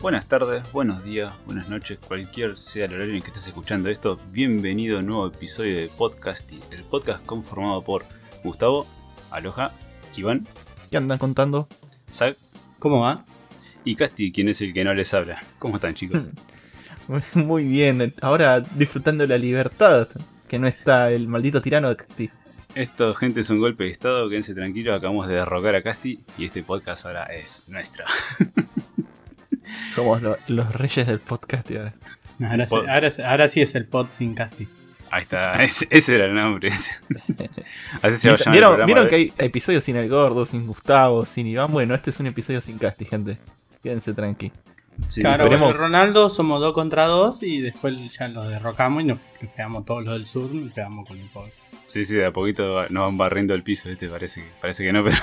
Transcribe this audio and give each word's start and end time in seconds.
Buenas 0.00 0.26
tardes, 0.26 0.62
buenos 0.72 1.04
días, 1.04 1.30
buenas 1.44 1.68
noches, 1.68 1.98
cualquier 1.98 2.56
sea 2.56 2.86
el 2.86 2.94
horario 2.94 3.14
en 3.14 3.20
que 3.20 3.28
estés 3.28 3.48
escuchando 3.48 3.90
esto. 3.90 4.18
Bienvenido 4.32 4.96
a 4.96 5.00
un 5.00 5.06
nuevo 5.06 5.26
episodio 5.26 5.76
de 5.76 5.88
Podcasty, 5.88 6.58
el 6.70 6.84
podcast 6.84 7.22
conformado 7.26 7.82
por 7.82 8.06
Gustavo, 8.42 8.86
Aloha, 9.30 9.72
Iván, 10.16 10.46
¿Qué 10.90 10.96
andan 10.96 11.18
contando? 11.18 11.68
Zach 12.10 12.34
¿Cómo 12.78 13.00
va? 13.00 13.26
y 13.84 13.94
Casti, 13.94 14.32
quien 14.32 14.48
es 14.48 14.62
el 14.62 14.72
que 14.72 14.84
no 14.84 14.94
les 14.94 15.12
habla. 15.12 15.38
¿Cómo 15.58 15.76
están 15.76 15.94
chicos? 15.94 16.28
Muy 17.34 17.64
bien, 17.64 18.14
ahora 18.22 18.60
disfrutando 18.60 19.22
de 19.24 19.28
la 19.28 19.38
libertad, 19.38 20.08
que 20.48 20.58
no 20.58 20.66
está 20.66 21.12
el 21.12 21.28
maldito 21.28 21.60
tirano 21.60 21.90
de 21.90 21.96
Casti. 21.96 22.30
Esto, 22.74 23.14
gente, 23.14 23.40
es 23.40 23.50
un 23.50 23.58
golpe 23.58 23.84
de 23.84 23.90
estado, 23.90 24.30
quédense 24.30 24.54
tranquilos, 24.54 24.96
acabamos 24.96 25.28
de 25.28 25.34
derrocar 25.34 25.74
a 25.74 25.82
Casti 25.82 26.20
y 26.38 26.46
este 26.46 26.62
podcast 26.62 27.04
ahora 27.04 27.24
es 27.24 27.68
nuestro. 27.68 28.04
Somos 29.90 30.22
lo- 30.22 30.36
los 30.48 30.74
reyes 30.74 31.06
del 31.06 31.20
podcast 31.20 31.70
y 31.70 31.76
ahora. 31.76 31.94
Ahora, 32.48 32.66
ahora, 32.88 33.12
ahora 33.26 33.48
sí 33.48 33.60
es 33.60 33.74
el 33.74 33.86
pod 33.86 34.06
sin 34.10 34.34
casti. 34.34 34.66
Ahí 35.12 35.22
está, 35.22 35.62
ese, 35.62 35.86
ese 35.90 36.14
era 36.14 36.26
el 36.26 36.34
nombre. 36.34 36.70
Así 38.02 38.16
se 38.16 38.28
va 38.30 38.36
a 38.36 38.38
el 38.46 38.52
¿Vieron, 38.52 38.86
vieron 38.86 39.04
de- 39.04 39.10
que 39.10 39.16
hay 39.16 39.32
episodios 39.38 39.82
sin 39.84 39.96
el 39.96 40.08
gordo, 40.08 40.46
sin 40.46 40.66
Gustavo, 40.66 41.26
sin 41.26 41.46
Iván? 41.48 41.72
Bueno, 41.72 41.94
este 41.94 42.10
es 42.10 42.20
un 42.20 42.26
episodio 42.28 42.60
sin 42.60 42.78
Casti, 42.78 43.04
gente. 43.04 43.36
Quédense 43.82 44.14
tranqui. 44.14 44.52
Sí, 45.08 45.20
claro, 45.22 45.44
esperemos- 45.44 45.68
bueno, 45.68 45.78
Ronaldo 45.78 46.28
somos 46.30 46.60
dos 46.60 46.72
contra 46.74 47.06
dos 47.06 47.42
y 47.42 47.60
después 47.60 47.94
ya 48.16 48.28
los 48.28 48.48
derrocamos 48.48 49.02
y 49.02 49.06
nos, 49.06 49.18
quedamos 49.56 49.84
todos 49.84 50.04
los 50.04 50.12
del 50.14 50.26
sur, 50.26 50.52
nos 50.54 50.72
quedamos 50.74 51.08
con 51.08 51.18
el 51.18 51.28
pobre. 51.30 51.52
Sí, 51.86 52.04
sí, 52.04 52.14
de 52.14 52.26
a 52.26 52.32
poquito 52.32 52.88
nos 52.90 53.04
van 53.06 53.16
barriendo 53.18 53.54
el 53.54 53.62
piso, 53.62 53.88
este 53.88 54.08
parece 54.08 54.42
que, 54.42 54.48
parece 54.60 54.84
que 54.84 54.92
no, 54.92 55.02
pero, 55.02 55.16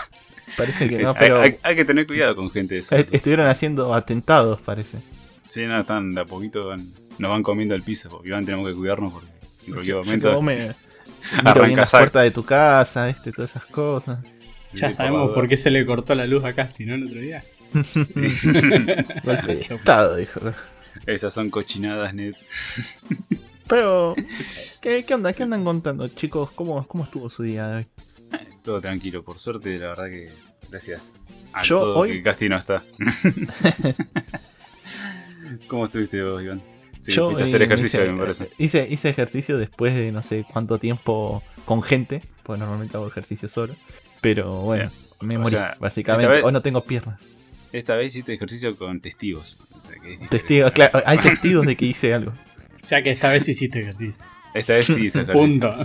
Parece 0.56 0.88
que 0.88 0.98
no, 1.00 1.14
pero 1.14 1.42
hay- 1.42 1.58
hay 1.64 1.76
que 1.76 1.84
tener 1.86 2.08
cuidado 2.08 2.36
con 2.36 2.50
gente 2.50 2.76
de 2.76 2.80
eso. 2.82 2.96
eh, 2.96 3.06
estuvieron 3.12 3.48
haciendo 3.48 3.94
atentados, 3.94 4.62
parece. 4.62 5.00
Sí, 5.48 5.66
no, 5.66 5.80
están 5.80 6.14
de 6.14 6.22
a 6.22 6.26
poquito 6.26 6.68
van- 6.68 6.88
nos 7.20 7.32
van 7.32 7.44
comiendo 7.44 7.76
el 7.76 7.84
piso, 7.84 8.10
porque 8.10 8.30
Iván 8.30 8.46
tenemos 8.46 8.68
que 8.70 8.76
cuidarnos 8.76 9.12
porque 9.14 9.28
en 9.66 9.74
cualquier 9.74 9.96
Yo 9.98 10.04
momento 10.04 10.32
vos 10.34 10.44
me 10.44 10.56
miro 10.58 10.76
Arranca 11.44 11.66
bien 11.66 11.78
las 11.78 11.92
puertas 11.92 12.24
de 12.24 12.32
tu 12.32 12.44
casa, 12.44 13.10
este, 13.10 13.32
todas 13.32 13.50
esas 13.50 13.72
cosas. 13.72 14.20
Sí, 14.58 14.78
ya 14.80 14.92
sabemos 14.92 15.24
por 15.28 15.34
por 15.34 15.48
qué 15.48 15.58
se 15.58 15.72
le 15.72 15.86
cortó 15.86 16.14
la 16.16 16.26
luz 16.26 16.44
a 16.46 16.54
Casti, 16.54 16.86
¿no? 16.86 16.96
El 16.96 17.06
otro 17.08 17.20
día. 17.20 17.44
Sí. 18.06 18.22
Golpe 19.24 19.56
de 19.56 19.62
estado, 19.62 20.16
dijo. 20.16 20.40
Esas 21.06 21.32
son 21.34 21.50
cochinadas, 21.50 22.14
Ned. 22.14 22.34
Pero, 23.68 24.16
¿qué, 24.82 25.04
qué 25.06 25.14
onda? 25.14 25.34
¿Qué 25.34 25.44
andan 25.44 25.64
contando, 25.64 26.08
chicos? 26.10 26.52
¿Cómo, 26.52 26.86
cómo 26.88 27.04
estuvo 27.04 27.30
su 27.30 27.44
día 27.44 27.68
de 27.68 27.76
hoy? 27.78 27.86
Todo 28.64 28.82
tranquilo, 28.82 29.24
por 29.24 29.38
suerte, 29.38 29.78
la 29.80 29.88
verdad 29.88 30.06
que 30.08 30.32
gracias 30.70 31.16
a 31.54 31.64
Yo 31.64 31.80
todo 31.80 31.98
hoy- 32.00 32.12
que 32.14 32.24
Casti 32.24 32.50
no 32.50 32.58
está. 32.58 32.84
¿Cómo 35.68 35.86
estuviste 35.86 36.22
vos, 36.24 36.42
Iván? 36.42 36.62
Sí, 37.02 37.12
Yo, 37.14 37.26
fuiste 37.26 37.44
a 37.44 37.46
hacer 37.46 37.62
ejercicio, 37.62 38.04
hice, 38.04 38.12
me 38.12 38.20
parece. 38.20 38.50
Hice, 38.58 38.88
hice 38.90 39.10
ejercicio 39.10 39.58
después 39.58 39.94
de 39.96 40.12
no 40.12 40.22
sé 40.24 40.46
cuánto 40.52 40.78
tiempo 40.80 41.42
con 41.66 41.82
gente, 41.82 42.22
porque 42.44 42.60
normalmente 42.60 42.98
hago 42.98 43.08
ejercicio 43.08 43.48
solo. 43.48 43.76
Pero 44.20 44.58
bueno, 44.60 44.92
me 45.22 45.38
O 45.38 45.42
morí, 45.42 45.56
sea, 45.56 45.78
básicamente. 45.80 46.28
vez- 46.28 46.44
Hoy 46.44 46.52
no 46.52 46.62
tengo 46.62 46.84
piernas. 46.84 47.30
Esta 47.72 47.96
vez 47.96 48.08
hiciste 48.14 48.34
ejercicio 48.34 48.76
con 48.78 49.00
testigos. 49.00 49.60
O 49.78 49.82
sea, 49.82 49.92
que 49.94 50.14
es 50.14 50.20
diferente. 50.20 50.38
Testigos, 50.38 50.72
claro, 50.72 51.02
hay 51.06 51.18
testigos 51.20 51.66
de 51.66 51.78
que 51.78 51.86
hice 51.86 52.14
algo. 52.14 52.32
O 52.32 52.86
sea 52.86 53.04
que 53.04 53.12
esta 53.12 53.30
vez 53.32 53.48
hiciste 53.48 53.80
ejercicio. 53.82 54.22
Esta 54.58 54.74
vez 54.74 54.86
sí 54.86 55.08
ejercicio. 55.08 55.28
Punto. 55.34 55.76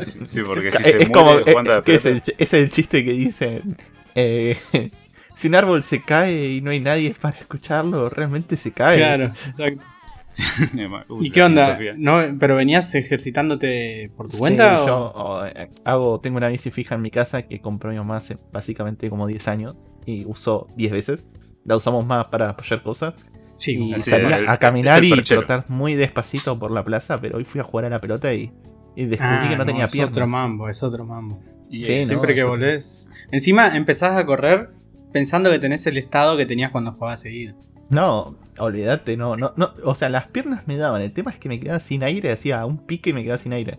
Sí, 0.00 0.18
sí, 0.24 0.40
porque 0.46 0.72
si 0.72 0.78
es 0.78 0.82
se 0.82 1.02
es 1.02 1.08
muere 1.08 1.12
como, 1.12 1.38
eh, 1.38 1.82
es, 1.86 2.04
el, 2.06 2.22
ch- 2.22 2.34
es 2.38 2.52
el 2.54 2.70
chiste 2.70 3.04
que 3.04 3.12
dicen, 3.12 3.76
eh, 4.14 4.56
si 5.34 5.48
un 5.48 5.54
árbol 5.54 5.82
se 5.82 6.02
cae 6.02 6.48
y 6.52 6.60
no 6.60 6.70
hay 6.70 6.80
nadie 6.80 7.14
para 7.20 7.38
escucharlo, 7.38 8.08
realmente 8.10 8.56
se 8.56 8.72
cae. 8.72 8.98
claro, 8.98 9.24
exacto. 9.46 9.86
Uy, 11.08 11.26
¿Y 11.26 11.30
qué 11.30 11.42
onda? 11.42 11.76
¿No, 11.96 12.20
¿Pero 12.38 12.54
venías 12.54 12.94
ejercitándote 12.94 14.12
por 14.16 14.26
tu 14.28 14.34
Sí, 14.36 14.38
cuenta? 14.38 14.82
o- 14.84 14.86
yo 14.86 14.96
o, 14.98 15.44
eh, 15.46 15.70
hago, 15.84 16.20
tengo 16.20 16.36
una 16.36 16.48
bici 16.48 16.70
fija 16.70 16.94
en 16.94 17.02
mi 17.02 17.10
casa 17.10 17.42
que 17.42 17.60
compró 17.60 17.90
mi 17.90 17.96
mamá 17.96 18.16
hace 18.16 18.36
básicamente 18.52 19.10
como 19.10 19.26
10 19.26 19.48
años 19.48 19.76
y 20.06 20.24
usó 20.26 20.68
10 20.76 20.92
veces. 20.92 21.26
La 21.64 21.76
usamos 21.76 22.06
más 22.06 22.26
para 22.26 22.50
apoyar 22.50 22.82
cosas. 22.82 23.14
Sí, 23.60 23.72
y 23.94 23.98
salía 24.00 24.30
es, 24.30 24.38
el- 24.40 24.48
a 24.48 24.56
caminar 24.56 25.04
es 25.04 25.10
y 25.18 25.22
trotar 25.22 25.64
muy 25.68 25.94
despacito 25.94 26.58
por 26.58 26.70
la 26.72 26.82
plaza, 26.84 27.18
pero 27.20 27.36
hoy 27.38 27.44
fui 27.44 27.60
a 27.60 27.64
jugar 27.64 27.84
a 27.84 27.90
la 27.90 28.00
pelota 28.00 28.32
y, 28.34 28.52
y 28.96 29.04
descubrí 29.04 29.36
Ah, 29.36 29.46
que 29.50 29.56
no, 29.56 29.64
tenía 29.66 29.84
es 29.84 29.92
piernas. 29.92 30.16
otro 30.16 30.26
mambo, 30.26 30.68
es 30.68 30.82
otro 30.82 31.04
mambo. 31.06 31.40
Y 31.70 31.84
Sí, 31.84 31.92
es- 31.92 32.08
no, 32.08 32.14
Siempre 32.16 32.34
que 32.34 32.42
volvés. 32.44 33.10
Encima 33.30 33.76
empezás 33.76 34.16
a 34.16 34.26
correr 34.26 34.70
pensando 35.12 35.50
que 35.50 35.58
tenés 35.60 35.86
el 35.86 35.98
estado 35.98 36.36
que 36.36 36.46
tenías 36.46 36.70
cuando 36.72 36.90
jugabas 36.92 37.20
seguido. 37.20 37.54
No, 37.90 38.36
olvídate, 38.58 39.16
no, 39.16 39.36
no, 39.36 39.52
no. 39.56 39.74
O 39.84 39.94
sea, 39.94 40.08
las 40.08 40.28
piernas 40.28 40.66
me 40.66 40.76
daban. 40.76 41.02
El 41.02 41.12
tema 41.12 41.30
es 41.30 41.38
que 41.38 41.48
me 41.48 41.60
quedaba 41.60 41.80
sin 41.80 42.02
aire, 42.02 42.32
hacía 42.32 42.64
un 42.64 42.78
pique 42.78 43.10
y 43.10 43.12
me 43.12 43.22
quedaba 43.22 43.38
sin 43.38 43.52
aire. 43.52 43.78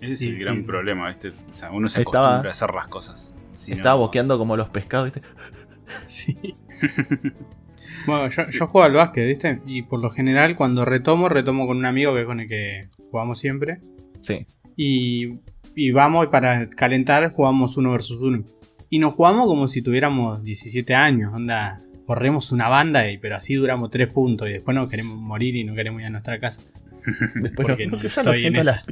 Ese 0.00 0.12
es 0.12 0.18
Sí, 0.18 0.28
el 0.28 0.36
sí. 0.36 0.42
gran 0.44 0.64
problema, 0.64 1.08
¿viste? 1.08 1.30
O 1.30 1.56
sea, 1.56 1.70
uno 1.72 1.88
se 1.88 2.02
Estaba- 2.02 2.26
acostumbra 2.26 2.50
a 2.50 2.52
hacer 2.52 2.70
las 2.74 2.86
cosas. 2.88 3.32
Si 3.54 3.72
Estaba 3.72 3.94
no- 3.96 4.02
boqueando 4.02 4.38
como 4.38 4.56
los 4.56 4.68
pescados, 4.68 5.10
¿viste? 5.12 5.22
Sí. 6.06 6.54
bueno, 8.06 8.28
yo, 8.28 8.46
yo 8.46 8.66
juego 8.66 8.84
al 8.84 8.92
básquet, 8.92 9.26
¿viste? 9.26 9.60
Y 9.66 9.82
por 9.82 10.00
lo 10.00 10.10
general, 10.10 10.56
cuando 10.56 10.84
retomo, 10.84 11.28
retomo 11.28 11.66
con 11.66 11.76
un 11.76 11.84
amigo 11.84 12.14
que 12.14 12.20
es 12.20 12.26
con 12.26 12.40
el 12.40 12.48
que 12.48 12.88
jugamos 13.10 13.38
siempre. 13.38 13.80
Sí. 14.20 14.46
Y, 14.76 15.40
y 15.74 15.90
vamos 15.92 16.26
y 16.26 16.28
para 16.28 16.68
calentar 16.68 17.30
jugamos 17.30 17.76
uno 17.76 17.92
versus 17.92 18.20
uno. 18.20 18.44
Y 18.88 18.98
nos 18.98 19.14
jugamos 19.14 19.46
como 19.46 19.68
si 19.68 19.82
tuviéramos 19.82 20.42
17 20.42 20.94
años, 20.94 21.32
onda. 21.34 21.80
Corremos 22.06 22.52
una 22.52 22.68
banda, 22.68 23.10
y, 23.10 23.18
pero 23.18 23.34
así 23.34 23.54
duramos 23.54 23.90
3 23.90 24.06
puntos 24.08 24.48
y 24.48 24.52
después 24.52 24.76
nos 24.76 24.88
queremos 24.88 25.16
morir 25.16 25.56
y 25.56 25.64
no 25.64 25.74
queremos 25.74 26.00
ir 26.00 26.06
a 26.06 26.10
nuestra 26.10 26.38
casa. 26.38 26.60
Después 27.34 27.66
Porque 27.66 27.86
no, 27.86 27.92
porque 27.92 28.08
ya, 28.08 28.22
no 28.22 28.32
en 28.32 28.52
las, 28.64 28.84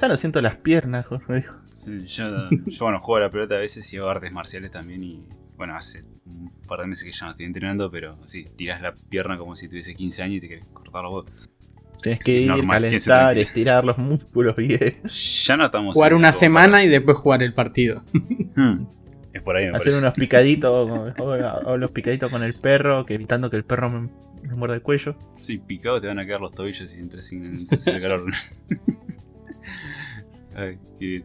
ya 0.00 0.08
no 0.08 0.16
siento 0.16 0.42
las 0.42 0.56
piernas, 0.56 1.06
Jorge. 1.06 1.44
Sí, 1.74 2.06
yo, 2.06 2.50
yo, 2.50 2.84
bueno, 2.84 3.00
juego 3.00 3.16
a 3.16 3.20
la 3.20 3.30
pelota 3.30 3.54
a 3.54 3.58
veces 3.58 3.92
y 3.92 3.96
hago 3.96 4.08
artes 4.08 4.32
marciales 4.32 4.70
también 4.70 5.02
y 5.02 5.24
bueno, 5.56 5.76
hace 5.76 6.04
un 6.26 6.50
par 6.66 6.80
de 6.80 6.86
meses 6.86 7.04
que 7.04 7.12
ya 7.12 7.26
no 7.26 7.30
estoy 7.30 7.46
entrenando, 7.46 7.90
pero 7.90 8.18
sí, 8.26 8.44
tirás 8.56 8.80
la 8.82 8.92
pierna 8.94 9.38
como 9.38 9.56
si 9.56 9.68
tuviese 9.68 9.94
15 9.94 10.22
años 10.22 10.36
y 10.36 10.40
te 10.40 10.48
querés 10.48 10.66
cortar 10.68 11.02
los 11.04 11.12
huevos. 11.12 11.48
Tienes 12.02 12.20
que 12.20 12.40
ir, 12.40 12.48
Normal, 12.48 12.82
calentar, 12.82 13.38
estirar 13.38 13.84
los 13.84 13.98
músculos 13.98 14.54
bien. 14.56 15.00
Ya 15.44 15.56
no 15.56 15.64
estamos... 15.64 15.94
Jugar 15.94 16.14
una 16.14 16.32
semana 16.32 16.84
y 16.84 16.88
después 16.88 17.16
jugar 17.16 17.42
el 17.42 17.54
partido. 17.54 18.02
Hmm, 18.54 18.86
Es 19.34 19.42
por 19.42 19.56
ahí, 19.56 19.64
me 19.64 19.70
Hacer 19.76 19.92
parece. 19.92 19.98
unos 19.98 20.12
picaditos, 20.14 21.12
o, 21.18 21.76
los 21.76 21.90
picaditos 21.90 22.30
con 22.30 22.42
el 22.42 22.54
perro, 22.54 23.04
que 23.04 23.14
evitando 23.14 23.50
que 23.50 23.56
el 23.56 23.64
perro 23.64 23.90
me, 23.90 24.08
me 24.42 24.54
muerda 24.54 24.76
el 24.76 24.82
cuello. 24.82 25.16
Sí, 25.42 25.58
picado 25.58 26.00
te 26.00 26.06
van 26.06 26.18
a 26.18 26.24
quedar 26.26 26.40
los 26.40 26.52
tobillos 26.52 26.92
y 26.94 26.98
entres 26.98 27.26
sin 27.26 27.44
entres 27.44 27.86
en 27.86 27.96
el 27.96 28.02
calor. 28.02 28.24
Ay, 30.54 30.78
qué 30.98 31.06
bien. 31.06 31.22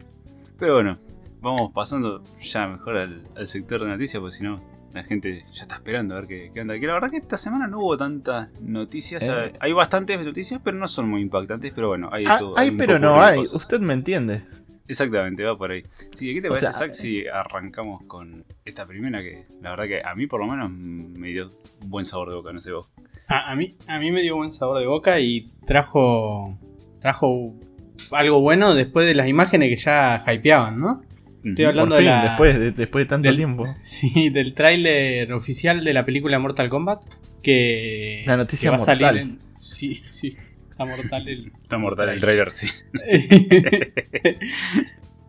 Pero 0.58 0.74
bueno, 0.74 0.98
vamos 1.42 1.72
pasando 1.74 2.22
ya 2.40 2.68
mejor 2.68 2.96
al, 2.96 3.26
al 3.36 3.46
sector 3.46 3.82
de 3.82 3.88
noticias, 3.88 4.20
porque 4.20 4.36
si 4.36 4.44
no, 4.44 4.58
la 4.94 5.02
gente 5.04 5.44
ya 5.52 5.62
está 5.62 5.74
esperando 5.76 6.14
a 6.14 6.20
ver 6.20 6.28
qué, 6.28 6.50
qué 6.54 6.60
onda. 6.60 6.78
Que 6.78 6.86
la 6.86 6.94
verdad 6.94 7.10
que 7.10 7.16
esta 7.18 7.36
semana 7.36 7.66
no 7.66 7.78
hubo 7.80 7.96
tantas 7.96 8.50
noticias. 8.60 9.22
Eh. 9.22 9.52
Hay 9.60 9.72
bastantes 9.72 10.24
noticias, 10.24 10.60
pero 10.62 10.76
no 10.78 10.86
son 10.88 11.08
muy 11.08 11.20
impactantes. 11.22 11.72
Pero 11.74 11.88
bueno, 11.88 12.08
hay 12.12 12.24
de 12.24 12.30
Ah, 12.30 12.38
todo. 12.38 12.58
hay, 12.58 12.70
pero 12.72 12.98
no 12.98 13.20
hay. 13.22 13.38
cosas. 13.38 13.54
Usted 13.54 13.80
me 13.80 13.94
entiende. 13.94 14.42
Exactamente, 14.88 15.44
va 15.44 15.56
por 15.56 15.70
ahí. 15.70 15.84
Sí, 16.12 16.34
¿qué 16.34 16.42
te 16.42 16.48
O 16.48 16.50
parece, 16.50 16.66
sea, 16.66 16.72
Zach, 16.74 16.92
si 16.92 17.26
arrancamos 17.26 18.02
con 18.06 18.44
esta 18.64 18.84
primera 18.84 19.22
que 19.22 19.46
la 19.62 19.70
verdad 19.70 19.84
que 19.86 20.02
a 20.04 20.14
mí 20.14 20.26
por 20.26 20.40
lo 20.40 20.46
menos 20.48 20.70
me 20.70 21.28
dio 21.28 21.46
buen 21.86 22.04
sabor 22.04 22.28
de 22.28 22.34
boca, 22.34 22.52
no 22.52 22.60
sé 22.60 22.72
vos. 22.72 22.90
A, 23.28 23.52
a 23.52 23.56
mí, 23.56 23.76
a 23.86 23.98
mí 24.00 24.10
me 24.10 24.20
dio 24.22 24.36
buen 24.36 24.52
sabor 24.52 24.78
de 24.80 24.86
boca 24.86 25.18
y 25.20 25.46
trajo, 25.64 26.58
trajo 27.00 27.54
algo 28.10 28.40
bueno 28.40 28.74
después 28.74 29.06
de 29.06 29.14
las 29.14 29.28
imágenes 29.28 29.68
que 29.70 29.76
ya 29.76 30.22
hypeaban, 30.30 30.78
¿no? 30.80 31.02
Estoy 31.44 31.64
hablando 31.64 31.94
Por 31.96 32.04
de 32.04 32.10
la- 32.10 32.22
después, 32.24 32.58
de, 32.58 32.70
después 32.72 33.04
de 33.04 33.08
tanto 33.08 33.28
del- 33.28 33.36
tiempo. 33.36 33.66
Sí, 33.82 34.30
del 34.30 34.54
tráiler 34.54 35.32
oficial 35.32 35.84
de 35.84 35.92
la 35.94 36.04
película 36.04 36.38
Mortal 36.38 36.68
Kombat. 36.68 37.02
Que, 37.42 38.22
La 38.26 38.36
noticia 38.36 38.70
que 38.70 38.76
va 38.76 38.82
a 38.82 38.84
salir 38.86 39.02
mortal. 39.06 39.18
en- 39.22 39.38
Sí, 39.58 40.02
sí, 40.10 40.36
está 40.70 40.84
mortal 40.84 41.28
el... 41.28 41.52
Está 41.62 41.78
mortal 41.78 42.08
el 42.10 42.20
trailer, 42.20 42.50
sí. 42.52 42.68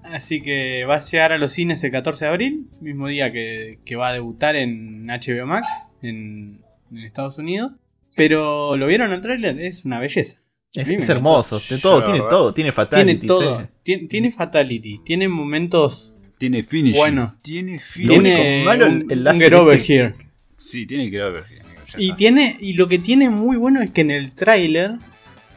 Así 0.03 0.41
que 0.41 0.85
va 0.85 0.95
a 0.95 0.99
llegar 0.99 1.31
a 1.31 1.37
los 1.37 1.53
cines 1.53 1.83
el 1.83 1.91
14 1.91 2.25
de 2.25 2.29
abril, 2.31 2.67
mismo 2.81 3.07
día 3.07 3.31
que, 3.31 3.79
que 3.85 3.95
va 3.95 4.09
a 4.09 4.13
debutar 4.13 4.55
en 4.55 5.07
HBO 5.07 5.45
Max 5.47 5.67
en, 6.01 6.61
en 6.91 6.97
Estados 6.99 7.37
Unidos. 7.37 7.71
Pero 8.15 8.75
lo 8.77 8.85
vieron 8.85 9.11
el 9.11 9.21
tráiler, 9.21 9.59
es 9.59 9.85
una 9.85 9.99
belleza. 9.99 10.37
Es, 10.73 11.09
hermoso, 11.09 11.61
de 11.69 11.77
todo, 11.77 12.03
tiene 12.03 12.19
verdad, 12.19 12.29
todo, 12.29 12.53
tiene 12.53 12.71
fatality. 12.71 13.19
Tiene 13.19 13.27
todo, 13.27 13.67
tiene- 14.09 14.31
fatality, 14.31 14.99
tiene 15.05 15.27
momentos, 15.27 16.15
Tiene 16.39 16.63
finish. 16.63 16.95
Bueno. 16.95 17.35
Tiene 17.43 17.77
finish. 17.79 18.09
tiene 18.09 18.63
malo, 18.65 18.87
un, 18.87 19.05
el 19.09 19.27
un 19.27 19.35
get 19.39 19.53
over 19.53 19.77
ese. 19.79 19.93
here. 19.93 20.15
Sí, 20.57 20.85
tiene 20.87 21.11
que 21.11 21.17
ver. 21.17 21.27
amigo, 21.27 21.43
ya 21.91 21.99
Y 21.99 22.05
está. 22.05 22.15
tiene 22.17 22.57
y 22.59 22.73
lo 22.73 22.87
que 22.87 22.97
tiene 22.99 23.29
muy 23.29 23.55
bueno 23.57 23.81
es 23.81 23.91
que 23.91 24.01
en 24.01 24.09
el 24.11 24.31
tráiler 24.31 24.93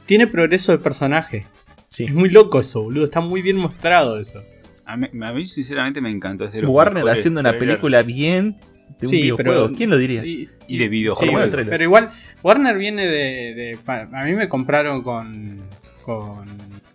tiene 0.05 0.27
progreso 0.27 0.73
de 0.73 0.79
personaje. 0.79 1.47
Sí. 1.89 2.05
Es 2.05 2.13
muy 2.13 2.29
loco 2.29 2.61
eso, 2.61 2.83
boludo, 2.83 3.05
está 3.05 3.21
muy 3.21 3.41
bien 3.41 3.57
mostrado 3.57 4.21
eso. 4.21 4.41
A 4.85 4.97
mí, 4.99 5.09
a 5.23 5.33
mí, 5.33 5.47
sinceramente 5.47 6.01
me 6.01 6.11
encantó. 6.11 6.45
Es 6.45 6.53
de 6.53 6.61
los 6.63 6.71
Warner 6.71 7.09
haciendo 7.09 7.41
una 7.41 7.59
película 7.59 8.03
bien 8.03 8.57
de 8.99 9.07
un 9.07 9.11
Sí, 9.11 9.17
videojuego. 9.23 9.67
pero- 9.67 9.73
¿Quién 9.77 9.91
lo 9.91 9.99
diría? 9.99 10.25
Y- 10.25 10.49
Y 10.69 10.79
de 10.79 10.85
Sí, 10.85 10.89
videojuegos. 10.89 11.33
bueno, 11.51 11.67
pero, 11.71 11.85
igual, 11.85 12.11
Warner 12.43 12.77
viene 12.79 13.07
de, 13.07 13.55
de- 13.55 13.79
A 13.87 14.25
mí 14.25 14.33
me 14.35 14.49
compraron 14.49 15.03
con. 15.03 15.59
con 16.03 16.47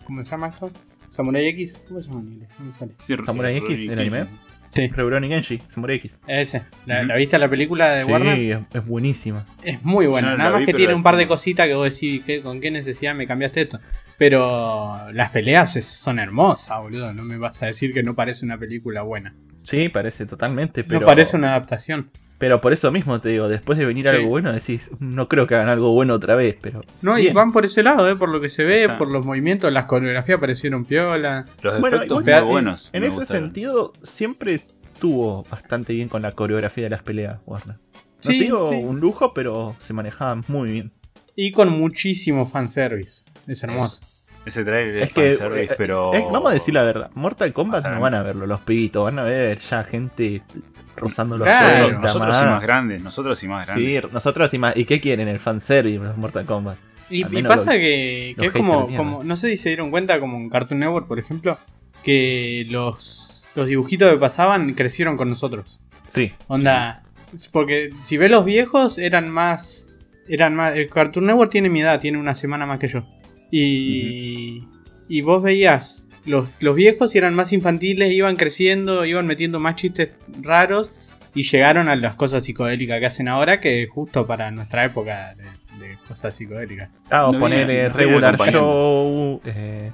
¿Cómo 0.05 0.23
se 0.23 0.31
llama 0.31 0.47
esto? 0.49 0.71
Samurai 1.09 1.45
X. 1.47 1.81
¿Cómo 1.87 2.01
se 2.01 2.09
llama 2.09 2.21
en 2.21 2.39
me 2.67 2.73
sale. 2.73 2.91
Sí, 2.99 3.15
Samurai 3.25 3.57
X, 3.57 3.89
¿el 3.89 3.99
anime? 3.99 4.25
Sí, 4.73 4.87
Rurouni 4.87 5.27
Genshi, 5.27 5.61
Samurai 5.67 5.97
X. 5.97 6.17
ese. 6.27 6.63
¿La, 6.85 6.99
Ujú. 6.99 7.07
la 7.07 7.15
viste 7.17 7.37
la 7.37 7.49
película 7.49 7.91
de 7.95 8.01
Sí, 8.01 8.05
Warner? 8.11 8.39
es, 8.39 8.59
es 8.73 8.85
buenísima. 8.85 9.45
Es 9.63 9.83
muy 9.83 10.05
buena. 10.07 10.31
No 10.31 10.37
Nada 10.37 10.51
más 10.51 10.59
vi, 10.61 10.65
que 10.67 10.73
tiene 10.73 10.93
un 10.93 11.03
par 11.03 11.17
de 11.17 11.27
cositas 11.27 11.67
que 11.67 11.73
vos 11.75 11.93
decís, 11.93 12.23
¿qué- 12.25 12.41
¿con 12.41 12.61
qué 12.61 12.71
necesidad 12.71 13.13
me 13.13 13.27
cambiaste 13.27 13.63
esto? 13.63 13.81
Pero 14.17 15.11
las 15.11 15.29
peleas 15.31 15.75
es- 15.75 15.85
son 15.85 16.19
hermosas, 16.19 16.79
boludo. 16.79 17.13
No 17.13 17.23
me 17.23 17.37
vas 17.37 17.61
a 17.63 17.65
decir 17.65 17.93
que 17.93 18.01
no 18.03 18.15
parece 18.15 18.45
una 18.45 18.57
película 18.57 19.01
buena. 19.01 19.35
Sí, 19.63 19.89
parece 19.89 20.25
totalmente, 20.25 20.83
pero. 20.83 21.01
No 21.01 21.05
parece 21.05 21.37
una 21.37 21.49
adaptación. 21.49 22.09
Pero 22.37 22.59
por 22.59 22.73
eso 22.73 22.91
mismo 22.91 23.21
te 23.21 23.29
digo, 23.29 23.47
después 23.47 23.77
de 23.77 23.85
venir 23.85 24.09
Sí. 24.09 24.15
algo 24.15 24.29
bueno, 24.29 24.51
decís, 24.51 24.89
no 24.99 25.27
creo 25.29 25.45
que 25.45 25.53
hagan 25.53 25.69
algo 25.69 25.93
bueno 25.93 26.15
otra 26.15 26.33
vez, 26.35 26.55
pero. 26.59 26.81
No, 27.03 27.17
y 27.19 27.23
bien. 27.23 27.33
van 27.35 27.51
por 27.51 27.65
ese 27.65 27.83
lado, 27.83 28.09
¿eh? 28.09 28.15
por 28.15 28.29
lo 28.29 28.41
que 28.41 28.49
se 28.49 28.63
ve, 28.63 28.81
Está. 28.85 28.97
por 28.97 29.11
los 29.11 29.23
movimientos, 29.23 29.71
las 29.71 29.85
coreografías 29.85 30.39
parecieron 30.39 30.85
piola. 30.85 31.45
Los 31.61 31.79
Bueno, 31.79 31.97
efectos 31.97 32.23
muy 32.23 32.33
en- 32.33 32.45
buenos. 32.47 32.89
En 32.93 33.03
ese 33.03 33.17
gustaron. 33.17 33.43
sentido, 33.43 33.93
siempre 34.01 34.55
estuvo 34.55 35.43
bastante 35.51 35.93
bien 35.93 36.09
con 36.09 36.23
la 36.23 36.31
coreografía 36.31 36.85
de 36.85 36.89
las 36.89 37.03
peleas, 37.03 37.37
Warner. 37.45 37.75
No 37.75 38.31
Sí, 38.31 38.37
te 38.39 38.43
digo 38.45 38.69
sí. 38.71 38.75
un 38.77 38.99
lujo, 38.99 39.33
pero 39.35 39.75
se 39.77 39.93
manejaban 39.93 40.43
muy 40.47 40.71
bien. 40.71 40.91
Y 41.35 41.51
con 41.51 41.69
muchísimo 41.69 42.47
fanservice. 42.47 43.23
Es 43.47 43.63
hermoso. 43.63 44.01
Ese 44.45 44.63
trailer 44.63 44.97
es, 44.97 45.09
Es 45.09 45.13
que, 45.13 45.29
fanservice, 45.31 45.73
eh, 45.73 45.75
pero. 45.77 46.13
eh, 46.13 46.25
vamos 46.31 46.51
a 46.51 46.53
decir 46.55 46.73
la 46.73 46.83
verdad, 46.83 47.11
Mortal 47.13 47.53
Kombat 47.53 47.77
Bastante. 47.83 47.95
no 47.95 48.01
van 48.01 48.15
a 48.15 48.23
verlo 48.23 48.47
los 48.47 48.59
pibitos, 48.61 49.03
van 49.03 49.19
a 49.19 49.23
ver 49.23 49.59
ya 49.59 49.83
gente 49.83 50.41
rozando 50.95 51.37
los 51.37 51.45
Claro. 51.47 51.67
Nosotros, 51.67 51.87
30 51.89 52.01
nosotros 52.07 52.35
y 52.37 52.43
más. 52.43 52.51
más 52.51 52.61
grandes, 52.61 53.03
nosotros 53.03 53.43
y 53.43 53.47
más 53.47 53.65
grandes. 53.67 54.01
Sí, 54.01 54.07
nosotros 54.11 54.53
y 54.53 54.57
más. 54.57 54.77
¿Y 54.77 54.85
qué 54.85 54.99
quieren? 54.99 55.27
El 55.27 55.39
fanservice, 55.39 55.99
los 55.99 56.17
Mortal 56.17 56.45
Kombat. 56.45 56.77
Y, 57.09 57.23
pasa 57.43 57.65
los- 57.65 57.65
que, 57.75 58.33
que 58.35 58.35
los 58.37 58.45
es 58.47 58.51
como, 58.53 58.87
como, 58.95 59.23
no 59.23 59.35
sé 59.35 59.49
si 59.51 59.57
se 59.57 59.69
dieron 59.69 59.91
cuenta, 59.91 60.19
como 60.19 60.37
en 60.37 60.49
Cartoon 60.49 60.79
Network, 60.79 61.07
por 61.07 61.19
ejemplo, 61.19 61.57
que 62.03 62.65
los, 62.69 63.45
los 63.53 63.67
dibujitos 63.67 64.11
que 64.11 64.17
pasaban 64.17 64.73
crecieron 64.73 65.17
con 65.17 65.27
nosotros. 65.29 65.81
Sí, 66.07 66.33
Onda, 66.47 67.03
porque 67.51 67.89
si 68.03 68.17
ves 68.17 68.31
los 68.31 68.43
viejos, 68.45 68.97
eran 68.97 69.29
más, 69.29 69.87
eran 70.27 70.55
más, 70.55 70.75
el 70.75 70.89
Cartoon 70.89 71.25
Network 71.25 71.51
tiene 71.51 71.69
mi 71.69 71.81
edad, 71.81 71.99
tiene 71.99 72.17
una 72.17 72.33
semana 72.35 72.65
más 72.65 72.79
que 72.79 72.87
yo. 72.87 73.03
Y, 73.51 74.67
y 75.07 75.21
vos 75.21 75.43
veías 75.43 76.07
los, 76.25 76.51
los 76.59 76.75
viejos 76.75 77.13
y 77.13 77.17
eran 77.17 77.33
más 77.35 77.51
infantiles, 77.53 78.11
iban 78.13 78.35
creciendo, 78.37 79.05
iban 79.05 79.27
metiendo 79.27 79.59
más 79.59 79.75
chistes 79.75 80.11
raros 80.41 80.89
y 81.35 81.43
llegaron 81.43 81.89
a 81.89 81.95
las 81.95 82.15
cosas 82.15 82.43
psicodélicas 82.43 82.99
que 82.99 83.05
hacen 83.05 83.27
ahora, 83.27 83.59
que 83.59 83.83
es 83.83 83.89
justo 83.89 84.25
para 84.25 84.51
nuestra 84.51 84.85
época 84.85 85.35
de, 85.35 85.87
de 85.87 85.97
cosas 86.07 86.35
psicodélicas. 86.35 86.89
Ah, 87.09 87.27
o 87.27 87.33
No 87.33 87.39
poner 87.39 87.69
eh, 87.69 87.89
regular 87.89 88.37
show. 88.51 89.41
eh, 89.45 89.91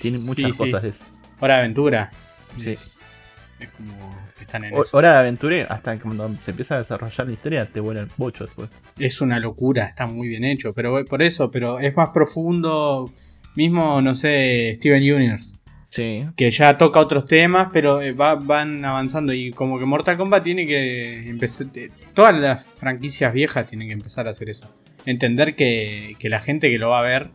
tiene 0.00 0.18
muchas 0.18 0.46
Sí, 0.46 0.52
sí. 0.52 0.58
cosas 0.58 0.82
de 0.82 0.88
eso. 0.90 1.04
Hora 1.40 1.54
de 1.54 1.60
aventura. 1.60 2.10
Sí. 2.56 2.70
Es, 2.70 3.24
es 3.60 3.68
como 3.70 4.25
están 4.46 4.64
en 4.64 4.74
eso. 4.74 4.96
Hora 4.96 5.12
de 5.12 5.18
aventura, 5.18 5.66
hasta 5.68 5.98
cuando 5.98 6.34
se 6.40 6.50
empieza 6.52 6.76
a 6.76 6.78
desarrollar 6.78 7.26
la 7.26 7.32
historia, 7.32 7.66
te 7.66 7.80
vuela 7.80 8.00
el 8.00 8.08
bocho 8.16 8.44
después. 8.46 8.70
Es 8.98 9.20
una 9.20 9.38
locura, 9.38 9.84
está 9.86 10.06
muy 10.06 10.28
bien 10.28 10.44
hecho, 10.44 10.72
pero 10.72 11.04
por 11.04 11.22
eso, 11.22 11.50
pero 11.50 11.78
es 11.78 11.94
más 11.96 12.10
profundo. 12.10 13.10
Mismo, 13.54 14.00
no 14.02 14.14
sé, 14.14 14.74
Steven 14.78 15.02
Universe. 15.02 15.54
Sí. 15.88 16.26
que 16.36 16.50
ya 16.50 16.76
toca 16.76 17.00
otros 17.00 17.24
temas, 17.24 17.68
pero 17.72 18.02
eh, 18.02 18.12
va- 18.12 18.34
van 18.34 18.84
avanzando 18.84 19.32
y 19.32 19.50
como 19.50 19.78
que 19.78 19.86
Mortal 19.86 20.18
Kombat 20.18 20.42
tiene 20.44 20.66
que 20.66 21.26
empezar, 21.26 21.68
eh, 21.74 21.88
todas 22.12 22.38
las 22.38 22.66
franquicias 22.66 23.32
viejas 23.32 23.66
tienen 23.66 23.88
que 23.88 23.94
empezar 23.94 24.26
a 24.26 24.32
hacer 24.32 24.50
eso, 24.50 24.70
entender 25.06 25.54
que, 25.54 26.14
que 26.18 26.28
la 26.28 26.40
gente 26.40 26.70
que 26.70 26.78
lo 26.78 26.90
va 26.90 26.98
a 26.98 27.02
ver 27.02 27.30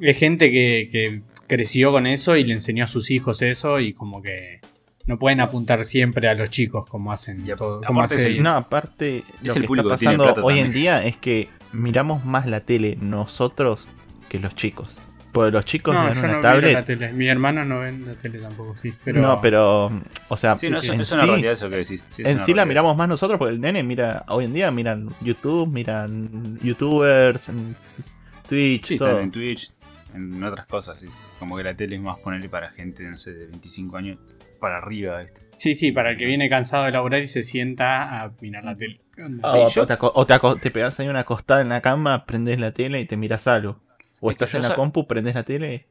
es 0.00 0.16
gente 0.16 0.52
que, 0.52 0.88
que 0.92 1.22
creció 1.48 1.90
con 1.90 2.06
eso 2.06 2.36
y 2.36 2.44
le 2.44 2.52
enseñó 2.52 2.84
a 2.84 2.86
sus 2.86 3.10
hijos 3.10 3.42
eso 3.42 3.80
y 3.80 3.94
como 3.94 4.22
que 4.22 4.60
no 5.06 5.18
pueden 5.18 5.40
apuntar 5.40 5.84
siempre 5.84 6.28
a 6.28 6.34
los 6.34 6.50
chicos 6.50 6.86
como 6.86 7.12
hacen 7.12 7.46
Y 7.46 7.50
a- 7.50 7.56
todo, 7.56 7.80
como 7.82 8.00
aparte 8.00 8.14
hace- 8.16 8.32
sí. 8.34 8.40
No, 8.40 8.50
aparte, 8.50 9.24
lo 9.42 9.52
el 9.54 9.66
que 9.66 9.72
está 9.74 9.82
que 9.82 9.88
pasando 9.88 10.34
hoy 10.44 10.58
en 10.60 10.72
día 10.72 11.04
es 11.04 11.16
que 11.16 11.48
miramos 11.72 12.24
más 12.24 12.46
la 12.46 12.60
tele 12.60 12.96
nosotros 13.00 13.86
que 14.28 14.38
los 14.38 14.54
chicos. 14.54 14.88
Porque 15.32 15.50
los 15.50 15.64
chicos 15.64 15.92
No, 15.92 16.04
ven 16.04 16.12
yo 16.14 16.18
una 16.20 16.28
no 16.28 16.34
miro 16.38 16.42
tablet. 16.42 16.72
la 16.74 16.84
tele. 16.84 17.12
Mi 17.12 17.26
hermano 17.26 17.64
no 17.64 17.80
ve 17.80 17.90
la 17.90 18.14
tele 18.14 18.38
tampoco, 18.38 18.76
sí. 18.76 18.94
Pero... 19.02 19.20
No, 19.20 19.40
pero, 19.40 19.90
o 20.28 20.36
sea, 20.36 20.56
Sí, 20.56 20.70
no, 20.70 20.80
Sí, 20.80 20.86
es, 20.86 20.90
sí. 20.90 20.94
en, 20.94 21.00
es 21.00 21.10
una 21.12 21.20
sí, 21.22 21.26
realidad 21.26 21.52
eso 21.52 21.68
que 21.68 21.76
decís. 21.76 22.02
Sí, 22.10 22.22
en 22.22 22.24
sí 22.24 22.32
la 22.32 22.36
realidad. 22.38 22.66
miramos 22.66 22.96
más 22.96 23.08
nosotros 23.08 23.36
porque 23.38 23.52
el 23.54 23.60
nene 23.60 23.82
mira, 23.82 24.24
hoy 24.28 24.44
en 24.44 24.54
día 24.54 24.70
miran 24.70 25.08
YouTube, 25.20 25.66
miran 25.68 26.56
YouTubers, 26.62 27.48
en 27.48 27.74
Twitch, 28.48 28.86
Sí, 28.86 28.96
todo. 28.98 29.08
están 29.08 29.24
en 29.24 29.30
Twitch, 29.32 29.72
en 30.14 30.42
otras 30.44 30.66
cosas, 30.66 31.00
sí. 31.00 31.06
Como 31.40 31.56
que 31.56 31.64
la 31.64 31.74
tele 31.74 31.96
es 31.96 32.02
más 32.02 32.16
ponerle 32.20 32.48
para 32.48 32.70
gente, 32.70 33.02
no 33.10 33.16
sé, 33.16 33.34
de 33.34 33.46
25 33.46 33.96
años 33.96 34.18
para 34.64 34.78
arriba, 34.78 35.20
¿viste? 35.20 35.42
Sí, 35.58 35.74
sí, 35.74 35.92
para 35.92 36.12
el 36.12 36.16
que 36.16 36.24
viene 36.24 36.48
cansado 36.48 36.84
de 36.84 36.90
laburar 36.92 37.20
y 37.22 37.26
se 37.26 37.42
sienta 37.42 38.22
a 38.22 38.32
mirar 38.40 38.64
la 38.64 38.74
tele. 38.74 39.00
Ah, 39.42 39.52
Sí, 39.52 39.58
o, 39.60 39.68
yo- 39.68 39.86
te, 39.86 39.98
o 40.00 40.26
te, 40.58 40.70
pegas 40.70 40.98
ahí 41.00 41.08
una 41.08 41.20
acostada 41.20 41.60
en 41.60 41.68
la 41.68 41.82
cama, 41.82 42.24
prendes 42.24 42.58
la 42.58 42.72
tele 42.72 43.00
y 43.00 43.04
te 43.04 43.18
miras 43.18 43.46
algo. 43.46 43.78
O 44.20 44.30
Es 44.30 44.36
estás 44.36 44.54
en 44.54 44.62
la 44.62 44.74
compu, 44.74 45.06
prendes 45.06 45.34
la 45.34 45.42
tele, 45.42 45.86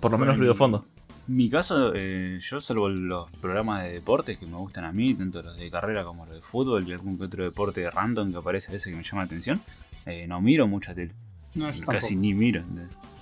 por 0.00 0.12
lo 0.12 0.18
Bueno, 0.18 0.32
menos 0.32 0.38
ruido 0.38 0.52
de 0.52 0.58
fondo. 0.58 0.86
En 1.28 1.34
mi 1.34 1.50
caso, 1.50 1.90
eh, 1.96 2.38
yo 2.40 2.60
salvo 2.60 2.88
los 2.88 3.28
programas 3.40 3.82
de 3.82 3.94
deportes 3.94 4.38
que 4.38 4.46
me 4.46 4.56
gustan 4.56 4.84
a 4.84 4.92
mí, 4.92 5.12
tanto 5.14 5.42
los 5.42 5.56
de 5.56 5.68
carrera 5.68 6.04
como 6.04 6.24
los 6.26 6.36
de 6.36 6.42
fútbol 6.42 6.88
y 6.88 6.92
algún 6.92 7.18
que 7.18 7.24
otro 7.24 7.42
deporte 7.42 7.90
random 7.90 8.30
que 8.30 8.38
aparece 8.38 8.70
a 8.70 8.74
veces 8.74 8.92
que 8.92 8.96
me 8.96 9.02
llama 9.02 9.22
la 9.22 9.26
atención, 9.26 9.60
eh, 10.06 10.26
no 10.28 10.40
miro 10.40 10.68
mucha 10.68 10.94
tele. 10.94 11.12
No, 11.56 11.68
yo 11.72 11.84
Casi 11.86 12.14
tampoco. 12.14 12.14
ni 12.22 12.34
miro. 12.34 12.62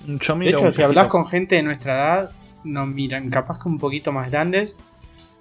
Yo 0.07 0.35
De 0.35 0.39
miro 0.39 0.59
hecho, 0.59 0.67
un 0.67 0.73
si 0.73 0.83
hablas 0.83 1.07
con 1.07 1.27
gente 1.27 1.55
de 1.57 1.63
nuestra 1.63 1.95
edad, 1.95 2.31
nos 2.65 2.89
miran 2.89 3.31
capaz 3.31 3.59
que 3.59 3.69
un 3.69 3.79
poquito 3.79 4.13
más 4.13 4.31
grandes. 4.31 4.77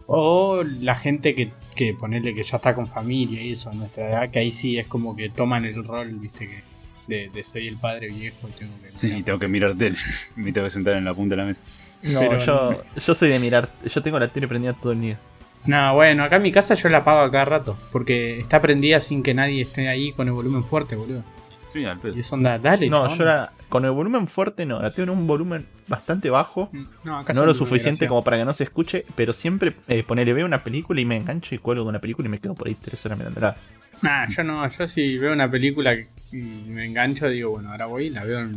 O 0.05 0.63
la 0.63 0.95
gente 0.95 1.33
que, 1.33 1.51
que 1.75 1.93
ponerle 1.93 2.35
que 2.35 2.43
ya 2.43 2.57
está 2.57 2.75
con 2.75 2.87
familia 2.87 3.41
y 3.41 3.51
eso, 3.53 3.69
a 3.69 3.73
nuestra 3.73 4.09
edad, 4.09 4.29
que 4.31 4.39
ahí 4.39 4.51
sí 4.51 4.77
es 4.77 4.85
como 4.87 5.15
que 5.15 5.29
toman 5.29 5.63
el 5.65 5.83
rol, 5.83 6.09
viste, 6.15 6.47
que 6.49 6.63
de, 7.07 7.29
de 7.29 7.43
soy 7.43 7.67
el 7.67 7.77
padre 7.77 8.07
viejo 8.07 8.49
y 8.49 8.51
tengo 8.51 8.73
que. 8.81 8.99
Sí, 8.99 9.13
y 9.17 9.23
tengo 9.23 9.39
que 9.39 9.47
mirar 9.47 9.75
tele. 9.75 9.97
me 10.35 10.51
tengo 10.51 10.67
que 10.67 10.71
sentar 10.71 10.95
en 10.95 11.05
la 11.05 11.13
punta 11.13 11.35
de 11.35 11.41
la 11.41 11.47
mesa. 11.47 11.61
No, 12.03 12.19
pero- 12.19 12.39
yo, 12.39 12.81
yo 13.05 13.15
soy 13.15 13.29
de 13.29 13.39
mirar, 13.39 13.69
yo 13.85 14.01
tengo 14.03 14.19
la 14.19 14.27
tele 14.27 14.47
prendida 14.47 14.73
todo 14.73 14.91
el 14.91 14.99
día. 15.01 15.19
No, 15.65 15.95
bueno, 15.95 16.23
acá 16.25 16.35
en 16.35 16.43
mi 16.43 16.51
casa 16.51 16.73
yo 16.75 16.89
la 16.89 16.97
apago 16.97 17.21
a 17.21 17.31
cada 17.31 17.45
rato. 17.45 17.77
Porque 17.93 18.39
está 18.39 18.61
prendida 18.61 18.99
sin 18.99 19.23
que 19.23 19.33
nadie 19.33 19.61
esté 19.61 19.87
ahí 19.87 20.11
con 20.11 20.27
el 20.27 20.33
volumen 20.33 20.65
fuerte, 20.65 20.97
boludo. 20.97 21.23
Sí, 21.71 21.85
al 21.85 21.97
pedo. 21.97 22.15
Y 22.17 22.19
eso 22.19 22.35
onda, 22.35 22.59
dale. 22.59 22.89
No, 22.89 23.03
chabón. 23.03 23.17
yo 23.17 23.23
la, 23.25 23.53
con 23.73 23.85
el 23.85 23.91
volumen 23.91 24.27
fuerte 24.27 24.67
no, 24.67 24.79
la 24.79 24.91
tengo 24.91 25.11
en 25.11 25.17
un 25.17 25.25
volumen 25.25 25.65
bastante 25.87 26.29
bajo. 26.29 26.69
No, 27.03 27.17
acá 27.17 27.33
No 27.33 27.39
son 27.39 27.47
lo 27.47 27.55
suficiente 27.55 28.07
como 28.07 28.23
para 28.23 28.37
que 28.37 28.45
no 28.45 28.53
se 28.53 28.65
escuche, 28.65 29.03
pero 29.15 29.33
siempre 29.33 29.75
eh, 29.87 30.03
ponele, 30.03 30.31
veo 30.33 30.45
una 30.45 30.63
película 30.63 31.01
y 31.01 31.05
me 31.05 31.17
engancho 31.17 31.55
y 31.55 31.57
cuelgo 31.57 31.83
con 31.83 31.91
la 31.95 31.99
película 31.99 32.27
y 32.27 32.29
me 32.29 32.37
quedo 32.39 32.53
por 32.53 32.67
ahí 32.67 32.75
tres 32.75 33.03
horas 33.07 33.17
mirándola. 33.17 33.57
Nah, 34.03 34.27
yo 34.27 34.43
no, 34.43 34.69
yo 34.69 34.87
si 34.87 35.17
veo 35.17 35.33
una 35.33 35.49
película 35.49 35.95
y 35.95 36.37
me 36.67 36.85
engancho, 36.85 37.27
digo, 37.29 37.49
bueno, 37.49 37.71
ahora 37.71 37.87
voy 37.87 38.05
y 38.05 38.09
la 38.11 38.23
veo 38.25 38.41
en, 38.41 38.51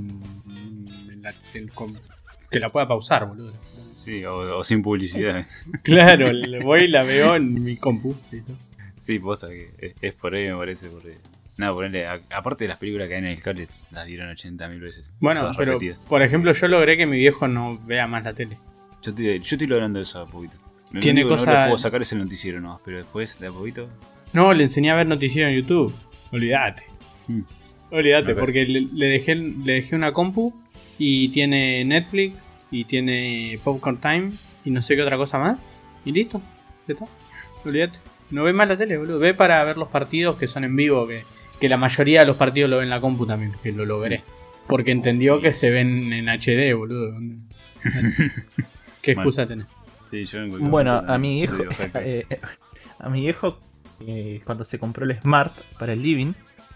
en 0.47 1.23
la, 1.23 1.35
en- 1.55 1.69
con- 1.69 1.99
que 2.51 2.61
la 2.61 2.69
pueda 2.69 2.87
pausar, 2.87 3.27
boludo. 3.27 3.55
Sí, 3.95 4.23
o, 4.27 4.59
o 4.59 4.63
sin 4.65 4.83
publicidad. 4.83 5.47
Claro, 5.83 6.31
voy 6.63 6.83
y 6.83 6.89
la 6.89 7.05
veo 7.05 7.37
en 7.37 7.65
mi 7.65 7.79
compu. 7.79 8.15
sí, 8.99 9.19
posta 9.19 9.49
que 9.49 9.71
es, 9.79 9.95
es 10.03 10.13
por 10.13 10.35
ahí, 10.35 10.49
me 10.51 10.57
parece. 10.57 10.89
Porque... 10.91 11.15
Nada, 11.57 11.73
ponerle. 11.73 12.07
a- 12.07 12.21
aparte 12.31 12.65
de 12.65 12.69
las 12.69 12.79
películas 12.79 13.09
que 13.09 13.15
hay 13.15 13.21
en 13.21 13.27
el 13.27 13.41
cable, 13.41 13.69
las 13.91 14.07
dieron 14.07 14.29
80.000 14.29 14.81
veces. 14.81 15.15
Bueno, 15.21 15.51
pero 15.57 15.73
repetidas. 15.73 16.05
por 16.09 16.23
ejemplo, 16.23 16.53
yo 16.53 16.69
logré 16.69 16.97
que 16.97 17.07
mi 17.07 17.17
viejo 17.19 17.49
no 17.49 17.79
vea 17.87 18.07
más 18.07 18.25
la 18.25 18.35
tele. 18.35 18.57
Yo 19.03 19.11
estoy, 19.11 19.39
yo 19.39 19.55
estoy 19.57 19.67
logrando 19.67 20.01
eso 20.01 20.21
a 20.21 20.27
poquito. 20.27 20.57
Lo 20.93 21.01
Tiene 21.01 21.23
único 21.23 21.37
que 21.37 21.41
cosa- 21.41 21.53
no 21.55 21.61
le 21.61 21.67
puedo 21.67 21.79
sacar 21.79 22.03
es 22.03 22.13
el 22.13 22.19
noticiero 22.19 22.61
nomás, 22.61 22.81
pero 22.85 22.99
después, 22.99 23.39
de 23.41 23.47
a 23.47 23.53
poquito. 23.53 23.89
No, 24.33 24.53
le 24.53 24.65
enseñé 24.65 24.91
a 24.91 24.97
ver 24.97 25.07
noticiero 25.07 25.49
en 25.49 25.57
YouTube. 25.57 25.95
Olvídate. 26.33 26.83
Mm. 27.29 27.41
Olvídate, 27.91 28.35
porque 28.35 28.65
le, 28.67 28.81
le 28.93 29.07
dejé, 29.07 29.35
le 29.37 29.73
dejé 29.75 29.97
una 29.97 30.13
compu 30.13 30.55
y 30.99 31.29
tiene 31.29 31.85
Netflix 31.85 32.37
y 32.71 32.85
tiene 32.85 33.59
Popcorn 33.65 33.99
Time 34.01 34.33
y 34.65 34.71
no 34.71 34.83
sé 34.83 34.97
qué 34.97 35.03
otra 35.03 35.17
cosa 35.17 35.39
más. 35.39 35.59
Y 36.05 36.13
listo, 36.13 36.43
ya 36.87 36.95
está. 36.95 37.07
Olvídate. 37.65 37.99
No 38.31 38.43
ve 38.43 38.53
más 38.53 38.67
la 38.69 38.77
tele, 38.77 38.99
boludo. 38.99 39.19
Ve 39.21 39.35
para 39.35 39.63
ver 39.65 39.77
los 39.77 39.89
partidos 39.89 40.37
que 40.37 40.49
son 40.49 40.65
en 40.65 40.75
vivo, 40.75 41.07
que, 41.07 41.25
que 41.61 41.69
la 41.69 41.77
mayoría 41.77 42.21
de 42.21 42.27
los 42.27 42.37
partidos 42.37 42.71
lo 42.71 42.79
ve 42.79 42.85
en 42.85 42.91
la 42.91 43.01
compu 43.01 43.27
también, 43.27 43.53
que 43.63 43.73
lo 43.73 43.85
logré. 43.85 44.23
Porque 44.67 44.91
entendió 44.91 45.41
que 45.41 45.53
se 45.53 45.71
ven 45.71 46.13
en 46.13 46.29
HD, 46.29 46.75
boludo. 46.75 47.15
¿Qué 49.03 49.13
excusa 49.13 49.47
tenés? 49.47 49.67
Sí, 50.05 50.25
yo 50.25 50.41
en 50.41 50.71
Bueno, 50.71 51.03
a 51.07 51.19
mi 51.19 51.35
viejo, 51.35 51.57
digo, 51.57 51.71
eh, 51.95 52.27
a 52.99 53.09
mi 53.09 53.21
viejo 53.21 53.59
eh, 54.01 54.41
cuando 54.45 54.65
se 54.65 54.79
compró 54.79 55.05
el 55.05 55.19
Smart 55.21 55.53
para 55.79 55.93
el 55.93 56.03
living, 56.03 56.33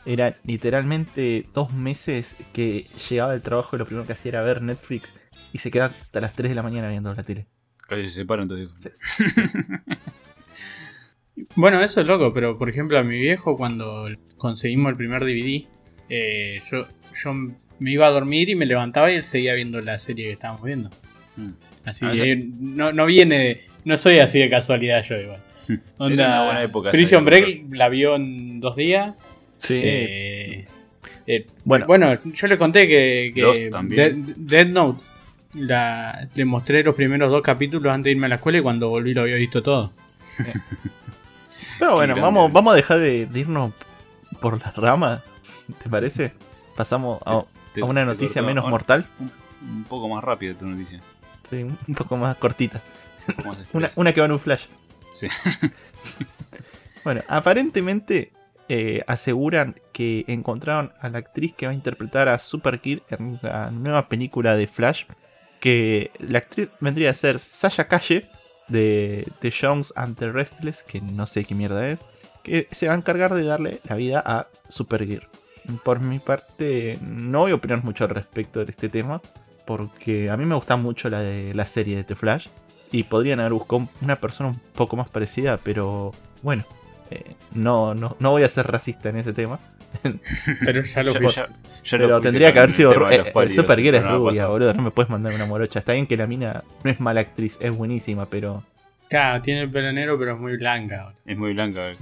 era 0.07 0.37
literalmente 0.45 1.47
dos 1.53 1.73
meses 1.73 2.37
que 2.53 2.87
llegaba 3.09 3.33
del 3.33 3.43
trabajo 3.43 3.77
y 3.77 3.79
lo 3.79 3.87
primero 3.87 4.07
que 4.07 4.13
hacía 4.13 4.31
era 4.31 4.43
ver 4.43 4.63
Netflix 4.63 5.13
y 5.53 5.59
se 5.59 5.71
quedaba 5.71 5.95
hasta 6.01 6.21
las 6.21 6.33
3 6.33 6.49
de 6.49 6.55
la 6.55 6.63
mañana 6.63 6.89
viendo 6.89 7.13
la 7.13 7.23
tele. 7.23 7.47
Casi 7.87 8.05
se 8.05 8.11
separan 8.11 8.49
todos. 8.49 8.71
Sí. 8.77 8.89
Bueno, 11.57 11.81
eso 11.83 12.01
es 12.01 12.07
loco, 12.07 12.33
pero 12.33 12.59
por 12.59 12.69
ejemplo 12.69 12.99
a 12.99 13.03
mi 13.03 13.19
viejo 13.19 13.57
cuando 13.57 14.09
conseguimos 14.37 14.91
el 14.91 14.97
primer 14.97 15.23
DVD, 15.25 15.67
eh, 16.09 16.61
yo, 16.71 16.87
yo 17.23 17.33
me 17.79 17.91
iba 17.93 18.07
a 18.07 18.11
dormir 18.11 18.51
y 18.51 18.55
me 18.55 18.67
levantaba 18.67 19.11
y 19.11 19.17
él 19.17 19.25
seguía 19.25 19.55
viendo 19.55 19.81
la 19.81 19.99
serie 19.99 20.27
que 20.27 20.33
estábamos 20.33 20.63
viendo. 20.65 20.91
Mm. 21.37 21.51
Así 21.85 22.05
Ah, 22.05 22.13
que 22.13 22.37
no, 22.61 22.93
no 22.93 23.07
viene 23.07 23.39
de- 23.39 23.61
no 23.85 23.97
soy 23.97 24.19
así 24.19 24.39
de 24.39 24.51
casualidad 24.51 25.03
yo 25.05 25.17
igual. 25.17 25.41
Onda, 25.99 26.27
una 26.27 26.45
buena 26.45 26.63
época 26.65 26.91
Prison. 26.91 27.25
Break 27.25 27.73
la 27.73 27.89
vio 27.89 28.17
en 28.17 28.61
dos 28.61 28.77
días. 28.77 29.15
Sí. 29.57 29.81
Eh, 29.83 30.65
eh, 31.27 31.47
Bueno. 31.65 31.87
bueno, 31.87 32.19
yo 32.25 32.47
le 32.49 32.59
conté 32.59 32.87
que, 32.89 33.33
que. 33.35 33.71
Dead, 33.95 34.13
Dead 34.37 34.67
Note 34.67 35.01
la, 35.55 36.29
le 36.35 36.45
mostré 36.45 36.83
los 36.83 36.95
primeros 36.95 37.31
dos 37.31 37.41
capítulos 37.43 37.93
antes 37.93 38.05
de 38.05 38.11
irme 38.13 38.27
a 38.27 38.31
la 38.31 38.35
escuela 38.37 38.59
y 38.59 38.63
cuando 38.63 38.89
volví 38.91 39.15
lo 39.15 39.23
había 39.23 39.37
visto 39.37 39.63
todo. 39.63 39.93
Pero 41.81 41.95
bueno, 41.97 42.15
vamos, 42.21 42.53
vamos 42.53 42.73
a 42.73 42.77
dejar 42.77 42.99
de, 43.01 43.27
de 43.27 43.41
irnos 43.41 43.73
por 44.41 44.61
las 44.61 44.75
ramas. 44.77 45.23
¿Te 45.83 45.89
parece? 45.91 46.33
Pasamos 46.77 47.21
a, 47.27 47.43
Te- 47.75 47.81
a 47.81 47.85
una 47.85 48.05
noticia 48.05 48.43
menos 48.43 48.69
mortal. 48.69 49.07
Un, 49.63 49.85
poco 49.85 50.09
más 50.09 50.23
rápido 50.23 50.55
tu 50.55 50.67
noticia. 50.67 51.01
Sí, 51.49 51.63
un 51.65 51.95
poco 51.97 52.17
más 52.17 52.37
cortita. 52.37 52.81
¿Cómo 53.37 53.53
haces 53.53 53.67
Una, 53.73 53.91
una 53.97 54.13
que 54.13 54.21
va 54.21 54.27
en 54.27 54.33
un 54.33 54.41
flash. 54.41 54.67
Sí. 55.15 55.27
Bueno, 57.03 57.23
aparentemente 57.29 58.31
eh, 58.69 59.03
aseguran 59.07 59.75
que 59.93 60.25
encontraron 60.29 60.93
a 61.01 61.09
la 61.09 61.19
actriz 61.19 61.55
que 61.57 61.65
va 61.67 61.73
a 61.73 61.75
interpretar 61.75 62.29
a 62.29 62.39
Super 62.39 62.81
Kid 62.81 62.99
en 63.09 63.39
la 63.43 63.71
nueva 63.71 64.09
película 64.09 64.55
de 64.55 64.67
Flash. 64.67 65.05
Que 65.61 66.11
la 66.19 66.39
actriz 66.39 66.71
vendría 66.81 67.09
a 67.11 67.15
ser 67.15 67.39
Sasha 67.39 67.89
Calle 67.89 68.29
de 68.71 69.27
The 69.41 69.53
Jones 69.53 69.93
and 69.97 70.17
the 70.17 70.33
Restless, 70.33 70.83
que 70.83 71.00
no 71.00 71.27
sé 71.27 71.45
qué 71.45 71.55
mierda 71.55 71.87
es. 71.89 72.07
Que 72.43 72.67
se 72.71 72.89
va 72.89 72.95
a 72.95 72.97
encargar 72.97 73.35
de 73.35 73.45
darle 73.45 73.81
la 73.89 73.97
vida 73.97 74.23
a 74.25 74.47
Supergirl. 74.69 75.29
Por 75.85 76.00
mi 76.00 76.19
parte, 76.19 76.99
no 77.03 77.41
voy 77.41 77.53
a 77.53 77.57
opinar 77.57 77.85
mucho 77.85 78.05
al 78.05 78.11
respecto 78.11 78.65
de 78.65 78.71
este 78.71 78.89
tema. 78.89 79.21
Porque 79.67 80.31
a 80.31 80.37
mí 80.37 80.47
me 80.47 80.55
gusta 80.55 80.77
mucho 80.77 81.09
la 81.11 81.21
de 81.21 81.55
la 81.55 81.67
serie 81.67 81.97
de 81.97 82.05
The 82.05 82.17
Flash. 82.17 82.49
Y 82.91 83.05
podrían 83.05 83.41
haber 83.41 83.53
buscado 83.53 83.87
una 84.00 84.17
persona 84.17 84.50
un 84.50 84.61
poco 84.75 84.97
más 84.97 85.11
parecida, 85.11 85.59
pero 85.59 86.11
bueno, 86.43 86.65
eh, 87.11 87.37
no, 87.53 87.95
no, 87.95 88.17
no 88.19 88.31
voy 88.31 88.43
a 88.43 88.49
ser 88.49 88.67
racista 88.67 89.11
en 89.11 89.19
ese 89.19 89.33
tema. 89.33 89.61
Pero 90.65 90.83
ya 90.83 91.03
lo 91.03 91.13
lo 91.15 91.21
pero 91.91 92.21
tendría 92.21 92.53
que 92.53 92.59
haber 92.61 92.71
el 92.71 92.77
sido. 92.77 92.93
eh, 93.11 93.31
pálidos, 93.33 93.55
Supergirl 93.57 93.95
es 93.97 94.05
rubia, 94.07 94.47
boludo. 94.47 94.73
No 94.75 94.83
me 94.83 94.91
puedes 94.91 95.11
mandar 95.11 95.35
una 95.35 95.47
morocha. 95.47 95.81
Está 95.81 95.93
bien 95.95 96.07
que 96.07 96.17
la 96.17 96.27
mina 96.27 96.63
no 96.85 96.91
es 96.91 97.01
mala 97.01 97.21
actriz, 97.21 97.59
es 97.61 97.77
buenísima, 97.77 98.27
pero. 98.27 98.65
Claro, 99.09 99.43
tiene 99.43 99.63
el 99.63 99.71
pelo 99.71 99.93
negro, 99.93 100.17
pero 100.19 100.35
es 100.35 100.39
muy 100.41 100.57
blanca. 100.57 101.03
ahora. 101.03 101.17
Es 101.27 101.37
muy 101.37 101.53
blanca, 101.53 101.81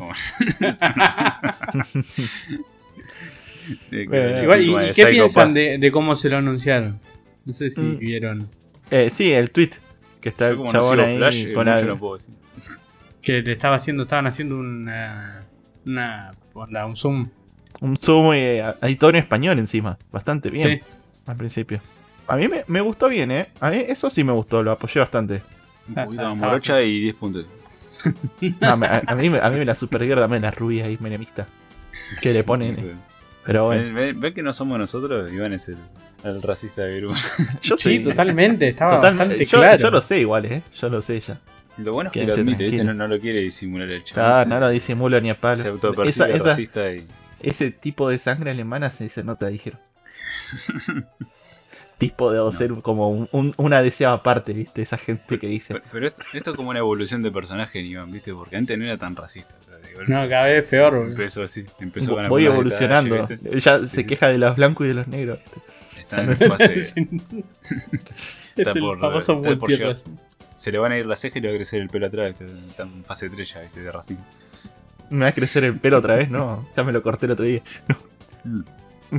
Bueno, 3.90 4.42
Igual, 4.42 4.62
¿y, 4.62 4.75
qué 4.88 4.95
Psycho 4.95 5.09
piensan 5.11 5.54
de, 5.54 5.78
de 5.78 5.90
cómo 5.92 6.16
se 6.16 6.28
lo 6.28 6.37
anunciaron? 6.38 6.99
No 7.45 7.52
sé 7.52 7.71
si 7.71 7.80
Mm. 7.80 7.99
vieron 7.99 8.49
Eh, 8.90 9.11
sí, 9.11 9.33
el 9.33 9.50
tweet 9.50 9.71
que 10.21 10.30
está 10.30 10.49
Yo 10.50 10.54
el 10.54 10.62
no 10.64 10.73
chabón 10.73 11.00
ahí 11.00 11.16
Flash, 11.16 11.45
eh, 11.47 11.52
con 11.52 11.66
la- 11.66 11.83
no 11.83 11.99
puedo 11.99 12.16
decir. 12.16 12.35
que 13.23 13.42
le 13.42 13.52
estaba 13.52 13.76
haciendo, 13.76 14.02
estaban 14.04 14.26
haciendo 14.26 14.57
una, 14.57 15.45
una 15.87 16.30
onda, 16.54 16.87
un 16.87 16.97
zoom. 16.97 17.28
Un 17.80 17.97
zoom 17.97 18.35
y 18.35 18.61
hay 18.80 18.97
todo 18.97 19.11
en 19.11 19.16
español 19.16 19.58
encima. 19.58 19.99
Bastante 20.12 20.50
bien 20.50 20.78
Sí. 20.78 20.82
al 21.26 21.37
principio. 21.37 21.80
A 22.26 22.37
mí 22.37 22.49
me, 22.49 22.64
me 22.66 22.80
gustó 22.80 23.08
bien, 23.08 23.30
¿eh? 23.30 23.49
A 23.61 23.70
mí 23.70 23.85
eso 23.88 24.11
sí 24.11 24.23
me 24.25 24.32
gustó, 24.32 24.62
lo 24.62 24.73
apoyé 24.73 25.00
bastante. 25.00 25.42
Un 25.88 25.94
poquito 25.94 26.11
estaba- 26.23 26.35
morocha 26.35 26.82
y 26.82 27.00
10 27.00 27.14
puntos. 27.16 27.47
No, 28.61 28.76
me- 28.76 28.87
a, 28.87 29.02
a 29.06 29.14
mí, 29.14 29.30
me- 29.30 29.40
a 29.40 29.49
mí 29.50 29.58
me 29.58 29.64
la 29.64 29.75
Supergirl 29.75 30.20
dame 30.20 30.38
la 30.40 30.50
rubia 30.50 30.85
ahí 30.85 30.99
menemista. 31.00 31.47
Que 32.20 32.32
le 32.32 32.44
ponen. 32.44 32.99
Pero 33.44 33.64
bueno, 33.66 33.82
Ven, 33.82 33.94
ven- 33.94 34.20
ven 34.20 34.35
que 34.35 34.42
no 34.42 34.52
somos 34.52 34.78
nosotros, 34.78 35.32
Iván 35.32 35.54
es 35.54 35.68
el, 35.70 35.78
el 36.25 36.42
racista 36.42 36.82
de 36.82 37.00
grupo. 37.00 37.14
yo 37.62 37.76
Sí, 37.76 37.82
soy. 37.82 38.02
totalmente, 38.04 38.68
estaba 38.68 38.97
totalmente- 38.97 39.25
bastante 39.25 39.47
yo, 39.47 39.58
claro. 39.58 39.78
yo 39.82 39.90
lo 39.90 40.00
sé 40.02 40.20
igual, 40.20 40.44
¿eh? 40.47 40.62
Yo 40.78 40.88
lo 40.90 41.00
sé 41.00 41.18
ya. 41.20 41.38
Lo 41.78 41.92
bueno 41.94 42.08
es 42.08 42.12
que 42.12 42.26
lo 42.26 42.35
admite. 42.35 42.85
No, 42.85 42.92
no 42.92 43.08
lo 43.08 43.18
quiere 43.18 43.40
disimular 43.40 43.88
el 43.90 44.04
chaval. 44.04 44.32
Ah, 44.32 44.42
se- 44.42 44.49
no 44.50 44.61
lo 44.61 44.68
disimulo 44.68 45.20
ni 45.20 45.30
a 45.30 45.35
palo. 45.40 45.62
Se 45.62 45.68
autopercibe 45.68 46.26
Esa- 46.26 46.37
esa- 46.37 46.44
racista 46.50 46.92
y. 46.92 47.06
ese 47.40 47.71
tipo 47.71 48.09
de 48.09 48.18
sangre 48.18 48.50
alemana 48.50 48.90
se, 48.90 49.09
se 49.09 49.25
nota, 49.25 49.47
dijeron. 49.49 49.80
tipo 51.99 52.30
de 52.30 52.52
ser 52.52 52.73
como 52.83 53.11
un- 53.11 53.28
un- 53.33 53.54
una 53.57 53.83
deseada 53.83 54.21
parte, 54.21 54.52
¿viste? 54.52 54.83
Esa 54.83 54.99
gente 54.99 55.38
que 55.38 55.49
dice. 55.49 55.75
Pero, 55.75 55.85
pero 55.90 56.07
esto, 56.07 56.23
esto 56.33 56.50
es 56.52 56.57
como 56.57 56.71
una 56.71 56.78
evolución 56.78 57.23
de 57.23 57.33
personaje 57.33 57.80
Iván, 57.80 58.11
¿viste? 58.12 58.33
Porque 58.33 58.57
antes 58.57 58.78
no 58.78 58.85
era 58.85 58.97
tan 58.97 59.16
racista. 59.16 59.57
o 59.61 59.64
sea, 59.64 59.75
No, 60.07 60.28
cada 60.28 60.47
vez 60.47 60.64
peor. 60.68 60.95
Empezó 61.09 61.42
así, 61.42 61.64
empezó 61.80 62.14
con 62.14 62.28
Voy 62.28 62.45
algunos 62.47 62.75
evolucionando. 62.80 63.26
Ya 63.59 63.80
Sí, 63.80 63.87
se 63.88 64.02
sí. 64.02 64.07
queja 64.07 64.28
de 64.28 64.38
los 64.38 64.57
blancos 64.57 64.87
y 64.87 64.88
de 64.88 64.95
los 64.95 65.09
negros. 65.09 65.40
Está 65.99 66.23
en 66.23 66.37
fase. 66.37 66.73
es 66.75 66.95
Está 68.57 68.71
el 68.73 68.80
por- 68.80 69.00
famoso 69.00 69.40
está 69.42 69.57
por 69.57 69.68
llegar. 69.71 69.97
Se 70.57 70.73
le 70.73 70.78
van 70.78 70.90
a 70.92 70.99
ir 70.99 71.07
las 71.07 71.21
cejas 71.21 71.37
y 71.37 71.40
le 71.40 71.49
va 71.49 71.54
a 71.54 71.57
crecer 71.57 71.83
el 71.83 71.88
pelo 71.88 72.07
atrás. 72.07 72.40
Está 72.40 72.83
en 72.85 73.04
fase 73.04 73.28
3 73.30 73.49
ya, 73.54 73.61
¿viste? 73.62 73.80
De 73.83 73.90
racismo. 73.92 74.25
Me 75.10 75.20
va 75.24 75.28
a 75.28 75.32
crecer 75.32 75.64
el 75.64 75.78
pelo 75.78 75.98
otra 75.98 76.16
vez, 76.16 76.30
no. 76.30 76.66
Ya 76.76 76.84
me 76.84 76.92
lo 76.92 77.02
corté 77.02 77.26
el 77.26 77.32
otro 77.32 77.44
día. 77.44 77.62
Mm. 78.44 78.60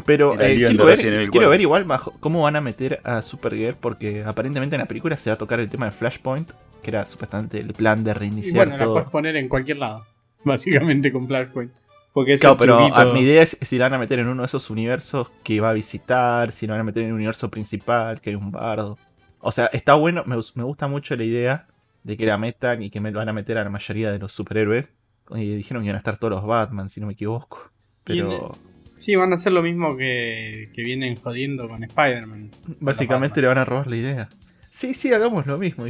Pero 0.05 0.39
eh, 0.39 0.55
quiero, 0.55 0.85
ver, 0.85 0.95
Resident 0.97 1.15
Evil 1.15 1.29
quiero 1.31 1.47
4. 1.47 1.49
ver 1.49 1.61
igual 1.61 1.83
bajo- 1.85 2.13
cómo 2.19 2.43
van 2.43 2.55
a 2.55 2.61
meter 2.61 2.99
a 3.03 3.21
Supergirl. 3.23 3.75
Porque 3.79 4.23
aparentemente 4.23 4.75
en 4.75 4.81
la 4.81 4.87
película 4.87 5.17
se 5.17 5.29
va 5.31 5.33
a 5.33 5.37
tocar 5.37 5.59
el 5.59 5.69
tema 5.69 5.85
de 5.85 5.91
Flashpoint. 5.91 6.51
Que 6.83 6.91
era 6.91 7.05
supuestamente 7.05 7.59
el 7.59 7.73
plan 7.73 8.03
de 8.03 8.11
Y 8.11 8.13
reiniciar 8.13 8.67
bueno, 8.67 8.77
la 8.77 8.83
todo. 8.83 8.93
puedes 8.95 9.09
poner 9.09 9.35
en 9.35 9.49
cualquier 9.49 9.77
lado. 9.77 10.05
Básicamente 10.43 11.11
con 11.11 11.27
Flashpoint. 11.27 11.71
Porque 12.13 12.33
es 12.33 12.39
Claro, 12.41 12.57
pero 12.57 12.79
a 12.95 13.05
mi 13.13 13.21
idea 13.21 13.41
es 13.43 13.57
si 13.61 13.77
la 13.77 13.85
van 13.85 13.93
a 13.95 13.97
meter 13.99 14.19
en 14.19 14.27
uno 14.27 14.41
de 14.43 14.45
esos 14.47 14.69
universos 14.69 15.29
que 15.43 15.59
va 15.59 15.69
a 15.71 15.73
visitar, 15.73 16.51
si 16.51 16.65
la 16.67 16.73
van 16.73 16.81
a 16.81 16.83
meter 16.83 17.03
en 17.03 17.09
el 17.09 17.15
universo 17.15 17.49
principal, 17.49 18.19
que 18.21 18.31
hay 18.31 18.35
un 18.35 18.51
bardo. 18.51 18.97
O 19.41 19.51
sea, 19.51 19.67
está 19.67 19.93
bueno, 19.93 20.23
me, 20.25 20.35
me 20.55 20.63
gusta 20.63 20.87
mucho 20.87 21.15
la 21.15 21.23
idea 21.23 21.67
de 22.03 22.17
que 22.17 22.25
la 22.25 22.37
metan 22.37 22.81
y 22.81 22.89
que 22.89 22.99
me 22.99 23.11
lo 23.11 23.19
van 23.19 23.29
a 23.29 23.33
meter 23.33 23.57
a 23.57 23.63
la 23.63 23.69
mayoría 23.69 24.11
de 24.11 24.19
los 24.19 24.33
superhéroes. 24.33 24.89
Y 25.35 25.55
dijeron 25.55 25.83
que 25.83 25.87
iban 25.87 25.95
a 25.95 25.99
estar 25.99 26.17
todos 26.17 26.31
los 26.31 26.45
Batman, 26.45 26.89
si 26.89 26.99
no 26.99 27.07
me 27.07 27.13
equivoco. 27.13 27.71
Pero 28.03 28.55
Sí, 28.99 29.15
van 29.15 29.31
a 29.31 29.35
hacer 29.35 29.53
lo 29.53 29.61
mismo 29.61 29.95
que, 29.95 30.71
que 30.73 30.83
vienen 30.83 31.15
jodiendo 31.15 31.69
con 31.69 31.83
Spider-Man. 31.83 32.51
básicamente 32.81 33.39
le 33.41 33.47
van 33.47 33.57
a 33.57 33.65
robar 33.65 33.87
la 33.87 33.95
idea. 33.95 34.29
Sí, 34.71 34.93
sí, 34.93 35.13
hagamos 35.13 35.45
lo 35.47 35.57
mismo. 35.57 35.85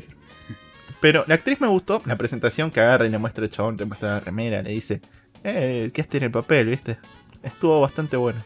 Pero 1.01 1.23
la 1.27 1.35
actriz 1.35 1.59
me 1.61 1.67
gustó, 1.67 2.01
la 2.05 2.17
presentación 2.17 2.69
que 2.71 2.81
agarra 2.81 3.07
y 3.07 3.09
le 3.09 3.17
muestra 3.17 3.43
el 3.45 3.49
chabón, 3.49 3.77
le 3.77 3.85
muestra 3.85 4.09
la 4.09 4.19
remera, 4.19 4.61
le 4.61 4.71
dice, 4.71 5.01
eh, 5.43 5.89
¿qué 5.93 6.05
en 6.11 6.23
el 6.23 6.31
papel, 6.31 6.67
viste? 6.67 6.97
Estuvo 7.41 7.81
bastante 7.81 8.17
bueno. 8.17 8.39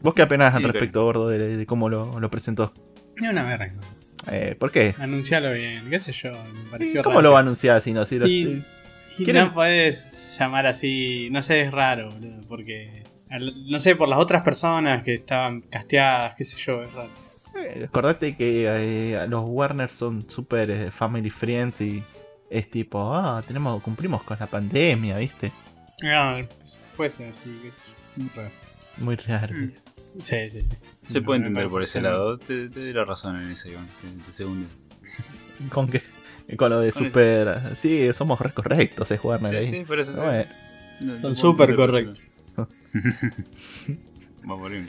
¿Vos 0.00 0.14
qué 0.14 0.22
apenas 0.22 0.54
al 0.54 0.62
respecto, 0.64 1.02
gordo, 1.04 1.28
de, 1.28 1.56
de 1.56 1.66
cómo 1.66 1.88
lo, 1.88 2.20
lo 2.20 2.30
presentó? 2.30 2.72
Ni 3.20 3.26
una 3.28 3.42
verga. 3.44 3.72
Eh, 4.30 4.54
¿Por 4.58 4.70
qué? 4.70 4.94
Anuncialo 4.98 5.52
bien, 5.52 5.88
qué 5.90 5.98
sé 5.98 6.12
yo. 6.12 6.30
Me 6.52 6.70
pareció 6.70 7.02
¿Cómo 7.02 7.16
raro. 7.16 7.28
lo 7.28 7.32
va 7.32 7.38
a 7.38 7.42
anunciar 7.42 7.80
si 7.80 7.92
no? 7.92 8.04
Si 8.04 8.18
lo 8.18 8.26
Y- 8.28 8.62
Y 9.18 9.24
¿Quieren- 9.24 9.46
no 9.46 9.54
podés 9.54 10.36
llamar 10.38 10.66
así, 10.66 11.28
no 11.30 11.42
sé, 11.42 11.62
es 11.62 11.72
raro, 11.72 12.10
boludo, 12.10 12.40
porque, 12.48 13.02
no 13.66 13.78
sé, 13.78 13.96
por 13.96 14.08
las 14.08 14.18
otras 14.18 14.42
personas 14.42 15.02
que 15.02 15.14
estaban 15.14 15.60
casteadas, 15.62 16.34
qué 16.36 16.44
sé 16.44 16.56
yo, 16.58 16.74
es 16.82 16.92
raro. 16.92 17.10
Eh, 17.56 17.84
acordate 17.88 18.36
que 18.36 18.66
eh, 18.68 19.26
los 19.28 19.44
Warner 19.48 19.90
son 19.90 20.28
super 20.30 20.70
eh, 20.70 20.90
family 20.92 21.30
friends 21.30 21.80
y 21.80 22.02
es 22.50 22.70
tipo, 22.70 23.12
ah, 23.14 23.42
tenemos, 23.46 23.82
cumplimos 23.82 24.22
con 24.22 24.36
la 24.38 24.46
pandemia, 24.46 25.18
¿viste? 25.18 25.50
No, 26.02 26.36
pues, 26.58 26.80
puede 26.96 27.10
ser 27.10 27.30
así, 27.30 27.58
qué 27.62 27.70
sé 27.72 27.80
yo. 27.88 28.22
muy 28.22 28.30
raro. 28.36 28.50
Muy 28.98 29.16
raro. 29.16 29.54
Mm. 29.56 29.72
Sí, 30.20 30.50
sí. 30.50 30.66
Se 31.08 31.20
No, 31.20 31.26
puede 31.26 31.38
entender 31.38 31.68
por 31.68 31.82
ese 31.82 32.00
lado. 32.00 32.38
Te, 32.38 32.68
te 32.68 32.80
doy 32.80 32.92
la 32.92 33.04
razón 33.04 33.36
en 33.40 33.50
ese, 33.50 33.70
Iván. 33.70 33.86
Te, 34.00 34.08
te 34.24 34.32
segundo. 34.32 34.68
¿Con 35.70 35.88
qué? 35.88 36.02
Con 36.56 36.70
lo 36.70 36.80
de 36.80 36.92
Con 36.92 37.02
el- 37.04 37.08
super... 37.10 37.76
Sí, 37.76 38.12
somos 38.14 38.40
re 38.40 38.52
correctos, 38.52 39.10
es 39.10 39.22
Warner 39.22 39.56
ahí. 39.56 39.66
Sí, 39.66 39.84
pero 39.86 40.04
No, 40.06 40.32
no, 41.00 41.16
Son 41.18 41.36
súper 41.36 41.76
correctos. 41.76 42.22
Vamos 44.42 44.56
a 44.58 44.60
morir, 44.60 44.86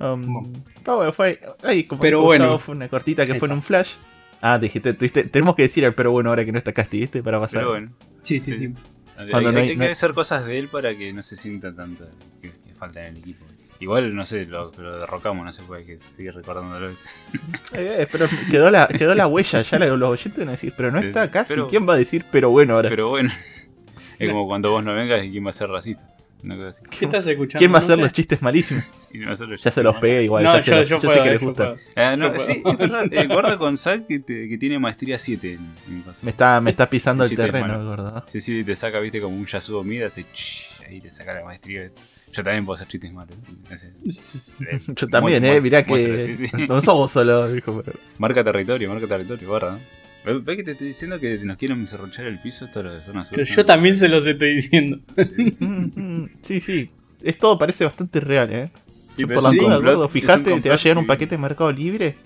um, 0.00 0.20
Bueno. 0.20 0.52
bueno, 0.84 1.12
fue, 1.12 1.40
como 1.88 2.00
Pero 2.00 2.22
bueno. 2.22 2.58
Fue 2.58 2.74
una 2.74 2.88
cortita 2.88 3.26
que 3.26 3.34
fue 3.36 3.48
en 3.48 3.54
un 3.54 3.62
flash. 3.62 3.92
Ah, 4.40 4.58
dijiste, 4.58 4.92
tuviste- 4.94 5.24
tenemos 5.30 5.56
que 5.56 5.62
decir 5.62 5.82
el 5.84 5.94
pero 5.94 6.12
bueno 6.12 6.30
ahora 6.30 6.44
que 6.44 6.52
no 6.52 6.58
está 6.58 6.72
Casti, 6.72 7.00
¿viste? 7.00 7.22
Para 7.22 7.40
pasar. 7.40 7.60
Pero 7.60 7.70
bueno, 7.70 7.92
Sí, 8.22 8.38
sí, 8.38 8.52
Sí. 8.52 8.58
sí. 8.58 8.74
hay, 9.16 9.30
Cuando 9.30 9.48
hay- 9.48 9.54
no 9.54 9.60
hay- 9.62 9.68
hay 9.70 9.76
no- 9.76 9.84
que 9.86 9.90
hacer 9.90 10.14
cosas 10.14 10.44
de 10.44 10.58
él 10.58 10.68
para 10.68 10.96
que 10.96 11.12
no 11.12 11.22
se 11.24 11.36
sienta 11.36 11.74
tanto 11.74 12.06
que, 12.40 12.50
que 12.50 12.74
falta 12.78 13.00
en 13.04 13.14
el 13.16 13.18
equipo. 13.18 13.44
Igual, 13.80 14.14
no 14.16 14.24
sé, 14.26 14.44
lo, 14.46 14.72
lo 14.78 14.98
derrocamos, 14.98 15.44
no 15.44 15.52
se 15.52 15.62
puede 15.62 15.84
que 15.84 15.98
seguir 16.14 16.34
recordándolo. 16.34 16.90
Eh, 17.74 17.96
eh, 18.00 18.08
pero 18.10 18.26
quedó 18.50 18.70
la, 18.70 18.88
quedó 18.88 19.14
la 19.14 19.26
huella, 19.26 19.62
ya 19.62 19.78
la- 19.78 19.86
los 19.88 20.08
oyentes 20.10 20.38
van 20.38 20.48
a 20.48 20.52
decir, 20.52 20.72
pero 20.76 20.90
no 20.90 21.00
Sí, 21.02 21.08
está 21.08 21.30
Casti, 21.30 21.48
pero- 21.54 21.68
¿quién 21.68 21.86
va 21.88 21.94
a 21.94 21.96
decir 21.98 22.24
pero 22.32 22.50
bueno 22.50 22.74
ahora? 22.74 22.88
Pero 22.88 23.08
bueno, 23.10 23.30
es 24.18 24.30
como 24.30 24.46
cuando 24.46 24.70
vos 24.70 24.84
no 24.84 24.94
vengas 24.94 25.24
y 25.24 25.30
quién 25.30 25.44
va 25.46 25.50
a 25.50 25.52
ser 25.52 25.68
racista. 25.68 26.08
Una 26.44 26.54
cosa 26.56 26.68
así. 26.68 26.82
¿Qué 26.88 27.04
estás 27.04 27.26
escuchando? 27.26 27.58
¿Quién 27.58 27.72
va 27.72 27.78
a 27.78 27.80
hacer 27.80 27.98
los 27.98 28.12
chistes 28.12 28.40
malísimos? 28.42 28.84
Y 29.12 29.24
va 29.24 29.32
a 29.32 29.36
Ya 29.36 29.70
se 29.70 29.82
los 29.82 29.96
pegué 29.96 30.22
igual, 30.24 30.44
No, 30.44 30.54
ya, 30.56 30.62
se 30.62 30.70
yo, 30.70 30.76
los- 30.76 30.88
yo 30.88 30.96
yo 30.96 31.00
sé 31.00 31.06
puedo, 31.06 31.24
que 31.24 31.30
les 31.30 31.40
yo 31.40 31.46
gusta. 31.48 31.64
puedo. 31.74 31.78
Ah, 31.96 32.16
no, 32.16 32.26
Yo 32.26 32.34
puedo. 32.34 32.46
sí, 32.46 32.62
es 32.64 32.76
verdad. 32.78 33.06
Eh, 33.12 33.26
guarda 33.26 33.58
con 33.58 33.76
Zack 33.78 34.06
que, 34.06 34.18
te- 34.20 34.48
que 34.48 34.58
tiene 34.58 34.78
maestría 34.78 35.18
7 35.18 35.54
en, 35.54 35.94
en 35.94 36.02
cosas. 36.02 36.22
Me 36.24 36.30
está, 36.30 36.60
me 36.60 36.70
está 36.70 36.88
pisando 36.90 37.24
el 37.24 37.34
terreno. 37.34 37.88
¿verdad? 37.90 38.24
Sí, 38.26 38.40
sí, 38.40 38.62
te 38.64 38.76
saca, 38.76 39.00
viste, 39.00 39.20
como 39.20 39.34
un 39.36 39.46
Yasuo 39.46 39.82
Mida, 39.82 40.06
hace 40.08 40.24
ch, 40.32 40.66
ahí 40.86 41.00
te 41.00 41.08
saca 41.10 41.32
la 41.34 41.44
maestría. 41.44 41.90
Yo 42.32 42.42
también 42.44 42.64
puedo 42.64 42.74
hacer 42.76 42.86
chistes 42.88 43.12
malos. 43.12 43.34
Eh, 43.70 44.80
Yo 44.94 45.08
también, 45.08 45.42
mu- 45.42 45.48
eh, 45.48 45.60
mirá 45.60 45.82
que 45.82 46.20
sí, 46.20 46.34
sí. 46.46 46.46
no 46.68 46.80
somos 46.80 47.10
solo, 47.10 47.50
dijo. 47.52 47.82
pero- 47.84 47.98
Marca 48.18 48.44
territorio, 48.44 48.88
marca 48.92 49.06
territorio, 49.06 49.50
barra. 49.50 49.78
¿no? 50.24 50.40
¿Ves 50.42 50.56
que 50.56 50.62
te 50.64 50.72
estoy 50.72 50.88
diciendo 50.88 51.18
que 51.18 51.38
nos 51.38 51.56
quieren 51.56 51.86
cerrochar 51.88 52.26
el 52.26 52.38
piso? 52.38 52.66
Esto 52.66 52.80
es 52.96 53.04
zona 53.04 53.24
sur. 53.24 53.42
Yo 53.42 53.64
también 53.64 53.96
se 53.96 54.08
los 54.08 54.26
estoy 54.26 54.56
diciendo. 54.56 54.98
Mm, 55.60 55.90
mm, 56.22 56.30
Sí, 56.42 56.60
sí. 56.60 56.90
Es 57.22 57.38
todo 57.38 57.58
parece 57.58 57.84
bastante 57.84 58.20
real, 58.20 58.52
¿eh? 58.52 58.70
Sí, 59.16 59.24
por 59.26 59.42
la 59.42 59.48
es 59.48 59.54
un 59.54 59.64
duda, 59.64 59.74
complot, 59.76 59.94
gordo, 59.96 60.08
fijate, 60.08 60.60
te 60.60 60.68
va 60.68 60.74
a 60.74 60.78
llegar 60.78 60.98
un 60.98 61.04
que- 61.04 61.08
paquete 61.08 61.34
de 61.36 61.38
Mercado 61.42 61.72
Libre. 61.72 62.16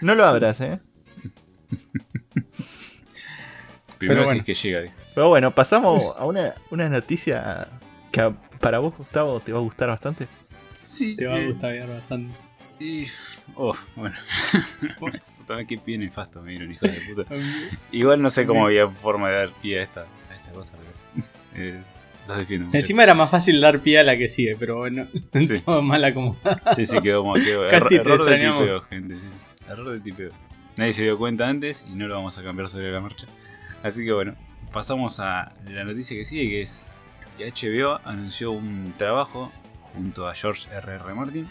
No 0.00 0.14
lo 0.14 0.24
abras, 0.24 0.60
¿eh? 0.60 0.78
Primero 3.98 4.22
Pero 4.24 4.30
decís 4.30 4.44
que 4.44 4.54
llega. 4.54 4.84
eh. 4.84 4.90
Pero 5.14 5.28
bueno, 5.28 5.54
pasamos 5.54 6.14
a 6.16 6.24
una, 6.24 6.54
una 6.70 6.88
noticia 6.88 7.68
que 8.12 8.20
a- 8.20 8.30
para 8.60 8.78
vos, 8.78 8.94
Gustavo, 8.96 9.40
te 9.40 9.52
va 9.52 9.58
a 9.58 9.62
gustar 9.62 9.88
bastante. 9.88 10.28
Sí, 10.78 11.16
Te 11.16 11.26
va 11.26 11.34
a 11.34 11.40
eh, 11.40 11.46
gustar 11.46 11.88
bastante. 11.88 12.32
Y... 12.78 13.06
Oh, 13.54 13.74
bueno. 13.96 14.14
Puta, 14.98 15.64
qué 15.64 15.78
pie 15.78 15.98
nefasto 15.98 16.40
me 16.42 16.52
dieron, 16.52 16.72
hijos 16.72 16.90
de 16.90 17.00
puta. 17.14 17.34
Igual 17.90 18.22
no 18.22 18.30
sé 18.30 18.46
cómo 18.46 18.66
había 18.66 18.88
forma 18.88 19.28
de 19.30 19.36
dar 19.36 19.50
pie 19.60 19.80
a 19.80 19.82
esta, 19.82 20.06
a 20.30 20.34
esta 20.34 20.52
cosa. 20.52 20.74
Pero 21.52 21.78
es, 21.78 22.02
los 22.28 22.38
defiendo. 22.38 22.76
Encima 22.76 23.02
era 23.02 23.14
más 23.14 23.30
fácil 23.30 23.60
dar 23.60 23.80
pie 23.80 23.98
a 23.98 24.04
la 24.04 24.16
que 24.16 24.28
sigue, 24.28 24.56
pero 24.58 24.78
bueno, 24.78 25.06
Sí. 25.32 25.60
todo 25.64 25.82
mal 25.82 26.04
acomodado. 26.04 26.74
Sí, 26.76 26.84
sí, 26.86 27.00
quedó 27.00 27.22
como 27.22 27.34
quedó. 27.34 27.68
Error, 27.68 27.92
error 27.92 28.24
de 28.24 28.36
tipeo, 28.36 28.80
gente. 28.82 29.16
Error 29.68 29.90
de 29.92 30.00
tipeo. 30.00 30.30
Nadie 30.76 30.92
se 30.92 31.02
dio 31.02 31.18
cuenta 31.18 31.48
antes 31.48 31.84
y 31.90 31.94
no 31.94 32.06
lo 32.08 32.14
vamos 32.14 32.38
a 32.38 32.42
cambiar 32.42 32.68
sobre 32.68 32.90
la 32.90 33.00
marcha. 33.00 33.26
Así 33.82 34.04
que 34.04 34.12
bueno, 34.12 34.34
pasamos 34.72 35.20
a 35.20 35.52
la 35.70 35.84
noticia 35.84 36.16
que 36.16 36.24
sigue, 36.24 36.48
que 36.48 36.62
es 36.62 36.86
que 37.36 37.50
HBO 37.50 38.00
anunció 38.04 38.52
un 38.52 38.94
trabajo 38.96 39.52
junto 39.94 40.28
a 40.28 40.34
George 40.34 40.68
R.R. 40.74 41.14
Martin. 41.14 41.46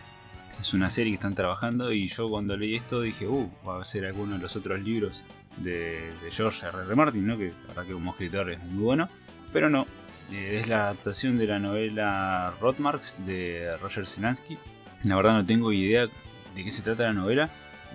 Es 0.60 0.74
una 0.74 0.90
serie 0.90 1.12
que 1.12 1.16
están 1.16 1.34
trabajando 1.34 1.92
y 1.92 2.08
yo 2.08 2.30
cuando 2.30 2.56
leí 2.56 2.76
esto 2.76 3.02
dije, 3.02 3.28
uh, 3.28 3.50
va 3.68 3.82
a 3.82 3.86
ser 3.86 4.06
alguno 4.06 4.36
de 4.36 4.42
los 4.42 4.56
otros 4.56 4.80
libros 4.80 5.24
de, 5.58 6.12
George 6.30 6.66
R.R. 6.66 6.96
Martin, 6.96 7.26
¿no? 7.26 7.38
Que 7.38 7.52
verdad 7.68 7.86
que 7.86 7.94
como 7.94 8.12
escritor 8.12 8.52
es 8.52 8.64
muy 8.64 8.84
bueno. 8.84 9.10
Pero 9.52 9.70
no, 9.70 9.86
eh, 10.32 10.60
es 10.62 10.68
la 10.68 10.84
adaptación 10.84 11.38
de 11.38 11.48
la 11.48 11.60
novela 11.60 12.54
Rotmarks 12.62 13.18
de 13.26 13.76
Roger 13.82 14.06
Selansky. 14.06 14.58
La 15.04 15.16
verdad 15.16 15.34
no 15.34 15.46
tengo 15.46 15.72
idea 15.72 16.08
de 16.56 16.64
qué 16.64 16.72
se 16.72 16.82
trata 16.82 17.04
la 17.04 17.14
novela 17.14 17.50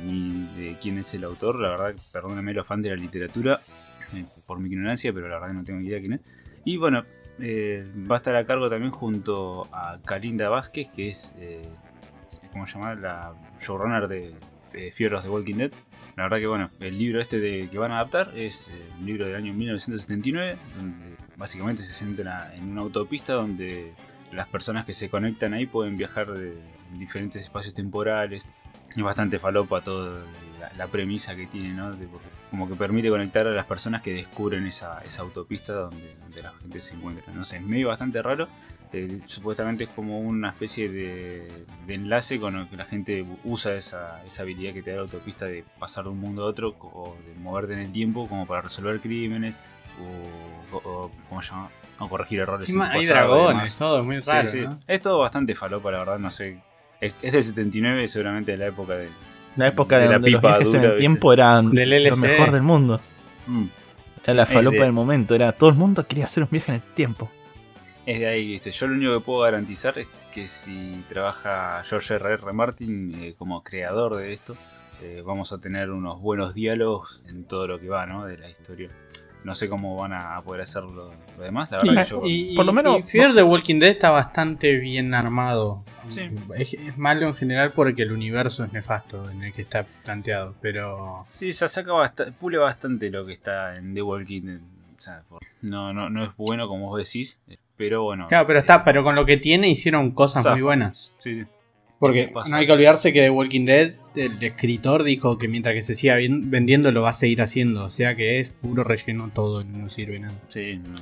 ni 0.05 0.47
de 0.57 0.76
quién 0.81 0.99
es 0.99 1.14
el 1.14 1.25
autor. 1.25 1.61
La 1.61 1.71
verdad, 1.71 1.95
perdóname 2.12 2.52
los 2.52 2.66
fans 2.66 2.83
de 2.83 2.90
la 2.90 2.97
literatura 2.97 3.61
eh, 4.14 4.25
por 4.47 4.59
mi 4.59 4.69
ignorancia, 4.69 5.12
pero 5.12 5.28
la 5.28 5.38
verdad 5.38 5.55
no 5.55 5.64
tengo 5.64 5.81
idea 5.81 6.00
quién 6.00 6.14
es. 6.14 6.21
Y 6.64 6.76
bueno, 6.76 7.05
eh, 7.40 7.87
va 8.11 8.16
a 8.16 8.19
estar 8.19 8.37
a 8.37 8.45
cargo 8.45 8.69
también 8.71 8.93
junto 8.93 9.69
a 9.73 9.99
Karinda 10.05 10.49
Vázquez, 10.49 10.88
que 10.90 11.11
es, 11.11 11.35
eh, 11.38 11.62
¿cómo? 12.52 12.66
La 13.00 13.35
showrunner 13.61 14.09
de 14.09 14.35
eh, 14.73 15.14
of 15.14 15.23
the 15.23 15.28
Walking 15.28 15.57
Dead. 15.57 15.73
La 16.16 16.25
verdad 16.25 16.38
que 16.38 16.47
bueno, 16.47 16.71
el 16.81 16.99
libro 16.99 17.21
este 17.21 17.38
de, 17.38 17.69
que 17.69 17.78
van 17.78 17.93
a 17.93 17.97
adaptar 17.97 18.33
es 18.35 18.69
eh, 18.69 18.88
un 18.99 19.07
libro 19.07 19.26
del 19.26 19.35
año 19.35 19.52
1979, 19.52 20.57
donde 20.78 21.16
básicamente 21.37 21.83
se 21.83 21.93
centra 21.93 22.55
en 22.55 22.71
una 22.71 22.81
autopista 22.81 23.35
donde 23.35 23.93
las 24.33 24.49
personas 24.49 24.87
que 24.87 24.95
se 24.95 25.11
conectan 25.11 25.52
ahí 25.52 25.66
pueden 25.66 25.97
viajar 25.97 26.33
de 26.33 26.57
diferentes 26.95 27.43
espacios 27.43 27.75
temporales. 27.75 28.45
Es 28.97 29.02
bastante 29.02 29.38
falopa 29.38 29.82
toda 29.82 30.23
la, 30.78 30.87
premisa 30.87 31.37
que 31.37 31.47
tiene, 31.47 31.75
¿no? 31.75 31.93
De- 31.93 32.08
como 32.50 32.67
que 32.67 32.75
permite 32.76 33.10
conectar 33.10 33.47
a 33.47 33.50
las 33.50 33.67
personas 33.67 34.00
que 34.00 34.15
descubren 34.15 34.67
esa, 34.67 35.00
esa 35.00 35.21
autopista 35.21 35.75
donde, 35.75 36.15
donde 36.36 36.42
la 36.42 36.60
gente 36.60 36.80
se 36.80 36.94
encuentra. 36.94 37.32
No 37.32 37.44
sé, 37.44 37.56
es 37.56 37.62
medio 37.62 37.88
bastante 37.88 38.22
raro. 38.22 38.49
Eh, 38.92 39.18
supuestamente 39.26 39.84
es 39.84 39.90
como 39.90 40.20
una 40.20 40.50
especie 40.50 40.88
de, 40.88 41.49
de 41.86 41.94
enlace 41.94 42.38
con 42.38 42.56
el 42.56 42.68
que 42.68 42.76
la 42.76 42.84
gente 42.84 43.25
usa 43.44 43.75
esa, 43.75 44.22
esa 44.25 44.42
habilidad 44.42 44.72
que 44.72 44.82
te 44.82 44.90
da 44.90 44.96
la 44.96 45.02
autopista 45.02 45.44
de 45.44 45.64
pasar 45.78 46.04
de 46.04 46.10
un 46.10 46.20
mundo 46.20 46.44
a 46.44 46.46
otro 46.46 46.75
o 46.80 47.16
de 47.26 47.34
moverte 47.40 47.72
en 47.72 47.80
el 47.80 47.92
tiempo 47.92 48.28
como 48.28 48.46
para 48.46 48.62
resolver 48.62 49.00
crímenes 49.00 49.58
o, 50.72 50.76
o- 50.76 50.90
o- 50.90 51.10
¿cómo 51.28 51.42
se 51.42 51.50
llama? 51.50 51.68
o 51.99 52.08
corregir 52.08 52.40
errores. 52.40 52.68
hay 52.68 53.06
dragones, 53.06 53.75
todo 53.75 54.04
muy 54.04 54.20
Sí, 54.22 54.30
raro, 54.30 54.46
sí. 54.46 54.60
¿no? 54.60 54.78
Es 54.86 55.00
todo 55.00 55.18
bastante 55.18 55.54
falopa, 55.54 55.90
la 55.90 55.99
verdad, 56.00 56.18
no 56.18 56.30
sé. 56.30 56.58
Es, 57.00 57.14
es 57.22 57.32
del 57.32 57.42
79, 57.42 58.06
seguramente 58.08 58.52
de 58.52 58.58
la 58.58 58.66
época 58.66 58.94
de. 58.94 59.08
La 59.56 59.68
época 59.68 59.96
De 59.96 60.02
de 60.02 60.08
la 60.08 60.14
donde 60.14 60.30
los 60.30 60.42
viajes 60.42 60.75
en 60.75 60.84
el 60.84 60.96
tiempo 60.96 61.32
eran 61.32 61.70
Del 61.72 62.04
lo 62.04 62.16
mejor 62.16 62.50
del 62.52 62.62
mundo. 62.62 63.00
Mm, 63.46 63.64
Era 64.26 64.34
la 64.34 64.47
falopa 64.47 64.76
de- 64.76 64.82
del 64.84 64.93
momento, 64.93 65.34
era 65.34 65.52
todo 65.52 65.71
el 65.71 65.76
mundo 65.76 66.06
quería 66.06 66.25
hacer 66.26 66.43
un 66.43 66.49
viaje 66.50 66.73
en 66.73 66.76
el 66.76 66.82
tiempo. 66.95 67.30
es 68.06 68.21
de 68.21 68.26
ahí, 68.28 68.47
¿viste? 68.47 68.71
Yo 68.71 68.86
lo 68.86 68.95
único 68.95 69.15
que 69.15 69.21
puedo 69.25 69.41
garantizar 69.41 69.99
es 69.99 70.06
que 70.32 70.47
si 70.47 71.02
trabaja 71.08 71.82
George 71.84 72.15
R.R. 72.15 72.52
Martin 72.52 73.12
eh, 73.21 73.34
como 73.36 73.62
creador 73.65 74.15
de 74.17 74.32
esto, 74.32 74.54
eh, 75.02 75.23
vamos 75.26 75.52
a 75.52 75.58
tener 75.58 75.91
unos 75.91 76.21
buenos 76.21 76.54
diálogos 76.54 77.23
en 77.28 77.45
todo 77.45 77.67
lo 77.67 77.80
que 77.80 77.89
va, 77.89 78.06
¿no? 78.06 78.25
De 78.25 78.39
la 78.39 78.49
historia. 78.49 78.89
No 79.47 79.54
sé 79.54 79.69
cómo 79.69 79.95
van 79.97 80.13
a 80.13 80.43
poder 80.43 80.63
hacerlo 80.63 81.13
lo 81.39 81.43
demás, 81.45 81.71
la 81.71 81.78
verdad 81.78 82.02
que 82.04 82.11
yo. 82.11 82.21
Y, 82.25 82.52
y- 82.52 82.56
Por 82.56 82.67
lo 82.67 82.73
menos- 82.73 82.99
y 82.99 83.02
Fear 83.04 83.32
the 83.32 83.45
Walking 83.45 83.78
Dead 83.78 83.91
está 83.91 84.11
bastante 84.11 84.76
bien 84.76 85.15
armado. 85.15 85.85
Sí. 86.09 86.23
Es, 86.56 86.75
es 86.75 86.99
malo 86.99 87.28
en 87.28 87.35
general 87.35 87.71
porque 87.73 88.02
el 88.02 88.11
universo 88.11 88.65
es 88.65 88.73
nefasto 88.73 89.30
en 89.30 89.45
el 89.45 89.52
que 89.52 89.63
está 89.63 89.85
planteado, 90.04 90.56
pero... 90.61 91.23
Sí, 91.28 91.52
se 91.52 91.69
saca 91.69 91.93
bastante, 91.93 92.32
pule 92.32 92.59
bastante 92.59 93.09
lo 93.09 93.25
que 93.25 93.35
está 93.35 93.76
en 93.76 93.95
The 93.95 94.02
Walking 94.02 94.43
Dead. 94.43 94.59
O 94.99 95.00
sea, 95.00 95.23
por- 95.28 95.43
no, 95.63 95.93
no, 95.93 96.11
no 96.11 96.25
es 96.25 96.30
bueno 96.37 96.67
como 96.67 96.89
vos 96.89 96.99
decís, 96.99 97.39
eh, 97.49 97.56
pero 97.76 98.02
bueno. 98.02 98.26
Claro, 98.26 98.45
pero 98.49 98.59
sí. 98.59 98.63
está, 98.65 98.82
pero 98.82 99.04
con 99.04 99.15
lo 99.15 99.25
que 99.25 99.37
tiene 99.37 99.69
hicieron 99.69 100.11
cosas 100.11 100.43
Zafa. 100.43 100.54
muy 100.56 100.63
buenas. 100.63 101.13
Sí, 101.19 101.37
sí. 101.37 101.47
Porque 101.99 102.30
no 102.49 102.56
hay 102.56 102.67
que 102.67 102.73
olvidarse 102.73 103.13
que 103.13 103.21
The 103.23 103.30
Walking 103.30 103.65
Dead, 103.65 103.95
el 104.15 104.43
escritor 104.43 105.02
dijo 105.02 105.39
que 105.39 105.49
mientras 105.49 105.75
que 105.75 105.82
se 105.82 105.95
siga 105.95 106.17
ven- 106.17 106.50
vendiendo 106.50 106.93
lo 106.93 107.02
va 107.02 107.11
a 107.11 107.15
seguir 107.15 107.41
haciendo. 107.41 107.85
O 107.85 107.91
sea 107.91 108.15
que 108.17 108.39
es 108.41 108.50
puro 108.50 108.85
relleno 108.85 109.30
todo, 109.32 109.65
no 109.65 109.89
sirve 109.89 110.19
nada. 110.21 110.35
Sí, 110.49 110.76
no. 110.87 110.95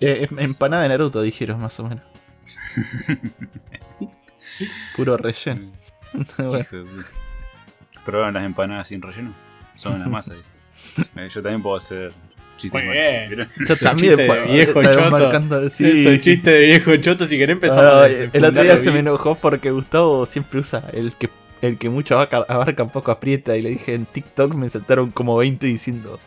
Eh, 0.00 0.26
em- 0.30 0.38
empanada 0.40 0.82
de 0.82 0.88
Naruto, 0.88 1.22
dijeron 1.22 1.60
más 1.60 1.78
o 1.78 1.84
menos. 1.88 2.04
Puro 4.96 5.16
relleno. 5.16 5.70
Bueno. 6.38 6.66
¿Probaron 8.04 8.34
las 8.34 8.44
empanadas 8.44 8.88
sin 8.88 9.00
relleno? 9.00 9.32
Son 9.76 9.94
una 9.94 10.08
masa. 10.08 10.34
Eh, 11.16 11.28
Yo 11.32 11.42
también 11.42 11.62
puedo 11.62 11.76
hacer 11.76 12.10
Muy 12.72 12.82
bien. 12.82 13.48
yo 13.68 13.76
también 13.76 14.16
chiste 14.16 14.22
de 14.22 14.28
pa- 14.28 14.42
viejo 14.52 14.82
estaba 14.82 15.04
choto. 15.04 15.10
marcando- 15.18 15.70
sí, 15.70 15.84
Sí, 15.84 16.04
sí, 16.04 16.14
sí. 16.16 16.20
chiste 16.20 16.50
de 16.50 16.66
viejo 16.66 16.96
choto, 16.96 17.26
si 17.26 17.38
querés 17.38 17.54
empezamos 17.54 17.84
Ah, 17.84 18.02
a 18.04 18.06
el 18.08 18.44
otro 18.44 18.62
día 18.62 18.76
se 18.76 18.90
me 18.90 18.98
enojó 19.00 19.34
porque 19.36 19.70
Gustavo 19.70 20.26
siempre 20.26 20.60
usa 20.60 20.84
el 20.92 21.14
que 21.14 21.28
el 21.62 21.76
que 21.76 21.90
mucho 21.90 22.14
abarca, 22.14 22.38
abarca 22.48 22.86
poco 22.86 23.10
aprieta 23.10 23.54
y 23.56 23.62
le 23.62 23.70
dije 23.70 23.94
en 23.94 24.06
TikTok 24.06 24.54
me 24.54 24.68
saltaron 24.70 25.10
como 25.10 25.36
20 25.36 25.66
diciendo 25.66 26.18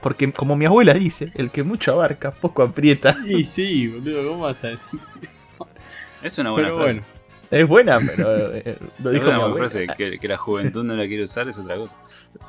porque 0.00 0.32
como 0.32 0.56
mi 0.56 0.64
abuela 0.64 0.92
dice, 0.94 1.30
el 1.36 1.50
que 1.52 1.62
mucho 1.62 1.92
abarca 1.92 2.32
poco 2.32 2.62
aprieta. 2.64 3.16
Y 3.24 3.44
sí, 3.44 3.86
boludo, 3.86 4.26
¿cómo 4.28 4.42
vas 4.44 4.64
a 4.64 4.68
decir 4.70 4.98
eso? 5.30 5.68
Es 6.22 6.36
una 6.38 6.50
buena 6.50 6.66
Pero 6.68 6.78
bueno, 6.78 7.02
Es 7.52 7.68
buena, 7.68 8.00
pero 8.00 8.54
eh, 8.54 8.76
lo 9.04 9.10
dijo 9.10 9.26
una 9.28 9.36
mi 9.36 9.42
abuela. 9.44 9.68
frase. 9.68 9.86
Que, 9.96 10.18
que 10.18 10.26
la 10.28 10.38
juventud 10.38 10.82
no 10.84 10.96
la 10.96 11.06
quiere 11.06 11.24
usar 11.24 11.48
es 11.48 11.58
otra 11.58 11.76
cosa. 11.76 11.96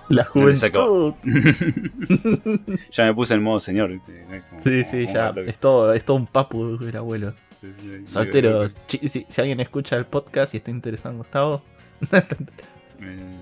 La 0.09 0.23
No 0.23 0.29
juventud. 0.29 1.13
ya 2.91 3.03
me 3.05 3.13
puse 3.13 3.33
en 3.33 3.43
modo 3.43 3.59
señor. 3.59 3.91
como- 3.99 4.63
Sí, 4.63 4.83
sí, 4.83 5.03
como 5.05 5.13
ya. 5.13 5.33
Es 5.45 5.57
todo, 5.59 5.93
es 5.93 6.03
todo 6.05 6.17
un 6.17 6.25
papu 6.27 6.79
el 6.81 6.95
abuelo. 6.97 7.33
sí, 7.53 7.67
sí, 7.79 8.03
chi- 8.87 9.09
si, 9.09 9.25
si 9.27 9.41
alguien 9.41 9.59
escucha 9.59 9.97
el 9.97 10.05
podcast 10.05 10.53
y 10.53 10.57
está 10.57 10.71
interesado 10.71 11.11
en 11.11 11.17
Gustavo. 11.19 11.61
Eh, 13.05 13.37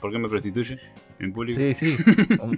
¿Por 0.00 0.12
qué 0.12 0.18
me 0.18 0.28
prostituye? 0.28 0.78
En 1.18 1.32
público. 1.32 1.58
Sí, 1.58 1.74
sí. 1.74 1.96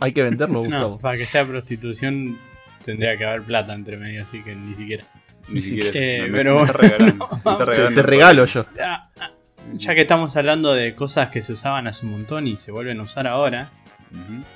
Hay 0.00 0.12
que 0.12 0.24
venderlo, 0.24 0.60
Gustavo. 0.60 0.94
no, 0.96 0.98
para 0.98 1.16
que 1.16 1.24
sea 1.24 1.46
prostitución 1.46 2.36
tendría 2.84 3.16
que 3.16 3.24
haber 3.24 3.42
plata 3.42 3.74
entre 3.74 3.96
medio, 3.96 4.24
así 4.24 4.42
que 4.42 4.56
ni 4.56 4.74
siquiera. 4.74 5.04
Ni 5.50 5.62
siquiera. 5.62 5.90
Eh, 5.94 6.26
me, 6.30 6.38
pero 6.38 6.56
me 6.56 6.62
está 6.64 6.72
regalando. 6.78 7.28
me 7.30 7.36
está 7.38 7.58
te, 7.58 7.64
regalando 7.64 8.00
te 8.00 8.06
regalo 8.06 8.44
yo. 8.46 8.66
Ah, 8.82 9.10
ah, 9.20 9.30
ya 9.74 9.94
que 9.94 10.00
estamos 10.02 10.36
hablando 10.36 10.72
de 10.74 10.94
cosas 10.94 11.28
que 11.30 11.42
se 11.42 11.52
usaban 11.52 11.86
hace 11.86 12.06
un 12.06 12.12
montón 12.12 12.46
y 12.46 12.56
se 12.56 12.70
vuelven 12.72 13.00
a 13.00 13.02
usar 13.02 13.26
ahora 13.26 13.70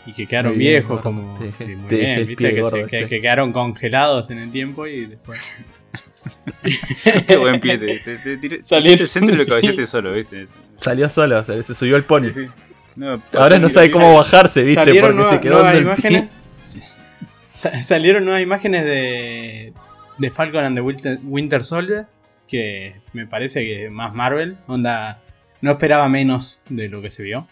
y 0.07 0.13
que 0.15 0.27
quedaron 0.27 0.57
bien, 0.57 0.73
viejos, 0.75 0.89
gordo. 0.89 1.03
como. 1.03 1.39
Te 1.39 1.45
dejé- 1.47 1.67
sí, 1.67 1.77
muy 1.77 1.89
te 1.89 1.97
dejé 1.97 2.07
bien, 2.07 2.19
el 2.19 2.25
¿viste? 2.27 2.45
pie, 2.45 2.55
que, 2.55 2.61
gordo, 2.63 2.77
se- 2.77 2.87
que- 2.87 3.07
que 3.09 3.21
quedaron 3.21 3.53
congelados 3.53 4.31
en 4.31 4.39
el 4.39 4.51
tiempo 4.51 4.87
y 4.87 5.07
después. 5.07 5.41
Qué 7.27 7.37
buen 7.37 7.61
pie. 7.61 7.79
Te, 7.79 7.99
te, 7.99 8.17
te, 8.19 8.37
tiré- 8.39 8.63
Salieron- 8.63 8.99
te 8.99 9.07
centro 9.07 9.35
y 9.35 9.39
lo 9.39 9.45
sí. 9.45 9.51
cabezaste 9.51 9.87
solo, 9.87 10.13
¿viste? 10.13 10.45
Salió 10.81 11.11
solo, 11.11 11.45
se, 11.45 11.63
se 11.63 11.75
subió 11.75 11.97
el 11.97 12.05
pony. 12.05 12.31
Sí, 12.31 12.45
sí. 12.45 12.49
No, 12.97 13.21
Ahora 13.35 13.59
no 13.59 13.69
sabe 13.71 13.91
cómo 13.91 14.15
bajarse, 14.17 14.63
¿viste? 14.63 14.85
Salieron 14.85 15.11
Porque 15.17 15.23
nueva- 15.23 15.35
se 15.37 15.41
quedó 15.41 15.69
el 15.69 15.83
imágenes. 15.83 16.25
Sa- 17.55 17.83
salieron 17.83 18.25
nuevas 18.25 18.43
imágenes 18.43 18.85
de, 18.85 19.72
de 20.23 20.31
Falcon 20.31 20.65
and 20.65 20.77
the 20.77 20.81
Winter, 20.81 21.19
Winter 21.25 21.65
Soldier. 21.65 22.07
que 22.47 22.95
me 23.13 23.27
parece 23.27 23.65
que 23.65 23.91
más 23.91 24.15
Marvel. 24.15 24.57
Onda, 24.69 25.21
no 25.61 25.73
esperaba 25.73 26.09
menos 26.09 26.61
de 26.69 26.89
lo 26.89 27.03
que 27.03 27.11
se 27.11 27.25
vio. 27.25 27.49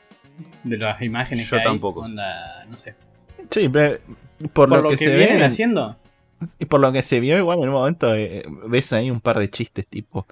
De 0.62 0.78
las 0.78 1.02
imágenes 1.02 1.50
Yo 1.50 1.56
que 1.56 1.62
hay. 1.62 1.66
tampoco. 1.66 2.00
Onda, 2.00 2.64
no 2.70 2.78
sé. 2.78 2.94
Sí, 3.50 3.68
pero 3.68 3.98
por, 4.52 4.68
Por, 4.68 4.83
lo, 4.85 4.90
que, 4.90 4.96
se 4.96 5.16
vienen 5.16 5.42
haciendo. 5.42 5.96
Y 6.61 6.66
por 6.66 6.80
lo 6.80 6.92
que 6.92 7.02
se 7.02 7.18
vio, 7.18 7.37
igual 7.37 7.59
en 7.59 7.68
un 7.68 7.74
momento 7.74 8.14
eh, 8.14 8.44
ves 8.68 8.92
ahí 8.92 9.11
un 9.11 9.20
par 9.20 9.38
de 9.40 9.50
chistes, 9.50 9.87
tipo. 9.87 10.26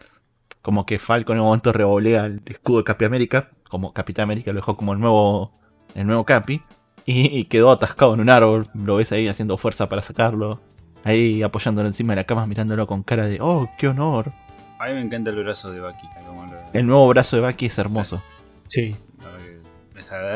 Como 0.62 0.87
que 0.87 1.01
Falcon 1.01 1.37
en 1.37 1.40
un 1.40 1.46
momento 1.48 1.72
revolea 1.72 2.27
el 2.27 2.40
escudo 2.46 2.79
de 2.79 2.85
Capi 2.85 3.05
América. 3.05 3.51
Como 3.68 3.92
Capitán 3.92 4.24
América 4.24 4.53
lo 4.53 4.61
dejó 4.61 4.77
como 4.77 4.92
el 4.92 5.01
nuevo. 5.01 5.53
El 5.96 6.07
nuevo 6.07 6.24
Capi. 6.24 6.62
Y, 7.05 7.37
y 7.37 7.44
quedó 7.46 7.72
atascado 7.72 8.14
en 8.14 8.20
un 8.20 8.31
árbol. 8.31 8.68
Lo 8.74 8.96
ves 8.96 9.11
ahí 9.11 9.27
haciendo 9.27 9.59
fuerza 9.59 9.88
para 9.88 10.03
sacarlo. 10.03 10.61
Ahí 11.04 11.42
apoyándolo 11.42 11.88
encima 11.88 12.12
de 12.12 12.16
la 12.16 12.24
cama, 12.24 12.46
mirándolo 12.46 12.87
con 12.87 13.02
cara 13.02 13.26
de. 13.26 13.38
¡Oh, 13.40 13.70
qué 13.78 13.88
honor! 13.88 14.32
A 14.78 14.87
mí 14.88 14.94
me 14.94 15.00
encanta 15.02 15.30
el 15.30 15.42
brazo 15.42 15.70
de 15.70 15.80
Bucky. 15.80 16.06
como 16.26 16.46
lo- 16.46 16.52
El 16.72 16.87
nuevo 16.87 17.08
brazo 17.08 17.37
de 17.37 17.42
Bucky 17.42 17.66
es 17.66 17.78
hermoso. 17.78 18.22
Sí. 18.68 18.94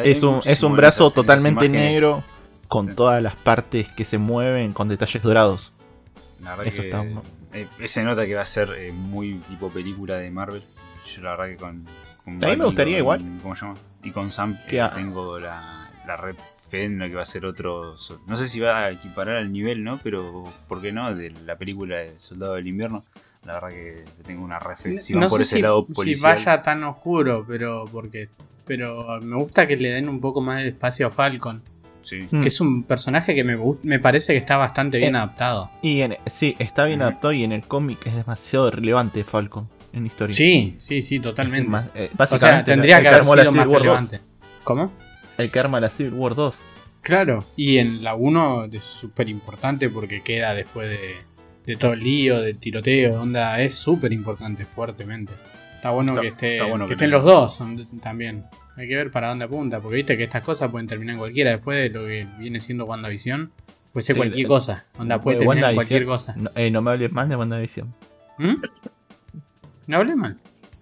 Es 0.05 0.23
un, 0.23 0.41
es 0.45 0.63
un 0.63 0.77
brazo 0.77 1.05
esas- 1.07 1.15
totalmente 1.15 1.69
negro. 1.69 2.23
Con 2.69 2.89
Sí. 2.89 2.95
todas 2.97 3.23
las 3.23 3.37
partes 3.37 3.89
que 3.93 4.05
se 4.07 4.17
mueven 4.19 4.73
con 4.73 4.89
detalles 4.89 5.23
dorados. 5.23 5.73
La 6.43 6.51
verdad 6.57 6.67
Eso 6.67 6.81
que, 6.83 6.89
está 6.89 7.05
eh, 7.53 7.69
se 7.87 8.03
nota 8.03 8.25
que 8.27 8.35
va 8.35 8.41
a 8.43 8.47
ser 8.47 8.73
eh, 8.79 8.93
muy 8.93 9.35
tipo 9.49 9.69
película 9.71 10.17
de 10.17 10.31
Marvel. 10.31 10.63
Yo 11.15 11.21
la 11.23 11.31
verdad 11.37 11.47
que 11.49 11.57
con... 11.57 11.87
con 12.25 12.43
A 12.45 12.49
mí 12.49 12.57
me 12.57 12.65
gustaría 12.65 12.95
con- 12.95 12.99
igual. 13.21 13.39
¿Cómo 13.43 13.55
se 13.55 13.61
llama? 13.67 13.75
Y 14.03 14.11
con 14.11 14.33
Sam 14.33 14.57
Que 14.69 14.81
eh, 14.81 14.89
tengo 14.95 15.39
la, 15.39 15.91
la 16.07 16.17
red 16.17 16.35
que 16.79 17.15
va 17.15 17.23
a 17.23 17.27
ser 17.27 17.45
otro... 17.45 17.95
No 18.27 18.37
sé 18.37 18.49
si 18.49 18.59
va 18.61 18.85
a 18.85 18.91
equiparar 18.91 19.37
al 19.37 19.53
nivel, 19.53 19.85
¿no? 19.85 19.99
Pero, 20.03 20.45
¿por 20.69 20.81
qué 20.81 20.91
no? 20.93 21.15
De 21.15 21.31
la 21.47 21.57
película 21.57 21.97
de 21.99 22.19
Soldado 22.19 22.55
del 22.55 22.67
Invierno. 22.67 23.05
La 23.45 23.55
verdad 23.55 23.69
que 23.71 24.05
tengo 24.25 24.45
una. 24.45 24.59
Si 25.01 25.13
van 25.15 25.23
no 25.23 25.29
por 25.29 25.39
sé 25.41 25.43
ese 25.43 25.57
si, 25.57 25.63
lado 25.63 25.85
si 25.89 25.95
policial. 25.95 26.33
vaya 26.35 26.63
tan 26.63 26.85
oscuro, 26.85 27.45
pero 27.47 27.85
porque 27.91 28.29
pero 28.65 29.21
me 29.21 29.35
gusta 29.37 29.67
que 29.67 29.77
le 29.77 29.91
den 29.91 30.09
un 30.09 30.21
poco 30.21 30.41
más 30.41 30.59
de 30.63 30.69
espacio 30.69 31.09
a 31.09 31.11
Falcon, 31.11 31.61
Sí. 32.03 32.21
Mm. 32.31 32.41
que 32.43 32.49
es 32.49 32.61
un 32.61 32.85
personaje 32.85 33.35
que 33.35 33.43
me, 33.43 33.57
me 33.83 33.99
parece 33.99 34.33
que 34.33 34.39
está 34.39 34.57
bastante 34.57 34.99
bien 34.99 35.15
Eh, 35.15 35.19
adaptado. 35.19 35.71
Y 35.83 36.01
en- 36.03 36.17
sí, 36.27 36.55
está 36.61 36.85
bien 36.85 37.03
adaptado 37.03 37.33
y 37.33 37.43
en 37.43 37.51
el 37.53 37.63
cómic 37.63 38.07
es 38.07 38.15
demasiado 38.15 38.71
relevante 38.71 39.25
Falcon 39.25 39.69
en 39.93 40.03
la 40.03 40.07
historia. 40.07 40.35
Sí, 40.37 40.77
sí, 40.79 41.03
sí, 41.03 41.19
totalmente. 41.19 41.69
Más, 41.69 41.91
eh, 41.97 42.11
o 42.17 42.39
sea, 42.39 42.65
tendría 42.65 43.03
que 43.03 43.09
haber 43.09 43.25
sido 43.25 43.35
más 43.37 43.49
Civil 43.53 43.67
War 43.67 43.69
2. 43.69 43.83
relevante. 43.83 44.21
¿Cómo? 44.63 44.93
El 45.43 45.51
que 45.51 45.59
arma 45.61 45.81
la 45.81 45.91
Civil 45.91 46.15
War 46.15 46.35
2. 46.35 46.59
Claro, 47.03 47.45
y 47.57 47.79
en 47.79 48.03
la 48.05 48.15
1 48.15 48.67
es 48.73 48.85
súper 48.85 49.29
importante 49.29 49.89
porque 49.91 50.23
queda 50.23 50.55
después 50.55 50.89
de, 50.89 51.17
de 51.67 51.77
todo 51.77 51.95
el 51.95 52.01
lío, 52.01 52.41
del 52.41 52.59
tiroteo, 52.59 53.21
onda, 53.21 53.61
es 53.61 53.75
súper 53.75 54.13
importante 54.13 54.65
fuertemente. 54.65 55.33
Está 55.75 55.91
bueno 55.91 56.13
Está- 56.13 56.23
que, 56.23 56.29
esté, 56.29 56.53
está 56.53 56.67
bueno 56.67 56.85
que 56.85 56.91
que 56.91 56.95
estén 56.95 57.11
los 57.11 57.25
dos 57.25 57.59
también. 58.01 58.45
Hay 58.77 58.89
que 58.89 58.95
ver 58.97 59.11
para 59.11 59.29
dónde 59.31 59.45
apunta, 59.47 59.81
porque 59.81 59.97
viste 59.97 60.17
que 60.17 60.25
estas 60.25 60.43
cosas 60.43 60.71
pueden 60.71 60.87
terminar 60.87 61.15
en 61.15 61.19
cualquiera 61.19 61.51
después 61.51 61.77
de 61.77 61.91
lo 61.91 62.07
que 62.07 62.27
viene 62.39 62.61
siendo 62.61 62.85
WandaVision. 62.85 63.51
Puede 63.93 64.05
ser 64.05 64.15
Sí, 64.15 64.21
cualquier 64.21 64.45
de- 64.47 64.49
cosa, 64.49 64.87
onda, 64.97 65.21
puede 65.21 65.39
de 65.41 65.45
terminar 65.45 65.71
en 65.71 65.75
cualquier 65.77 66.07
cosa. 66.07 66.35
No, 66.37 66.51
eh, 66.55 66.71
no 66.71 66.81
me 66.83 66.93
hables 66.93 67.13
más 67.13 67.29
de 67.29 67.37
WandaVision. 67.37 67.93
¿Mm? 68.39 68.55
No 69.89 69.97
hablé 69.97 70.15
mal. 70.17 70.39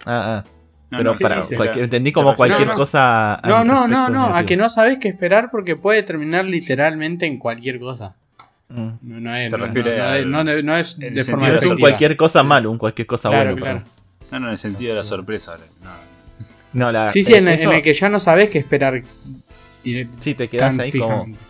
Ah, 0.07 0.45
ah. 0.45 0.51
No, 0.91 0.99
Pero 0.99 1.13
no, 1.13 1.19
para, 1.19 1.43
sí, 1.43 1.55
cualquier- 1.57 1.85
entendí 1.85 2.11
como 2.13 2.35
cualquier 2.35 2.67
no. 2.69 2.75
cosa. 2.75 3.41
No, 3.45 3.65
no, 3.65 3.87
no, 3.87 4.09
no, 4.09 4.35
a 4.35 4.45
que 4.45 4.57
no 4.57 4.69
sabés 4.69 4.99
qué 4.99 5.09
esperar 5.09 5.51
porque 5.53 5.77
puede 5.77 6.03
terminar 6.03 6.45
literalmente 6.45 7.27
en 7.27 7.39
cualquier 7.39 7.79
cosa. 7.79 8.17
Mm. 8.69 8.89
No, 9.03 9.21
no 9.21 9.35
es, 9.37 9.53
Se 9.53 9.59
no, 9.59 9.67
refiere 9.67 9.97
no, 9.97 10.03
no 10.05 10.13
es- 10.15 10.21
al- 10.25 10.31
no, 10.31 10.63
no 10.63 10.77
es 10.77 10.99
de 10.99 11.25
forma 11.25 11.47
de 11.47 11.53
No 11.53 11.59
es 11.59 11.67
un 11.67 11.79
cualquier 11.79 12.17
cosa 12.17 12.43
malo, 12.43 12.71
un 12.71 12.79
cualquier 12.79 13.07
cosa 13.07 13.29
Claro, 13.29 13.51
bueno. 13.53 13.65
claro. 13.65 13.83
No, 14.33 14.41
no, 14.41 14.47
en 14.47 14.53
el 14.53 14.59
sentido 14.59 14.91
de 14.91 14.99
la 14.99 15.05
sorpresa. 15.05 15.57
No. 15.83 15.91
No, 16.73 16.93
la, 16.93 17.11
Sí, 17.11 17.23
sí, 17.25 17.35
eh, 17.35 17.39
en, 17.39 17.49
el- 17.49 17.55
eso- 17.55 17.71
en 17.71 17.77
el 17.77 17.83
que 17.83 17.95
ya 17.95 18.09
no 18.09 18.19
sabés 18.21 18.49
qué 18.51 18.59
esperar 18.59 19.03
Sí, 19.83 20.35
te 20.35 20.49
quedas 20.49 20.79
ahí 20.79 20.91
como. 20.93 21.05
fijamente. 21.07 21.41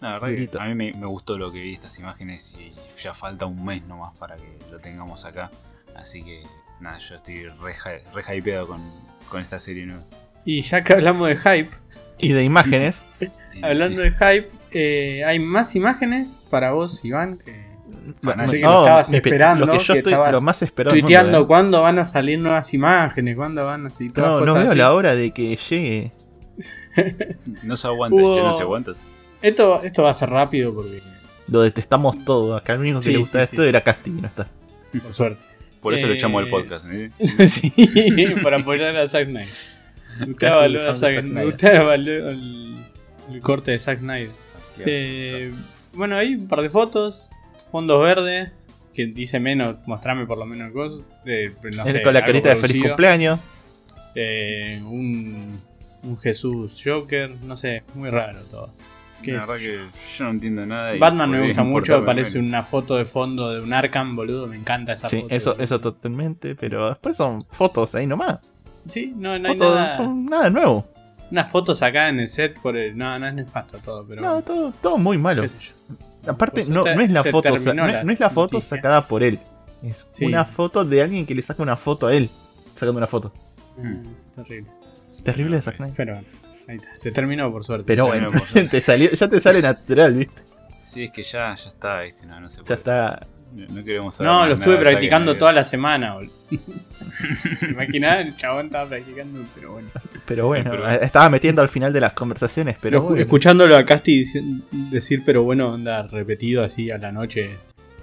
La 0.00 0.12
verdad 0.14 0.26
que 0.26 0.32
Durito. 0.34 0.60
a 0.60 0.66
mí 0.66 0.74
me, 0.74 0.92
me 0.92 1.06
gustó 1.06 1.38
lo 1.38 1.50
que 1.50 1.60
vi 1.62 1.72
estas 1.72 1.98
imágenes 1.98 2.54
y 2.58 2.72
ya 3.02 3.14
falta 3.14 3.46
un 3.46 3.64
mes 3.64 3.82
nomás 3.86 4.16
para 4.18 4.36
que 4.36 4.58
lo 4.70 4.78
tengamos 4.78 5.24
acá. 5.24 5.50
Así 5.96 6.22
que 6.22 6.42
nada, 6.80 6.98
yo 6.98 7.16
estoy 7.16 7.44
re, 7.46 8.02
re 8.14 8.36
hypeado 8.38 8.66
con, 8.66 8.80
con 9.28 9.40
esta 9.40 9.58
serie 9.58 9.86
nueva. 9.86 10.02
Y 10.44 10.60
ya 10.62 10.82
que 10.82 10.94
hablamos 10.94 11.28
de 11.28 11.36
hype, 11.36 11.70
Y 12.18 12.32
de 12.32 12.44
imágenes. 12.44 13.04
Hablando 13.62 14.02
sí, 14.02 14.08
de 14.08 14.12
hype, 14.12 14.48
eh, 14.70 15.24
hay 15.24 15.38
más 15.38 15.74
imágenes 15.76 16.40
para 16.50 16.72
vos, 16.72 17.04
Iván, 17.04 17.36
que 17.38 17.66
Bueno, 18.22 18.42
Así 18.44 18.56
que 18.58 18.62
no, 18.62 18.72
lo 18.72 18.80
estabas 18.82 19.10
mi 19.10 19.20
pe- 19.20 19.28
esperando, 19.28 19.66
Lo 19.66 19.72
que 19.72 19.78
yo 19.80 19.92
que 19.94 19.98
estoy 19.98 20.12
estabas 20.12 20.32
lo 20.32 20.40
más 20.40 20.62
esperado. 20.62 20.96
tuiteando 20.96 21.32
mundo, 21.38 21.46
cuándo 21.48 21.82
van 21.82 21.98
a 21.98 22.04
salir 22.04 22.38
nuevas 22.38 22.72
imágenes, 22.72 23.36
cuándo 23.36 23.64
van 23.66 23.86
a 23.86 23.90
salir 23.90 24.10
eh. 24.10 24.14
todas 24.14 24.30
No, 24.30 24.40
no 24.40 24.40
cosas 24.52 24.54
veo 24.62 24.70
así. 24.70 24.78
la 24.78 24.94
hora 24.94 25.14
de 25.14 25.30
que 25.32 25.56
llegue. 25.56 26.12
No 27.62 27.76
se 27.76 27.86
aguanta, 27.86 28.16
Hubo- 28.20 28.36
ya 28.36 28.42
no 28.44 28.52
se 28.52 28.62
aguantas. 28.62 29.02
Esto, 29.42 29.82
esto 29.82 30.02
va 30.02 30.10
a 30.10 30.14
ser 30.14 30.30
rápido 30.30 30.74
porque, 30.74 31.00
Lo 31.48 31.62
detestamos 31.62 32.24
todo. 32.24 32.56
Acá 32.56 32.74
el 32.74 32.80
único 32.80 32.98
que 33.00 33.04
Sí, 33.06 33.12
le 33.12 33.18
gustaba 33.18 33.44
sí, 33.46 33.50
esto 33.54 33.62
sí. 33.62 33.68
era 33.68 33.80
Casti, 33.82 34.10
y 34.10 34.12
no 34.14 34.28
está. 34.28 34.46
por 35.02 35.12
suerte. 35.12 35.42
Por 35.80 35.94
eso 35.94 36.06
lo 36.06 36.12
Eh, 36.12 36.16
echamos 36.16 36.42
del 36.42 36.50
podcast. 36.50 36.84
¿eh? 36.90 37.10
sí, 37.48 37.72
para 38.42 38.58
apoyar 38.58 38.96
a 38.96 39.06
Zack 39.08 39.26
Snyder. 39.26 39.48
Avaló, 40.50 40.90
a 40.90 40.94
Zack- 40.94 41.94
el, 41.94 42.76
el 43.32 43.40
corte 43.40 43.70
de 43.70 43.78
Zack 43.78 43.98
Snyder. 44.00 44.30
Eh, 44.84 45.52
bueno, 45.94 46.16
hay 46.16 46.34
un 46.34 46.48
par 46.48 46.60
de 46.62 46.68
fotos, 46.68 47.30
fondos 47.70 48.02
verdes, 48.02 48.50
que 48.94 49.06
dice 49.06 49.40
menos, 49.40 49.76
mostrame 49.86 50.26
por 50.26 50.36
lo 50.38 50.46
menos 50.46 50.72
cosas. 50.72 51.02
eh, 51.24 51.52
no 51.74 51.86
Él 51.86 51.92
sé, 51.92 52.02
con 52.02 52.12
la 52.14 52.24
carita 52.24 52.50
de 52.50 52.56
feliz 52.56 52.82
cumpleaños. 52.82 53.38
Eh, 54.14 54.80
un, 54.84 55.58
un 56.02 56.18
Jesús 56.18 56.80
Joker, 56.84 57.30
no 57.42 57.56
sé, 57.56 57.84
muy 57.94 58.10
raro 58.10 58.40
todo. 58.50 58.72
¿Qué 59.22 59.32
La 59.32 59.40
es? 59.42 59.48
verdad 59.48 59.62
que 59.64 59.80
yo 60.16 60.24
no 60.24 60.30
entiendo 60.30 60.66
nada. 60.66 60.94
y 60.94 60.98
Batman 60.98 61.30
me 61.30 61.46
gusta 61.46 61.62
mucho, 61.62 61.92
importarme 61.92 62.06
parece 62.06 62.38
menos. 62.38 62.48
una 62.48 62.62
foto 62.62 62.96
de 62.96 63.04
fondo 63.04 63.50
de 63.52 63.60
un 63.60 63.72
Arkham, 63.72 64.16
boludo, 64.16 64.46
me 64.46 64.56
encanta 64.56 64.92
esa 64.94 65.08
Sí, 65.08 65.20
foto. 65.22 65.34
eso, 65.34 65.50
boludo. 65.50 65.64
eso 65.64 65.80
totalmente. 65.80 66.54
Pero 66.54 66.88
después 66.88 67.16
son 67.16 67.42
fotos 67.50 67.94
ahí 67.94 68.06
nomás. 68.06 68.38
Sí, 68.86 69.12
no, 69.16 69.38
no 69.38 69.48
hay 69.48 69.58
Fotos 69.58 69.74
nada. 69.74 69.96
son 69.96 70.24
nada 70.24 70.48
nuevo. 70.50 70.86
Unas 71.30 71.50
fotos 71.52 71.80
acá 71.82 72.08
en 72.08 72.18
el 72.20 72.28
set 72.28 72.58
por 72.60 72.76
el. 72.76 72.96
No, 72.96 73.18
no 73.18 73.26
es 73.28 73.34
nefasto 73.34 73.78
todo, 73.78 74.04
pero. 74.06 74.22
No, 74.22 74.42
todo, 74.42 74.72
todo 74.80 74.98
muy 74.98 75.16
malo. 75.18 75.44
Aparte, 76.26 76.62
Pues 76.62 76.68
no, 76.68 76.82
no 76.84 77.00
es 77.00 77.10
la 77.12 77.22
foto, 77.24 77.48
no, 77.50 77.54
es- 77.56 77.64
la 77.64 78.04
no 78.04 78.12
es 78.12 78.20
la 78.20 78.30
foto 78.30 78.54
noticia. 78.56 78.76
sacada 78.76 79.06
por 79.06 79.22
él. 79.22 79.38
Es 79.82 80.06
Sí. 80.10 80.24
una 80.26 80.44
foto 80.44 80.84
de 80.84 81.02
alguien 81.02 81.24
que 81.24 81.34
le 81.34 81.42
saca 81.42 81.62
una 81.62 81.76
foto 81.76 82.06
a 82.08 82.14
él. 82.14 82.28
Sacando 82.74 82.98
una 82.98 83.06
foto. 83.06 83.32
Mm, 83.76 84.02
terrible. 84.34 84.70
Terrible 85.24 85.56
de 85.56 85.62
Zack. 85.62 85.76
Pero 85.96 86.14
bueno, 86.14 86.28
ahí 86.70 86.76
está. 86.76 86.90
Se 86.96 87.10
terminó 87.12 87.50
por 87.52 87.64
suerte. 87.64 87.84
Pero 87.86 88.06
bueno, 88.06 88.28
te 88.70 88.80
salió, 88.80 89.10
ya 89.10 89.28
te 89.28 89.40
sale 89.40 89.60
natural, 89.62 90.14
¿viste? 90.14 90.42
Sí, 90.82 91.04
es 91.04 91.12
que 91.12 91.22
ya, 91.22 91.54
ya 91.54 91.68
está, 91.68 92.00
¿viste? 92.00 92.26
No, 92.26 92.40
no 92.40 92.48
se 92.48 92.58
Ya 92.58 92.62
puede. 92.64 92.78
está. 92.78 93.26
No, 93.54 93.66
no 93.74 93.84
queremos 93.84 94.14
saber 94.14 94.32
No, 94.32 94.46
lo 94.46 94.54
estuve 94.54 94.76
practicando 94.76 95.36
toda 95.36 95.52
la 95.52 95.64
semana, 95.64 96.14
boludo. 96.14 96.32
Imaginad, 97.68 98.20
el 98.20 98.36
chabón 98.36 98.66
estaba 98.66 98.88
practicando, 98.88 99.40
pero 99.54 99.72
bueno. 99.72 99.88
Pero 100.26 100.46
bueno, 100.46 100.70
Pero- 100.70 100.88
estaba 100.88 101.28
metiendo 101.28 101.60
al 101.62 101.68
final 101.68 101.92
de 101.92 102.00
las 102.00 102.12
conversaciones, 102.12 102.76
pero 102.80 103.02
bueno. 103.02 103.20
Escuchándolo 103.20 103.76
a 103.76 103.84
Casti 103.84 104.24
decir, 104.70 105.22
pero 105.24 105.42
bueno, 105.42 105.74
anda 105.74 106.02
repetido 106.06 106.62
así 106.64 106.90
a 106.90 106.98
la 106.98 107.10
noche. 107.12 107.50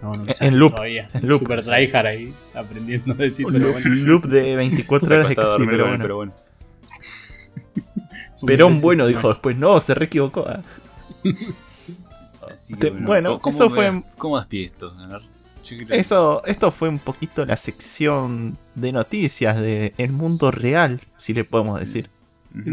No, 0.02 0.14
no 0.14 0.26
En 0.40 0.60
loop, 0.60 0.72
Todavía. 0.74 1.10
en 1.14 1.28
loop. 1.28 1.40
Super 1.40 1.64
tryhard 1.66 2.06
ahí, 2.06 2.34
aprendiendo 2.54 3.14
a 3.14 3.18
decir, 3.18 3.46
un 3.48 3.54
pero 3.54 3.66
loop, 3.68 3.74
bueno. 3.82 3.96
loop 3.96 4.26
de 4.26 4.56
24 4.56 5.08
Se 5.08 5.14
horas 5.14 5.30
de 5.30 5.36
Casti, 5.36 5.66
pero 5.66 5.88
bueno. 6.18 6.34
Perón 8.46 8.82
bueno 8.82 9.08
dijo 9.08 9.30
después, 9.30 9.56
no, 9.58 9.80
se 9.82 9.94
re 9.94 10.06
equivocó. 10.06 10.46
ah. 10.48 10.62
Así 12.52 12.74
bueno, 13.02 13.40
¿cómo- 13.40 13.56
eso 13.56 13.70
fue- 13.70 14.04
¿Cómo 14.18 14.38
despide 14.40 14.66
esto? 14.66 14.94
Eso, 15.90 16.44
esto 16.46 16.72
fue 16.72 16.88
un 16.88 17.00
poquito 17.00 17.46
la 17.46 17.58
sección 17.58 18.58
de 18.76 18.94
noticias 18.94 19.60
del 19.60 20.12
mundo 20.14 20.50
real, 20.50 21.02
si 21.18 21.34
le 21.34 21.44
podemos 21.44 21.80
decir. 21.80 22.10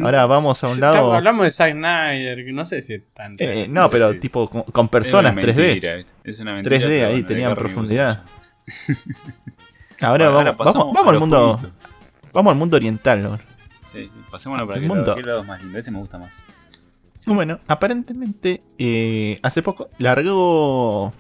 Ahora 0.03 0.25
vamos 0.27 0.63
a 0.63 0.69
un 0.69 0.75
Estamos- 0.75 0.95
lado. 0.97 1.13
Hablamos 1.15 1.45
de 1.45 1.51
Zack 1.51 1.73
Snyder, 1.73 2.45
que 2.45 2.53
no 2.53 2.65
sé 2.65 2.81
si 2.83 2.95
es 2.95 3.03
tan. 3.13 3.37
Eh, 3.41 3.67
no 3.69 3.83
no, 3.83 3.89
sé 3.89 3.93
pero 3.93 4.13
si- 4.13 4.21
tipo 4.21 4.49
con, 4.49 4.63
con 4.63 4.89
personas 4.89 5.33
Es 5.37 5.45
una 5.45 5.53
3D. 5.53 5.57
mentira, 5.67 5.95
¿viste? 5.97 6.13
Es 6.23 6.41
una 6.41 6.53
mentira, 6.55 6.77
3D 6.79 6.89
pero 6.89 7.07
ahí 7.09 7.23
tenían 7.25 7.55
profundidad. 7.57 8.23
Ahora, 10.01 10.31
Bueno, 10.31 10.55
vamos, 10.57 10.75
vamos, 10.95 11.13
al 11.13 11.19
mundo, 11.21 11.61
vamos 12.33 12.53
al 12.53 12.59
mundo 12.59 12.77
oriental. 12.77 13.23
¿no? 13.23 13.39
Sí, 13.95 14.11
para 14.31 14.39
lado, 14.89 14.95
mundo. 14.95 15.15
qué 15.15 15.23
lado 15.23 15.41
es 15.43 15.47
más 15.47 15.63
lindo. 15.63 15.79
Ese 15.79 15.91
me 15.91 15.99
gusta 15.99 16.19
más. 16.19 16.43
Bueno, 17.27 17.59
aparentemente 17.69 18.63
eh, 18.79 19.39
hace 19.43 19.63
poco 19.63 19.89
largó 19.99 21.13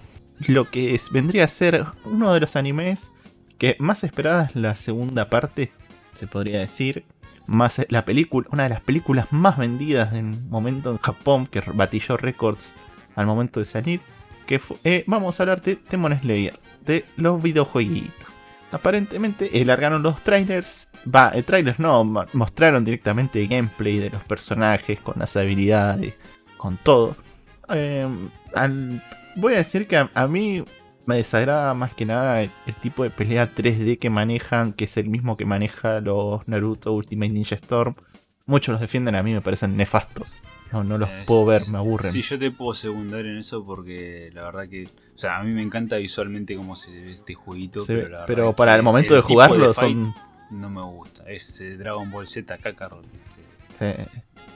lo 0.48 0.68
que 0.70 0.94
es- 0.94 1.10
vendría 1.10 1.44
a 1.44 1.48
ser 1.48 1.84
uno 2.04 2.34
de 2.34 2.40
los 2.40 2.56
animes 2.56 3.10
que 3.58 3.76
más 3.78 4.04
esperadas 4.04 4.54
la 4.54 4.76
segunda 4.76 5.30
parte, 5.30 5.72
se 6.14 6.26
podría 6.26 6.58
decir. 6.58 7.04
Más 7.46 7.80
la 7.90 8.04
película, 8.06 8.48
una 8.52 8.62
de 8.62 8.70
las 8.70 8.80
películas 8.80 9.30
más 9.30 9.58
vendidas 9.58 10.14
en 10.14 10.26
un 10.28 10.48
momento 10.48 10.90
en 10.90 10.98
Japón, 10.98 11.46
que 11.46 11.60
batilló 11.74 12.16
récords 12.16 12.74
al 13.16 13.26
momento 13.26 13.60
de 13.60 13.66
salir. 13.66 14.00
Que 14.46 14.60
eh, 14.84 15.04
vamos 15.06 15.38
a 15.38 15.42
hablar 15.42 15.60
de 15.60 15.78
Demon 15.90 16.18
Slayer, 16.18 16.58
de 16.86 17.04
los 17.16 17.42
videojueguitos. 17.42 18.23
Aparentemente 18.74 19.60
eh, 19.60 19.64
largaron 19.64 20.02
los 20.02 20.22
trailers. 20.22 20.88
Va, 21.12 21.30
eh, 21.34 21.42
trailers 21.42 21.78
no, 21.78 22.04
mostraron 22.32 22.84
directamente 22.84 23.46
gameplay 23.46 23.98
de 23.98 24.10
los 24.10 24.22
personajes, 24.24 25.00
con 25.00 25.14
las 25.18 25.36
habilidades, 25.36 26.14
con 26.56 26.76
todo. 26.78 27.16
Al- 28.54 29.02
voy 29.36 29.54
a 29.54 29.58
decir 29.58 29.86
que 29.86 29.96
a, 29.96 30.10
a 30.14 30.26
mí 30.28 30.64
me 31.06 31.16
desagrada 31.16 31.74
más 31.74 31.92
que 31.94 32.06
nada 32.06 32.42
el, 32.42 32.50
el 32.66 32.74
tipo 32.76 33.02
de 33.02 33.10
pelea 33.10 33.52
3D 33.54 33.98
que 33.98 34.10
manejan, 34.10 34.72
que 34.72 34.84
es 34.84 34.96
el 34.96 35.08
mismo 35.08 35.36
que 35.36 35.44
maneja 35.44 36.00
los 36.00 36.46
Naruto 36.48 36.92
Ultimate 36.92 37.32
Ninja 37.32 37.54
Storm. 37.56 37.94
Muchos 38.46 38.72
los 38.72 38.80
defienden, 38.80 39.14
a 39.14 39.22
mí 39.22 39.32
me 39.32 39.40
parecen 39.40 39.76
nefastos. 39.76 40.34
No, 40.74 40.82
no 40.84 40.98
los 40.98 41.08
Es- 41.08 41.24
puedo 41.26 41.46
ver, 41.46 41.62
me 41.70 41.78
aburren. 41.78 42.12
Sí, 42.12 42.20
yo 42.22 42.38
te 42.38 42.50
puedo 42.50 42.74
secundar 42.74 43.20
en 43.24 43.38
eso 43.38 43.64
porque 43.64 44.30
la 44.34 44.44
verdad 44.44 44.68
que. 44.68 44.84
O 45.14 45.18
sea, 45.18 45.38
a 45.38 45.44
mí 45.44 45.52
me 45.52 45.62
encanta 45.62 45.96
visualmente 45.96 46.56
cómo 46.56 46.74
se 46.74 46.90
ve 46.90 47.12
este 47.12 47.34
jueguito. 47.34 47.80
Pero, 47.86 48.46
la 48.50 48.52
para 48.56 48.74
el 48.74 48.82
momento 48.82 49.14
de 49.14 49.20
jugarlo 49.20 49.72
son... 49.72 50.12
No 50.50 50.68
me 50.68 50.82
gusta. 50.82 51.24
Es 51.30 51.60
eh, 51.60 51.76
Dragon 51.76 52.10
Ball 52.10 52.26
Z 52.28 52.58
Kakarot. 52.58 53.04
este, 53.70 54.02
eh, 54.02 54.06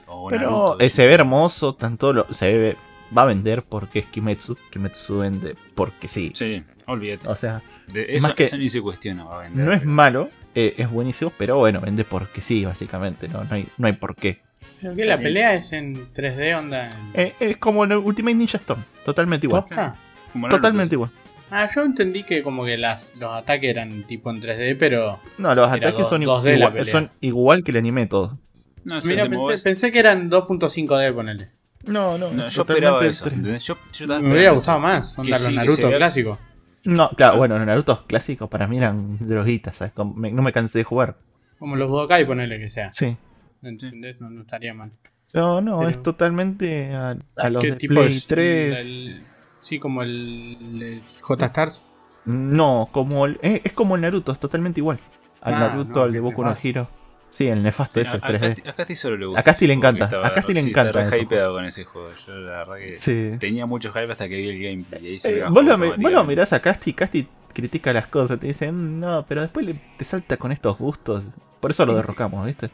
o 0.09 0.29
Pero 0.29 0.43
Naruto, 0.51 0.81
eh, 0.85 0.91
se 0.91 1.07
ve 1.07 1.15
hermoso, 1.15 1.75
tanto 1.75 2.13
lo, 2.13 2.27
se 2.35 2.53
ve, 2.53 2.77
va 3.17 3.23
a 3.23 3.27
vender 3.27 3.63
porque 3.63 4.01
es 4.01 4.07
Kimetsu. 4.07 4.57
Kimetsu 4.71 5.19
vende 5.19 5.57
porque 5.75 6.09
sí. 6.09 6.33
Sí, 6.35 6.63
olvídate. 6.87 7.29
O 7.29 7.37
sea, 7.37 7.63
De 7.93 8.17
eso, 8.17 8.27
más 8.27 8.35
que- 8.35 8.45
eso 8.45 8.59
ni 8.59 8.69
se 8.69 8.81
cuestiona. 8.83 9.25
va 9.25 9.41
a 9.41 9.43
vender, 9.45 9.65
no 9.67 9.73
es 9.73 9.85
malo, 9.85 10.29
eh, 10.55 10.75
es 10.77 10.91
buenísimo, 10.91 11.33
pero 11.39 11.59
bueno, 11.59 11.81
vende 11.81 12.05
porque 12.05 12.43
sí, 12.43 12.65
básicamente. 12.65 13.29
No, 13.29 13.45
no, 13.45 13.55
hay, 13.55 13.69
no 13.79 13.87
hay 13.87 13.93
por 13.95 14.15
qué. 14.17 14.41
Creo 14.81 14.95
que 14.95 15.05
la 15.07 15.19
pelea 15.19 15.55
es 15.55 15.73
en 15.73 16.13
3D, 16.13 16.55
onda. 16.57 16.89
en- 16.91 16.93
Eh, 17.15 17.35
es 17.41 17.57
como 17.57 17.85
el 17.85 17.93
Ultimate 17.95 18.35
Ninja 18.37 18.59
Storm, 18.59 18.83
totalmente 19.05 19.47
igual. 19.47 19.65
Naruto, 19.71 20.49
Totalmente 20.49 20.95
igual. 20.95 21.11
Ah, 21.51 21.69
yo 21.75 21.83
entendí 21.83 22.23
que 22.25 22.43
como 22.43 22.65
que 22.65 22.77
las, 22.77 23.15
los 23.19 23.33
ataques 23.33 23.71
eran 23.71 24.07
tipo 24.07 24.31
en 24.31 24.41
3D, 24.41 24.77
pero. 24.79 25.19
No, 25.39 25.55
los 25.55 25.69
ataques 25.71 26.07
son, 26.07 26.23
2D 26.23 26.57
la 26.59 26.67
igual, 26.69 26.85
son 26.85 27.11
igual 27.21 27.65
que 27.65 27.71
el 27.71 27.79
anime 27.79 28.07
todo. 28.07 28.39
No, 28.85 29.01
sé, 29.01 29.09
Mira, 29.09 29.25
te 29.25 29.31
pensé, 29.31 29.65
pensé 29.65 29.91
que 29.93 29.99
eran 29.99 30.31
2.5D, 30.31 31.13
ponele. 31.15 31.49
No, 31.87 32.19
no, 32.19 32.31
No, 32.31 32.49
yo 32.49 32.63
esperaba 32.63 33.05
eso. 33.07 33.25
3D. 33.25 33.35
¿entendés? 33.35 33.65
Yo, 33.65 33.77
yo 33.93 34.05
estaba 34.05 34.21
Me 34.21 34.33
hubiera 34.33 34.51
gustado 34.53 34.79
eso. 34.79 34.87
más, 34.87 35.19
onda 35.19 35.31
los 35.31 35.41
sí, 35.41 35.55
Naruto 35.55 35.89
clásicos. 35.91 36.39
No, 36.85 37.11
claro, 37.11 37.37
bueno, 37.39 37.57
los 37.59 37.67
Naruto 37.67 38.05
clásicos 38.07 38.49
para 38.49 38.67
mí 38.67 38.77
eran 38.77 39.17
droguitas, 39.27 39.77
¿sabes? 39.77 39.93
Como 39.95 40.15
me- 40.15 40.31
no 40.33 40.43
me 40.43 40.53
cansé 40.53 40.79
de 40.79 40.85
jugar. 40.85 41.17
Como 41.59 41.77
los 41.77 41.89
Budokai, 41.91 42.27
ponele 42.27 42.59
que 42.59 42.69
sea. 42.69 42.93
Sí. 42.93 43.17
¿Entendés? 43.63 44.21
No, 44.21 44.31
no 44.31 44.43
estaría 44.43 44.75
mal. 44.75 44.93
No, 45.35 45.61
no, 45.61 45.79
Pero- 45.79 45.91
es 45.91 46.03
totalmente 46.03 46.95
a, 46.95 47.17
a 47.37 47.51
los 47.51 47.63
¿Qué 47.63 47.71
de 47.73 47.77
tipo 47.77 47.95
Play 47.95 48.07
es? 48.07 48.27
3. 48.27 48.79
El- 48.81 49.23
sí, 49.61 49.79
como 49.79 50.03
el, 50.03 50.57
el 50.83 51.03
J-Stars. 51.21 51.83
No, 52.25 52.89
como 52.93 53.27
el- 53.27 53.39
es, 53.43 53.61
es 53.65 53.73
como 53.73 53.97
el 53.97 54.03
Naruto, 54.03 54.33
es 54.33 54.39
totalmente 54.39 54.81
igual. 54.81 54.99
Al 55.41 55.55
Ah, 55.55 55.59
Naruto, 55.61 55.93
no, 56.01 56.03
al 56.03 56.13
de 56.13 56.21
Boku 56.21 56.45
no. 56.45 56.57
Hero. 56.63 56.89
Sí, 57.31 57.47
el 57.47 57.63
nefasto 57.63 57.95
Sí, 57.95 58.01
ese, 58.01 58.13
a- 58.13 58.15
a 58.15 58.21
3D. 58.21 58.41
Casti- 58.55 58.69
a 58.69 58.73
Casti 58.75 58.95
solo 58.97 59.17
le 59.19 59.27
gusta. 59.27 59.41
A 59.41 59.43
Casti 59.43 59.65
ese 59.65 59.69
le 59.69 59.75
encanta, 59.75 60.05
estaba- 60.07 60.27
a 60.27 60.33
Casti 60.33 60.55
le 60.55 60.63
sí, 60.63 60.69
encanta 60.71 61.07
ese 61.07 61.21
hypeado 61.21 61.53
con 61.55 61.65
ese 61.67 61.85
juego. 61.85 62.09
Yo 62.27 62.33
la 62.35 62.51
verdad 62.65 62.77
que 62.79 62.93
Sí. 62.95 63.31
tenía 63.39 63.67
mucho 63.67 63.91
hype 63.93 64.11
hasta 64.11 64.29
que 64.29 64.37
vi 64.37 64.49
el 64.49 64.63
gameplay. 64.63 65.05
y 65.05 65.09
ahí 65.11 65.19
se 65.19 65.41
Eh, 65.41 65.45
vos, 65.51 65.63
lo, 65.65 65.77
vos 65.77 66.13
lo 66.13 66.25
mirás 66.25 66.55
a 66.55 66.61
Casti 66.63 66.91
y 66.91 66.93
Casti 66.95 67.29
critica 67.53 67.93
las 67.93 68.07
cosas, 68.07 68.41
te 68.41 68.47
dice, 68.47 68.73
"Mm, 68.73 69.01
no, 69.01 69.27
pero 69.29 69.43
después 69.43 69.67
le- 69.67 69.75
te 69.99 70.05
salta 70.07 70.39
con 70.39 70.53
estos 70.53 70.79
gustos. 70.79 71.29
Por 71.61 71.71
eso 71.73 71.85
lo 71.85 71.95
derrocamos, 71.95 72.47
¿viste? 72.47 72.71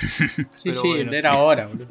Sí, 0.54 0.70
Pero 0.70 0.80
sí, 0.82 0.88
bueno. 0.88 1.12
era 1.12 1.32
ahora, 1.32 1.66
boludo. 1.66 1.86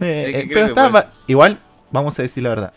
Eh, 0.00 0.30
eh, 0.34 0.48
pero 0.52 0.66
está, 0.66 1.10
igual, 1.26 1.58
vamos 1.90 2.18
a 2.18 2.22
decir 2.22 2.42
la 2.42 2.50
verdad. 2.50 2.74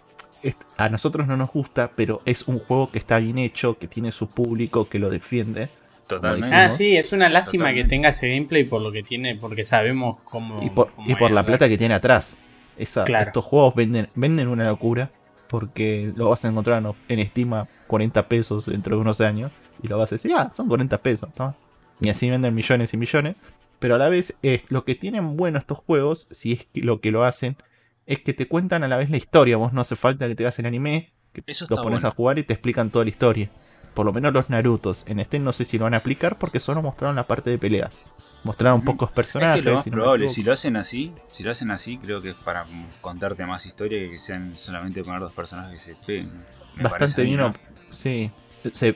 A 0.78 0.90
nosotros 0.90 1.28
no 1.28 1.38
nos 1.38 1.52
gusta, 1.52 1.92
pero 1.96 2.22
es 2.26 2.48
un 2.48 2.58
juego 2.60 2.92
que 2.92 2.98
está 2.98 3.20
bien 3.20 3.38
hecho, 3.38 3.78
que 3.78 3.88
tiene 3.88 4.12
su 4.12 4.28
público, 4.28 4.90
que 4.90 4.98
lo 4.98 5.12
defiende. 5.12 5.70
Totalmente. 6.08 6.56
Ah, 6.56 6.66
¿no? 6.68 6.72
sí, 6.72 6.98
es 6.98 7.14
una 7.14 7.30
lástima 7.30 7.66
Totalmente. 7.66 7.84
que 7.84 7.90
tenga 7.90 8.10
ese 8.10 8.28
gameplay 8.30 8.64
por 8.64 8.82
lo 8.82 8.92
que 8.92 9.04
tiene, 9.04 9.36
porque 9.36 9.64
sabemos 9.64 10.18
cómo. 10.24 10.64
Y 10.64 10.72
por, 10.72 10.92
cómo 10.94 11.08
y 11.10 11.14
por 11.16 11.30
la 11.30 11.46
plata 11.46 11.70
que 11.70 11.78
tiene 11.78 11.94
atrás. 11.94 12.38
Esa- 12.76 13.04
Claro. 13.04 13.28
Estos 13.28 13.46
juegos 13.46 13.76
venden, 13.76 14.08
venden 14.16 14.48
una 14.48 14.66
locura. 14.68 15.12
Porque 15.48 16.12
lo 16.16 16.30
vas 16.30 16.44
a 16.46 16.48
encontrar 16.48 16.82
en- 17.10 17.20
en 17.20 17.28
Steam 17.28 17.54
a 17.54 17.68
40 17.88 18.28
pesos 18.30 18.66
dentro 18.66 18.96
de 18.96 19.02
unos 19.02 19.20
años. 19.22 19.52
Y 19.84 19.88
lo 19.90 19.98
vas 20.00 20.12
a 20.12 20.16
decir, 20.16 20.32
ah, 20.36 20.50
son 20.56 20.68
40 20.68 20.98
pesos. 20.98 21.30
toma". 21.36 21.56
Y 22.00 22.10
así 22.10 22.30
venden 22.30 22.56
millones 22.56 22.94
y 22.94 22.98
millones. 22.98 23.36
Pero 23.82 23.96
a 23.96 23.98
la 23.98 24.10
vez, 24.10 24.36
es 24.44 24.62
lo 24.70 24.86
que 24.86 24.94
tienen 24.94 25.36
bueno 25.36 25.58
estos 25.58 25.80
juegos, 25.80 26.28
si 26.30 26.52
es 26.54 26.66
que 26.66 26.82
lo 26.82 27.02
que 27.02 27.10
lo 27.10 27.24
hacen, 27.24 27.58
es 28.06 28.20
que 28.20 28.32
te 28.34 28.48
cuentan 28.48 28.84
a 28.84 28.88
la 28.88 28.96
vez 28.96 29.10
la 29.10 29.18
historia. 29.18 29.58
Vos 29.58 29.74
no 29.74 29.82
hace 29.82 29.96
falta 29.96 30.28
que 30.28 30.36
te 30.36 30.44
hagas 30.44 30.60
el 30.60 30.68
anime, 30.68 31.12
que 31.34 31.42
Eso 31.48 31.66
los 31.68 31.80
pones 31.80 32.02
bueno. 32.04 32.08
a 32.08 32.12
jugar 32.12 32.38
y 32.38 32.44
te 32.44 32.54
explican 32.54 32.92
toda 32.92 33.06
la 33.06 33.10
historia. 33.10 33.50
Por 33.96 34.06
lo 34.06 34.14
menos 34.14 34.34
los 34.34 34.52
Narutos. 34.52 35.04
En 35.08 35.20
este 35.20 35.40
no 35.40 35.52
sé 35.52 35.66
si 35.66 35.80
lo 35.80 35.86
van 35.86 35.96
a 35.96 35.98
aplicar 35.98 36.38
porque 36.38 36.60
solo 36.60 36.84
mostraron 36.84 37.16
la 37.16 37.26
parte 37.26 37.50
de 37.50 37.58
peleas. 37.58 38.06
Mostraron 38.44 38.78
Ujú. 38.82 38.86
pocos 38.86 39.10
Es 39.10 39.16
personajes. 39.16 39.64
que 39.64 39.70
lo 39.70 39.76
más 39.76 39.84
si 39.84 39.90
probable, 39.90 40.30
si 40.30 40.44
lo 40.44 40.54
hacen 40.54 40.76
así, 40.78 41.12
si 41.32 41.42
lo 41.44 41.50
hacen 41.50 41.72
así, 41.72 41.98
creo 41.98 42.22
que 42.22 42.30
es 42.30 42.36
para 42.36 42.64
mm, 42.66 42.88
contarte 43.02 43.46
más 43.48 43.66
historia 43.66 44.00
que 44.00 44.12
que 44.12 44.20
sean 44.20 44.54
solamente 44.54 45.04
poner 45.04 45.22
dos 45.22 45.34
personajes 45.34 45.84
que 45.84 45.94
se 45.94 46.06
peguen. 46.06 46.32
Me 46.76 46.84
Bastante 46.84 47.24
bien. 47.24 47.50
Sí. 47.90 48.30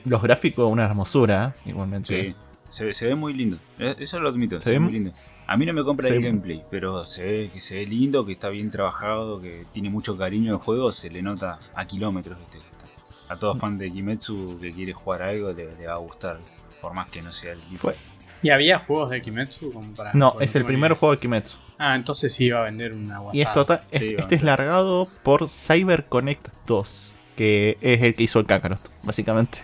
Los 0.05 0.21
gráficos, 0.21 0.71
una 0.71 0.85
hermosura, 0.85 1.55
¿eh? 1.65 1.69
igualmente. 1.71 2.29
Sí, 2.29 2.35
se, 2.75 2.85
ve- 2.85 2.93
se 2.93 3.07
ve 3.07 3.15
muy 3.15 3.33
lindo. 3.33 3.57
Eh, 3.79 3.95
Eso 3.99 4.19
lo 4.19 4.29
admito, 4.29 4.57
se, 4.59 4.65
Se 4.65 4.71
ve 4.71 4.79
muy 4.79 4.91
lindo. 4.93 5.11
A 5.47 5.57
mí 5.57 5.65
no 5.65 5.73
me 5.73 5.83
compra 5.83 6.07
se 6.07 6.15
el 6.15 6.21
gameplay, 6.23 6.63
pero 6.71 7.05
se 7.05 7.23
ve 7.23 7.49
que 7.53 7.59
se 7.59 7.75
ve 7.75 7.85
lindo, 7.85 8.25
que 8.25 8.33
está 8.33 8.49
bien 8.49 8.71
trabajado, 8.71 9.39
que 9.41 9.65
tiene 9.71 9.89
mucho 9.89 10.17
cariño 10.17 10.51
el 10.53 10.57
juego, 10.59 10.91
se 10.91 11.09
le 11.09 11.21
nota 11.21 11.59
a 11.75 11.85
kilómetros. 11.85 12.37
¿viste? 12.39 12.57
A 13.29 13.37
todo 13.37 13.55
fan 13.55 13.77
de 13.77 13.91
Kimetsu 13.91 14.57
que 14.61 14.71
quiere 14.73 14.93
jugar 14.93 15.21
algo 15.23 15.51
le, 15.53 15.75
le 15.77 15.87
va 15.87 15.93
a 15.93 15.97
gustar, 15.97 16.39
por 16.81 16.93
más 16.93 17.09
que 17.09 17.21
no 17.21 17.31
sea 17.31 17.53
el 17.53 17.59
equipo. 17.59 17.77
Fue- 17.79 17.95
¿Y 18.43 18.49
había 18.49 18.77
juegos 18.79 19.09
de 19.09 19.21
Kimetsu 19.21 19.71
como 19.73 19.93
para.? 19.93 20.13
No, 20.13 20.35
es 20.39 20.55
el 20.55 20.65
primer 20.65 20.93
juego 20.93 21.15
de 21.15 21.19
Kimetsu. 21.21 21.57
Ah, 21.77 21.95
entonces 21.95 22.31
sí 22.33 22.45
iba 22.45 22.59
a 22.61 22.63
vender 22.63 22.93
una 22.93 23.19
WhatsApp. 23.21 23.35
Y 23.35 23.41
es 23.41 23.53
total, 23.53 23.83
Sí, 23.91 23.97
este, 24.09 24.21
este 24.21 24.35
es 24.35 24.43
largado 24.43 25.07
por 25.23 25.49
Cyber 25.49 26.05
Connect 26.05 26.47
2, 26.67 27.15
que 27.35 27.77
es 27.81 28.01
el 28.03 28.13
que 28.13 28.23
hizo 28.23 28.39
el 28.39 28.45
Kakarot, 28.45 28.79
básicamente. 29.03 29.59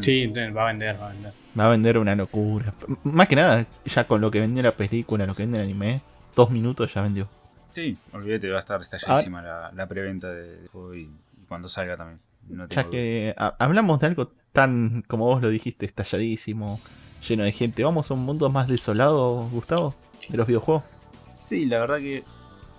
Sí, 0.00 0.22
entonces 0.22 0.56
va 0.56 0.64
a 0.64 0.66
vender, 0.68 1.00
va 1.02 1.06
a 1.08 1.12
vender. 1.12 1.32
Va 1.58 1.66
a 1.66 1.70
vender 1.70 1.98
una 1.98 2.14
locura. 2.14 2.72
Más 3.02 3.26
que 3.28 3.36
nada, 3.36 3.66
ya 3.84 4.06
con 4.06 4.20
lo 4.20 4.30
que 4.30 4.40
vendió 4.40 4.62
la 4.62 4.76
película, 4.76 5.26
lo 5.26 5.34
que 5.34 5.42
vende 5.42 5.58
el 5.58 5.64
anime, 5.64 6.00
dos 6.36 6.50
minutos 6.50 6.92
ya 6.94 7.02
vendió. 7.02 7.28
Sí, 7.72 7.96
olvídate, 8.12 8.50
va 8.50 8.56
a 8.58 8.60
estar 8.60 8.80
estalladísima 8.80 9.42
la, 9.42 9.70
la 9.72 9.86
preventa 9.86 10.32
del 10.32 10.68
juego 10.68 10.94
y, 10.94 11.02
y 11.02 11.46
cuando 11.48 11.68
salga 11.68 11.96
también. 11.96 12.20
No 12.48 12.68
Ya 12.68 12.88
que 12.88 13.34
ha- 13.36 13.54
hablamos 13.58 14.00
de 14.00 14.06
algo 14.08 14.32
tan, 14.52 15.02
como 15.06 15.26
vos 15.26 15.40
lo 15.42 15.48
dijiste, 15.50 15.86
estalladísimo, 15.86 16.80
lleno 17.28 17.44
de 17.44 17.52
gente. 17.52 17.84
Vamos 17.84 18.10
a 18.10 18.14
un 18.14 18.24
mundo 18.24 18.48
más 18.50 18.66
desolado, 18.68 19.48
Gustavo, 19.50 19.94
de 20.28 20.36
los 20.36 20.46
videojuegos. 20.46 21.10
Sí, 21.30 21.66
la 21.66 21.78
verdad 21.80 21.98
que 21.98 22.24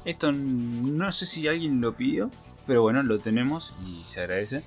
esto 0.06 0.32
no 0.34 1.12
sé 1.12 1.26
si 1.26 1.48
alguien 1.48 1.80
lo 1.82 1.94
pidió, 1.94 2.30
pero 2.68 2.82
bueno, 2.82 3.04
lo 3.04 3.20
tenemos 3.20 3.74
y 3.86 4.04
se 4.08 4.22
agradece. 4.22 4.64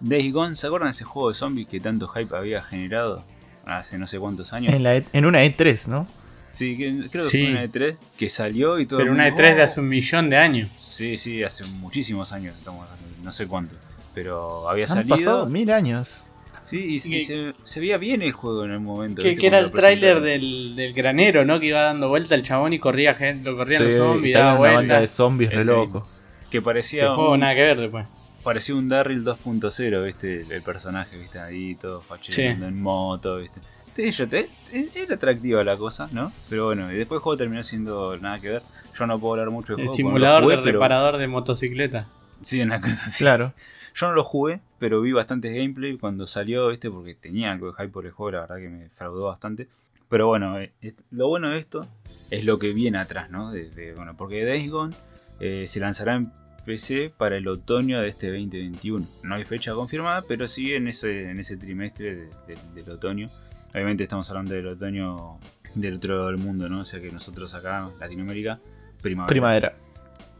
Days 0.00 0.32
Gone, 0.32 0.54
¿se 0.56 0.66
acuerdan 0.66 0.88
de 0.88 0.92
ese 0.92 1.04
juego 1.04 1.28
de 1.30 1.34
zombies 1.34 1.66
que 1.68 1.80
tanto 1.80 2.06
hype 2.08 2.36
había 2.36 2.62
generado 2.62 3.24
hace 3.66 3.98
no 3.98 4.06
sé 4.06 4.18
cuántos 4.18 4.52
años? 4.52 4.72
En, 4.74 4.82
la 4.82 4.96
E- 4.96 5.04
en 5.12 5.26
una 5.26 5.44
E3, 5.44 5.88
¿no? 5.88 6.06
Sí, 6.50 6.76
que, 6.78 7.08
creo 7.10 7.24
que 7.24 7.30
Sí. 7.30 7.42
fue 7.42 7.50
una 7.50 7.64
E3 7.64 7.96
que 8.16 8.28
salió 8.30 8.78
y 8.78 8.86
todo. 8.86 8.98
Pero 9.00 9.10
el 9.10 9.14
una 9.14 9.24
mundo, 9.28 9.42
E3 9.42 9.54
de 9.56 9.60
"Oh". 9.60 9.64
hace 9.64 9.80
un 9.80 9.88
millón 9.88 10.30
de 10.30 10.36
años. 10.38 10.68
Sí, 10.78 11.18
sí, 11.18 11.42
hace 11.42 11.64
muchísimos 11.64 12.32
años, 12.32 12.56
estamos 12.56 12.86
no 13.22 13.32
sé 13.32 13.46
cuánto. 13.46 13.76
Pero 14.14 14.68
había 14.70 14.84
Han 14.84 14.88
salido. 14.88 15.16
pasado 15.16 15.46
mil 15.46 15.70
años. 15.70 16.22
Sí, 16.64 16.78
y, 16.78 16.96
y 16.96 17.00
Que- 17.10 17.20
se, 17.20 17.52
se 17.64 17.80
veía 17.80 17.96
bien 17.98 18.22
el 18.22 18.32
juego 18.32 18.64
en 18.64 18.70
el 18.72 18.80
momento. 18.80 19.22
Que, 19.22 19.36
que 19.36 19.46
era 19.46 19.58
el 19.58 19.70
tráiler 19.70 20.20
del, 20.20 20.74
del 20.74 20.92
granero, 20.94 21.44
¿no? 21.44 21.60
Que 21.60 21.66
iba 21.66 21.82
dando 21.82 22.08
vuelta 22.08 22.34
el 22.34 22.42
chabón 22.42 22.72
y 22.72 22.78
corría 22.78 23.14
gente, 23.14 23.52
corrían 23.54 23.82
Sí, 23.82 23.88
los 23.88 23.96
zombies, 23.98 24.34
daba 24.34 24.52
una 24.52 24.60
banda 24.60 24.76
vuelta. 24.78 25.00
de 25.00 25.08
zombies 25.08 25.52
re 25.52 25.64
loco. 25.64 26.08
Que 26.50 26.58
El 26.58 26.62
parecía 26.64 27.14
juego 27.14 27.32
un, 27.32 27.40
nada 27.40 27.54
que 27.54 27.62
ver 27.62 27.80
después. 27.80 28.06
Parecía 28.46 28.74
un 28.76 28.88
Darryl 28.88 29.24
2.0, 29.24 30.04
¿viste? 30.06 30.40
El, 30.42 30.52
el 30.52 30.62
personaje, 30.62 31.18
¿viste? 31.18 31.38
Ahí 31.38 31.74
todo 31.74 32.00
facheando 32.00 32.66
en 32.66 32.80
moto, 32.80 33.36
¿viste? 33.38 33.60
Te, 33.94 34.08
e- 34.72 34.88
era 34.94 35.14
atractiva 35.16 35.64
la 35.64 35.76
cosa, 35.76 36.08
¿no? 36.12 36.30
Pero 36.48 36.66
bueno, 36.66 36.90
y 36.92 36.96
después 36.96 37.18
el 37.18 37.22
juego 37.22 37.36
terminó 37.36 37.62
siendo 37.64 38.16
nada 38.18 38.38
que 38.38 38.50
ver. 38.50 38.62
Yo 38.98 39.06
no 39.06 39.18
puedo 39.18 39.34
hablar 39.34 39.50
mucho 39.50 39.74
del 39.74 39.80
El 39.82 39.88
juego. 39.88 39.92
lo 39.92 39.96
simulador 39.96 40.42
jugué, 40.44 40.54
del 40.56 40.64
pero- 40.64 40.78
reparador 40.78 41.16
de 41.18 41.28
motocicleta. 41.28 42.08
Sí, 42.42 42.60
una 42.60 42.80
cosa 42.80 43.06
así. 43.06 43.24
Claro. 43.24 43.52
Yo 43.94 44.08
no 44.08 44.12
lo 44.14 44.22
jugué, 44.24 44.60
pero 44.78 45.00
vi 45.00 45.12
bastantes 45.12 45.54
gameplay 45.54 45.96
cuando 45.98 46.26
salió, 46.26 46.68
¿viste? 46.68 46.90
Porque 46.90 47.14
tenía 47.14 47.50
algo 47.52 47.68
de 47.68 47.72
hype 47.72 47.88
por 47.88 48.04
el 48.06 48.12
juego, 48.12 48.32
la 48.32 48.40
verdad 48.42 48.56
que 48.56 48.68
me 48.68 48.88
fraudó 48.90 49.24
bastante. 49.24 49.68
Pero 50.08 50.26
bueno, 50.28 50.60
eh, 50.60 50.72
eh, 50.82 50.94
lo 51.10 51.28
bueno 51.28 51.48
de 51.50 51.58
esto 51.58 51.86
es 52.30 52.44
lo 52.44 52.58
que 52.58 52.72
viene 52.74 52.98
atrás, 52.98 53.30
¿no? 53.30 53.50
De, 53.50 53.70
de- 53.70 53.94
bueno, 53.94 54.14
porque 54.16 54.44
Days 54.44 54.70
Gone 54.70 54.94
eh, 55.40 55.64
se 55.66 55.80
lanzará 55.80 56.14
en 56.14 56.30
PC 56.66 57.12
para 57.16 57.36
el 57.38 57.48
otoño 57.48 58.00
de 58.00 58.08
este 58.08 58.26
2021. 58.30 59.06
No 59.22 59.34
hay 59.36 59.44
fecha 59.44 59.72
confirmada, 59.72 60.22
pero 60.28 60.46
sí 60.48 60.74
en 60.74 60.88
ese, 60.88 61.30
en 61.30 61.38
ese 61.38 61.56
trimestre 61.56 62.14
de- 62.16 62.26
de- 62.46 62.58
del 62.82 62.90
otoño. 62.90 63.28
Obviamente 63.72 64.02
estamos 64.02 64.28
hablando 64.30 64.52
del 64.54 64.66
otoño 64.66 65.38
del 65.74 65.94
otro 65.96 66.16
lado 66.16 66.26
del 66.28 66.38
mundo, 66.38 66.68
¿no? 66.68 66.80
O 66.80 66.84
sea 66.84 67.00
que 67.00 67.10
nosotros 67.10 67.54
acá, 67.54 67.88
Latinoamérica, 68.00 68.58
primavera. 69.00 69.28
Primavera. 69.28 69.76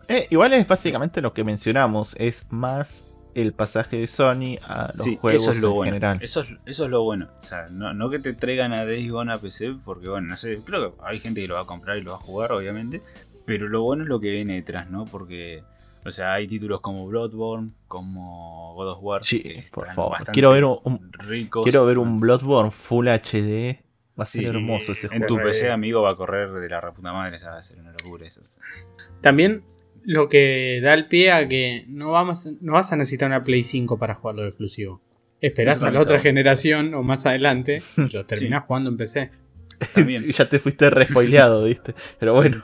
Eh, 0.08 0.26
igual 0.30 0.52
es 0.52 0.66
básicamente 0.66 1.20
lo 1.20 1.32
que 1.32 1.44
mencionamos. 1.44 2.14
Es 2.18 2.46
más 2.50 3.04
el 3.34 3.52
pasaje 3.52 3.98
de 3.98 4.06
Sony 4.06 4.56
a 4.66 4.92
los 4.96 5.04
Sí, 5.04 5.18
juegos 5.20 5.42
eso 5.42 5.52
es 5.52 5.60
lo 5.60 5.68
en 5.68 5.74
bueno. 5.74 5.92
general. 5.94 6.18
Eso 6.22 6.40
es, 6.40 6.56
eso 6.64 6.84
es 6.84 6.90
lo 6.90 7.02
bueno. 7.02 7.28
O 7.42 7.44
sea, 7.44 7.66
no, 7.70 7.92
no 7.92 8.08
que 8.08 8.18
te 8.18 8.32
traigan 8.32 8.72
a 8.72 8.84
Days 8.86 9.10
Gone 9.10 9.32
a 9.32 9.38
PC, 9.38 9.76
porque 9.84 10.08
bueno, 10.08 10.28
no 10.28 10.36
sé, 10.36 10.58
creo 10.64 10.96
que 10.96 11.02
hay 11.04 11.20
gente 11.20 11.40
que 11.42 11.48
lo 11.48 11.54
va 11.54 11.60
a 11.62 11.66
comprar 11.66 11.98
y 11.98 12.02
lo 12.02 12.12
va 12.12 12.16
a 12.16 12.20
jugar, 12.20 12.52
obviamente. 12.52 13.02
Pero 13.44 13.68
lo 13.68 13.82
bueno 13.82 14.04
es 14.04 14.08
lo 14.08 14.18
que 14.20 14.30
viene 14.30 14.54
detrás, 14.54 14.88
¿no? 14.90 15.04
Porque, 15.04 15.62
o 16.08 16.10
sea, 16.12 16.34
hay 16.34 16.46
títulos 16.46 16.80
como 16.80 17.06
Bloodborne, 17.06 17.70
como 17.86 18.74
God 18.74 18.88
of 18.92 18.98
War. 19.02 19.24
Sí, 19.24 19.42
que 19.42 19.64
por 19.72 19.84
están 19.84 19.96
favor. 19.96 20.16
Quiero 20.32 20.52
ver 20.52 20.64
un- 20.64 21.10
ricos. 21.12 21.62
Quiero 21.64 21.84
ver 21.86 21.98
un 21.98 22.18
Bloodborne 22.20 22.70
Full 22.70 23.08
HD. 23.08 23.80
Va 24.18 24.22
a 24.24 24.26
ser 24.26 24.42
Sí, 24.42 24.46
hermoso 24.48 24.92
ese 24.92 25.06
En 25.08 25.18
juego. 25.18 25.26
tu 25.26 25.36
Re- 25.36 25.44
PC, 25.44 25.70
amigo, 25.70 26.00
va 26.02 26.10
a 26.12 26.16
correr 26.16 26.50
de 26.50 26.68
la 26.68 26.80
reputa 26.80 27.12
madre, 27.12 27.36
esa 27.36 27.50
va 27.50 27.58
a 27.58 27.62
ser 27.62 27.78
una 27.80 27.92
locura 27.92 28.26
eso. 28.26 28.40
También 29.20 29.62
lo 30.04 30.28
que 30.28 30.80
da 30.82 30.94
el 30.94 31.06
pie 31.08 31.32
a 31.32 31.48
que 31.48 31.84
no, 31.88 32.12
vamos, 32.12 32.46
no 32.60 32.72
vas 32.74 32.92
a 32.92 32.96
necesitar 32.96 33.28
una 33.28 33.44
Play 33.44 33.62
5 33.62 33.98
para 33.98 34.14
jugarlo 34.14 34.42
de 34.42 34.48
exclusivo. 34.48 35.02
Esperás 35.40 35.84
a 35.84 35.90
la 35.90 36.00
otra 36.00 36.18
generación 36.18 36.94
o 36.94 37.02
más 37.02 37.26
adelante 37.26 37.82
y 37.96 38.08
lo 38.14 38.24
terminás 38.24 38.64
jugando 38.64 38.88
en 38.90 38.96
PC. 38.96 39.30
También. 39.94 40.24
ya 40.32 40.48
te 40.48 40.58
fuiste 40.60 40.88
respoileado, 40.88 41.64
¿viste? 41.64 41.94
Pero 42.18 42.32
bueno, 42.34 42.56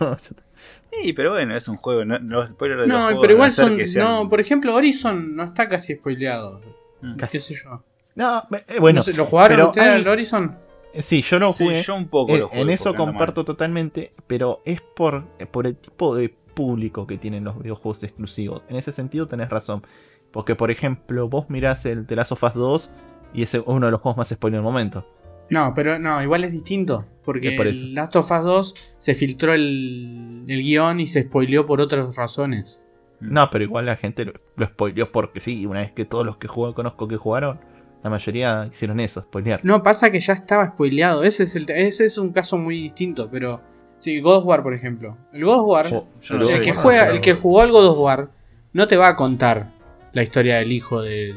Sí, 1.01 1.13
pero 1.15 1.31
bueno, 1.33 1.57
es 1.57 1.67
un 1.69 1.77
juego. 1.79 2.05
No, 2.05 2.19
los 2.19 2.51
spoilers 2.51 2.83
de 2.83 2.87
No, 2.89 3.19
pero 3.21 3.33
igual 3.33 3.51
son. 3.51 3.77
que 3.77 3.87
sean- 3.87 4.07
No, 4.07 4.29
por 4.29 4.41
ejemplo, 4.41 4.75
Horizon 4.75 5.35
no 5.35 5.45
está 5.45 5.69
casi 5.69 5.95
spoileado. 5.95 6.61
Mm. 7.01 7.17
Casi. 7.17 7.39
¿Qué 7.39 7.43
sé 7.43 7.55
yo? 7.55 7.83
no, 8.15 8.43
eh, 8.69 8.79
bueno, 8.79 8.99
No 8.99 9.03
sé, 9.03 9.15
¿Lo 9.15 9.25
jugaron 9.25 9.61
ustedes 9.69 9.89
hay- 9.89 10.01
al 10.03 10.07
Horizon? 10.07 10.57
eh, 10.93 11.03
sí, 11.03 11.23
yo 11.23 11.39
no 11.39 11.53
Sí, 11.53 11.65
jugué. 11.65 11.83
yo 11.83 11.95
un 11.97 12.09
poco 12.09 12.33
Eh, 12.35 12.41
lo 12.41 12.49
juego 12.49 12.63
en 12.63 12.71
eso 12.71 12.95
comparto 12.95 13.45
totalmente, 13.45 14.13
pero 14.27 14.61
es 14.67 14.81
por, 14.83 15.25
por 15.51 15.67
el 15.67 15.77
tipo 15.77 16.15
de 16.15 16.29
público 16.29 17.07
que 17.07 17.17
tienen 17.17 17.45
los 17.45 17.59
videojuegos 17.59 18.03
exclusivos. 18.05 18.63
En 18.69 18.77
ese 18.77 18.93
sentido 18.93 19.27
tenés 19.27 19.49
razón. 19.49 19.83
Porque, 20.31 20.55
por 20.55 20.71
ejemplo, 20.71 21.29
vos 21.29 21.49
mirás 21.51 21.85
el 21.87 22.07
The 22.07 22.17
Last 22.17 22.33
of 22.33 22.43
Us 22.45 22.55
2 22.55 22.91
y 23.35 23.43
es 23.43 23.55
uno 23.67 23.87
de 23.87 23.93
los 23.93 24.01
juegos 24.03 24.17
más 24.19 24.29
spoiler 24.29 24.59
del 24.59 24.65
momento. 24.65 25.07
No, 25.53 25.73
pero 25.75 25.99
no, 25.99 26.23
igual 26.23 26.45
es 26.45 26.53
distinto. 26.53 27.07
Porque 27.25 27.53
por 27.53 27.67
el 27.69 27.95
Last 27.95 28.17
of 28.17 28.31
Us 28.31 28.43
2 28.43 28.75
se 28.99 29.15
filtró 29.15 29.53
el, 29.55 30.45
el 30.49 30.63
guion 30.63 30.99
y 30.99 31.07
se 31.07 31.23
spoileó 31.23 31.67
por 31.67 31.81
otras 31.81 32.17
razones. 32.17 32.83
No, 33.21 33.49
pero 33.51 33.63
igual 33.63 33.87
la 33.87 33.95
gente 33.97 34.25
lo, 34.25 34.33
lo 34.57 34.67
spoileó 34.67 35.13
porque 35.13 35.39
sí, 35.39 35.65
una 35.67 35.81
vez 35.81 35.93
que 35.93 36.05
todos 36.05 36.27
los 36.27 36.39
que 36.39 36.49
jugué, 36.49 36.75
conozco 36.75 37.07
que 37.07 37.17
jugaron, 37.17 37.61
la 38.03 38.11
mayoría 38.11 38.67
hicieron 38.69 38.99
eso, 38.99 39.21
spoilear. 39.21 39.61
No, 39.63 39.83
pasa 39.85 40.11
que 40.11 40.19
ya 40.19 40.33
estaba 40.33 40.67
spoileado. 40.71 41.23
Ese 41.23 41.45
es, 41.45 41.55
el, 41.55 41.71
ese 41.71 42.07
es 42.07 42.19
un 42.19 42.33
caso 42.33 42.59
muy 42.59 42.83
distinto, 42.83 43.29
pero. 43.31 43.61
Sí, 44.01 44.21
God 44.21 44.39
of 44.39 44.45
War, 44.47 44.65
por 44.65 44.75
ejemplo. 44.75 45.17
El 45.33 45.45
God 45.45 45.61
of 45.61 45.67
War, 45.69 45.87
Yo- 45.87 46.09
yo 46.21 46.39
no 46.39 46.49
el, 46.49 46.61
que 46.61 46.73
juega, 46.73 47.09
el 47.11 47.21
que 47.21 47.35
jugó 47.35 47.61
al 47.61 47.71
God 47.71 47.87
of 47.91 47.99
War, 48.01 48.31
no 48.73 48.89
te 48.89 48.97
va 48.97 49.07
a 49.09 49.15
contar 49.15 49.71
la 50.13 50.25
historia 50.25 50.57
del 50.57 50.73
hijo 50.73 51.01
de, 51.03 51.37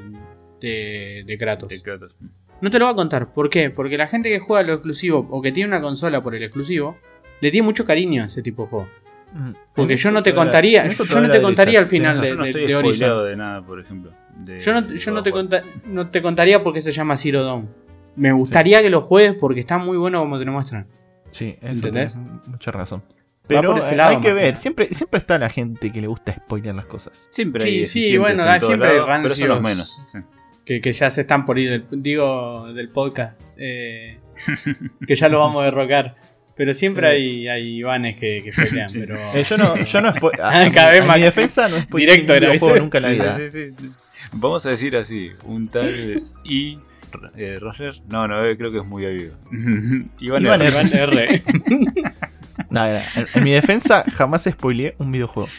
de, 0.60 1.24
de 1.28 1.38
Kratos. 1.38 1.70
De 1.70 1.82
Kratos. 1.84 2.16
No 2.62 2.70
te 2.70 2.80
lo 2.80 2.86
va 2.86 2.92
a 2.92 2.96
contar. 2.96 3.32
¿Por 3.32 3.50
qué? 3.50 3.70
Porque 3.70 3.98
la 3.98 4.08
gente 4.08 4.30
que 4.30 4.40
juega 4.40 4.64
lo 4.64 4.74
exclusivo 4.74 5.28
o 5.30 5.42
que 5.42 5.52
tiene 5.52 5.68
una 5.68 5.82
consola 5.82 6.22
por 6.24 6.36
el 6.36 6.44
exclusivo, 6.44 6.98
le 7.42 7.52
tiene 7.52 7.66
mucho 7.66 7.86
cariño 7.86 8.24
a 8.24 8.26
ese 8.26 8.42
tipo 8.42 8.64
de 8.64 8.70
juego. 8.70 8.88
Mm. 9.34 9.52
Porque 9.74 9.98
yo 9.98 10.12
no 10.12 10.24
te 10.24 10.34
contaría- 10.34 10.88
yo 10.88 11.22
no 11.22 11.30
te 11.30 11.42
contaría 11.42 11.80
al 11.80 11.86
final 11.86 12.22
de- 12.22 12.36
de 12.36 12.76
Horizon. 12.76 13.26
de 13.28 13.36
nada, 13.36 13.62
por 13.66 13.80
ejemplo. 13.80 14.12
de- 14.38 14.60
Yo 14.60 14.74
no, 14.74 14.88
yo 14.94 15.24
te, 15.24 15.32
conta- 15.32 15.64
no 15.86 16.10
te 16.10 16.22
contaría 16.22 16.62
porque 16.64 16.82
se 16.82 16.92
llama 16.92 17.16
Zero 17.18 17.44
Dawn. 17.44 17.70
Me 18.16 18.32
gustaría 18.32 18.82
que 18.82 18.90
lo 18.90 19.02
juegues 19.02 19.34
porque 19.40 19.60
está 19.62 19.78
muy 19.78 19.98
bueno 19.98 20.20
como 20.20 20.38
te 20.40 20.46
lo 20.46 20.52
muestran. 20.54 20.88
Sí, 21.30 21.58
eso 21.62 21.72
¿Entendés? 21.74 22.18
mucha 22.48 22.72
razón. 22.72 23.04
Pero 23.48 23.72
por 23.72 23.80
ese 23.80 23.94
eh, 23.94 23.98
lado 23.98 24.12
hay 24.12 24.20
que 24.22 24.34
ver, 24.34 24.58
siempre, 24.58 24.88
siempre 24.88 25.20
está 25.20 25.38
la 25.38 25.50
gente 25.50 25.92
que 25.92 26.02
le 26.02 26.08
gusta 26.08 26.34
spoilear 26.34 26.74
las 26.76 26.86
cosas. 26.86 27.28
Siempre 27.30 27.62
Sí, 27.62 27.68
hay 27.68 27.74
sí, 27.74 27.80
deficientes 28.00 28.20
bueno, 28.20 28.42
en 28.44 28.48
ah, 28.50 28.60
siempre 28.62 28.88
hay 28.90 29.00
pero 29.22 29.30
son 29.36 29.48
los 29.50 29.62
menos. 29.62 30.02
sí. 30.12 30.18
Que, 30.66 30.82
que 30.82 30.92
ya 30.94 31.12
se 31.12 31.22
están 31.22 31.46
por 31.46 31.60
ir, 31.60 31.70
del, 31.70 31.86
digo, 32.04 32.74
del 32.74 32.90
podcast. 32.90 33.40
eh, 33.58 34.18
que 35.08 35.16
ya 35.16 35.30
lo 35.30 35.40
vamos 35.40 35.62
a 35.62 35.66
derrocar. 35.66 36.16
Pero 36.58 36.74
siempre 36.74 37.08
hay, 37.08 37.48
hay 37.48 37.78
Ivanes 37.80 38.18
que, 38.18 38.42
que 38.44 38.52
pelean. 38.52 38.90
Sí, 38.90 39.02
sí. 39.02 39.08
pero... 39.10 39.20
Eh, 39.34 39.44
yo 39.44 39.58
no, 39.58 39.76
yo 39.84 40.02
no 40.02 40.10
a, 40.42 40.72
Cada 40.72 40.90
vez 40.92 41.02
a 41.02 41.06
más 41.06 41.18
mi 41.18 41.24
defensa 41.24 41.68
no 41.68 41.80
spoileé 41.82 42.12
directo 42.14 42.34
era, 42.34 42.48
videojuego 42.48 42.74
¿viste? 42.74 42.82
nunca 42.82 42.98
en 42.98 43.04
la 43.04 43.10
Sí, 43.10 43.16
vida. 43.16 43.38
sí, 43.38 43.50
sí, 43.50 43.76
sí. 43.80 43.92
Vamos 44.34 44.66
a 44.66 44.70
decir 44.72 44.96
así, 44.98 45.32
un 45.46 45.68
tal 45.68 46.24
I. 46.46 46.80
eh, 47.38 47.58
Roger, 47.60 47.94
no, 48.10 48.28
no, 48.28 48.44
eh, 48.46 48.58
creo 48.58 48.72
que 48.72 48.80
es 48.80 48.86
muy 48.86 49.06
obvio. 49.06 49.34
Iván, 50.20 50.44
Iván 50.44 50.62
R. 50.62 50.70
Iván 50.70 50.94
R. 50.94 51.44
En, 52.72 53.26
en 53.34 53.44
mi 53.44 53.52
defensa 53.52 54.04
jamás 54.16 54.44
spoileé 54.44 54.96
un 54.98 55.12
videojuego. 55.12 55.50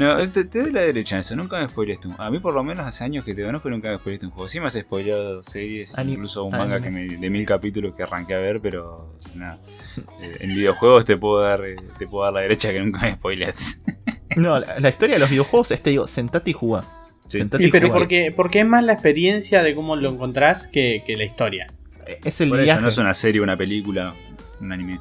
No, 0.00 0.30
te, 0.30 0.44
te 0.44 0.62
doy 0.62 0.72
la 0.72 0.80
derecha 0.80 1.16
en 1.16 1.20
eso, 1.20 1.36
nunca 1.36 1.58
me 1.60 1.68
spoileaste 1.68 2.08
un 2.08 2.14
A 2.18 2.30
mí 2.30 2.38
por 2.40 2.54
lo 2.54 2.62
menos 2.64 2.86
hace 2.86 3.04
años 3.04 3.24
que 3.24 3.34
te 3.34 3.44
conozco 3.44 3.68
y 3.68 3.72
nunca 3.72 3.90
me 3.90 3.96
spoileaste 3.96 4.26
un 4.26 4.32
juego. 4.32 4.48
Sí 4.48 4.60
me 4.60 4.66
has 4.66 4.74
spoileado 4.74 5.42
series, 5.42 5.96
Ani- 5.98 6.12
incluso 6.12 6.44
un 6.44 6.52
manga 6.52 6.80
que 6.80 6.88
animes. 6.88 7.12
me- 7.12 7.16
de 7.18 7.30
mil 7.30 7.46
capítulos 7.46 7.94
que 7.94 8.02
arranqué 8.02 8.34
a 8.34 8.38
ver, 8.38 8.60
pero 8.60 9.18
nada. 9.34 9.58
Eh, 10.22 10.36
en 10.40 10.50
videojuegos 10.54 11.04
te 11.04 11.16
puedo 11.16 11.42
dar 11.42 11.64
eh, 11.64 11.76
te 11.98 12.06
puedo 12.06 12.24
dar 12.24 12.32
la 12.32 12.40
derecha 12.40 12.70
que 12.72 12.80
nunca 12.80 13.00
me 13.02 13.14
spoileaste. 13.14 13.80
No, 14.36 14.58
la, 14.60 14.78
la 14.78 14.88
historia 14.88 15.16
de 15.16 15.20
los 15.20 15.30
videojuegos 15.30 15.70
es, 15.72 15.82
te 15.82 15.90
digo, 15.90 16.06
sentate 16.06 16.50
y 16.50 16.54
jugá. 16.54 16.82
Sí. 17.28 17.38
Sentate 17.38 17.64
Y 17.64 17.66
y 17.66 17.70
pero 17.70 17.88
jugá. 17.88 17.98
porque, 17.98 18.32
porque 18.34 18.60
es 18.60 18.66
más 18.66 18.84
la 18.84 18.92
experiencia 18.92 19.62
de 19.62 19.74
cómo 19.74 19.96
lo 19.96 20.08
encontrás 20.10 20.66
que, 20.66 21.02
que 21.06 21.16
la 21.16 21.24
historia. 21.24 21.66
Es 22.24 22.40
el 22.40 22.48
Por 22.48 22.58
eso 22.60 22.64
viaje. 22.64 22.80
no 22.80 22.88
es 22.88 22.98
una 22.98 23.14
serie, 23.14 23.40
una 23.40 23.56
película, 23.56 24.14
un 24.60 24.72
anime. 24.72 24.98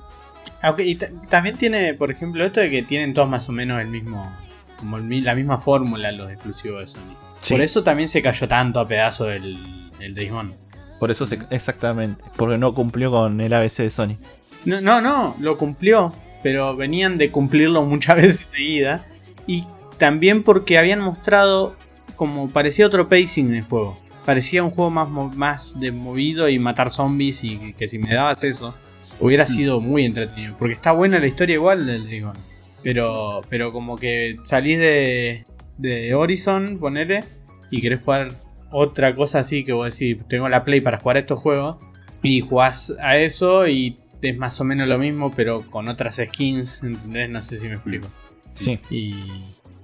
Y 0.79 0.95
ta- 0.95 1.07
también 1.29 1.55
tiene, 1.57 1.93
por 1.93 2.11
ejemplo, 2.11 2.43
esto 2.43 2.59
de 2.59 2.69
que 2.69 2.83
tienen 2.83 3.13
todos 3.13 3.29
más 3.29 3.47
o 3.49 3.51
menos 3.51 3.79
el 3.81 3.87
mismo, 3.87 4.31
como 4.79 4.97
el 4.97 5.23
la 5.23 5.35
misma 5.35 5.57
fórmula 5.57 6.11
los 6.11 6.31
exclusivos 6.31 6.79
de 6.81 6.87
Sony. 6.87 7.15
Sí. 7.41 7.53
Por 7.53 7.61
eso 7.61 7.83
también 7.83 8.09
se 8.09 8.21
cayó 8.21 8.47
tanto 8.47 8.79
a 8.79 8.87
pedazos 8.87 9.29
el, 9.31 9.57
el 9.99 10.15
Days 10.15 10.31
Gone. 10.31 10.53
Por 10.99 11.11
eso, 11.11 11.25
se- 11.25 11.39
exactamente. 11.51 12.21
Porque 12.35 12.57
no 12.57 12.73
cumplió 12.73 13.11
con 13.11 13.39
el 13.39 13.53
ABC 13.53 13.77
de 13.77 13.91
Sony. 13.91 14.17
No, 14.65 14.81
no, 14.81 14.99
no, 15.01 15.35
lo 15.39 15.57
cumplió, 15.57 16.11
pero 16.43 16.75
venían 16.75 17.17
de 17.17 17.31
cumplirlo 17.31 17.83
muchas 17.85 18.15
veces 18.21 18.39
seguida. 18.47 19.05
Y 19.47 19.65
también 19.97 20.43
porque 20.43 20.77
habían 20.77 20.99
mostrado 21.01 21.75
como 22.15 22.49
parecía 22.49 22.85
otro 22.85 23.07
pacing 23.07 23.47
en 23.49 23.55
el 23.55 23.63
juego. 23.63 23.97
Parecía 24.25 24.61
un 24.63 24.71
juego 24.71 24.89
más, 24.91 25.09
más 25.35 25.79
de 25.79 25.91
movido 25.93 26.49
y 26.49 26.59
matar 26.59 26.89
zombies 26.91 27.43
y 27.45 27.57
que, 27.57 27.73
que 27.73 27.87
si 27.87 27.97
me 27.97 28.13
dabas 28.13 28.43
eso 28.43 28.75
hubiera 29.21 29.45
sido 29.45 29.79
muy 29.81 30.03
entretenido. 30.05 30.55
Porque 30.59 30.75
está 30.75 30.91
buena 30.91 31.17
la 31.19 31.27
historia 31.27 31.55
igual 31.55 31.85
del 31.85 32.05
Days 32.05 32.23
Gone. 32.25 32.39
Pero, 32.83 33.41
pero 33.49 33.71
como 33.71 33.97
que 33.97 34.37
salís 34.43 34.77
de, 34.79 35.45
de 35.77 36.13
Horizon, 36.15 36.77
ponele, 36.79 37.23
y 37.71 37.81
querés 37.81 38.01
jugar 38.01 38.29
otra 38.71 39.15
cosa 39.15 39.39
así 39.39 39.63
que 39.63 39.73
vos 39.73 39.91
decís, 39.97 40.23
tengo 40.27 40.47
la 40.49 40.63
Play 40.63 40.81
para 40.81 40.99
jugar 40.99 41.17
estos 41.17 41.39
juegos. 41.39 41.77
Y 42.21 42.41
jugás 42.41 42.93
a 43.01 43.17
eso 43.17 43.67
y 43.67 43.97
es 44.21 44.37
más 44.37 44.59
o 44.59 44.65
menos 44.65 44.87
lo 44.89 44.97
mismo, 44.97 45.31
pero 45.35 45.61
con 45.71 45.87
otras 45.87 46.17
skins, 46.23 46.83
¿entendés? 46.83 47.29
No 47.29 47.41
sé 47.41 47.57
si 47.57 47.67
me 47.67 47.75
explico. 47.75 48.07
Sí. 48.53 48.79
Y, 48.89 49.15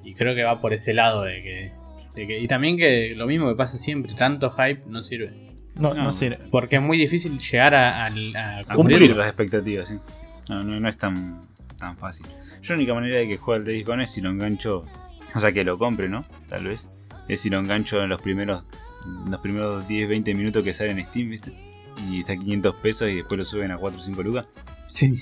y 0.04 0.14
creo 0.16 0.36
que 0.36 0.44
va 0.44 0.60
por 0.60 0.74
este 0.74 0.94
lado 0.94 1.24
de 1.24 1.42
que, 1.42 1.72
de 2.16 2.28
que- 2.28 2.40
Y 2.40 2.48
también 2.48 2.76
que 2.78 3.14
lo 3.16 3.26
mismo 3.28 3.48
que 3.48 3.56
pasa 3.56 3.78
siempre, 3.78 4.14
tanto 4.14 4.50
hype 4.52 4.82
no 4.90 5.02
sirve. 5.04 5.32
No, 5.76 5.94
no, 5.94 6.04
No. 6.06 6.12
sirve. 6.12 6.40
Porque 6.52 6.76
es 6.78 6.82
muy 6.82 6.98
difícil 6.98 7.40
llegar 7.40 7.74
a, 7.74 8.06
a- 8.06 8.08
a 8.08 8.10
A 8.10 8.64
cubrir. 8.76 8.76
cumplir 8.76 9.16
las 9.16 9.28
expectativas, 9.28 9.88
sí. 9.88 9.96
No, 10.50 10.62
no, 10.62 10.78
no 10.80 10.90
es 10.90 10.98
tan, 10.98 11.42
tan 11.78 11.98
fácil. 11.98 12.26
Yo 12.62 12.74
la 12.74 12.78
única 12.78 12.94
manera 12.94 13.20
de 13.20 13.28
que 13.28 13.38
juegue 13.38 13.60
al 13.60 13.66
Days 13.66 13.86
Gone 13.86 14.04
es 14.04 14.10
si 14.12 14.22
lo 14.22 14.30
engancho, 14.30 14.86
o 15.34 15.40
sea 15.40 15.52
que 15.52 15.64
lo 15.64 15.78
compre, 15.78 16.10
¿no? 16.10 16.26
Tal 16.48 16.66
vez. 16.66 16.90
Es 17.28 17.42
si 17.42 17.50
lo 17.50 17.60
engancho 17.60 18.02
en 18.04 18.10
los 18.10 18.22
primeros, 18.22 18.64
en 19.26 19.32
los 19.32 19.40
primeros 19.42 19.88
10, 19.88 20.10
20 20.10 20.34
minutos 20.36 20.64
que 20.64 20.74
sale 20.74 20.92
en 20.92 21.06
Steam, 21.06 21.30
¿viste? 21.30 21.54
Y 22.10 22.20
está 22.20 22.34
a 22.34 22.38
500 22.38 22.76
pesos 22.76 23.10
y 23.10 23.16
después 23.16 23.38
lo 23.38 23.46
suben 23.46 23.72
a 23.72 23.78
4 23.78 24.00
o 24.00 24.04
5 24.04 24.24
lucas. 24.24 24.46
Sí. 24.88 25.20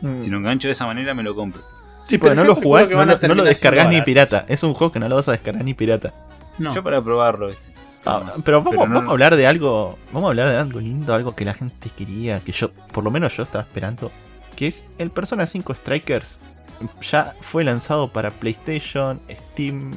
Mm. 0.00 0.20
Si 0.20 0.30
lo 0.30 0.38
engancho 0.38 0.68
de 0.68 0.72
esa 0.72 0.86
manera 0.86 1.14
me 1.14 1.22
lo 1.22 1.34
compro. 1.34 1.62
Sí, 2.04 2.18
pero 2.18 2.34
no 2.34 2.42
lo 2.44 2.56
jugás, 2.56 2.88
no, 2.90 2.96
lo- 2.96 3.04
no 3.04 3.06
lo 3.12 3.18
terminar 3.18 3.44
descargas 3.46 3.88
ni 3.88 4.02
pirata. 4.02 4.44
Es 4.48 4.62
un 4.64 4.74
juego 4.74 4.92
que 4.92 4.98
no 4.98 5.08
lo 5.08 5.14
vas 5.16 5.28
a 5.28 5.32
descargar 5.32 5.64
ni 5.64 5.74
pirata. 5.74 6.12
No. 6.58 6.74
Yo 6.74 6.82
para 6.82 7.00
probarlo, 7.00 7.46
¿viste? 7.48 7.72
Ah, 8.04 8.32
pero 8.44 8.58
vamos, 8.58 8.72
Pero 8.72 8.88
no- 8.88 8.94
vamos 8.96 9.08
a 9.08 9.12
hablar 9.12 9.36
de 9.36 9.46
algo. 9.46 9.96
Vamos 10.12 10.26
a 10.26 10.30
hablar 10.30 10.48
de 10.48 10.56
algo 10.56 10.80
lindo, 10.80 11.14
algo 11.14 11.36
que 11.36 11.44
la 11.44 11.54
gente 11.54 11.88
quería, 11.96 12.40
que 12.40 12.50
yo, 12.50 12.72
por 12.72 13.04
lo 13.04 13.12
menos 13.12 13.36
yo 13.36 13.44
estaba 13.44 13.62
esperando. 13.62 14.10
Que 14.56 14.66
es 14.66 14.84
el 14.98 15.10
Persona 15.10 15.46
5 15.46 15.74
Strikers. 15.74 16.38
Ya 17.02 17.36
fue 17.40 17.64
lanzado 17.64 18.12
para 18.12 18.30
PlayStation, 18.30 19.20
Steam 19.30 19.90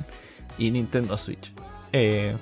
y 0.58 0.72
Nintendo 0.72 1.18
Switch. 1.18 1.52
Eh, 1.94 2.36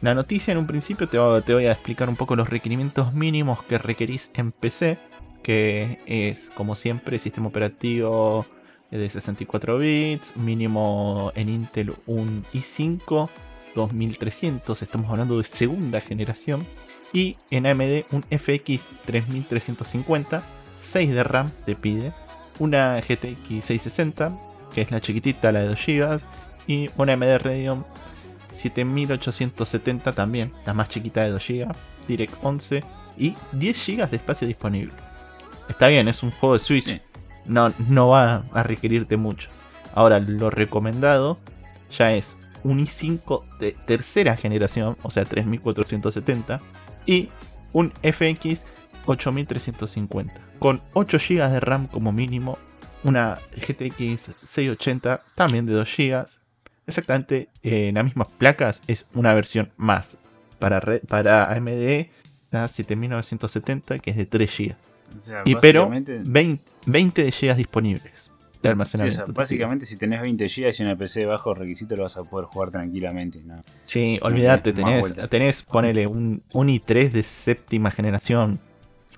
la 0.00 0.14
noticia 0.14 0.52
en 0.52 0.58
un 0.58 0.66
principio 0.66 1.08
te, 1.08 1.18
voy 1.18 1.66
a 1.66 1.72
explicar 1.72 2.08
un 2.08 2.16
poco 2.16 2.36
los 2.36 2.48
requerimientos 2.48 3.12
mínimos 3.12 3.62
que 3.62 3.78
requerís 3.78 4.30
en 4.34 4.52
PC. 4.52 4.98
Que 5.42 5.98
es, 6.06 6.50
como 6.50 6.74
siempre, 6.74 7.18
sistema 7.18 7.48
operativo 7.48 8.46
de 8.90 9.08
64 9.08 9.78
bits, 9.78 10.36
mínimo 10.36 11.32
en 11.34 11.48
Intel 11.48 11.94
un 12.06 12.44
i5 12.52 13.30
2300, 13.74 14.82
estamos 14.82 15.10
hablando 15.10 15.38
de 15.38 15.44
segunda 15.44 16.00
generación, 16.00 16.66
y 17.12 17.36
en 17.50 17.66
AMD 17.66 18.04
un 18.12 18.22
FX 18.22 18.88
3350, 19.04 20.42
6 20.80 21.14
de 21.14 21.24
RAM 21.24 21.50
te 21.66 21.74
pide, 21.76 22.12
una 22.58 23.00
GTX 23.00 23.64
660, 23.64 24.32
que 24.74 24.82
es 24.82 24.90
la 24.90 25.00
chiquitita, 25.00 25.52
la 25.52 25.60
de 25.60 25.68
2 25.68 25.86
GB, 25.86 26.20
y 26.66 26.90
una 26.96 27.12
AMD 27.14 27.38
Radeon 27.38 27.84
7870 28.52 30.12
también, 30.12 30.52
la 30.66 30.74
más 30.74 30.88
chiquita 30.88 31.22
de 31.22 31.30
2 31.30 31.46
GB, 31.48 31.68
Direct 32.08 32.34
11 32.42 32.82
y 33.18 33.34
10 33.52 33.86
GB 33.86 34.10
de 34.10 34.16
espacio 34.16 34.46
disponible. 34.48 34.92
Está 35.68 35.88
bien, 35.88 36.08
es 36.08 36.22
un 36.22 36.30
juego 36.32 36.54
de 36.54 36.60
Switch, 36.60 36.84
Sí. 36.84 37.00
no, 37.46 37.72
no 37.88 38.08
va 38.08 38.42
a 38.52 38.62
requerirte 38.62 39.16
mucho. 39.16 39.48
Ahora, 39.94 40.18
lo 40.18 40.50
recomendado 40.50 41.38
ya 41.90 42.12
es 42.12 42.36
un 42.62 42.80
i5 42.84 43.58
de 43.58 43.72
tercera 43.86 44.36
generación, 44.36 44.96
o 45.02 45.10
sea 45.10 45.24
3470, 45.24 46.60
y 47.06 47.28
un 47.72 47.92
FX 48.02 48.64
8350, 49.06 50.34
con 50.58 50.80
8 50.94 51.18
GB 51.18 51.48
de 51.50 51.60
RAM 51.60 51.86
como 51.86 52.12
mínimo, 52.12 52.58
una 53.04 53.38
GTX 53.56 54.30
680 54.44 55.22
también 55.34 55.66
de 55.66 55.72
2 55.74 55.96
GB. 55.96 56.24
Exactamente 56.86 57.48
eh, 57.62 57.88
en 57.88 57.94
las 57.94 58.04
mismas 58.04 58.28
placas 58.38 58.82
es 58.86 59.06
una 59.14 59.32
versión 59.34 59.70
más. 59.76 60.18
Para, 60.58 60.80
red- 60.80 61.02
para 61.06 61.50
AMD 61.52 62.06
la 62.50 62.68
7970 62.68 63.98
que 64.00 64.10
es 64.10 64.16
de 64.16 64.26
3 64.26 64.58
GB. 64.58 64.74
O 65.16 65.20
sea, 65.20 65.42
Y 65.44 65.54
pero 65.56 65.88
básicamente- 65.88 66.20
20, 66.24 66.62
20 66.86 67.24
de 67.24 67.30
GB 67.30 67.56
disponibles 67.56 68.30
de 68.32 68.60
Sí, 68.62 68.68
o 68.68 68.70
almacenamiento. 68.72 69.24
sea, 69.24 69.34
básicamente 69.34 69.86
si 69.86 69.96
tenés 69.96 70.20
20 70.20 70.46
GB 70.46 70.74
y 70.78 70.82
una 70.82 70.96
PC 70.96 71.20
de 71.20 71.26
bajo 71.26 71.54
requisito 71.54 71.96
lo 71.96 72.02
vas 72.02 72.16
a 72.18 72.24
poder 72.24 72.46
jugar 72.46 72.70
tranquilamente. 72.70 73.40
¿no? 73.42 73.62
Sí, 73.82 74.18
olvídate, 74.22 74.72
tenés, 74.74 75.14
tenés, 75.30 75.62
ponele 75.62 76.06
un, 76.06 76.42
un 76.52 76.68
i3 76.68 77.10
de 77.10 77.22
séptima 77.22 77.90
generación 77.90 78.60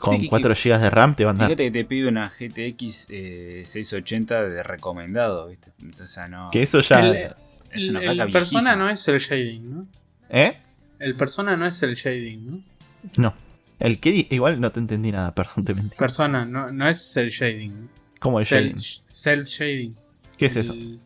con 0.03 0.17
Sí, 0.17 0.23
que- 0.23 0.29
4 0.29 0.55
GB 0.55 0.79
de 0.81 0.91
RAM, 0.91 1.15
te 1.15 1.25
van 1.25 1.37
a 1.37 1.39
dar. 1.39 1.49
Fíjate 1.49 1.65
que 1.67 1.71
te 1.71 1.85
pide 1.85 2.09
una 2.09 2.29
GTX 2.29 3.07
eh, 3.09 3.63
680 3.65 4.49
de 4.49 4.63
recomendado, 4.65 5.47
¿viste? 5.49 5.71
Entonces, 5.81 6.11
o 6.11 6.13
sea, 6.13 6.27
no. 6.29 6.49
Que 6.51 6.63
eso 6.63 6.81
ya. 6.81 7.01
El- 7.09 7.35
es 7.71 7.89
una 7.89 8.01
el, 8.03 8.21
el 8.21 8.33
persona 8.33 8.75
no 8.77 8.91
es 8.91 9.07
el 9.07 9.19
shading, 9.21 9.71
¿no? 9.71 9.87
¿Eh? 10.29 10.59
El 10.99 11.15
persona 11.15 11.57
no 11.57 11.67
es 11.67 11.81
el 11.85 11.95
shading, 11.95 12.51
¿no? 12.51 12.63
No. 13.17 13.35
El 13.79 14.01
que 14.01 14.27
igual 14.31 14.61
no 14.61 14.71
te 14.73 14.81
entendí 14.81 15.13
nada, 15.13 15.33
perdón, 15.37 15.65
te 15.65 15.73
mentí. 15.75 15.95
Persona, 15.97 16.45
no, 16.45 16.73
no 16.73 16.89
es 16.89 17.17
el 17.17 17.31
shading. 17.31 17.89
¿Cómo 18.19 18.41
el 18.41 18.47
shading? 18.47 18.77
cel 19.13 19.45
shading. 19.45 19.97
¿Qué 20.37 20.47
es 20.47 20.57
eso? 20.57 20.73
El- 20.73 21.01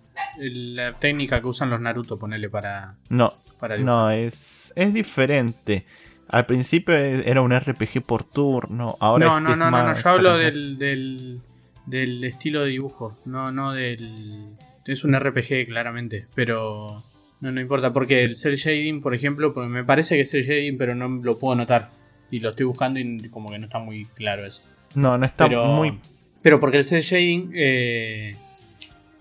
la 0.75 0.95
técnica 0.95 1.39
que 1.41 1.47
usan 1.47 1.69
los 1.69 1.81
Naruto, 1.81 2.19
ponele 2.19 2.49
para. 2.49 2.95
No, 3.11 3.35
para 3.61 3.77
no, 3.77 4.11
es, 4.11 4.73
es 4.75 4.93
diferente. 4.95 5.85
Al 6.29 6.47
principio 6.47 6.95
e- 6.95 7.29
era 7.29 7.41
un 7.41 7.53
RPG 7.57 8.03
por 8.03 8.25
turno, 8.25 8.97
ahora 9.01 9.27
no, 9.27 9.39
este 9.39 9.43
no, 9.45 9.53
es 9.53 9.59
no, 9.59 9.71
no, 9.71 9.87
no, 9.87 9.95
yo 9.95 10.11
hablo 10.11 10.37
del, 10.37 10.79
del, 10.79 11.41
del 11.87 12.25
estilo 12.25 12.63
de 12.63 12.71
dibujo, 12.71 13.17
no, 13.25 13.53
no 13.53 13.73
del... 13.73 14.57
Es 14.87 15.03
un 15.03 15.19
RPG, 15.19 15.67
claramente, 15.67 16.27
pero 16.35 17.03
no, 17.41 17.53
no 17.53 17.61
importa, 17.61 17.93
porque 17.93 18.25
el 18.25 18.37
cel 18.37 18.57
shading, 18.57 19.01
por 19.01 19.15
ejemplo, 19.15 19.53
porque 19.53 19.69
me 19.69 19.85
parece 19.85 20.15
que 20.17 20.23
es 20.23 20.31
cel 20.31 20.45
shading, 20.45 20.79
pero 20.79 20.95
no 20.95 21.09
lo 21.09 21.39
puedo 21.39 21.55
notar. 21.55 21.91
Y 22.31 22.41
lo 22.41 22.51
estoy 22.51 22.67
buscando 22.67 22.99
y 22.99 23.29
como 23.29 23.51
que 23.51 23.59
no 23.59 23.67
está 23.67 23.79
muy 23.79 24.07
claro 24.07 24.45
eso. 24.45 24.63
No, 24.95 25.19
no 25.19 25.27
está 25.27 25.49
pero, 25.49 25.67
muy. 25.67 25.99
pero 26.43 26.59
porque 26.59 26.79
el 26.79 26.85
cel 26.85 27.03
shading 27.03 27.51
eh, 27.55 28.37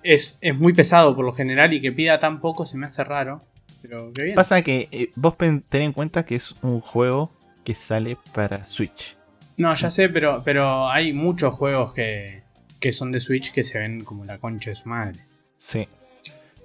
es, 0.01 0.37
es 0.41 0.57
muy 0.57 0.73
pesado 0.73 1.15
por 1.15 1.25
lo 1.25 1.31
general 1.31 1.73
y 1.73 1.81
que 1.81 1.91
pida 1.91 2.17
tan 2.19 2.39
poco 2.39 2.65
se 2.65 2.77
me 2.77 2.85
hace 2.85 3.03
raro. 3.03 3.41
Pero 3.87 4.11
qué 4.13 4.23
bien. 4.23 4.35
Pasa 4.35 4.61
que 4.61 4.87
eh, 4.91 5.11
vos 5.15 5.35
ten 5.37 5.63
en 5.71 5.93
cuenta 5.93 6.25
que 6.25 6.35
es 6.35 6.55
un 6.61 6.79
juego 6.81 7.31
que 7.63 7.75
sale 7.75 8.17
para 8.33 8.65
Switch. 8.65 9.15
No, 9.57 9.73
ya 9.73 9.91
sé, 9.91 10.09
pero, 10.09 10.41
pero 10.43 10.89
hay 10.89 11.13
muchos 11.13 11.53
juegos 11.53 11.93
que, 11.93 12.43
que 12.79 12.91
son 12.91 13.11
de 13.11 13.19
Switch 13.19 13.53
que 13.53 13.63
se 13.63 13.79
ven 13.79 14.03
como 14.03 14.25
la 14.25 14.37
concha 14.37 14.71
de 14.71 14.75
su 14.75 14.89
madre. 14.89 15.19
Sí. 15.57 15.87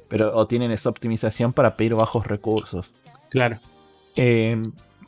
Pero 0.08 0.34
o 0.34 0.46
tienen 0.46 0.72
esa 0.72 0.88
optimización 0.88 1.52
para 1.52 1.76
pedir 1.76 1.94
bajos 1.94 2.26
recursos. 2.26 2.94
Claro. 3.28 3.60
Eh, 4.16 4.56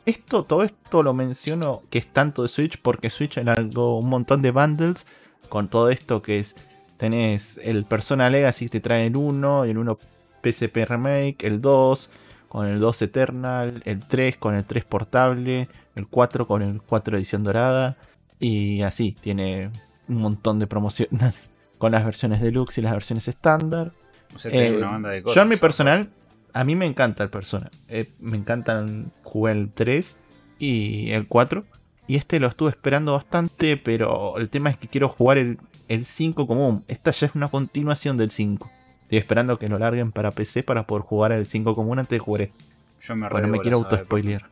esto, 0.05 0.43
todo 0.43 0.63
esto 0.63 1.03
lo 1.03 1.13
menciono 1.13 1.81
que 1.89 1.97
es 1.99 2.07
tanto 2.07 2.43
de 2.43 2.49
Switch 2.49 2.77
porque 2.81 3.09
Switch 3.09 3.37
largó 3.37 3.97
un 3.99 4.09
montón 4.09 4.41
de 4.41 4.51
bundles 4.51 5.07
con 5.49 5.67
todo 5.67 5.89
esto 5.89 6.21
que 6.21 6.39
es. 6.39 6.55
Tenés 6.97 7.59
el 7.63 7.83
Persona 7.83 8.29
Legacy, 8.29 8.69
te 8.69 8.79
trae 8.79 9.07
el 9.07 9.17
1, 9.17 9.65
el 9.65 9.77
1 9.77 9.99
PSP 10.43 10.85
Remake, 10.87 11.37
el 11.47 11.61
2 11.61 12.09
con 12.49 12.67
el 12.67 12.79
2 12.79 13.01
Eternal, 13.03 13.81
el 13.85 14.05
3 14.07 14.37
con 14.37 14.53
el 14.55 14.63
3 14.65 14.85
portable, 14.85 15.67
el 15.95 16.07
4 16.07 16.45
con 16.47 16.61
el 16.61 16.81
4 16.81 17.17
edición 17.17 17.43
dorada. 17.43 17.97
Y 18.39 18.81
así, 18.81 19.15
tiene 19.19 19.71
un 20.07 20.17
montón 20.17 20.59
de 20.59 20.67
promociones 20.67 21.49
con 21.77 21.91
las 21.93 22.05
versiones 22.05 22.41
deluxe 22.41 22.77
y 22.77 22.81
las 22.81 22.93
versiones 22.93 23.27
estándar. 23.27 23.91
O 24.35 24.39
sea, 24.39 24.51
Eh, 24.51 24.77
una 24.77 24.91
banda 24.91 25.09
de 25.09 25.23
cosas. 25.23 25.35
yo 25.35 25.41
en 25.43 25.49
mi 25.49 25.55
personal, 25.57 26.09
a 26.53 26.63
mí 26.63 26.75
me 26.75 26.85
encanta 26.85 27.23
el 27.23 27.29
Persona. 27.29 27.71
Eh, 27.87 28.11
me 28.19 28.37
encantan, 28.37 29.11
jugué 29.23 29.53
el 29.53 29.71
3 29.73 30.17
y 30.59 31.11
el 31.11 31.27
4. 31.27 31.65
Y 32.05 32.17
este 32.17 32.39
lo 32.39 32.47
estuve 32.47 32.69
esperando 32.69 33.13
bastante, 33.13 33.77
pero 33.77 34.37
el 34.37 34.49
tema 34.49 34.69
es 34.69 34.77
que 34.77 34.87
quiero 34.87 35.07
jugar 35.09 35.37
el, 35.37 35.57
el 35.87 36.05
5 36.05 36.45
común. 36.47 36.83
Esta 36.87 37.11
ya 37.11 37.27
es 37.27 37.35
una 37.35 37.47
continuación 37.47 38.17
del 38.17 38.29
5. 38.29 38.69
Estoy 39.13 39.19
esperando 39.19 39.59
que 39.59 39.69
lo 39.69 39.77
larguen 39.77 40.11
para 40.11 40.31
PC 40.31 40.63
para 40.63 40.87
poder 40.87 41.03
jugar 41.03 41.33
el 41.33 41.45
5 41.45 41.75
común 41.75 41.99
antes 41.99 42.15
de 42.15 42.19
jugar 42.19 42.41
este. 42.41 42.65
Yo 42.99 43.15
me 43.15 43.29
Bueno, 43.29 43.47
me 43.47 43.59
quiero 43.59 43.77
auto-spoilear. 43.77 44.49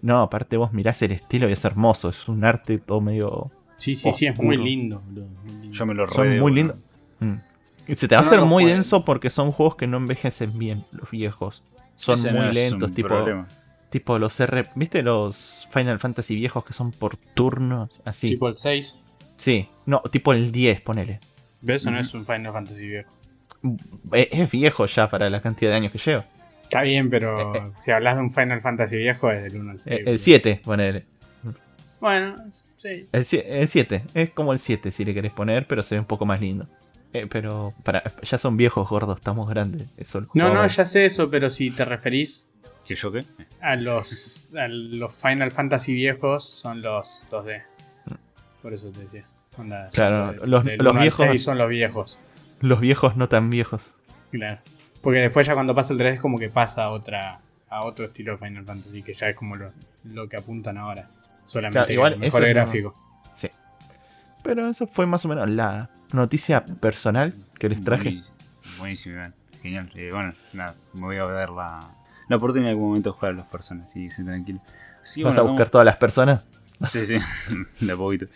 No, 0.00 0.22
aparte 0.22 0.56
vos 0.56 0.72
mirás 0.72 1.00
el 1.02 1.12
estilo 1.12 1.48
y 1.48 1.52
es 1.52 1.64
hermoso. 1.64 2.08
Es 2.08 2.28
un 2.28 2.44
arte 2.44 2.78
todo 2.78 3.00
medio... 3.00 3.52
Sí, 3.76 3.94
sí, 3.94 4.10
sí, 4.10 4.26
es 4.26 4.36
muy 4.36 4.56
lindo. 4.56 5.02
muy 5.02 5.52
lindo. 5.52 5.70
Yo 5.70 5.86
me 5.86 5.94
lo 5.94 6.08
Son 6.08 6.24
redebo, 6.24 6.42
muy 6.42 6.52
lindos. 6.52 6.76
Mm. 7.20 7.34
Y 7.86 7.94
se 7.94 8.08
te 8.08 8.16
va 8.16 8.22
a 8.22 8.24
hacer 8.24 8.40
no, 8.40 8.46
muy 8.46 8.64
denso 8.64 9.04
porque 9.04 9.30
son 9.30 9.52
juegos 9.52 9.76
que 9.76 9.86
no 9.86 9.98
envejecen 9.98 10.58
bien, 10.58 10.84
los 10.90 11.08
viejos. 11.08 11.62
Son 11.94 12.16
Ese 12.16 12.32
muy 12.32 12.40
no 12.46 12.50
lentos, 12.50 12.92
tipo, 12.92 13.06
problema. 13.06 13.46
tipo 13.88 14.18
los 14.18 14.40
R. 14.40 14.68
¿Viste 14.74 15.04
los 15.04 15.68
Final 15.70 16.00
Fantasy 16.00 16.34
viejos 16.34 16.64
que 16.64 16.72
son 16.72 16.90
por 16.90 17.16
turnos? 17.16 18.02
Así. 18.04 18.30
Tipo 18.30 18.48
el 18.48 18.56
6. 18.56 18.98
Sí, 19.36 19.68
no, 19.86 20.00
tipo 20.10 20.32
el 20.32 20.50
10, 20.50 20.80
ponele. 20.80 21.20
¿Ves? 21.60 21.82
Eso 21.82 21.92
no 21.92 22.00
es 22.00 22.12
un 22.14 22.26
Final 22.26 22.52
Fantasy 22.52 22.88
viejo. 22.88 23.21
Eh, 24.12 24.28
Es 24.32 24.50
viejo 24.50 24.86
ya 24.86 25.08
para 25.08 25.30
la 25.30 25.40
cantidad 25.40 25.70
de 25.70 25.76
años 25.76 25.92
que 25.92 25.98
lleva. 25.98 26.24
Está 26.64 26.82
bien, 26.82 27.10
pero 27.10 27.54
Eh, 27.54 27.58
eh. 27.58 27.72
si 27.84 27.90
hablas 27.90 28.16
de 28.16 28.22
un 28.22 28.30
Final 28.30 28.60
Fantasy 28.60 28.96
viejo 28.96 29.30
es 29.30 29.42
del 29.42 29.56
1 29.56 29.70
al 29.72 29.80
6. 29.80 29.96
Eh, 30.00 30.02
El 30.06 30.18
7, 30.18 30.60
ponele. 30.64 31.04
Bueno, 32.00 32.36
sí. 32.76 33.06
El 33.12 33.24
7, 33.68 34.02
es 34.14 34.30
como 34.30 34.52
el 34.52 34.58
7 34.58 34.90
si 34.90 35.04
le 35.04 35.14
querés 35.14 35.32
poner, 35.32 35.66
pero 35.66 35.82
se 35.82 35.94
ve 35.94 36.00
un 36.00 36.06
poco 36.06 36.26
más 36.26 36.40
lindo. 36.40 36.66
Eh, 37.12 37.26
pero 37.30 37.72
para, 37.84 38.02
ya 38.22 38.38
son 38.38 38.56
viejos 38.56 38.88
gordos, 38.88 39.18
estamos 39.18 39.48
grandes. 39.48 39.86
Eso 39.98 40.20
No, 40.22 40.26
no, 40.34 40.48
jugaba. 40.48 40.66
ya 40.66 40.84
sé 40.86 41.04
eso, 41.04 41.30
pero 41.30 41.50
si 41.50 41.70
te 41.70 41.84
referís 41.84 42.48
¿Que 42.86 42.96
yo 42.96 43.12
qué? 43.12 43.24
a 43.60 43.76
los, 43.76 44.50
a 44.56 44.66
los 44.66 45.14
Final 45.14 45.52
Fantasy 45.52 45.92
viejos, 45.94 46.42
son 46.48 46.82
los 46.82 47.24
2D. 47.30 47.62
Por 48.60 48.72
eso 48.72 48.88
te 48.90 49.00
decía. 49.00 49.24
Onda, 49.56 49.88
Claro, 49.92 50.32
de- 50.32 50.46
los- 50.46 50.64
los 50.64 50.64
1 50.64 50.90
al 50.90 50.98
viejos- 50.98 51.26
6 51.26 51.42
son 51.44 51.58
los 51.58 51.68
viejos. 51.68 52.18
Los 52.62 52.80
viejos 52.80 53.16
no 53.16 53.28
tan 53.28 53.50
viejos. 53.50 53.92
Claro. 54.30 54.58
Porque 55.02 55.18
después 55.18 55.46
ya 55.46 55.54
cuando 55.54 55.74
pasa 55.74 55.92
el 55.92 55.98
3 55.98 56.14
es 56.14 56.20
como 56.20 56.38
que 56.38 56.48
pasa 56.48 56.84
a 56.84 56.90
otra 56.90 57.40
a 57.68 57.84
otro 57.84 58.04
estilo 58.06 58.32
de 58.32 58.38
Final 58.38 58.64
Fantasy, 58.64 59.02
que 59.02 59.14
ya 59.14 59.28
es 59.28 59.36
como 59.36 59.56
lo, 59.56 59.72
lo 60.04 60.28
que 60.28 60.36
apuntan 60.36 60.76
ahora. 60.78 61.08
Solamente 61.44 61.78
Claro, 61.78 61.92
igual 61.92 62.18
mejor 62.18 62.42
no- 62.42 62.48
gráfico. 62.48 62.94
Sí. 63.34 63.48
Pero 64.42 64.68
eso 64.68 64.86
fue 64.86 65.06
más 65.06 65.24
o 65.24 65.28
menos 65.28 65.48
la 65.48 65.88
noticia 66.12 66.64
personal 66.64 67.34
que 67.58 67.68
les 67.70 67.82
traje. 67.82 68.04
Buenísimo, 68.10 68.36
buenísimo, 68.78 69.14
Iván. 69.16 69.34
Genial. 69.62 69.90
Eh, 69.94 70.10
bueno, 70.12 70.34
nada, 70.52 70.74
me 70.92 71.00
voy 71.00 71.16
a 71.16 71.24
dar 71.24 71.50
la, 71.50 71.80
la 72.28 72.36
oportunidad 72.36 72.70
en 72.70 72.76
algún 72.76 72.88
momento 72.88 73.10
de 73.10 73.14
jugar 73.18 73.32
a 73.32 73.36
las 73.36 73.46
personas, 73.46 73.90
sí, 73.90 74.10
sí, 74.10 74.22
tranquilo. 74.24 74.60
Así 75.02 75.22
¿Vas 75.22 75.38
a 75.38 75.42
buscar 75.42 75.68
todas 75.70 75.84
las 75.86 75.96
personas? 75.96 76.42
Sí, 76.88 77.06
sí, 77.06 77.18
de 77.80 77.92
a 77.92 77.96
poquito. 77.96 78.26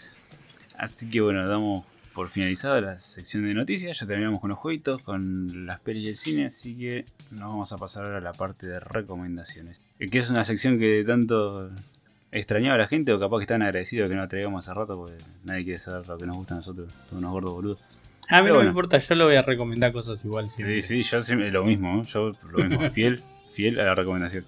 Así 0.79 1.11
que 1.11 1.21
bueno, 1.21 1.47
damos 1.49 1.85
por 2.17 2.29
finalizada 2.29 2.81
la 2.81 2.99
sección 2.99 3.45
de 3.45 3.53
noticias. 3.55 4.01
Ya 4.01 4.07
terminamos 4.07 4.41
con 4.41 4.49
los 4.51 4.59
jueguitos, 4.59 5.03
con 5.03 5.67
las 5.67 5.79
pelis 5.81 6.05
y 6.05 6.09
el 6.09 6.15
cine. 6.17 6.47
Así 6.47 6.75
que 6.77 7.05
nos 7.31 7.41
vamos 7.51 7.73
a 7.73 7.77
pasar 7.79 8.05
ahora 8.07 8.19
a 8.19 8.21
la 8.23 8.33
parte 8.33 8.67
de 8.67 8.81
recomendaciones. 8.81 9.81
Eh, 10.01 10.09
Que 10.09 10.19
es 10.19 10.31
una 10.31 10.43
sección 10.45 10.79
que 10.79 11.05
tanto 11.07 11.71
extrañaba 12.33 12.75
a 12.75 12.79
la 12.79 12.89
gente 12.89 13.13
o 13.13 13.21
capaz 13.21 13.37
que 13.39 13.43
están 13.43 13.63
agradecidos 13.63 14.09
que 14.09 14.15
no 14.17 14.23
la 14.23 14.29
traigamos 14.29 14.67
hace 14.67 14.75
rato 14.77 14.97
porque 14.97 15.15
nadie 15.45 15.65
quiere 15.65 15.79
saber 15.79 16.09
lo 16.09 16.19
que 16.19 16.27
nos 16.27 16.37
gusta 16.37 16.55
a 16.55 16.57
nosotros, 16.57 16.91
todos 17.07 17.19
unos 17.19 17.33
gordos 17.33 17.53
boludos. 17.53 17.79
A 18.29 18.39
mí 18.39 18.45
Pero 18.45 18.47
no 18.47 18.55
bueno. 18.55 18.61
me 18.63 18.69
importa, 18.71 18.99
yo 18.99 19.15
le 19.15 19.25
voy 19.25 19.37
a 19.37 19.43
recomendar 19.43 19.93
cosas 19.93 20.25
igual. 20.25 20.45
Sí, 20.45 20.57
siempre. 20.63 20.83
sí, 20.83 21.03
yo 21.03 21.21
siempre 21.21 21.53
lo 21.53 21.65
mismo, 21.65 22.03
yo 22.05 22.33
lo 22.51 22.65
mismo, 22.65 22.81
fiel, 22.91 23.23
fiel 23.53 23.79
a 23.79 23.85
la 23.85 23.95
recomendación. 23.95 24.45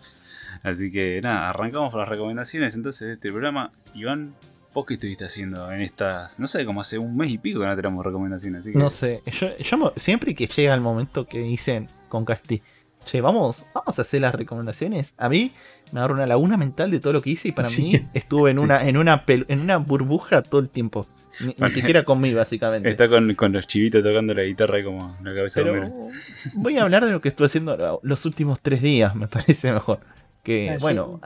Así 0.62 0.91
que 0.91 1.21
nada, 1.23 1.51
arrancamos 1.51 1.91
por 1.93 2.01
las 2.01 2.09
recomendaciones 2.09 2.75
entonces 2.75 3.07
de 3.09 3.14
este 3.14 3.31
programa. 3.31 3.71
Iván, 3.95 4.35
¿vos 4.79 4.87
qué 4.87 4.95
estuviste 4.95 5.24
haciendo 5.24 5.70
en 5.72 5.81
estas, 5.81 6.39
no 6.39 6.47
sé, 6.47 6.64
como 6.64 6.81
hace 6.81 6.99
un 6.99 7.16
mes 7.16 7.31
y 7.31 7.39
pico 7.39 7.61
que 7.61 7.66
no 7.66 7.74
tenemos 7.76 8.05
recomendaciones? 8.05 8.61
Así 8.61 8.72
que, 8.72 8.79
No 8.79 8.91
sé. 8.91 9.22
Yo, 9.26 9.93
siempre 9.97 10.35
que 10.35 10.47
llega 10.47 10.72
el 10.74 10.81
momento 10.81 11.26
que 11.26 11.41
dicen 11.41 11.89
con 12.09 12.24
Casti, 12.24 12.62
che, 13.05 13.20
vamos, 13.20 13.66
vamos 13.74 13.99
a 13.99 14.03
hacer 14.03 14.20
las 14.20 14.35
recomendaciones. 14.35 15.14
A 15.18 15.29
mí 15.29 15.53
me 15.93 16.01
agarra 16.01 16.14
una 16.14 16.26
laguna 16.26 16.57
mental 16.57 16.91
de 16.91 17.01
todo 17.01 17.12
lo 17.12 17.22
que 17.22 17.31
hice 17.31 17.49
y 17.49 17.53
para 17.53 17.66
Sí. 17.68 17.83
mí 17.93 18.09
estuve 18.14 18.51
en 18.53 18.59
Sí. 18.61 18.64
una, 18.64 18.87
en 18.87 18.97
una 18.97 19.24
pel- 19.26 19.47
en 19.49 19.61
una 19.61 19.79
burbuja 19.79 20.43
todo 20.43 20.61
el 20.61 20.68
tiempo. 20.68 21.07
Ni, 21.41 21.55
ni 21.59 21.70
siquiera 21.70 22.05
con 22.05 22.20
mí, 22.20 22.33
básicamente. 22.35 22.89
Está 22.89 23.09
con, 23.09 23.35
con 23.35 23.53
los 23.53 23.66
chivitos 23.66 24.03
tocando 24.03 24.35
la 24.35 24.43
guitarra 24.43 24.81
y 24.81 24.85
como 24.85 25.16
la 25.22 25.35
cabeza 25.35 25.61
de 25.61 25.66
Pero 25.70 25.87
Homero. 25.87 26.07
voy 26.55 26.76
a 26.79 26.83
hablar 26.83 27.05
de 27.05 27.12
lo 27.12 27.20
que 27.20 27.29
estuve 27.29 27.47
haciendo 27.47 28.01
los 28.03 28.24
últimos 28.26 28.61
tres 28.61 28.81
días, 28.83 29.14
me 29.14 29.29
parece 29.29 29.72
mejor. 29.72 30.01
Que, 30.43 30.76
bueno, 30.81 31.20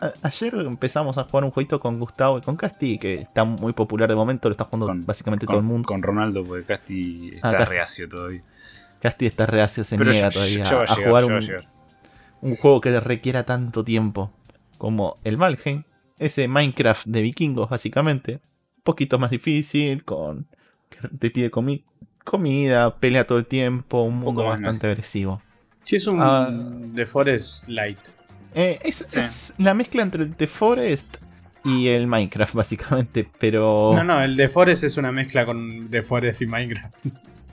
a- 0.00 0.12
ayer 0.22 0.54
empezamos 0.54 1.18
a 1.18 1.24
jugar 1.24 1.44
un 1.44 1.50
jueguito 1.50 1.80
con 1.80 1.98
Gustavo 1.98 2.38
y 2.38 2.40
con 2.42 2.56
Casti, 2.56 2.98
que 2.98 3.14
está 3.22 3.44
muy 3.44 3.72
popular 3.72 4.08
de 4.08 4.14
momento, 4.16 4.48
lo 4.48 4.52
está 4.52 4.64
jugando 4.64 4.86
Con- 4.86 5.06
básicamente 5.06 5.46
Con, 5.46 5.54
todo 5.54 5.60
el 5.60 5.66
mundo. 5.66 5.86
con 5.86 6.02
Ronaldo, 6.02 6.44
porque 6.44 6.64
Casti 6.64 7.32
está 7.34 7.50
Casti. 7.52 7.64
reacio 7.70 8.08
todavía. 8.08 8.42
Casti 9.00 9.26
está 9.26 9.46
reacio, 9.46 9.84
se 9.84 9.96
Pero 9.98 10.10
niega 10.10 10.30
todavía 10.30 10.64
a, 10.64 10.66
a 10.66 10.70
llegar, 10.96 11.04
jugar 11.08 11.22
a 11.24 11.26
un, 12.42 12.56
juego 12.56 12.80
que 12.80 12.98
requiera 13.00 13.44
tanto 13.44 13.84
tiempo 13.84 14.30
como 14.78 15.18
el 15.24 15.36
Valheim. 15.36 15.84
Ese 16.18 16.48
Minecraft 16.48 17.06
de 17.06 17.20
vikingos, 17.22 17.68
básicamente. 17.68 18.40
Un 18.78 18.82
poquito 18.84 19.18
más 19.18 19.30
difícil, 19.30 20.02
con 20.04 20.46
que 20.88 21.06
te 21.18 21.30
pide 21.30 21.50
comi- 21.50 21.84
comida, 22.24 22.96
pelea 22.96 23.26
todo 23.26 23.38
el 23.38 23.46
tiempo, 23.46 24.02
un 24.02 24.16
mundo 24.20 24.44
bastante 24.44 24.86
agresivo. 24.86 25.42
Sí, 25.84 25.96
es 25.96 26.06
un 26.06 26.18
Ah. 26.22 26.50
The 26.94 27.04
Forest 27.06 27.68
Light. 27.68 27.98
Eh, 28.56 28.78
es, 28.82 29.04
Sí. 29.08 29.18
es 29.18 29.54
la 29.58 29.74
mezcla 29.74 30.02
entre 30.02 30.22
el 30.24 30.34
The 30.34 30.46
Forest 30.48 31.18
y 31.64 31.88
el 31.88 32.06
Minecraft, 32.06 32.54
básicamente, 32.54 33.28
pero... 33.38 33.92
No, 33.94 34.02
no, 34.02 34.22
el 34.22 34.36
The 34.36 34.48
Forest 34.48 34.84
es 34.84 34.96
una 34.96 35.12
mezcla 35.12 35.44
con 35.46 35.88
The 35.90 36.02
Forest 36.02 36.42
y 36.42 36.46
Minecraft. 36.46 37.06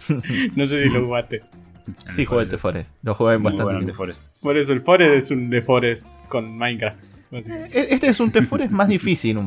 no 0.55 0.65
sé 0.65 0.83
si 0.83 0.89
lo 0.89 1.05
jugaste. 1.05 1.41
sí, 2.09 2.25
jugué 2.25 2.43
el 2.43 2.49
The 2.49 2.57
Forest, 2.57 2.95
lo 3.03 3.13
jugué 3.15 3.37
Muy 3.37 3.51
bastante 3.51 3.63
bueno. 3.73 3.85
The 3.85 3.93
Forest. 3.93 4.21
Por 4.41 4.57
eso 4.57 4.73
el 4.73 4.81
Forest 4.81 5.13
es 5.25 5.31
un 5.31 5.49
The 5.49 5.61
Forest 5.61 6.07
con 6.29 6.57
Minecraft. 6.57 7.03
Eh, 7.33 7.87
Este 7.91 8.07
es 8.07 8.19
un 8.19 8.31
The 8.31 8.41
Forest 8.43 8.71
más 8.71 8.87
difícil, 8.87 9.39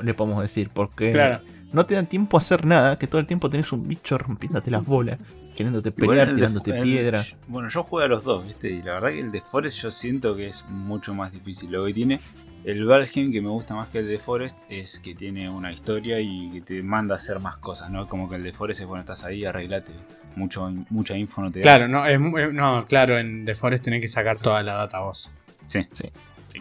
le 0.00 0.14
podemos 0.14 0.40
decir, 0.42 0.70
porque 0.72 1.12
Claro. 1.12 1.40
no 1.72 1.84
te 1.86 1.94
dan 1.96 2.06
tiempo 2.06 2.36
a 2.36 2.38
hacer 2.38 2.64
nada, 2.64 2.96
que 2.96 3.06
todo 3.06 3.20
el 3.20 3.26
tiempo 3.26 3.50
tenés 3.50 3.72
un 3.72 3.86
bicho 3.86 4.16
rompiéndote 4.16 4.70
las 4.70 4.84
bolas, 4.86 5.18
queriéndote 5.64 5.92
pelear, 5.92 6.28
el 6.28 6.34
de- 6.34 6.40
tirándote 6.40 6.70
el- 6.76 6.82
piedra. 6.82 7.22
Bueno, 7.48 7.68
yo 7.68 7.82
juego 7.82 8.04
a 8.04 8.08
los 8.08 8.24
dos, 8.24 8.46
¿viste? 8.46 8.70
Y 8.70 8.82
la 8.82 8.94
verdad 8.94 9.10
que 9.10 9.20
el 9.20 9.30
de 9.32 9.40
Forest 9.40 9.78
yo 9.80 9.90
siento 9.90 10.36
que 10.36 10.48
es 10.48 10.64
mucho 10.68 11.14
más 11.14 11.32
difícil. 11.32 11.70
Lo 11.70 11.84
que 11.86 11.92
tiene 11.92 12.20
el 12.64 12.84
Valheim, 12.84 13.32
que 13.32 13.40
me 13.40 13.48
gusta 13.48 13.74
más 13.74 13.88
que 13.88 13.98
el 14.00 14.06
de 14.08 14.18
Forest, 14.18 14.56
es 14.68 15.00
que 15.00 15.14
tiene 15.14 15.48
una 15.50 15.72
historia 15.72 16.20
y 16.20 16.50
que 16.52 16.60
te 16.60 16.82
manda 16.82 17.14
a 17.14 17.16
hacer 17.16 17.40
más 17.40 17.56
cosas, 17.56 17.90
¿no? 17.90 18.06
Como 18.08 18.28
que 18.28 18.36
el 18.36 18.42
de 18.44 18.52
Forest 18.52 18.80
es, 18.82 18.86
bueno, 18.86 19.00
estás 19.00 19.24
ahí, 19.24 19.44
arreglate. 19.44 19.92
Mucho, 20.36 20.72
mucha 20.90 21.16
info 21.16 21.42
no 21.42 21.50
te 21.52 21.58
da. 21.58 21.62
Claro, 21.64 21.88
no, 21.88 22.06
es 22.06 22.14
eh, 22.18 22.52
no, 22.52 22.86
claro, 22.86 23.18
en 23.18 23.44
The 23.44 23.54
Forest 23.54 23.84
tenés 23.84 24.00
que 24.00 24.08
sacar 24.08 24.38
toda 24.38 24.62
la 24.62 24.74
data 24.74 25.00
vos. 25.00 25.30
Sí. 25.66 25.86
Sí. 25.92 26.04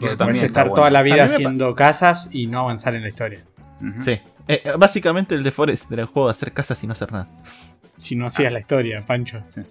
Eso 0.01 0.17
también 0.17 0.43
estar 0.45 0.63
bueno. 0.65 0.75
toda 0.75 0.89
la 0.89 1.01
vida 1.01 1.23
haciendo 1.25 1.75
casas 1.75 2.29
y 2.31 2.47
no 2.47 2.59
avanzar 2.61 2.95
en 2.95 3.03
la 3.03 3.09
historia. 3.09 3.43
Sí. 3.99 4.11
Eh, 4.47 4.61
eh, 4.65 4.71
básicamente 4.77 5.35
el 5.35 5.43
The 5.43 5.51
Forest 5.51 5.91
era 5.91 6.01
el 6.01 6.07
juego 6.07 6.27
de 6.27 6.31
hacer 6.31 6.51
casas 6.51 6.83
y 6.83 6.87
no 6.87 6.93
hacer 6.93 7.11
nada. 7.11 7.27
Si 8.01 8.15
no 8.15 8.25
hacías 8.27 8.51
la 8.51 8.59
historia, 8.59 9.05
Pancho. 9.05 9.43
Sí, 9.49 9.61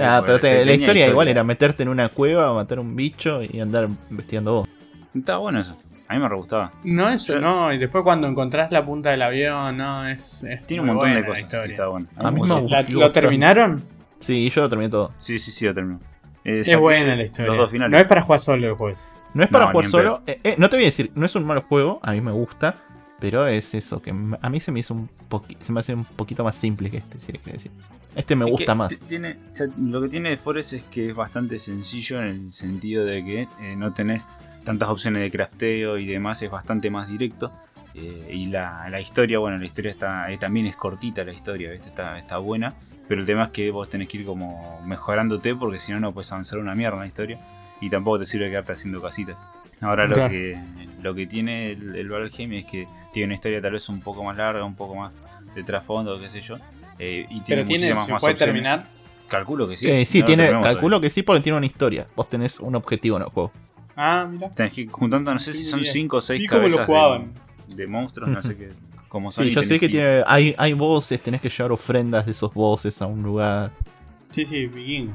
Ah, 0.00 0.18
porque 0.18 0.26
pero 0.26 0.40
te- 0.40 0.58
te- 0.58 0.64
la 0.66 0.72
historia 0.74 1.08
igual 1.08 1.28
era 1.28 1.42
meterte 1.42 1.82
en 1.82 1.88
una 1.88 2.10
cueva, 2.10 2.52
matar 2.52 2.78
un 2.78 2.94
bicho 2.94 3.40
y 3.42 3.60
andar 3.60 3.88
investigando 4.10 4.52
vos. 4.52 4.68
Estaba 5.14 5.38
bueno 5.38 5.60
eso. 5.60 5.76
A 6.06 6.14
mí 6.14 6.20
me 6.20 6.28
re 6.28 6.36
gustaba. 6.36 6.72
No, 6.84 7.08
eso 7.08 7.34
Yo- 7.34 7.40
no. 7.40 7.72
Y 7.72 7.78
después 7.78 8.04
cuando 8.04 8.26
encontrás 8.26 8.70
la 8.72 8.84
punta 8.84 9.10
del 9.12 9.22
avión, 9.22 9.76
no, 9.76 10.06
es. 10.08 10.44
es 10.44 10.66
Tiene 10.66 10.82
un 10.82 10.88
montón 10.88 11.14
de 11.14 11.24
cosas. 11.24 11.44
que 11.44 11.64
está 11.72 11.86
bueno. 11.86 12.06
A 12.16 12.30
mí 12.30 12.38
gusta. 12.40 12.60
me 12.60 12.68
¿La- 12.68 12.82
gustó 12.82 12.98
¿Lo 13.00 13.12
terminaron? 13.12 13.84
Sí, 14.18 14.50
yo 14.50 14.62
lo 14.62 14.68
terminé 14.68 14.90
todo. 14.90 15.10
Sí, 15.18 15.38
sí, 15.38 15.50
sí, 15.50 15.64
lo 15.66 15.72
terminó. 15.74 16.00
Eh, 16.44 16.60
Es 16.66 16.76
buena 16.78 17.14
la 17.16 17.22
historia. 17.22 17.48
Los 17.48 17.58
dos 17.58 17.70
finales. 17.70 17.92
No 17.92 17.98
es 17.98 18.06
para 18.06 18.22
jugar 18.22 18.40
solo 18.40 18.66
el 18.68 18.74
juego. 18.74 18.98
No 19.32 19.42
es 19.44 19.48
para 19.48 19.66
No, 19.66 19.70
jugar 19.72 19.86
solo. 19.86 20.22
eh, 20.26 20.40
eh, 20.42 20.54
no 20.58 20.68
te 20.68 20.76
voy 20.76 20.84
a 20.84 20.88
decir, 20.88 21.10
no 21.14 21.24
es 21.24 21.34
un 21.36 21.44
mal 21.44 21.60
juego, 21.60 22.00
a 22.02 22.12
mí 22.12 22.20
me 22.20 22.32
gusta. 22.32 22.76
Pero 23.20 23.46
es 23.46 23.74
eso, 23.74 24.00
que 24.00 24.10
a 24.10 24.50
mí 24.50 24.60
se 24.60 24.72
me 24.72 24.80
hizo 24.80 24.94
un 24.94 25.08
poquito. 25.28 25.64
Se 25.64 25.72
me 25.72 25.80
hace 25.80 25.94
un 25.94 26.04
poquito 26.04 26.42
más 26.42 26.56
simple 26.56 26.90
que 26.90 26.98
este, 26.98 27.20
si 27.20 27.32
hay 27.32 27.38
que 27.38 27.52
decir. 27.52 27.70
Este 28.16 28.34
me 28.34 28.44
Es 28.46 28.50
gusta 28.50 28.74
más. 28.74 28.88
t- 28.90 28.96
Tiene, 29.06 29.36
o 29.52 29.54
sea, 29.54 29.68
lo 29.78 30.00
que 30.02 30.08
tiene 30.08 30.30
de 30.30 30.36
Forest 30.36 30.72
es 30.72 30.82
que 30.84 31.10
es 31.10 31.14
bastante 31.14 31.58
sencillo 31.58 32.20
en 32.20 32.26
el 32.26 32.50
sentido 32.50 33.04
de 33.04 33.24
que 33.24 33.48
eh, 33.60 33.76
no 33.76 33.92
tenés 33.92 34.26
tantas 34.64 34.88
opciones 34.88 35.22
de 35.22 35.30
crafteo 35.30 35.96
y 35.98 36.06
demás, 36.06 36.42
es 36.42 36.50
bastante 36.50 36.90
más 36.90 37.08
directo. 37.08 37.52
Eh, 37.94 38.30
y 38.32 38.46
la, 38.46 38.88
la 38.88 39.00
historia, 39.00 39.38
bueno, 39.38 39.58
la 39.58 39.66
historia 39.66 39.90
está 39.90 40.30
eh, 40.30 40.38
también 40.38 40.66
es 40.66 40.76
cortita 40.76 41.24
la 41.24 41.32
historia, 41.32 41.70
¿viste? 41.72 41.88
Está, 41.90 42.18
está 42.18 42.38
buena. 42.38 42.74
Pero 43.06 43.20
el 43.20 43.26
tema 43.26 43.44
es 43.44 43.50
que 43.50 43.70
vos 43.70 43.88
tenés 43.88 44.08
que 44.08 44.18
ir 44.18 44.24
como 44.24 44.80
mejorándote 44.84 45.54
porque 45.56 45.78
si 45.78 45.92
no 45.92 45.98
no 46.00 46.12
puedes 46.14 46.30
avanzar 46.32 46.58
una 46.58 46.74
mierda 46.74 46.96
en 46.96 47.00
la 47.02 47.06
historia. 47.06 47.40
Y 47.80 47.90
tampoco 47.90 48.18
te 48.20 48.26
sirve 48.26 48.48
quedarte 48.50 48.72
haciendo 48.72 49.00
casitas. 49.02 49.36
Ahora 49.80 50.06
lo 50.06 50.28
que 50.28 50.58
lo 51.02 51.14
que 51.14 51.26
tiene 51.26 51.72
el, 51.72 51.96
el 51.96 52.08
Valheim 52.08 52.52
es 52.52 52.64
que 52.66 52.86
tiene 53.12 53.26
una 53.26 53.34
historia 53.34 53.60
tal 53.60 53.72
vez 53.72 53.88
un 53.88 54.00
poco 54.00 54.22
más 54.24 54.36
larga, 54.36 54.64
un 54.64 54.74
poco 54.76 54.94
más 54.96 55.14
de 55.54 55.62
trasfondo, 55.64 56.18
qué 56.20 56.28
sé 56.30 56.40
yo. 56.40 56.56
eh, 56.98 57.26
y 57.30 57.40
tiene 57.40 57.62
Pero 57.62 57.64
tiene, 57.64 57.94
muchísimas 57.94 58.06
¿se 58.06 58.12
más 58.12 58.20
puede 58.20 58.32
opciones. 58.34 58.54
terminar? 58.54 58.86
Calculo 59.28 59.68
que 59.68 59.76
sí. 59.76 59.88
Eh, 59.88 60.04
sí, 60.06 60.20
No 60.20 60.26
tiene, 60.26 60.50
calculo 60.62 61.00
que 61.00 61.08
sí, 61.10 61.22
porque 61.22 61.40
tiene 61.42 61.56
una 61.58 61.66
historia. 61.66 62.06
Vos 62.16 62.28
tenés 62.28 62.58
un 62.60 62.74
objetivo 62.74 63.16
en 63.16 63.22
el 63.22 63.28
juego. 63.28 63.52
Ah, 63.96 64.26
mira. 64.30 64.50
Tenés 64.54 64.72
que 64.72 64.80
ir 64.82 64.90
juntando, 64.90 65.32
no 65.32 65.38
sé 65.38 65.52
si 65.52 65.64
son 65.64 65.80
bien. 65.80 65.92
5 65.92 66.16
o 66.16 66.20
6 66.20 66.42
¿Y 66.42 66.46
cómo 66.46 66.62
lo 66.62 66.68
cabezas 66.76 66.86
jugaban? 66.86 67.32
de, 67.68 67.74
de 67.76 67.86
monstruos, 67.86 68.30
no 68.30 68.42
sé 68.42 68.56
qué. 68.56 68.70
Como 69.08 69.30
son 69.32 69.44
Sí, 69.48 69.50
yo 69.50 69.62
sé 69.64 69.80
que 69.80 69.88
tiene, 69.88 70.22
hay, 70.26 70.54
hay 70.56 70.72
voces, 70.72 71.20
tenés 71.20 71.40
que 71.40 71.48
llevar 71.50 71.72
ofrendas 71.72 72.26
de 72.26 72.32
esos 72.32 72.54
voces 72.54 73.00
a 73.02 73.06
un 73.06 73.22
lugar. 73.24 73.72
Sí, 74.30 74.44
sí, 74.46 74.66
vikingo. 74.66 75.12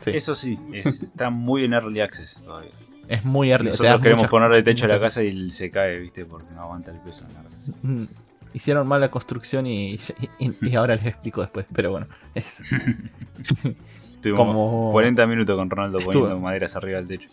Sí, 0.00 0.10
Eso 0.14 0.34
sí, 0.36 0.56
es- 0.72 1.02
está 1.02 1.30
muy 1.30 1.64
en 1.64 1.72
early 1.72 2.00
access 2.00 2.42
todavía. 2.44 2.70
Es 3.08 3.24
muy 3.24 3.50
early. 3.50 3.70
Nosotros 3.70 3.96
queremos 4.00 4.22
muchas- 4.22 4.30
ponerle 4.30 4.62
techo 4.62 4.84
a 4.86 4.88
la 4.88 5.00
casa 5.00 5.22
y 5.22 5.50
se 5.50 5.70
cae, 5.70 5.98
viste, 5.98 6.24
porque 6.26 6.52
no 6.54 6.62
aguanta 6.62 6.90
el 6.90 6.98
peso 7.00 7.24
en 7.26 7.34
la. 7.34 7.42
Mm, 7.82 8.08
Hicieron 8.54 8.86
mal 8.86 9.00
la 9.00 9.10
construcción 9.10 9.66
y, 9.66 9.98
y- 10.38 10.52
y 10.60 10.74
ahora 10.76 10.94
les 10.94 11.06
explico 11.06 11.40
después. 11.40 11.66
Pero 11.74 11.90
bueno, 11.90 12.06
es 12.36 12.60
Estuvimos 14.14 14.46
como. 14.46 14.90
40 14.92 15.26
minutos 15.26 15.56
con 15.56 15.68
Ronaldo 15.68 15.98
Estuvo. 15.98 16.12
poniendo 16.20 16.40
maderas 16.40 16.76
arriba 16.76 17.02
del 17.02 17.08
techo. 17.08 17.28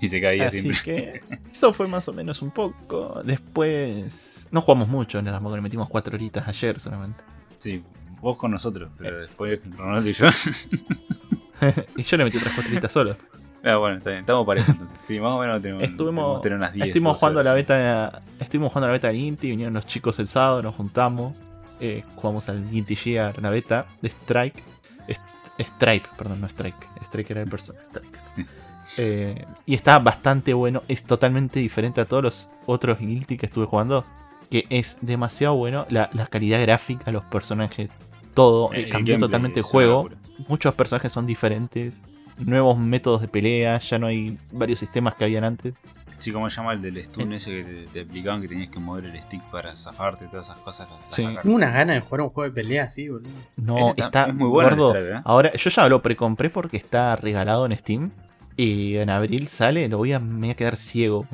y 0.00 0.08
se 0.08 0.20
caía 0.20 0.46
Así 0.46 0.60
siempre. 0.60 0.82
que 0.82 1.22
eso 1.50 1.72
fue 1.72 1.88
más 1.88 2.08
o 2.08 2.12
menos 2.12 2.42
un 2.42 2.50
poco. 2.52 3.22
Después 3.24 4.48
no 4.50 4.60
jugamos 4.60 4.88
mucho, 4.88 5.20
nada 5.20 5.40
más 5.40 5.52
le 5.54 5.60
metimos 5.60 5.88
cuatro 5.88 6.14
horitas 6.14 6.46
ayer 6.46 6.78
solamente. 6.78 7.22
Sí, 7.58 7.82
vos 8.20 8.36
con 8.36 8.50
nosotros, 8.52 8.90
pero 8.96 9.18
después 9.20 9.60
Ronaldo 9.76 10.08
y 10.08 10.12
yo. 10.12 10.26
y 11.96 12.02
yo 12.02 12.16
le 12.16 12.24
metí 12.24 12.36
otras 12.38 12.54
cuatro 12.54 12.70
horitas 12.72 12.92
solo. 12.92 13.16
Ah, 13.64 13.76
bueno, 13.76 13.96
está 13.96 14.10
bien, 14.10 14.20
estamos 14.20 14.46
parejos 14.46 14.68
entonces. 14.70 14.96
Sí, 15.00 15.18
más 15.18 15.32
o 15.32 15.38
menos 15.40 15.62
tenemos, 15.62 15.82
Estuvimos, 15.84 16.40
tener 16.42 16.58
unas 16.58 16.72
10. 16.74 16.86
estuvimos 16.88 17.12
12 17.14 17.20
jugando 17.20 17.42
la 17.42 17.50
horas. 17.52 17.62
beta. 17.62 18.22
Estuvimos 18.38 18.68
jugando 18.72 18.86
la 18.88 18.92
beta 18.92 19.08
de 19.08 19.16
Inti, 19.16 19.48
vinieron 19.50 19.74
los 19.74 19.86
chicos 19.86 20.18
el 20.18 20.26
sábado, 20.26 20.62
nos 20.62 20.74
juntamos. 20.74 21.34
eh, 21.80 22.04
jugamos 22.16 22.48
al 22.48 22.62
Inti 22.74 22.94
Gear, 22.94 23.40
la 23.42 23.50
beta 23.50 23.86
de 24.02 24.08
Strike. 24.08 24.62
Est- 25.08 25.20
Stripe, 25.58 26.08
perdón, 26.16 26.40
no 26.40 26.46
Strike. 26.46 26.76
Strike 27.04 27.30
era 27.30 27.42
el 27.42 27.48
personaje. 27.48 27.84
Strike. 27.86 28.18
Sí. 28.36 28.46
Eh, 28.98 29.46
y 29.64 29.74
está 29.74 29.98
bastante 29.98 30.52
bueno. 30.52 30.82
Es 30.88 31.04
totalmente 31.04 31.58
diferente 31.58 32.02
a 32.02 32.04
todos 32.04 32.22
los 32.22 32.48
otros 32.66 32.98
Guilty 32.98 33.38
que 33.38 33.46
estuve 33.46 33.64
jugando. 33.64 34.04
Que 34.50 34.66
es 34.68 34.98
demasiado 35.00 35.56
bueno. 35.56 35.86
La, 35.88 36.10
la 36.12 36.26
calidad 36.26 36.60
gráfica, 36.60 37.10
los 37.10 37.24
personajes, 37.24 37.98
todo. 38.34 38.70
Eh, 38.74 38.90
cambió 38.90 39.18
totalmente 39.18 39.60
el 39.60 39.64
juego. 39.64 40.10
Muchos 40.48 40.74
personajes 40.74 41.10
son 41.10 41.24
diferentes. 41.26 42.02
Nuevos 42.38 42.78
métodos 42.78 43.20
de 43.20 43.28
pelea. 43.28 43.78
Ya 43.78 43.98
no 43.98 44.06
hay 44.06 44.38
varios 44.52 44.78
sistemas 44.80 45.14
que 45.14 45.24
habían 45.24 45.44
antes. 45.44 45.74
Sí, 46.18 46.32
¿cómo 46.32 46.48
se 46.48 46.56
llama 46.56 46.72
el 46.72 46.80
del 46.80 47.02
stun 47.04 47.32
ese 47.32 47.50
que 47.50 47.64
te, 47.64 47.86
te 47.92 48.00
explicaban 48.02 48.40
que 48.40 48.48
tenías 48.48 48.70
que 48.70 48.78
mover 48.78 49.04
el 49.06 49.20
stick 49.20 49.42
para 49.50 49.76
zafarte 49.76 50.24
y 50.24 50.28
todas 50.28 50.46
esas 50.46 50.58
cosas? 50.58 50.88
las- 50.88 51.14
Sí. 51.14 51.22
Tengo 51.42 51.54
unas 51.54 51.74
ganas 51.74 51.96
de 51.96 52.00
jugar 52.00 52.20
un 52.22 52.28
juego 52.30 52.48
de 52.50 52.54
pelea 52.54 52.84
así, 52.84 53.08
boludo. 53.08 53.30
No, 53.56 53.78
Ese 53.78 53.90
está- 53.90 54.04
está 54.06 54.24
es 54.28 54.34
muy 54.34 54.48
bueno 54.48 54.70
gordo. 54.76 54.96
¿eh? 54.96 55.20
Ahora, 55.24 55.52
yo 55.52 55.70
ya 55.70 55.88
lo 55.88 56.00
precompré 56.02 56.50
porque 56.50 56.76
está 56.76 57.14
regalado 57.16 57.66
en 57.66 57.76
Steam. 57.76 58.10
Y 58.56 58.96
en 58.96 59.10
abril 59.10 59.48
sale, 59.48 59.88
lo 59.88 59.98
voy 59.98 60.12
a, 60.12 60.20
me 60.20 60.38
voy 60.38 60.50
a 60.50 60.54
quedar 60.54 60.76
ciego. 60.76 61.26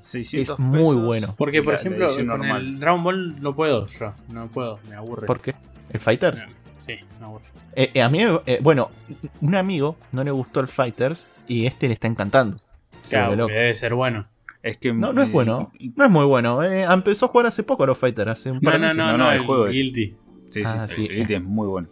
600 0.00 0.54
es 0.54 0.58
muy 0.58 0.78
pesos 0.94 1.04
bueno. 1.04 1.34
Porque, 1.36 1.62
por 1.62 1.74
la- 1.74 1.80
ejemplo, 1.80 2.14
con 2.14 2.26
normal. 2.26 2.60
el 2.62 2.80
Dragon 2.80 3.02
Ball 3.04 3.42
no 3.42 3.54
puedo 3.54 3.86
yo. 3.88 4.12
No 4.28 4.46
puedo, 4.46 4.78
me 4.88 4.94
aburre. 4.94 5.26
¿Por 5.26 5.40
qué? 5.40 5.54
¿El 5.90 6.00
Fighters? 6.00 6.46
Sí. 6.98 7.04
Eh, 7.76 7.90
eh, 7.94 8.02
a 8.02 8.08
mí, 8.08 8.20
eh, 8.46 8.58
bueno, 8.62 8.90
un 9.40 9.54
amigo 9.54 9.96
no 10.12 10.24
le 10.24 10.30
gustó 10.30 10.60
el 10.60 10.68
Fighters 10.68 11.26
y 11.46 11.66
este 11.66 11.86
le 11.88 11.94
está 11.94 12.08
encantando. 12.08 12.56
Claro, 13.08 13.36
loco. 13.36 13.52
debe 13.52 13.74
ser 13.74 13.94
bueno. 13.94 14.26
Es 14.62 14.76
que, 14.76 14.92
No, 14.92 15.12
no 15.12 15.22
es 15.22 15.32
bueno. 15.32 15.72
No 15.96 16.04
es 16.04 16.10
muy 16.10 16.24
bueno. 16.24 16.62
eh, 16.62 16.82
empezó 16.82 17.26
a 17.26 17.28
jugar 17.28 17.46
hace 17.46 17.62
poco 17.62 17.84
a 17.84 17.86
los 17.86 17.96
Fighters, 17.98 18.30
hace 18.30 18.50
un 18.50 18.60
par 18.60 18.78
No, 18.78 18.88
de 18.88 18.94
no, 18.94 19.04
no, 19.04 19.12
no, 19.12 19.18
no, 19.18 19.24
no, 19.24 19.30
el 19.32 19.38
el 19.40 19.46
juego 19.46 19.66
es- 19.68 19.76
Guilty. 19.76 20.16
Sí, 20.50 20.64
sí, 20.64 20.72
Ah, 20.76 20.86
sí. 20.88 21.06
el 21.08 21.16
Guilty 21.16 21.34
es 21.34 21.42
muy 21.42 21.68
bueno. 21.68 21.88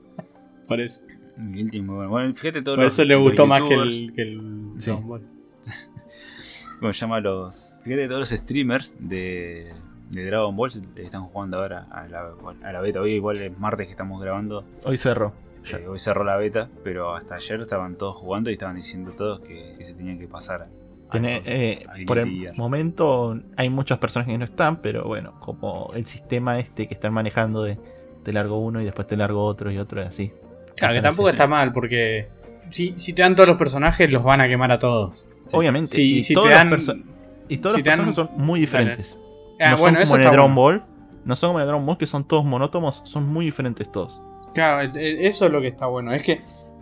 Por 0.66 0.80
eso. 0.80 1.00
El 1.38 1.52
Guilty 1.52 1.78
es 1.78 1.84
muy 1.84 1.94
bueno. 1.96 2.10
Bueno, 2.10 2.34
fíjate 2.34 2.60
todos 2.62 2.76
Por 2.76 2.84
los. 2.84 2.92
eso 2.92 3.04
le 3.04 3.14
gustó 3.16 3.46
más 3.46 3.62
que 3.62 3.74
el, 3.74 4.12
que 4.14 4.22
el 4.22 4.72
Sí. 4.78 4.90
¿Cómo 6.80 6.92
se 6.92 7.00
llama 7.00 7.20
los. 7.20 7.76
Fíjate 7.82 8.06
todos 8.08 8.20
los 8.20 8.38
streamers 8.38 8.94
de, 8.98 9.72
de 10.10 10.26
Dragon 10.26 10.54
Ball 10.56 10.70
se- 10.70 10.82
están 10.96 11.24
jugando 11.24 11.58
ahora 11.58 11.86
a 11.90 12.06
la, 12.08 12.30
a 12.62 12.72
la 12.72 12.80
beta. 12.80 13.00
Hoy 13.00 13.12
igual 13.12 13.38
es 13.38 13.56
martes 13.58 13.86
que 13.86 13.92
estamos 13.92 14.20
grabando. 14.22 14.64
Hoy 14.84 14.96
cerró. 14.98 15.32
Eh, 15.70 15.86
hoy 15.86 15.98
cerró 15.98 16.24
la 16.24 16.36
beta, 16.36 16.68
pero 16.82 17.14
hasta 17.14 17.34
ayer 17.34 17.60
estaban 17.60 17.96
todos 17.96 18.16
jugando 18.16 18.48
y 18.50 18.54
estaban 18.54 18.76
diciendo 18.76 19.12
todos 19.12 19.40
que, 19.40 19.74
que 19.76 19.84
se 19.84 19.92
tenían 19.92 20.18
que 20.18 20.26
pasar 20.26 20.66
cosas, 21.10 21.48
eh, 21.48 21.86
por 22.06 22.18
el 22.18 22.52
momento 22.54 23.38
hay 23.56 23.68
muchos 23.70 23.98
personajes 23.98 24.32
que 24.32 24.38
no 24.38 24.44
están, 24.44 24.76
pero 24.82 25.04
bueno, 25.04 25.34
como 25.40 25.90
el 25.94 26.04
sistema 26.06 26.58
este 26.58 26.86
que 26.86 26.94
están 26.94 27.12
manejando 27.12 27.62
de 27.62 27.78
te 28.22 28.32
largo 28.32 28.58
uno 28.58 28.80
y 28.80 28.84
después 28.84 29.06
te 29.06 29.16
largo 29.16 29.44
otro 29.44 29.70
y 29.70 29.78
otro 29.78 30.00
y 30.02 30.04
así. 30.04 30.32
Claro, 30.76 30.94
que 30.94 31.00
tampoco 31.00 31.28
está 31.30 31.46
mal, 31.46 31.72
porque 31.72 32.28
si, 32.70 32.92
si 32.98 33.12
te 33.14 33.22
dan 33.22 33.34
todos 33.34 33.48
los 33.48 33.56
personajes, 33.58 34.10
los 34.10 34.22
van 34.22 34.40
a 34.40 34.48
quemar 34.48 34.70
a 34.72 34.78
todos. 34.78 35.26
Obviamente. 35.52 35.96
Si- 35.96 36.16
y, 36.18 36.22
si 36.22 36.34
todos 36.34 36.48
te 36.48 36.64
los 36.64 36.86
dan- 36.86 37.02
y 37.48 37.56
todos 37.58 37.74
si 37.74 37.78
los 37.80 37.84
te 37.84 37.90
dan- 37.90 37.98
personajes 38.06 38.14
son 38.14 38.46
muy 38.46 38.60
diferentes. 38.60 39.18
Ah, 39.60 39.70
no 39.72 39.76
bueno, 39.78 39.96
son 39.96 40.02
eso 40.02 40.10
como 40.12 40.16
en 40.16 40.22
el 40.26 40.32
Dragon 40.32 40.54
bueno. 40.54 40.80
Ball. 40.80 40.94
No 41.24 41.36
son 41.36 41.48
como 41.50 41.58
en 41.58 41.62
el 41.62 41.66
Dragon 41.68 41.86
Ball, 41.86 41.98
que 41.98 42.06
son 42.06 42.26
todos 42.26 42.44
monótomos, 42.44 43.02
son 43.04 43.26
muy 43.28 43.44
diferentes 43.44 43.90
todos. 43.90 44.22
Claro, 44.54 44.82
eh, 44.82 44.90
eh, 44.94 45.16
eso 45.26 45.46
es 45.46 45.52
lo 45.52 45.60
que 45.60 45.68
está 45.68 45.86
bueno. 45.86 46.12
Es 46.12 46.22
que 46.22 46.40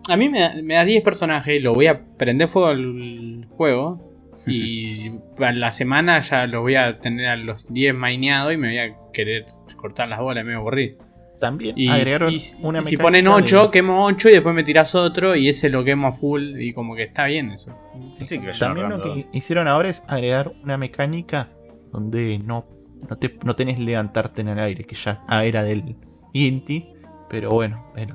a 0.08 0.16
mí 0.16 0.28
me 0.28 0.40
da, 0.40 0.54
me 0.62 0.74
da 0.74 0.84
10 0.84 1.02
personajes 1.02 1.56
y 1.56 1.60
lo 1.60 1.72
voy 1.74 1.86
a 1.88 2.00
prender 2.16 2.48
fuego 2.48 2.68
al 2.68 3.46
juego. 3.56 4.02
Y 4.48 5.10
para 5.36 5.52
la 5.54 5.72
semana 5.72 6.20
ya 6.20 6.46
lo 6.46 6.60
voy 6.60 6.76
a 6.76 7.00
tener 7.00 7.26
a 7.26 7.36
los 7.36 7.66
10 7.68 7.92
maineados 7.96 8.52
y 8.54 8.56
me 8.56 8.68
voy 8.68 8.78
a 8.78 8.94
querer 9.12 9.46
cortar 9.74 10.06
las 10.08 10.20
bolas 10.20 10.44
y 10.44 10.46
me 10.46 10.52
voy 10.52 10.58
a 10.58 10.60
aburrir. 10.60 10.98
También 11.40 11.74
Y, 11.76 11.88
agregaron 11.88 12.32
y- 12.32 12.38
una 12.62 12.80
si 12.84 12.96
ponen 12.96 13.24
de- 13.24 13.30
8, 13.32 13.72
quemo 13.72 14.04
8 14.06 14.28
y 14.28 14.32
después 14.34 14.54
me 14.54 14.62
tirás 14.62 14.94
otro 14.94 15.34
y 15.34 15.48
ese 15.48 15.68
lo 15.68 15.82
quemo 15.82 16.06
a 16.06 16.12
full 16.12 16.60
y 16.60 16.72
como 16.72 16.94
que 16.94 17.02
está 17.02 17.24
bien 17.24 17.50
eso. 17.50 17.72
Sí, 18.24 18.38
que 18.38 18.46
vayan 18.46 18.58
También 18.60 18.88
lo 18.88 19.02
que 19.02 19.26
hicieron 19.32 19.66
ahora 19.66 19.88
es 19.88 20.04
agregar 20.06 20.52
una 20.62 20.78
mecánica 20.78 21.48
donde 21.92 22.38
no, 22.38 22.66
no, 23.08 23.16
te, 23.16 23.38
no 23.44 23.54
tenés 23.56 23.78
levantarte 23.78 24.40
en 24.42 24.48
el 24.48 24.58
aire, 24.58 24.84
que 24.84 24.94
ya 24.94 25.24
ah, 25.28 25.44
era 25.44 25.62
del 25.62 25.96
Guilty, 26.34 26.86
pero 27.28 27.50
bueno, 27.50 27.84
eh, 27.96 28.06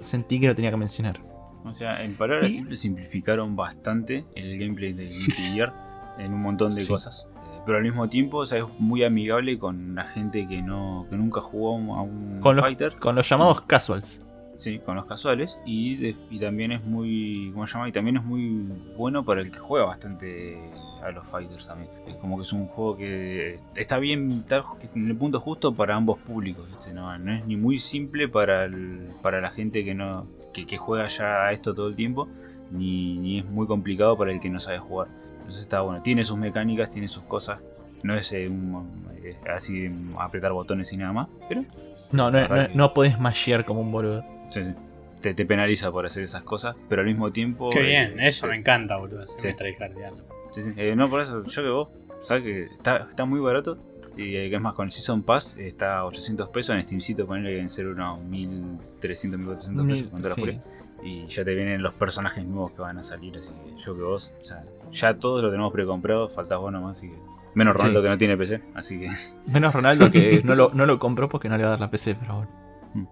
sentí 0.00 0.40
que 0.40 0.46
lo 0.46 0.54
tenía 0.54 0.70
que 0.70 0.76
mencionar. 0.76 1.20
O 1.64 1.72
sea, 1.72 2.02
en 2.04 2.14
palabras 2.14 2.50
Y- 2.50 2.54
simples 2.56 2.80
simplificaron 2.80 3.54
bastante 3.56 4.24
el 4.34 4.58
gameplay 4.58 4.92
de 4.92 5.04
Guilty 5.04 5.42
Gear 5.54 5.72
en 6.18 6.32
un 6.34 6.42
montón 6.42 6.74
de 6.74 6.80
Sí. 6.82 6.88
cosas. 6.88 7.26
Eh, 7.36 7.60
Pero 7.64 7.78
al 7.78 7.84
mismo 7.84 8.08
tiempo, 8.08 8.38
o 8.38 8.46
sea, 8.46 8.58
es 8.58 8.64
muy 8.78 9.04
amigable 9.04 9.58
con 9.58 9.94
la 9.94 10.04
gente 10.04 10.46
que 10.48 10.60
no 10.62 11.06
que 11.08 11.16
nunca 11.16 11.40
jugó 11.40 11.76
a 11.96 12.02
un 12.02 12.40
Con 12.40 12.56
los, 12.56 12.64
fighter. 12.64 12.96
con 12.98 13.14
los 13.14 13.28
llamados 13.28 13.60
casuals. 13.62 14.24
Sí, 14.56 14.80
con 14.80 14.96
los 14.96 15.06
casuales. 15.06 15.58
Y, 15.64 15.96
de- 15.96 16.16
y 16.30 16.38
también 16.40 16.72
es 16.72 16.84
muy. 16.84 17.50
¿Cómo 17.54 17.66
se 17.66 17.74
llama? 17.74 17.88
Y 17.88 17.92
también 17.92 18.16
es 18.18 18.24
muy 18.24 18.68
bueno 18.96 19.24
para 19.24 19.40
el 19.40 19.50
que 19.50 19.58
juega 19.58 19.86
bastante 19.86 20.58
a 21.02 21.10
los 21.10 21.26
fighters 21.26 21.66
también. 21.66 21.90
Es 22.06 22.16
como 22.18 22.36
que 22.36 22.42
es 22.42 22.52
un 22.52 22.66
juego 22.68 22.96
que 22.96 23.58
está 23.76 23.98
bien, 23.98 24.30
está 24.42 24.62
en 24.94 25.08
el 25.10 25.16
punto 25.16 25.40
justo 25.40 25.74
para 25.74 25.94
ambos 25.96 26.18
públicos. 26.20 26.66
¿viste? 26.70 26.92
No, 26.92 27.16
no 27.18 27.32
es 27.32 27.44
ni 27.46 27.56
muy 27.56 27.78
simple 27.78 28.28
para, 28.28 28.64
el- 28.64 29.10
para 29.22 29.40
la 29.40 29.50
gente 29.50 29.84
que 29.84 29.94
no 29.94 30.26
que, 30.52 30.66
que 30.66 30.76
juega 30.76 31.06
ya 31.08 31.46
a 31.46 31.52
esto 31.52 31.74
todo 31.74 31.88
el 31.88 31.96
tiempo, 31.96 32.28
ni, 32.70 33.18
ni 33.18 33.38
es 33.38 33.44
muy 33.46 33.66
complicado 33.66 34.16
para 34.18 34.32
el 34.32 34.38
que 34.40 34.50
no 34.50 34.60
sabe 34.60 34.78
jugar. 34.78 35.08
Entonces 35.38 35.62
está 35.62 35.80
bueno. 35.80 36.02
Tiene 36.02 36.24
sus 36.24 36.36
mecánicas, 36.38 36.90
tiene 36.90 37.08
sus 37.08 37.22
cosas. 37.24 37.60
No 38.02 38.14
es 38.14 38.30
eh, 38.32 38.48
un- 38.48 39.06
eh, 39.22 39.36
así 39.52 39.90
apretar 40.18 40.52
botones 40.52 40.92
y 40.92 40.96
nada 40.98 41.12
más. 41.12 41.28
Pero 41.48 41.64
No, 42.12 42.30
no, 42.30 42.46
no, 42.48 42.68
no 42.74 42.92
podés 42.94 43.18
mashear 43.18 43.64
como 43.64 43.80
un 43.80 43.90
boludo. 43.92 44.24
Sí, 44.50 44.62
sí. 44.64 44.74
Te, 45.20 45.34
te 45.34 45.46
penaliza 45.46 45.90
por 45.92 46.04
hacer 46.04 46.24
esas 46.24 46.42
cosas, 46.42 46.74
pero 46.88 47.00
al 47.02 47.06
mismo 47.06 47.30
tiempo. 47.30 47.70
Qué 47.70 47.78
eh, 47.78 47.82
bien, 47.82 48.20
eso 48.20 48.46
sí, 48.46 48.50
me 48.50 48.56
encanta, 48.58 48.96
boludo. 48.96 49.26
Se 49.26 49.40
Sí. 49.52 49.56
Sí, 50.54 50.62
sí. 50.62 50.72
Eh, 50.76 50.94
no, 50.96 51.08
por 51.08 51.20
eso, 51.20 51.42
yo 51.44 51.62
que 51.62 51.68
vos, 51.68 51.88
sabes 52.20 52.42
que 52.42 52.62
está, 52.64 53.06
está 53.08 53.24
muy 53.24 53.40
barato. 53.40 53.78
Y 54.16 54.36
eh, 54.36 54.50
que 54.50 54.56
es 54.56 54.60
más, 54.60 54.74
con 54.74 54.86
el 54.86 54.92
Season 54.92 55.22
Pass 55.22 55.56
está 55.58 55.98
a 55.98 56.04
800 56.04 56.48
pesos. 56.48 56.76
En 56.76 56.82
Steamcito 56.82 57.26
ponele 57.26 57.48
que 57.48 57.54
deben 57.54 57.68
ser 57.70 57.86
unos 57.88 58.20
1300, 58.22 59.38
1400 59.40 59.86
pesos. 59.86 60.08
con 60.10 60.22
Sí. 60.44 60.60
Y 61.04 61.26
ya 61.26 61.44
te 61.44 61.54
vienen 61.54 61.82
los 61.82 61.94
personajes 61.94 62.44
nuevos 62.44 62.72
que 62.72 62.82
van 62.82 62.98
a 62.98 63.02
salir. 63.02 63.36
Así 63.38 63.52
que 63.52 63.76
yo 63.76 63.96
que 63.96 64.02
vos, 64.02 64.32
o 64.40 64.44
sea, 64.44 64.64
ya 64.92 65.18
todo 65.18 65.40
lo 65.42 65.50
tenemos 65.50 65.72
precomprado. 65.72 66.28
Faltas 66.28 66.58
vos 66.58 66.70
nomás. 66.70 66.98
Así 66.98 67.08
que, 67.08 67.16
menos 67.54 67.74
Ronaldo 67.74 68.00
Sí. 68.00 68.02
que 68.04 68.08
no 68.10 68.18
tiene 68.18 68.36
PC. 68.36 68.62
Así 68.74 69.00
que, 69.00 69.08
Menos 69.46 69.74
Ronaldo 69.74 70.10
que 70.10 70.42
no 70.44 70.54
lo, 70.54 70.72
no 70.74 70.84
lo 70.86 70.98
compró 70.98 71.28
porque 71.30 71.48
no 71.48 71.56
le 71.56 71.62
va 71.62 71.68
a 71.68 71.72
dar 71.72 71.80
la 71.80 71.90
PC, 71.90 72.14
pero 72.14 72.34
bueno. 72.36 73.08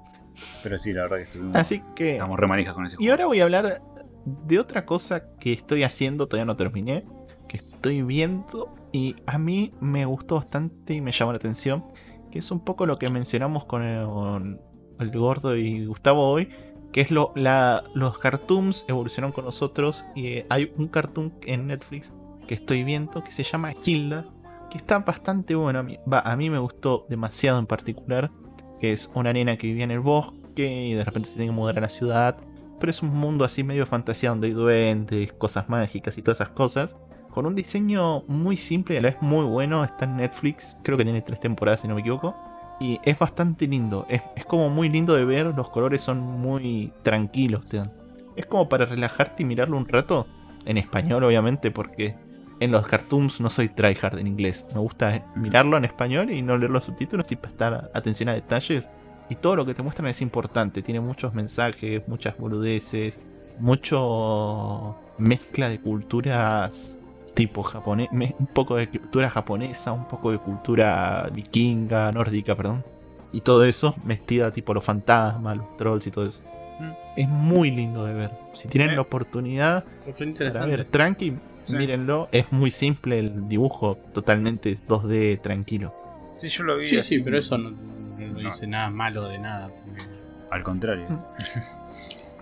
pero 0.63 0.77
sí, 0.79 0.93
la 0.93 1.03
verdad 1.03 1.17
que 1.17 1.23
estuvimos, 1.23 1.57
Así 1.57 1.83
que. 1.97 2.13
estamos 2.13 2.39
remanijas 2.39 2.75
con 2.75 2.85
ese 2.87 2.97
Y 2.97 3.07
juego. 3.07 3.13
ahora 3.13 3.27
voy 3.27 3.41
a 3.41 3.45
hablar 3.45 3.83
de 4.27 4.59
otra 4.59 4.85
cosa 4.85 5.35
que 5.39 5.53
estoy 5.55 5.83
haciendo, 5.83 6.29
todavía 6.29 6.45
no 6.45 6.57
terminé, 6.57 7.05
que 7.51 7.57
estoy 7.57 8.03
viendo 8.03 8.73
y 8.93 9.17
a 9.27 9.37
mí 9.37 9.73
me 9.81 10.05
gustó 10.05 10.37
bastante 10.37 10.95
y 10.95 11.01
me 11.01 11.11
llamó 11.11 11.33
la 11.33 11.39
atención, 11.39 11.83
que 12.31 12.39
es 12.39 12.49
un 12.53 12.61
poco 12.61 12.87
lo 12.87 12.97
que 12.97 13.11
mencionamos 13.11 13.65
con 13.65 13.83
el, 13.83 15.11
gordo 15.11 15.57
y 15.57 15.85
Gustavo 15.85 16.31
hoy, 16.31 16.49
que 16.93 17.01
es 17.01 17.11
lo, 17.11 17.33
los 17.35 18.19
cartoons 18.19 18.85
evolucionaron 18.87 19.33
con 19.33 19.47
nosotros 19.47 20.05
y 20.15 20.27
eh, 20.29 20.47
hay 20.49 20.73
un 20.77 20.87
cartoon 20.87 21.33
en 21.43 21.67
Netflix 21.67 22.13
que 22.47 22.55
estoy 22.55 22.85
viendo 22.85 23.25
que 23.25 23.33
se 23.33 23.43
llama 23.43 23.75
Hilda, 23.85 24.27
que 24.71 24.79
está 24.79 25.01
bastante 25.01 25.57
bueno, 25.57 25.81
a 25.81 25.83
mí, 25.83 25.99
a 26.09 26.37
mí 26.37 26.51
me 26.51 26.59
gustó 26.61 27.05
demasiado 27.09 27.59
en 27.59 27.67
particular, 27.67 28.31
que 28.79 28.93
es 28.93 29.11
una 29.13 29.33
nena 29.33 29.57
que 29.57 29.67
vivía 29.67 29.83
en 29.83 29.91
el 29.91 30.01
bosque 30.01 30.87
y 30.87 30.93
de 30.95 31.05
repente 31.05 31.29
se 31.29 31.35
tiene 31.35 31.51
que 31.51 31.57
mudar 31.57 31.79
a 31.79 31.81
la 31.81 31.89
ciudad 31.89 32.37
pero 32.81 32.91
es 32.91 33.03
un 33.03 33.15
mundo 33.15 33.45
así 33.45 33.63
medio 33.63 33.87
fantasía 33.87 34.31
donde 34.31 34.49
hay 34.49 34.55
duendes, 34.55 35.33
cosas 35.35 35.69
mágicas 35.69 36.17
y 36.19 36.23
todas 36.23 36.39
esas 36.39 36.49
cosas. 36.49 36.97
Con 37.33 37.47
un 37.47 37.55
diseño 37.55 38.23
muy 38.27 38.57
simple 38.57 38.97
y 38.97 38.99
a 38.99 39.03
la 39.03 39.11
vez 39.11 39.19
muy 39.21 39.45
bueno. 39.45 39.85
Está 39.85 40.05
en 40.05 40.17
Netflix, 40.17 40.77
creo 40.83 40.99
que 40.99 41.05
tiene 41.05 41.23
tres 41.23 41.41
temporadas 41.41 41.81
si 41.81 41.89
no 41.89 41.95
me 41.95 42.01
equivoco. 42.01 42.35
Y 42.81 42.99
es 43.05 43.19
bastante 43.19 43.67
lindo, 43.67 44.07
es, 44.09 44.23
como 44.47 44.71
muy 44.71 44.89
lindo 44.89 45.15
de 45.15 45.27
ver, 45.27 45.47
los 45.55 45.69
colores 45.69 46.01
son 46.01 46.19
muy 46.19 46.95
tranquilos, 47.03 47.67
te 47.67 47.77
dan. 47.77 47.93
Es 48.37 48.47
como 48.47 48.71
para 48.71 48.87
relajarte 48.87 49.43
y 49.43 49.47
mirarlo 49.47 49.77
un 49.77 49.87
rato, 49.87 50.27
en 50.65 50.79
español 50.79 51.25
obviamente, 51.25 51.71
porque 51.71 52.17
en 52.59 52.71
los 52.71 52.87
cartoons 52.87 53.39
no 53.41 53.51
soy 53.51 53.69
tryhard 53.69 54.19
en 54.19 54.27
inglés. 54.27 54.67
Me 54.73 54.81
gusta 54.81 55.27
mirarlo 55.37 55.77
en 55.77 55.85
español 55.85 56.31
y 56.31 56.41
no 56.41 56.57
leer 56.57 56.71
los 56.71 56.85
subtítulos 56.85 57.31
y 57.33 57.37
prestar 57.37 57.91
atención 57.93 58.31
a 58.31 58.35
detalles. 58.35 58.89
Y 59.29 59.35
todo 59.35 59.57
lo 59.57 59.67
que 59.67 59.75
te 59.75 59.83
muestran 59.83 60.09
es 60.09 60.23
importante. 60.23 60.83
Tiene 60.83 61.01
muchos 61.01 61.35
mensajes, 61.35 62.03
muchas 62.09 62.37
boludeces, 62.39 63.21
mucho 63.59 64.97
mezcla 65.19 65.69
de 65.69 65.81
culturas 65.81 67.00
tipo 67.35 67.63
japonés, 67.63 68.09
me- 68.13 68.35
un 68.39 68.47
poco 68.47 68.77
de 68.77 68.89
cultura 68.89 69.31
japonesa, 69.31 69.93
un 69.93 70.07
poco 70.09 70.31
de 70.33 70.39
cultura 70.39 71.29
vikinga, 71.33 72.11
nórdica, 72.13 72.55
perdón. 72.57 72.85
Y 73.33 73.41
todo 73.43 73.65
eso 73.65 73.95
vestida 74.05 74.51
tipo 74.53 74.75
los 74.75 74.85
fantasmas, 74.85 75.57
los 75.57 75.77
trolls 75.77 76.07
y 76.07 76.11
todo 76.11 76.27
eso. 76.27 76.41
Mm. 76.81 76.91
Es 77.17 77.29
muy 77.29 77.71
lindo 77.71 78.05
de 78.05 78.15
ver. 78.15 78.31
Si 78.55 78.69
tienen 78.69 78.95
la 78.97 79.03
oportunidad 79.03 79.85
interesante. 80.19 80.69
ver, 80.69 80.85
tranqui, 80.87 81.37
Sí. 81.65 81.77
mírenlo. 81.77 82.29
Es 82.33 82.51
muy 82.53 82.71
simple 82.71 83.19
el 83.19 83.47
dibujo, 83.49 83.97
totalmente 84.13 84.77
2D, 84.89 85.37
tranquilo. 85.41 85.95
Sí, 86.35 86.49
yo 86.49 86.65
lo 86.65 86.79
vi. 86.79 86.87
Sí, 86.87 86.97
así, 86.99 87.17
sí, 87.17 87.23
pero 87.23 87.37
eso 87.39 87.59
no, 87.59 87.71
no 87.71 88.27
No. 88.27 88.39
dice 88.39 88.67
nada 88.67 88.91
malo 88.91 89.29
de 89.29 89.39
nada. 89.39 89.71
Al 90.51 90.63
contrario. 90.63 91.07
Mm. 91.09 91.19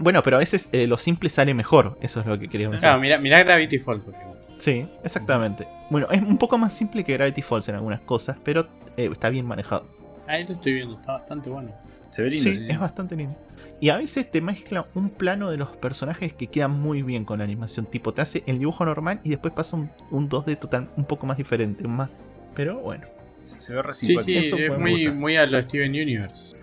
Bueno, 0.01 0.23
pero 0.23 0.37
a 0.37 0.39
veces 0.39 0.69
eh, 0.73 0.87
lo 0.87 0.97
simple 0.97 1.29
sale 1.29 1.53
mejor. 1.55 1.99
Eso 2.01 2.21
es 2.21 2.27
lo 2.27 2.39
que 2.39 2.49
quería 2.49 2.69
decir. 2.69 2.81
Claro, 2.81 3.01
mira, 3.01 3.19
mira 3.19 3.43
Gravity 3.43 3.79
Falls. 3.81 4.03
por 4.05 4.15
ejemplo. 4.15 4.28
Sí, 4.59 4.87
exactamente. 5.05 5.67
Bueno, 5.91 6.09
es 6.11 6.21
un 6.21 6.37
poco 6.37 6.59
más 6.59 6.73
simple 6.73 7.05
que 7.05 7.15
Gravity 7.15 7.43
Falls 7.43 7.69
en 7.69 7.77
algunas 7.77 8.01
cosas, 8.01 8.37
pero 8.43 8.69
eh, 8.97 9.09
está 9.11 9.31
bien 9.31 9.47
manejado. 9.47 9.87
Ahí 10.27 10.45
lo 10.47 10.55
estoy 10.55 10.75
viendo, 10.75 10.97
está 10.97 11.13
bastante 11.15 11.49
bueno. 11.49 11.73
Se 12.11 12.23
ve 12.23 12.31
lindo. 12.31 12.53
Sí, 12.53 12.67
es 12.69 12.79
bastante 12.79 13.17
lindo. 13.17 13.37
Y 13.81 13.91
a 13.91 13.97
veces 13.97 14.31
te 14.31 14.41
mezcla 14.41 14.87
un 14.95 15.11
plano 15.11 15.51
de 15.51 15.57
los 15.57 15.77
personajes 15.77 16.33
que 16.33 16.49
queda 16.49 16.69
muy 16.69 17.03
bien 17.03 17.25
con 17.25 17.39
la 17.39 17.45
animación. 17.45 17.87
Tipo, 17.87 18.13
te 18.13 18.23
hace 18.23 18.43
el 18.47 18.59
dibujo 18.59 18.85
normal 18.85 19.21
y 19.23 19.31
después 19.31 19.53
pasa 19.55 19.77
un, 19.77 19.91
un 20.11 20.29
2D 20.29 20.59
total 20.59 20.91
un 20.97 21.05
poco 21.05 21.27
más 21.27 21.37
diferente. 21.37 21.87
Más. 21.87 22.11
Pero 22.55 22.81
bueno, 22.81 23.07
Se 23.41 23.61
se 23.61 23.75
ve 23.75 23.83
re 23.83 23.93
Sí, 23.93 24.17
sí, 24.19 24.37
Eso 24.37 24.57
es 24.57 24.77
muy, 24.79 25.09
muy 25.13 25.37
a 25.37 25.47
lo 25.47 25.63
Steven 25.63 25.91
Universe. 25.91 26.57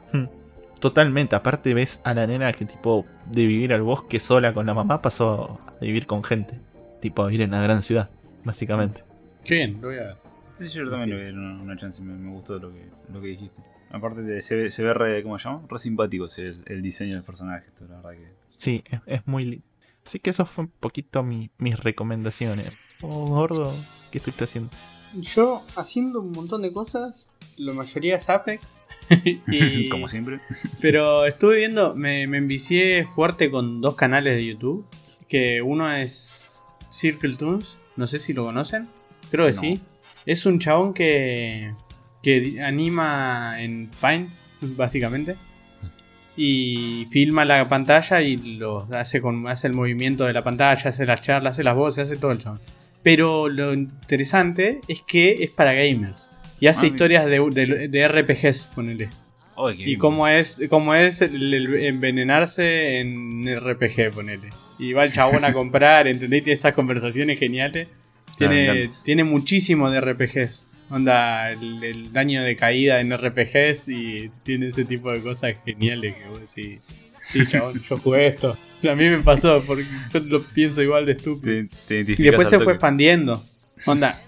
totalmente. 0.79 1.35
Aparte, 1.35 1.73
ves 1.73 2.01
a 2.03 2.13
la 2.13 2.27
nena 2.27 2.51
que, 2.51 2.65
tipo, 2.65 3.05
de 3.31 3.45
vivir 3.45 3.73
al 3.73 3.81
bosque 3.81 4.19
sola 4.19 4.53
con 4.53 4.65
la 4.65 4.73
mamá, 4.73 5.01
pasó 5.01 5.59
a 5.67 5.79
vivir 5.79 6.05
con 6.07 6.23
gente. 6.23 6.59
Tipo, 7.01 7.23
a 7.23 7.27
vivir 7.27 7.41
en 7.41 7.51
la 7.51 7.61
gran 7.61 7.83
ciudad, 7.83 8.09
básicamente. 8.43 9.03
Qué 9.43 9.55
bien, 9.55 9.73
lo 9.81 9.89
voy 9.89 9.97
a 9.97 10.01
ver. 10.01 10.17
Sí, 10.53 10.67
yo 10.69 10.89
también 10.89 11.09
le 11.09 11.15
voy 11.15 11.23
a 11.23 11.27
dar 11.27 11.33
una, 11.35 11.61
una 11.61 11.77
chance. 11.77 12.01
Me, 12.01 12.13
me 12.13 12.31
gustó 12.31 12.57
lo 12.57 12.71
que, 12.73 12.85
lo 13.13 13.21
que 13.21 13.27
dijiste. 13.27 13.61
Aparte, 13.91 14.21
de- 14.21 14.41
se, 14.41 14.55
ve, 14.55 14.71
se 14.71 14.83
ve 14.83 14.93
re, 14.93 15.21
¿cómo 15.23 15.37
se 15.37 15.47
llama? 15.47 15.63
Re 15.69 15.77
simpático 15.79 16.27
sí, 16.27 16.41
el, 16.41 16.63
el 16.65 16.81
diseño 16.81 17.13
del 17.15 17.23
personaje. 17.23 17.65
esto, 17.67 17.85
La 17.87 17.97
verdad 17.97 18.11
que. 18.11 18.31
Sí, 18.49 18.83
es, 18.89 18.99
es 19.05 19.27
muy 19.27 19.45
lindo. 19.45 19.65
Así 20.05 20.19
que 20.19 20.29
eso 20.29 20.45
fue 20.45 20.65
un 20.65 20.71
poquito 20.79 21.23
mi- 21.23 21.49
mis 21.57 21.79
recomendaciones. 21.79 22.71
Oh, 23.01 23.25
gordo, 23.27 23.73
¿qué 24.11 24.19
estuviste 24.19 24.45
haciendo? 24.45 24.69
Yo 25.13 25.63
haciendo 25.75 26.21
un 26.21 26.31
montón 26.31 26.61
de 26.61 26.71
cosas, 26.73 27.27
la 27.57 27.73
mayoría 27.73 28.15
es 28.17 28.29
Apex. 28.29 28.79
y- 29.47 29.89
Como 29.89 30.07
siempre. 30.07 30.39
Pero 30.81 31.25
estuve 31.25 31.57
viendo, 31.57 31.95
me, 31.95 32.27
me 32.27 32.37
envicié 32.37 33.03
fuerte 33.05 33.51
con 33.51 33.81
dos 33.81 33.95
canales 33.95 34.35
de 34.35 34.45
YouTube. 34.45 34.85
Que 35.27 35.61
uno 35.63 35.91
es 35.91 36.34
Circle 36.99 37.35
Tunes, 37.35 37.77
no 37.95 38.07
sé 38.07 38.19
si 38.19 38.33
lo 38.33 38.43
conocen. 38.45 38.87
Creo 39.31 39.47
que 39.47 39.53
No. 39.53 39.61
sí. 39.61 39.79
Es 40.25 40.45
un 40.45 40.59
chabón 40.59 40.93
que, 40.93 41.73
que 42.23 42.61
anima 42.63 43.55
en 43.59 43.89
Paint, 43.99 44.31
básicamente. 44.61 45.35
Y 46.37 47.07
filma 47.11 47.45
la 47.45 47.67
pantalla 47.69 48.21
y 48.21 48.35
lo 48.37 48.87
hace, 48.93 49.21
con, 49.21 49.47
hace 49.47 49.67
el 49.67 49.73
movimiento 49.73 50.25
de 50.25 50.33
la 50.33 50.43
pantalla, 50.43 50.89
hace 50.89 51.05
las 51.05 51.21
charlas, 51.21 51.51
hace 51.51 51.63
las 51.63 51.75
voces, 51.75 52.05
hace 52.05 52.17
todo 52.17 52.31
el 52.31 52.39
chabón. 52.39 52.59
Pero 53.03 53.47
lo 53.47 53.73
interesante 53.73 54.81
es 54.87 55.01
que 55.01 55.43
es 55.43 55.51
para 55.51 55.73
gamers. 55.73 56.31
Y 56.59 56.67
hace 56.67 56.85
Ah, 56.87 56.89
historias 56.89 57.25
de, 57.25 57.39
de- 57.51 57.87
de 57.87 58.07
RPGs, 58.07 58.67
ponele. 58.75 59.09
Qué 59.77 59.89
Y 59.91 59.97
cómo 59.97 60.27
es, 60.27 60.59
cómo 60.69 60.93
es 60.95 61.21
el- 61.21 61.53
el 61.53 61.73
envenenarse 61.85 62.99
en 62.99 63.45
RPG, 63.57 64.11
ponele. 64.13 64.49
Y 64.77 64.93
va 64.93 65.03
el 65.05 65.13
chabón 65.13 65.45
a 65.45 65.53
comprar, 65.53 66.07
¿entendés? 66.07 66.43
Tiene 66.43 66.55
esas 66.55 66.73
conversaciones 66.73 67.39
geniales. 67.39 67.87
Ah, 68.27 68.33
Tiene, 68.37 68.81
encanta. 68.81 68.99
tiene 69.03 69.23
muchísimo 69.23 69.89
de 69.89 70.01
RPGs. 70.01 70.65
Onda, 70.89 71.49
el, 71.49 71.83
el 71.83 72.13
daño 72.13 72.43
de 72.43 72.55
caída 72.55 72.99
en 72.99 73.15
RPGs 73.17 73.87
y 73.87 74.29
tiene 74.43 74.67
ese 74.67 74.85
tipo 74.85 75.11
de 75.11 75.21
cosas 75.21 75.55
geniales 75.65 76.15
que 76.15 76.27
vos 76.29 76.39
decís. 76.41 76.81
Sí, 77.23 77.45
chabón, 77.47 77.81
yo 77.81 77.97
jugué 77.97 78.27
esto. 78.27 78.55
A 78.87 78.93
mí 78.93 79.09
me 79.09 79.17
pasó 79.19 79.63
porque 79.65 79.83
yo 80.13 80.19
lo 80.19 80.43
pienso 80.43 80.81
igual 80.83 81.05
de 81.07 81.13
estúpido. 81.13 81.67
Te, 81.87 82.03
te 82.05 82.11
Y 82.11 82.15
después 82.23 82.49
se 82.49 82.59
fue 82.59 82.73
expandiendo. 82.73 83.43
Onda, 83.87 84.21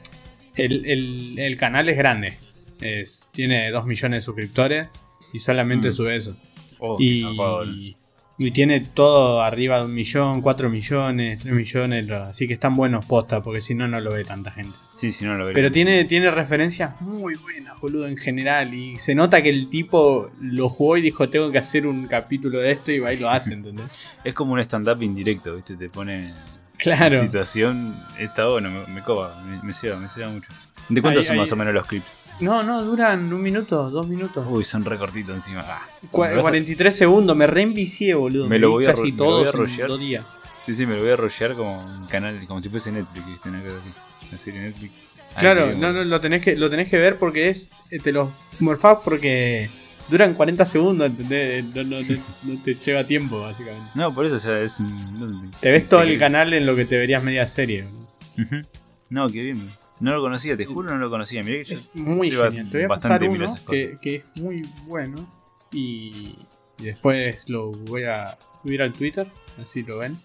el, 0.55 0.85
el- 0.85 1.35
el 1.37 1.57
canal 1.57 1.87
es 1.89 1.97
grande. 1.97 2.37
Es, 2.81 3.29
tiene 3.33 3.69
2 3.69 3.85
millones 3.85 4.21
de 4.21 4.25
suscriptores 4.25 4.87
y 5.33 5.39
solamente 5.39 5.89
Mm. 5.89 5.91
sube 5.91 6.15
eso. 6.15 6.35
Oh, 6.79 6.97
Y. 6.99 7.95
y 8.39 8.51
tiene 8.51 8.81
todo 8.81 9.41
arriba 9.41 9.79
de 9.79 9.85
un 9.85 9.93
millón, 9.95 10.41
4 10.41 10.69
millones, 10.69 11.39
3 11.39 11.53
millones. 11.53 12.05
lo- 12.07 12.23
así 12.23 12.47
que 12.47 12.53
están 12.53 12.75
buenos 12.75 13.03
posta, 13.05 13.41
porque 13.41 13.61
si 13.61 13.73
no, 13.75 13.87
no 13.87 13.99
lo 13.99 14.11
ve 14.11 14.23
tanta 14.23 14.51
gente. 14.51 14.77
Sí, 14.95 15.11
si 15.11 15.25
no 15.25 15.33
lo 15.35 15.45
vería. 15.45 15.55
Pero 15.55 15.71
tiene, 15.71 16.05
tiene 16.05 16.29
referencias 16.31 16.99
muy 17.01 17.35
buenas, 17.35 17.79
boludo, 17.79 18.07
en 18.07 18.17
general. 18.17 18.73
Y 18.73 18.95
se 18.97 19.13
nota 19.15 19.41
que 19.43 19.49
el 19.49 19.69
tipo 19.69 20.31
lo 20.41 20.69
jugó 20.69 20.97
y 20.97 21.01
dijo: 21.01 21.29
Tengo 21.29 21.51
que 21.51 21.57
hacer 21.57 21.85
un 21.87 22.07
capítulo 22.07 22.59
de 22.59 22.71
esto 22.71 22.91
y 22.91 22.99
va 22.99 23.13
y 23.13 23.17
lo 23.17 23.29
hace, 23.29 23.53
¿entendés? 23.53 24.19
Es 24.23 24.33
como 24.33 24.53
un 24.53 24.59
stand-up 24.59 25.01
indirecto, 25.01 25.55
¿viste? 25.55 25.75
Te 25.75 25.89
pone 25.89 26.33
Claro. 26.77 27.15
en 27.17 27.23
situación. 27.25 27.95
Está 28.19 28.47
bueno, 28.47 28.69
me, 28.69 28.93
me 28.93 29.01
coba, 29.01 29.41
me, 29.43 29.61
me 29.63 29.73
ceba, 29.73 29.97
me 29.97 30.09
ceba 30.09 30.29
mucho. 30.29 30.49
¿De 30.89 31.01
cuántos 31.01 31.21
Ahí- 31.23 31.27
son 31.27 31.33
ahí- 31.35 31.39
más 31.41 31.51
o 31.51 31.55
menos 31.55 31.73
los 31.73 31.85
clips? 31.87 32.05
No, 32.39 32.61
no, 32.63 32.83
duran 32.83 33.31
un 33.33 33.41
minuto, 33.41 33.89
dos 33.89 34.07
minutos. 34.07 34.45
Uy, 34.49 34.63
son 34.63 34.85
recortitos 34.85 35.33
encima. 35.35 35.61
Ah. 35.67 35.87
Cua- 36.11 36.27
Me 36.29 36.35
vas 36.35 36.45
a- 36.45 36.49
43 36.49 36.95
segundos, 36.95 37.35
me 37.35 37.47
reenvicié, 37.47 38.13
boludo. 38.13 38.47
Me 38.47 38.59
lo 38.59 38.71
voy 38.71 38.85
a 38.85 38.89
casi 38.89 39.01
ro- 39.01 39.05
me 39.07 39.11
lo 39.17 39.23
voy 39.25 39.27
todos 39.27 39.45
a 39.47 39.49
en 39.49 39.57
rollear. 39.57 39.87
dos 39.89 39.99
días. 39.99 40.25
Sí, 40.65 40.73
sí, 40.75 40.85
me 40.85 40.95
lo 40.95 41.01
voy 41.01 41.11
a 41.11 41.15
rollear 41.15 41.53
como 41.55 41.79
un 41.79 42.05
canal, 42.07 42.39
como 42.47 42.61
si 42.61 42.69
fuese 42.69 42.91
Netflix, 42.91 43.25
¿viste? 43.25 43.49
Una 43.49 43.61
cosa 43.63 43.75
así. 43.79 43.89
Una 44.29 44.37
serie 44.37 44.59
Netflix. 44.61 44.93
Claro, 45.39 45.71
no, 45.75 45.93
no, 45.93 46.03
lo 46.03 46.19
tenés 46.21 46.41
que, 46.43 46.55
lo 46.55 46.69
tenés 46.69 46.89
que 46.89 46.97
ver 46.97 47.17
porque 47.17 47.49
es. 47.49 47.71
eh, 47.91 47.99
Te 47.99 48.11
los 48.11 48.29
morfás 48.59 48.99
porque 49.03 49.69
duran 50.09 50.33
40 50.33 50.65
segundos, 50.65 51.07
¿entendés? 51.07 51.63
No, 51.73 51.83
no- 51.83 52.01
no- 52.01 52.23
no 52.53 52.61
te 52.63 52.75
lleva 52.75 53.03
tiempo, 53.05 53.41
básicamente. 53.41 53.91
No, 53.95 54.13
por 54.13 54.25
eso, 54.25 54.35
o 54.35 54.39
sea, 54.39 54.59
es. 54.59 54.79
un- 54.79 55.19
no- 55.19 55.51
Te 55.59 55.71
ves 55.71 55.87
todo 55.89 56.01
el 56.01 56.17
canal 56.19 56.53
en 56.53 56.65
lo 56.65 56.75
que 56.75 56.85
te 56.85 56.97
verías 56.97 57.23
media 57.23 57.47
serie. 57.47 57.83
boludo. 57.83 58.07
Ujú. 58.39 58.67
No, 59.09 59.27
qué 59.29 59.41
bien. 59.43 59.69
No 59.99 60.13
lo 60.13 60.21
conocía, 60.21 60.55
te 60.55 60.65
juro, 60.65 60.89
no 60.91 60.97
lo 60.97 61.09
conocía. 61.09 61.41
Mirá 61.43 61.57
que 61.57 61.63
yo 61.65 61.75
Es 61.75 61.95
muy 61.95 62.29
lleva 62.29 62.47
genial. 62.47 62.69
Te 62.69 62.77
voy 62.77 62.85
a 62.85 62.87
pasar 62.89 63.23
uno 63.23 63.55
que, 63.69 63.97
que 64.01 64.15
es 64.17 64.25
muy 64.35 64.61
bueno. 64.85 65.27
Y, 65.71 66.35
y 66.79 66.83
después 66.83 67.49
lo 67.49 67.71
voy 67.71 68.03
a 68.03 68.37
subir 68.63 68.81
al 68.81 68.93
Twitter, 68.93 69.27
así 69.61 69.83
lo 69.83 69.97
ven. 69.97 70.17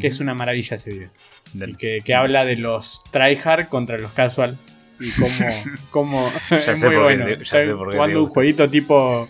Que 0.00 0.08
es 0.08 0.20
una 0.20 0.34
maravilla 0.34 0.76
ese 0.76 0.90
video. 0.90 1.10
Dale. 1.54 1.72
Y 1.72 1.76
que, 1.76 2.00
que 2.04 2.14
habla 2.14 2.44
de 2.44 2.56
los 2.56 3.02
tryhard 3.10 3.68
contra 3.68 3.98
los 3.98 4.12
casual. 4.12 4.58
Y 5.00 5.10
cómo. 5.10 5.34
cómo 5.90 6.32
Ya 6.50 6.56
es 6.72 6.78
sé 6.78 6.86
muy 6.86 6.96
por 6.96 7.08
qué 7.08 7.16
bueno. 7.16 7.24
te- 7.38 7.44
ya 7.44 7.60
sé 7.60 7.74
por 7.74 7.86
qué 7.86 7.90
te 7.92 7.96
jugando 7.96 8.22
un 8.22 8.28
jueguito 8.28 8.70
tipo. 8.70 9.28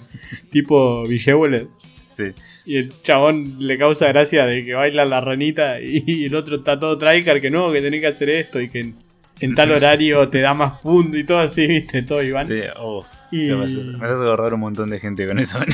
tipo 0.51 1.07
Villewellet. 1.07 1.69
Sí. 2.11 2.25
Y 2.65 2.77
el 2.79 3.03
chabón 3.03 3.57
le 3.59 3.77
causa 3.79 4.09
gracia 4.09 4.47
de 4.47 4.65
que 4.65 4.75
baila 4.75 5.05
la 5.05 5.21
ranita. 5.21 5.81
Y, 5.81 6.25
el 6.25 6.35
otro 6.35 6.57
está 6.57 6.79
todo 6.79 6.99
tryhard 6.99 7.41
que 7.41 7.51
no, 7.51 7.71
que 7.73 7.81
tenés 7.81 8.01
que 8.01 8.07
hacer 8.09 8.29
esto. 8.31 8.61
Y 8.61 8.69
que 8.69 8.93
en, 9.41 9.55
tal 9.55 9.73
horario 9.73 10.29
te 10.29 10.41
da 10.41 10.55
más 10.55 10.81
punto 10.81 11.17
y 11.17 11.25
todo 11.25 11.39
así, 11.39 11.67
viste, 11.67 12.03
todo 12.03 12.23
Iván. 12.23 12.47
Sí, 12.47 12.61
oh, 12.79 13.05
Y- 13.31 13.51
me, 13.51 13.65
haces, 13.65 13.89
me 13.89 14.05
haces 14.05 14.17
acordar 14.17 14.55
un 14.55 14.61
montón 14.61 14.91
de 14.91 15.01
gente 15.01 15.27
con 15.27 15.39
eso. 15.39 15.59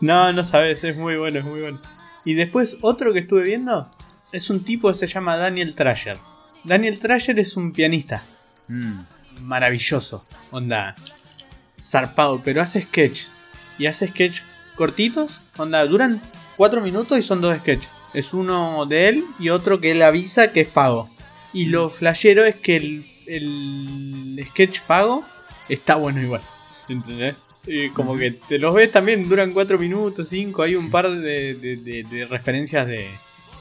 No, 0.00 0.32
no 0.32 0.44
sabes, 0.44 0.84
es 0.84 0.96
muy 0.96 1.16
bueno, 1.16 1.40
es 1.40 1.44
muy 1.44 1.60
bueno. 1.60 1.80
Y 2.24 2.34
después 2.34 2.78
otro 2.82 3.12
que 3.12 3.18
estuve 3.18 3.42
viendo 3.42 3.90
es 4.30 4.48
un 4.48 4.62
tipo 4.62 4.88
que 4.92 4.96
se 4.96 5.08
llama 5.08 5.36
Daniel 5.36 5.74
Trasher. 5.74 6.18
Daniel 6.62 7.00
Trasher 7.00 7.36
es 7.40 7.56
un 7.56 7.72
pianista. 7.72 8.22
Mm, 8.68 9.00
maravilloso. 9.42 10.24
Onda, 10.52 10.94
zarpado, 11.76 12.40
pero 12.44 12.62
hace 12.62 12.82
sketches. 12.82 13.34
Y 13.76 13.86
hace 13.86 14.06
sketches 14.06 14.44
cortitos. 14.76 15.40
Onda, 15.56 15.84
duran 15.84 16.20
4 16.56 16.80
minutos 16.80 17.18
y 17.18 17.22
son 17.22 17.40
dos 17.40 17.58
sketches. 17.58 17.90
Es 18.14 18.32
uno 18.32 18.86
de 18.86 19.08
él 19.08 19.24
y 19.40 19.48
otro 19.48 19.80
que 19.80 19.90
él 19.90 20.02
avisa 20.02 20.52
que 20.52 20.60
es 20.60 20.68
pago. 20.68 21.10
Y 21.52 21.66
lo 21.66 21.88
flashero 21.90 22.44
es 22.44 22.56
que 22.56 22.76
el, 22.76 23.06
el 23.26 24.44
sketch 24.48 24.80
pago 24.82 25.24
está 25.68 25.96
bueno 25.96 26.20
igual. 26.22 26.42
¿Entendés? 26.88 27.34
Y 27.66 27.90
como 27.90 28.16
que 28.16 28.30
te 28.30 28.58
los 28.58 28.74
ves 28.74 28.90
también, 28.90 29.28
duran 29.28 29.52
4 29.52 29.78
minutos, 29.78 30.28
5. 30.28 30.62
Hay 30.62 30.74
un 30.74 30.90
par 30.90 31.10
de, 31.10 31.54
de- 31.54 31.76
de- 31.76 32.04
de 32.04 32.24
referencias 32.26 32.86
de, 32.86 33.06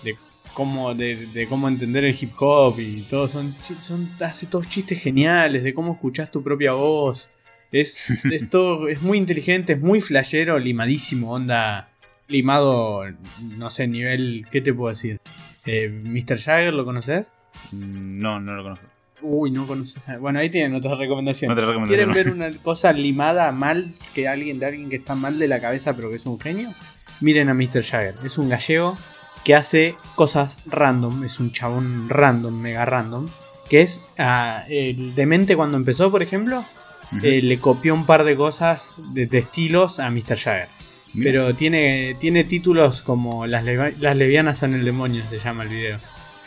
de 0.04 0.16
cómo, 0.54 0.94
de, 0.94 1.46
cómo 1.50 1.68
entender 1.68 2.06
el 2.06 2.16
hip 2.20 2.32
hop 2.40 2.80
y 2.80 3.02
todo. 3.04 3.28
Son, 3.28 3.54
son, 3.82 4.10
hace 4.22 4.46
todos 4.48 4.70
chistes 4.70 5.02
geniales 5.02 5.64
de 5.64 5.74
cómo 5.74 5.94
escuchás 5.94 6.32
tu 6.32 6.42
propia 6.44 6.74
voz. 6.74 7.30
Es, 7.72 8.00
es, 8.32 8.50
todo- 8.50 8.88
es 8.88 9.02
muy 9.02 9.18
inteligente, 9.18 9.74
es 9.74 9.82
muy 9.82 10.00
flashero, 10.02 10.58
limadísimo, 10.60 11.34
onda. 11.34 11.90
Limado, 12.30 13.04
no 13.42 13.70
sé, 13.70 13.88
nivel. 13.88 14.46
¿Qué 14.52 14.60
te 14.62 14.74
puedo 14.74 14.90
decir? 14.94 15.20
Eh, 15.66 15.90
¿Mr. 15.90 16.38
Jagger 16.40 16.74
lo 16.74 16.84
conoces? 16.86 17.28
Mm, 17.72 18.20
no, 18.22 18.40
no 18.40 18.56
lo 18.56 18.64
conozco. 18.64 18.86
Uy, 19.22 19.50
no 19.52 19.66
conoces. 19.66 20.08
a- 20.10 20.18
Bueno, 20.18 20.40
ahí 20.40 20.50
tienen 20.50 20.76
otra 20.76 20.96
recomendación. 20.96 21.52
Otra 21.52 21.66
recomendación. 21.66 22.14
¿Quieren 22.14 22.36
ver 22.38 22.50
una 22.52 22.58
cosa 22.62 22.94
limada 22.94 23.52
mal 23.52 23.92
que 24.14 24.28
alguien 24.28 24.60
de 24.60 24.68
alguien 24.68 24.90
que 24.90 24.98
está 24.98 25.16
mal 25.16 25.40
de 25.40 25.48
la 25.48 25.60
cabeza 25.60 25.96
pero 25.96 26.10
que 26.10 26.16
es 26.18 26.26
un 26.26 26.40
genio? 26.40 26.74
Miren 27.20 27.50
a 27.50 27.54
Mr. 27.56 27.84
Jagger. 27.84 28.16
Es 28.24 28.38
un 28.38 28.48
gallego 28.50 28.96
que 29.44 29.56
hace 29.56 29.96
cosas 30.16 30.60
random. 30.68 31.24
Es 31.24 31.40
un 31.40 31.52
chabón 31.52 32.10
random, 32.10 32.54
mega 32.60 32.86
random. 32.86 33.28
Que 33.70 33.82
es 33.82 34.02
ah, 34.20 34.64
el 34.70 35.16
demente 35.16 35.56
cuando 35.56 35.78
empezó, 35.78 36.12
por 36.12 36.22
ejemplo. 36.22 36.64
Eh, 37.24 37.42
le 37.42 37.58
copió 37.58 37.94
un 37.94 38.06
par 38.06 38.24
de 38.26 38.36
cosas 38.36 38.96
de, 39.14 39.26
de 39.28 39.38
estilos 39.40 40.00
a 40.00 40.12
Mr. 40.12 40.38
Jagger. 40.38 40.68
Mira. 41.14 41.32
Pero 41.32 41.56
tiene, 41.56 42.16
tiene 42.20 42.44
títulos 42.44 43.02
como 43.02 43.48
las, 43.48 43.64
las 43.66 44.16
levianas 44.16 44.60
son 44.60 44.74
el 44.76 44.84
demonio, 44.86 45.24
se 45.30 45.40
llama 45.40 45.64
el 45.64 45.70
video. 45.70 45.98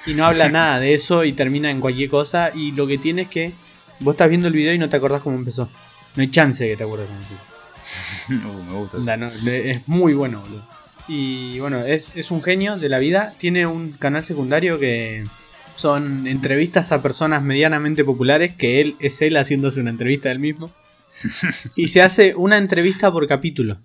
Y 0.06 0.14
no 0.14 0.24
habla 0.24 0.48
nada 0.48 0.80
de 0.80 0.94
eso 0.94 1.24
y 1.24 1.32
termina 1.32 1.70
en 1.70 1.80
cualquier 1.80 2.08
cosa. 2.08 2.50
Y 2.54 2.72
lo 2.72 2.86
que 2.86 2.98
tiene 2.98 3.22
es 3.22 3.28
que 3.28 3.52
vos 4.00 4.14
estás 4.14 4.28
viendo 4.28 4.48
el 4.48 4.54
video 4.54 4.72
y 4.72 4.78
no 4.78 4.88
te 4.88 4.96
acordás 4.96 5.22
cómo 5.22 5.36
empezó. 5.36 5.68
No 6.16 6.22
hay 6.22 6.30
chance 6.30 6.64
de 6.64 6.70
que 6.70 6.76
te 6.76 6.84
acuerdes 6.84 7.08
cómo 7.08 7.20
empezó. 7.20 7.42
Uh, 8.30 8.62
me 8.62 8.72
gusta. 8.74 8.98
eso. 8.98 9.16
No, 9.16 9.26
es 9.26 9.88
muy 9.88 10.14
bueno, 10.14 10.40
boludo. 10.40 10.64
Y 11.08 11.58
bueno, 11.58 11.80
es, 11.80 12.12
es 12.14 12.30
un 12.30 12.42
genio 12.42 12.76
de 12.76 12.88
la 12.88 13.00
vida. 13.00 13.34
Tiene 13.38 13.66
un 13.66 13.90
canal 13.90 14.22
secundario 14.22 14.78
que 14.78 15.24
son 15.74 16.26
entrevistas 16.28 16.92
a 16.92 17.02
personas 17.02 17.42
medianamente 17.42 18.04
populares, 18.04 18.54
que 18.54 18.80
él 18.80 18.96
es 19.00 19.20
él 19.22 19.36
haciéndose 19.36 19.80
una 19.80 19.90
entrevista 19.90 20.30
él 20.30 20.38
mismo. 20.38 20.70
Y 21.74 21.88
se 21.88 22.02
hace 22.02 22.34
una 22.36 22.58
entrevista 22.58 23.10
por 23.10 23.26
capítulo. 23.26 23.80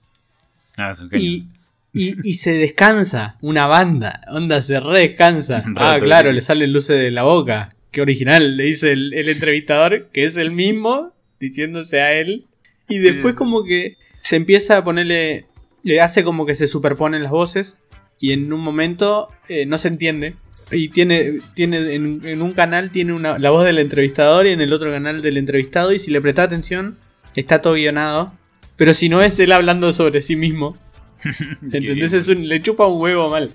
Ah, 0.77 0.91
es 0.91 0.99
un 0.99 1.09
genio. 1.09 1.25
Y, 1.25 1.47
y, 1.95 2.29
y 2.29 2.33
se 2.33 2.51
descansa 2.51 3.37
una 3.41 3.67
banda. 3.67 4.21
Onda, 4.27 4.61
se 4.61 4.79
re 4.79 4.99
descansa. 4.99 5.63
Ah, 5.77 5.97
claro, 5.99 6.31
le 6.31 6.41
salen 6.41 6.73
luces 6.73 6.99
de 6.99 7.09
la 7.09 7.23
boca. 7.23 7.73
Qué 7.91 8.01
original, 8.01 8.57
le 8.57 8.65
dice 8.65 8.91
el, 8.91 9.13
el 9.13 9.29
entrevistador, 9.29 10.09
que 10.11 10.25
es 10.25 10.35
el 10.35 10.51
mismo, 10.51 11.13
diciéndose 11.39 12.01
a 12.01 12.13
él. 12.13 12.45
Y 12.89 12.97
después 12.97 13.35
como 13.35 13.63
que 13.63 13.95
se 14.21 14.35
empieza 14.35 14.77
a 14.77 14.83
ponerle... 14.83 15.45
Le 15.83 16.01
hace 16.01 16.23
como 16.23 16.45
que 16.45 16.55
se 16.55 16.67
superponen 16.67 17.23
las 17.23 17.31
voces. 17.31 17.77
Y 18.19 18.33
en 18.33 18.51
un 18.51 18.61
momento 18.61 19.29
eh, 19.47 19.65
no 19.65 19.77
se 19.77 19.87
entiende. 19.87 20.35
Y 20.71 20.89
tiene, 20.89 21.39
tiene 21.53 21.93
en, 21.93 22.21
en 22.25 22.41
un 22.41 22.53
canal 22.53 22.89
tiene 22.91 23.13
una, 23.13 23.37
la 23.37 23.51
voz 23.51 23.63
del 23.65 23.79
entrevistador 23.79 24.47
y 24.47 24.49
en 24.49 24.61
el 24.61 24.73
otro 24.73 24.89
canal 24.89 25.21
del 25.21 25.37
entrevistado. 25.37 25.93
Y 25.93 25.99
si 25.99 26.11
le 26.11 26.21
presta 26.21 26.43
atención, 26.43 26.97
está 27.35 27.61
todo 27.61 27.73
guionado. 27.75 28.33
Pero 28.75 28.93
si 28.93 29.07
no 29.07 29.21
es 29.21 29.39
él 29.39 29.51
hablando 29.51 29.93
sobre 29.93 30.21
sí 30.21 30.35
mismo. 30.35 30.77
¿Entendés? 31.61 32.13
Es 32.13 32.27
un- 32.27 32.47
le 32.47 32.61
chupa 32.61 32.85
un 32.85 33.01
huevo 33.01 33.29
mal. 33.29 33.53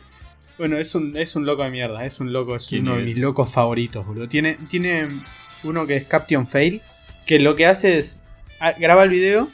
Bueno, 0.58 0.76
es 0.76 0.94
un, 0.94 1.16
es 1.16 1.36
un 1.36 1.46
loco 1.46 1.62
de 1.64 1.70
mierda. 1.70 2.04
Es 2.04 2.20
un 2.20 2.32
loco, 2.32 2.56
es 2.56 2.66
¿Quién 2.66 2.82
uno 2.82 2.96
de 2.96 3.02
mis 3.02 3.18
locos 3.18 3.50
favoritos, 3.50 4.06
boludo. 4.06 4.28
Tiene, 4.28 4.58
tiene 4.68 5.08
uno 5.64 5.86
que 5.86 5.96
es 5.96 6.04
Captain 6.04 6.46
Fail. 6.46 6.82
Que 7.26 7.38
lo 7.38 7.54
que 7.56 7.66
hace 7.66 7.98
es. 7.98 8.18
ah, 8.60 8.72
graba 8.78 9.04
el 9.04 9.10
video. 9.10 9.48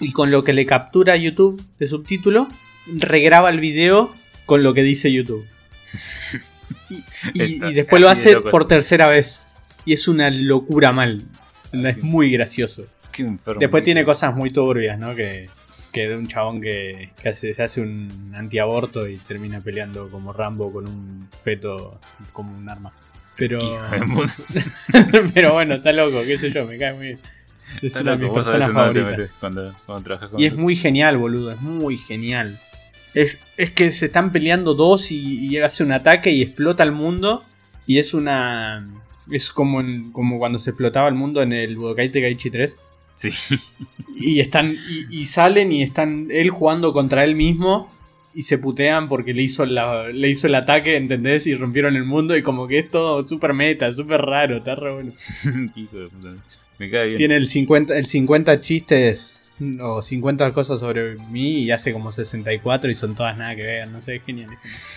Y 0.00 0.12
con 0.12 0.30
lo 0.30 0.42
que 0.42 0.52
le 0.52 0.66
captura 0.66 1.16
YouTube 1.16 1.62
de 1.78 1.86
subtítulo. 1.86 2.48
Regraba 2.86 3.48
el 3.50 3.60
video 3.60 4.12
con 4.46 4.62
lo 4.62 4.74
que 4.74 4.82
dice 4.82 5.12
YouTube. 5.12 5.46
Y, 6.90 6.96
y- 7.34 7.54
Está 7.54 7.70
y 7.70 7.74
después 7.74 8.02
lo 8.02 8.08
de 8.08 8.12
hace 8.12 8.40
por 8.40 8.66
tercera 8.68 9.06
vez. 9.06 9.44
Y 9.84 9.94
es 9.94 10.08
una 10.08 10.30
locura 10.30 10.92
mal. 10.92 11.22
Es 11.72 12.02
muy 12.02 12.30
gracioso. 12.30 12.86
Después 13.58 13.82
tiene 13.82 14.04
cosas 14.04 14.34
muy 14.34 14.50
turbias, 14.50 14.98
¿no? 14.98 15.14
Que, 15.14 15.48
que 15.92 16.08
de 16.08 16.16
un 16.16 16.26
chabón 16.26 16.60
que, 16.60 17.10
que 17.20 17.28
hace, 17.28 17.52
se 17.54 17.62
hace 17.62 17.80
un 17.80 18.32
antiaborto 18.34 19.06
y 19.08 19.16
termina 19.18 19.60
peleando 19.60 20.10
como 20.10 20.32
Rambo 20.32 20.72
con 20.72 20.88
un 20.88 21.28
feto 21.42 22.00
como 22.32 22.56
un 22.56 22.68
arma. 22.68 22.90
Pero. 23.36 23.58
De 23.60 25.20
pero 25.34 25.52
bueno, 25.54 25.74
está 25.74 25.92
loco, 25.92 26.22
qué 26.26 26.38
sé 26.38 26.50
yo, 26.50 26.66
me 26.66 26.78
cae 26.78 26.94
muy 26.94 27.06
bien. 27.06 27.18
Es 27.76 27.84
Está 27.96 28.00
una 28.02 28.10
de 28.12 28.16
mis 28.18 28.26
loco, 28.26 28.34
vos 28.34 28.44
sabés 28.44 28.60
personas 28.66 28.86
favoritas. 28.94 29.30
cuando, 29.40 29.74
cuando 29.86 30.04
trabajas 30.04 30.30
con 30.30 30.40
Y 30.40 30.46
es 30.46 30.54
muy 30.56 30.76
genial, 30.76 31.16
boludo, 31.18 31.52
es 31.52 31.60
muy 31.60 31.96
genial. 31.96 32.58
Es, 33.14 33.38
es 33.56 33.70
que 33.70 33.92
se 33.92 34.06
están 34.06 34.32
peleando 34.32 34.74
dos 34.74 35.10
y, 35.10 35.46
y 35.46 35.58
hace 35.58 35.82
un 35.84 35.92
ataque 35.92 36.30
y 36.30 36.42
explota 36.42 36.82
el 36.82 36.92
mundo. 36.92 37.44
Y 37.86 37.98
es 37.98 38.14
una. 38.14 38.86
Es 39.30 39.50
como, 39.50 39.80
en- 39.80 40.12
como 40.12 40.38
cuando 40.38 40.58
se 40.58 40.70
explotaba 40.70 41.08
el 41.08 41.14
mundo 41.14 41.42
en 41.42 41.52
el 41.52 41.76
Budokai 41.76 42.10
Tenkaichi 42.10 42.50
3. 42.50 42.76
Sí. 43.14 43.30
Y 44.16 44.40
están. 44.40 44.72
Y, 44.72 45.20
y 45.22 45.26
salen 45.26 45.72
y 45.72 45.82
están 45.82 46.28
él 46.30 46.50
jugando 46.50 46.92
contra 46.92 47.24
él 47.24 47.34
mismo. 47.36 47.90
Y 48.34 48.44
se 48.44 48.56
putean 48.56 49.08
porque 49.10 49.34
le 49.34 49.42
hizo, 49.42 49.66
la, 49.66 50.08
le 50.08 50.30
hizo 50.30 50.46
el 50.46 50.54
ataque, 50.54 50.96
¿entendés? 50.96 51.46
Y 51.46 51.54
rompieron 51.54 51.96
el 51.96 52.04
mundo. 52.04 52.34
Y 52.36 52.42
como 52.42 52.66
que 52.66 52.78
es 52.78 52.90
todo 52.90 53.26
súper 53.26 53.52
meta, 53.52 53.92
súper 53.92 54.22
raro, 54.22 54.56
está 54.56 54.74
re 54.74 54.92
bueno. 54.92 55.12
Me 56.78 56.90
cae 56.90 57.06
bien. 57.08 57.16
Tiene 57.18 57.36
el 57.36 57.46
50, 57.48 57.96
el 57.96 58.06
50 58.06 58.60
chistes 58.60 59.36
o 59.80 60.00
50 60.02 60.50
cosas 60.52 60.80
sobre 60.80 61.16
mí 61.30 61.58
y 61.64 61.70
hace 61.70 61.92
como 61.92 62.10
64 62.10 62.90
y 62.90 62.94
son 62.94 63.14
todas 63.14 63.36
nada 63.36 63.54
que 63.54 63.62
ver. 63.62 63.88
No 63.88 64.00
sé, 64.00 64.16
es 64.16 64.24
genial. 64.24 64.48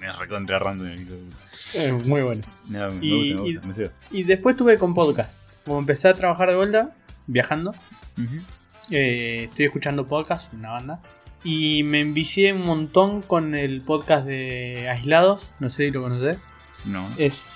me 0.00 0.12
recontra 0.12 0.58
random. 0.58 0.88
Es 1.74 2.06
muy 2.06 2.22
bueno. 2.22 2.42
No, 2.68 2.90
me 2.92 2.98
Y- 3.04 3.34
gusta, 3.34 3.60
me 3.62 3.66
gusta. 3.74 3.92
Y 4.10 4.22
después 4.22 4.56
tuve 4.56 4.78
con 4.78 4.94
podcast. 4.94 5.38
Como 5.64 5.78
empecé 5.80 6.08
a 6.08 6.14
trabajar 6.14 6.48
de 6.48 6.56
vuelta, 6.56 6.96
viajando, 7.30 7.74
eh, 8.90 9.44
estoy 9.50 9.64
escuchando 9.66 10.06
podcast, 10.06 10.52
una 10.52 10.70
banda. 10.70 11.00
Y 11.42 11.82
me 11.84 12.00
envicié 12.00 12.52
un 12.52 12.66
montón 12.66 13.22
con 13.22 13.54
el 13.54 13.80
podcast 13.80 14.26
de 14.26 14.88
Aislados. 14.90 15.52
No 15.58 15.70
sé 15.70 15.86
si 15.86 15.90
lo 15.92 16.02
conocés. 16.02 16.38
No. 16.84 17.08
Es. 17.16 17.54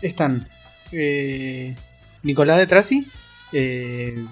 Están. 0.00 0.48
eh, 0.90 1.76
Nicolás 2.24 2.58
de 2.58 2.66
Trasi. 2.66 3.08
Eh, 3.52 4.24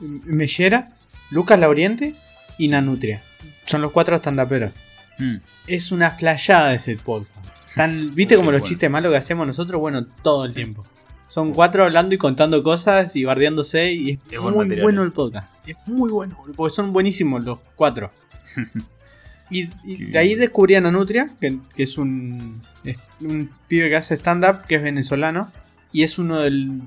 Mellera. 0.00 0.90
Lucas 1.30 1.60
Lauriente. 1.60 2.14
Y 2.56 2.68
Nanutria. 2.68 3.22
Son 3.66 3.82
los 3.82 3.92
cuatro 3.92 4.16
estandaperos. 4.16 4.72
Mm. 5.18 5.36
Es 5.66 5.92
una 5.92 6.10
flayada 6.10 6.72
ese 6.72 6.96
podcast. 6.96 7.36
Tan, 7.74 8.14
¿Viste 8.14 8.36
como 8.36 8.50
los 8.50 8.62
bueno. 8.62 8.68
chistes 8.70 8.90
malos 8.90 9.12
que 9.12 9.18
hacemos 9.18 9.46
nosotros? 9.46 9.78
Bueno, 9.78 10.06
todo 10.22 10.46
el 10.46 10.54
tiempo. 10.54 10.84
Son 11.28 11.52
cuatro 11.52 11.84
hablando 11.84 12.14
y 12.14 12.18
contando 12.18 12.62
cosas 12.62 13.14
y 13.14 13.24
bardeándose. 13.24 13.92
Y 13.92 14.18
es, 14.30 14.40
muy 14.40 14.54
material, 14.54 14.82
bueno 14.82 15.02
el 15.02 15.12
podcast. 15.12 15.48
Es 15.66 15.76
muy 15.86 16.10
bueno, 16.10 16.36
porque 16.56 16.74
son 16.74 16.92
buenísimos 16.94 17.44
los 17.44 17.58
cuatro. 17.76 18.10
y 19.50 19.66
de 20.06 20.18
ahí 20.18 20.34
descubrí 20.34 20.74
a 20.74 20.80
Nanutria, 20.80 21.30
que, 21.38 21.58
que 21.76 21.82
es 21.82 21.98
un, 21.98 22.62
es 22.82 22.98
un 23.20 23.50
pibe 23.68 23.90
que 23.90 23.96
hace 23.96 24.14
stand-up, 24.14 24.66
que 24.66 24.76
es 24.76 24.82
venezolano. 24.82 25.52
Y 25.92 26.02
es 26.02 26.18
uno 26.18 26.38
del. 26.38 26.80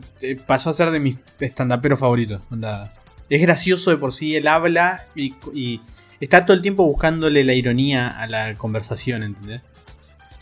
pasó 0.47 0.71
a 0.71 0.73
ser 0.73 0.89
de 0.89 0.99
mis 0.99 1.17
stand-uperos 1.39 1.99
favoritos. 1.99 2.41
onda. 2.49 2.91
Es 3.29 3.41
gracioso 3.41 3.91
de 3.91 3.97
por 3.97 4.11
sí, 4.11 4.35
él 4.35 4.47
habla 4.47 5.05
y, 5.15 5.33
y 5.53 5.81
está 6.19 6.45
todo 6.45 6.55
el 6.55 6.61
tiempo 6.61 6.83
buscándole 6.85 7.43
la 7.45 7.53
ironía 7.53 8.09
a 8.09 8.27
la 8.27 8.55
conversación, 8.55 9.23
¿entendés? 9.23 9.61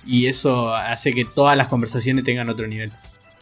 Y 0.05 0.25
eso 0.25 0.73
hace 0.73 1.13
que 1.13 1.23
todas 1.25 1.55
las 1.55 1.67
conversaciones 1.67 2.23
tengan 2.23 2.49
otro 2.49 2.65
nivel. 2.65 2.91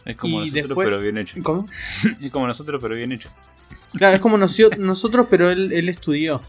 Es 0.08 0.16
como 0.16 0.38
Y 0.38 0.46
nosotros, 0.46 0.68
después- 0.68 0.86
pero 0.88 1.00
bien 1.00 1.18
hecho. 1.18 1.36
¿Cómo? 1.42 1.68
Es 2.20 2.30
como 2.32 2.46
nosotros, 2.46 2.80
pero 2.82 2.94
bien 2.96 3.12
hecho. 3.12 3.28
Claro, 3.92 4.16
es 4.16 4.20
como 4.20 4.36
nosotros, 4.36 5.26
pero 5.30 5.50
él, 5.50 5.72
él 5.72 5.88
estudió. 5.88 6.42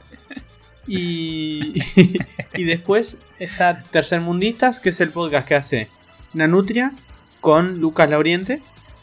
Y, 0.88 1.74
y 2.56 2.64
después 2.64 3.18
está 3.38 3.84
Tercermundistas, 3.84 4.80
que 4.80 4.90
es 4.90 5.00
el 5.02 5.10
podcast 5.12 5.48
que 5.48 5.56
hace 5.56 5.88
Nanutria 6.34 6.94
con 7.42 7.80
Lucas 7.80 8.10
Lauriente, 8.10 8.62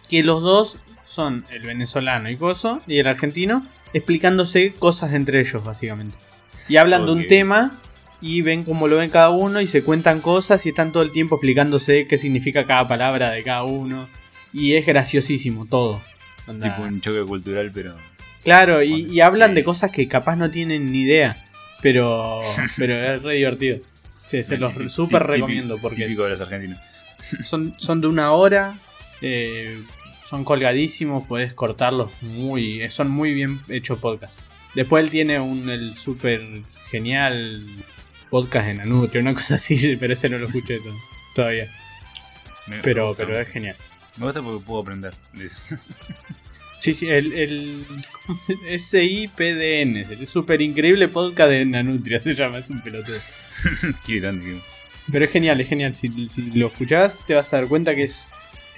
que 0.08 0.22
los 0.22 0.42
dos 0.42 0.78
son 1.06 1.44
el 1.50 1.62
venezolano 1.62 2.28
y 2.30 2.36
Coso, 2.36 2.82
y 2.86 2.98
el 2.98 3.06
argentino, 3.06 3.64
explicándose 3.92 4.72
cosas 4.72 5.12
entre 5.14 5.40
ellos, 5.40 5.62
básicamente. 5.64 6.18
Y 6.68 6.76
hablan 6.76 7.06
de 7.06 7.12
un 7.12 7.26
tema 7.28 7.78
y 8.20 8.42
ven 8.42 8.64
cómo 8.64 8.88
lo 8.88 8.96
ven 8.96 9.10
cada 9.10 9.30
uno 9.30 9.60
y 9.60 9.66
se 9.66 9.84
cuentan 9.84 10.20
cosas 10.20 10.66
y 10.66 10.70
están 10.70 10.90
todo 10.90 11.02
el 11.02 11.12
tiempo 11.12 11.36
explicándose 11.36 12.06
qué 12.08 12.18
significa 12.18 12.66
cada 12.66 12.88
palabra 12.88 13.30
de 13.30 13.42
cada 13.44 13.64
uno. 13.64 14.08
Y 14.58 14.74
es 14.74 14.86
graciosísimo 14.86 15.66
todo. 15.66 16.02
Onda- 16.46 16.70
Tipo 16.74 16.86
un 16.88 17.00
choque 17.00 17.22
cultural, 17.24 17.70
pero. 17.74 17.94
Claro, 18.44 18.82
y, 18.82 19.06
y 19.10 19.20
hablan 19.20 19.54
de 19.54 19.64
cosas 19.64 19.90
que 19.90 20.06
capaz 20.08 20.36
no 20.36 20.50
tienen 20.50 20.90
ni 20.92 21.02
idea. 21.02 21.44
Pero, 21.82 22.40
pero 22.76 22.94
es 22.94 23.22
re 23.22 23.34
divertido. 23.34 23.78
Sí, 24.26 24.42
se 24.42 24.56
los 24.58 24.72
súper 24.92 25.22
recomiendo 25.24 25.78
porque 25.78 26.04
Típico 26.04 26.24
de 26.24 26.30
los 26.30 26.40
argentinos. 26.40 26.78
son, 27.44 27.74
son 27.78 28.00
de 28.00 28.06
una 28.08 28.32
hora. 28.32 28.78
eh, 29.20 29.80
son 30.28 30.42
colgadísimos, 30.44 31.26
podés 31.26 31.52
cortarlos 31.54 32.10
muy. 32.22 32.82
eh, 32.82 32.90
Son 32.90 33.08
muy 33.10 33.32
bien 33.34 33.60
hechos 33.68 33.98
podcast. 33.98 34.36
Después 34.74 35.04
él 35.04 35.10
tiene 35.10 35.38
un 35.38 35.68
el 35.70 35.96
súper 35.96 36.40
genial 36.90 37.64
podcast 38.30 38.68
en 38.68 38.80
Anutria, 38.80 39.20
una 39.22 39.34
cosa 39.34 39.54
así, 39.56 39.96
pero 40.00 40.12
ese 40.14 40.28
no 40.28 40.38
lo 40.38 40.46
escuché 40.46 40.78
to- 40.78 40.96
todavía. 41.34 41.66
Me- 42.66 42.78
Pero, 42.82 43.14
pero 43.16 43.38
es 43.38 43.48
genial. 43.48 43.76
Me 44.16 44.24
gusta 44.26 44.42
porque 44.42 44.64
puedo 44.64 44.80
aprender. 44.82 45.14
Sí, 46.78 46.94
sí, 46.94 47.08
el, 47.08 47.32
el 47.32 47.84
¿cómo 48.26 48.38
se- 48.38 48.78
SIPDN, 48.78 49.96
es 49.96 50.10
el 50.10 50.26
súper 50.28 50.60
increíble 50.62 51.08
podcast 51.08 51.50
de 51.50 51.64
Nanutria, 51.64 52.20
se 52.22 52.34
llama, 52.34 52.58
es 52.58 52.70
un 52.70 52.80
pelotudo. 52.80 53.16
Qué 54.06 54.20
grande 54.20 54.60
Pero 55.10 55.24
es 55.24 55.30
genial, 55.32 55.60
es 55.60 55.68
genial. 55.68 55.96
Si, 55.96 56.28
si 56.28 56.42
lo 56.52 56.68
escuchás, 56.68 57.16
te 57.26 57.34
vas 57.34 57.52
a 57.52 57.56
dar 57.56 57.66
cuenta 57.66 57.94
que 57.96 58.04
es, 58.04 58.28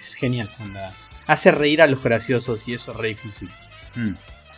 es 0.01 0.15
genial. 0.15 0.49
onda. 0.61 0.95
Hace 1.27 1.51
reír 1.51 1.83
a 1.83 1.87
los 1.87 2.03
graciosos 2.03 2.67
y 2.69 2.75
eso 2.75 2.93
es 2.93 2.97
re 2.99 3.09
difícil. 3.09 3.51
Mm. 3.97 4.13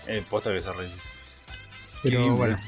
Eh, 0.06 0.22
posta 0.30 0.52
que 0.52 0.60
se 0.60 0.72
reí. 0.72 0.90
Pero 2.04 2.18
Qué 2.18 2.22
bien, 2.22 2.36
bueno. 2.36 2.58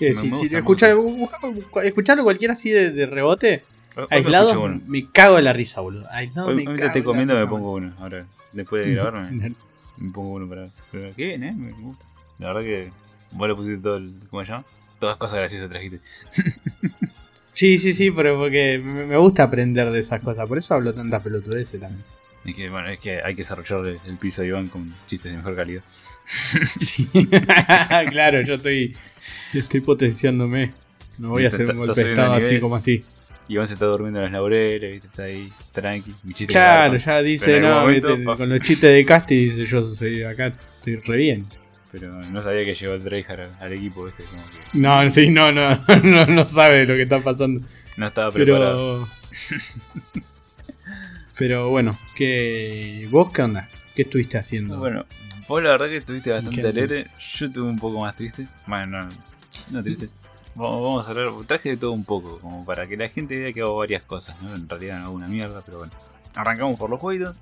Eh, 0.00 0.14
si 0.14 0.20
si 0.22 0.28
gusta, 0.30 0.46
te 0.48 0.52
me 0.54 0.58
escucha- 0.60 0.94
busca- 0.94 1.38
busca- 1.46 1.84
escucharlo 1.84 2.24
cualquiera 2.24 2.54
así 2.54 2.70
de, 2.70 2.90
de 2.90 3.06
rebote, 3.06 3.62
aislado, 4.10 4.68
me 4.86 5.06
cago 5.06 5.36
de 5.36 5.42
la 5.42 5.52
risa, 5.52 5.80
boludo. 5.80 6.06
Aislado, 6.10 6.48
Hoy, 6.48 6.56
me 6.56 6.64
cago 6.64 6.86
estoy 6.86 7.02
comiendo 7.02 7.34
me 7.34 7.46
pongo 7.46 7.72
uno. 7.72 7.92
Ahora, 8.00 8.26
después 8.52 8.86
de 8.86 8.94
grabarme, 8.94 9.54
me 9.96 10.10
pongo 10.10 10.34
uno 10.34 10.48
para. 10.48 10.68
Pero 10.90 11.14
qué 11.14 11.26
bien, 11.26 11.44
eh. 11.44 11.54
Me 11.56 11.72
gusta. 11.72 12.04
La 12.38 12.48
verdad 12.48 12.62
que 12.62 12.90
vos 13.32 13.48
le 13.48 13.54
pusiste 13.54 13.82
todo 13.82 13.96
el. 13.96 14.14
¿Cómo 14.30 14.44
se 14.44 14.52
llama? 14.52 14.64
Todas 14.98 15.16
cosas 15.16 15.38
graciosas 15.38 15.68
trajiste. 15.68 16.00
Sí, 17.54 17.78
sí, 17.78 17.92
sí, 17.92 18.10
pero 18.10 18.38
porque 18.38 18.78
me, 18.78 19.16
gusta 19.16 19.44
aprender 19.44 19.90
de 19.90 20.00
esas 20.00 20.20
cosas. 20.20 20.48
Por 20.48 20.58
eso 20.58 20.74
hablo 20.74 20.94
tantas 20.94 21.22
pelotudeces 21.22 21.80
también. 21.80 22.02
Es 22.44 22.56
que, 22.56 22.68
bueno, 22.68 22.88
es 22.88 22.98
que 22.98 23.20
hay 23.22 23.34
que 23.34 23.42
desarrollar 23.42 23.98
el, 24.04 24.16
piso 24.16 24.42
de 24.42 24.48
Iván 24.48 24.68
con 24.68 24.92
chistes 25.06 25.30
de 25.30 25.36
mejor 25.36 25.54
calidad. 25.54 25.82
Sí. 26.80 27.08
claro, 28.10 28.40
yo 28.42 28.54
estoy, 28.54 28.96
estoy 29.52 29.80
potenciándome. 29.80 30.72
No 31.18 31.30
voy 31.30 31.44
a 31.44 31.48
hacer 31.48 31.70
un 31.70 31.76
golpe 31.76 32.02
de 32.02 32.10
estado 32.10 32.32
así 32.32 32.58
como 32.58 32.76
así. 32.76 33.04
Iván 33.48 33.66
se 33.66 33.74
está 33.74 33.86
durmiendo 33.86 34.18
en 34.20 34.24
los 34.24 34.32
laureles, 34.32 34.90
¿viste? 34.92 35.06
Está 35.06 35.24
ahí, 35.24 35.52
tranqui. 35.72 36.14
Mi 36.24 36.34
chiste 36.34 36.52
Claro, 36.52 36.96
ya 36.96 37.22
dice, 37.22 37.60
no, 37.60 37.80
momento, 37.80 38.16
oh. 38.26 38.36
con 38.36 38.48
los 38.48 38.60
chistes 38.60 38.94
de 38.94 39.04
Casti 39.04 39.46
dice, 39.46 39.66
yo 39.66 39.82
soy 39.82 40.22
acá, 40.22 40.46
estoy 40.46 40.96
re 40.96 41.16
bien. 41.16 41.46
Pero 41.90 42.10
no 42.10 42.40
sabía 42.40 42.64
que 42.64 42.74
llegó 42.74 42.94
el 42.94 43.02
Tryhard 43.02 43.50
al, 43.60 43.72
equipo, 43.72 44.06
¿viste? 44.06 44.24
Como 44.24 44.42
que 44.42 44.78
No, 44.78 45.10
sí, 45.10 45.28
no, 45.28 45.52
no, 45.52 45.76
no, 46.02 46.26
no 46.26 46.46
sabe 46.46 46.86
lo 46.86 46.94
que 46.94 47.02
está 47.02 47.20
pasando. 47.20 47.60
no 47.96 48.06
estaba 48.06 48.32
preparado. 48.32 49.08
Pero... 49.48 50.22
Pero 51.38 51.68
bueno, 51.70 51.98
¿qué... 52.14 53.08
¿vos 53.10 53.32
qué 53.32 53.42
onda? 53.42 53.68
¿Qué 53.94 54.02
estuviste 54.02 54.38
haciendo? 54.38 54.78
Bueno, 54.78 55.04
vos 55.48 55.62
la 55.62 55.70
verdad 55.72 55.88
que 55.88 55.96
estuviste 55.96 56.30
bastante 56.30 56.66
alegre. 56.66 57.06
Yo 57.36 57.46
estuve 57.46 57.68
un 57.68 57.78
poco 57.78 58.00
más 58.00 58.16
triste. 58.16 58.46
Bueno, 58.66 59.04
no, 59.04 59.08
no 59.70 59.82
triste. 59.82 60.08
Vamos, 60.54 61.06
a 61.06 61.10
hablar, 61.10 61.28
traje 61.46 61.70
de 61.70 61.76
todo 61.78 61.92
un 61.92 62.04
poco, 62.04 62.38
como 62.38 62.64
para 62.64 62.86
que 62.86 62.96
la 62.96 63.08
gente 63.08 63.38
vea 63.38 63.52
que 63.52 63.62
hago 63.62 63.76
varias 63.76 64.02
cosas, 64.02 64.40
¿no? 64.42 64.54
En 64.54 64.68
realidad 64.68 64.98
no 64.98 65.04
hago 65.06 65.14
una 65.14 65.28
mierda, 65.28 65.62
pero 65.64 65.78
bueno. 65.78 65.92
Arrancamos 66.34 66.78
por 66.78 66.90
los 66.90 67.00
juegos. 67.00 67.34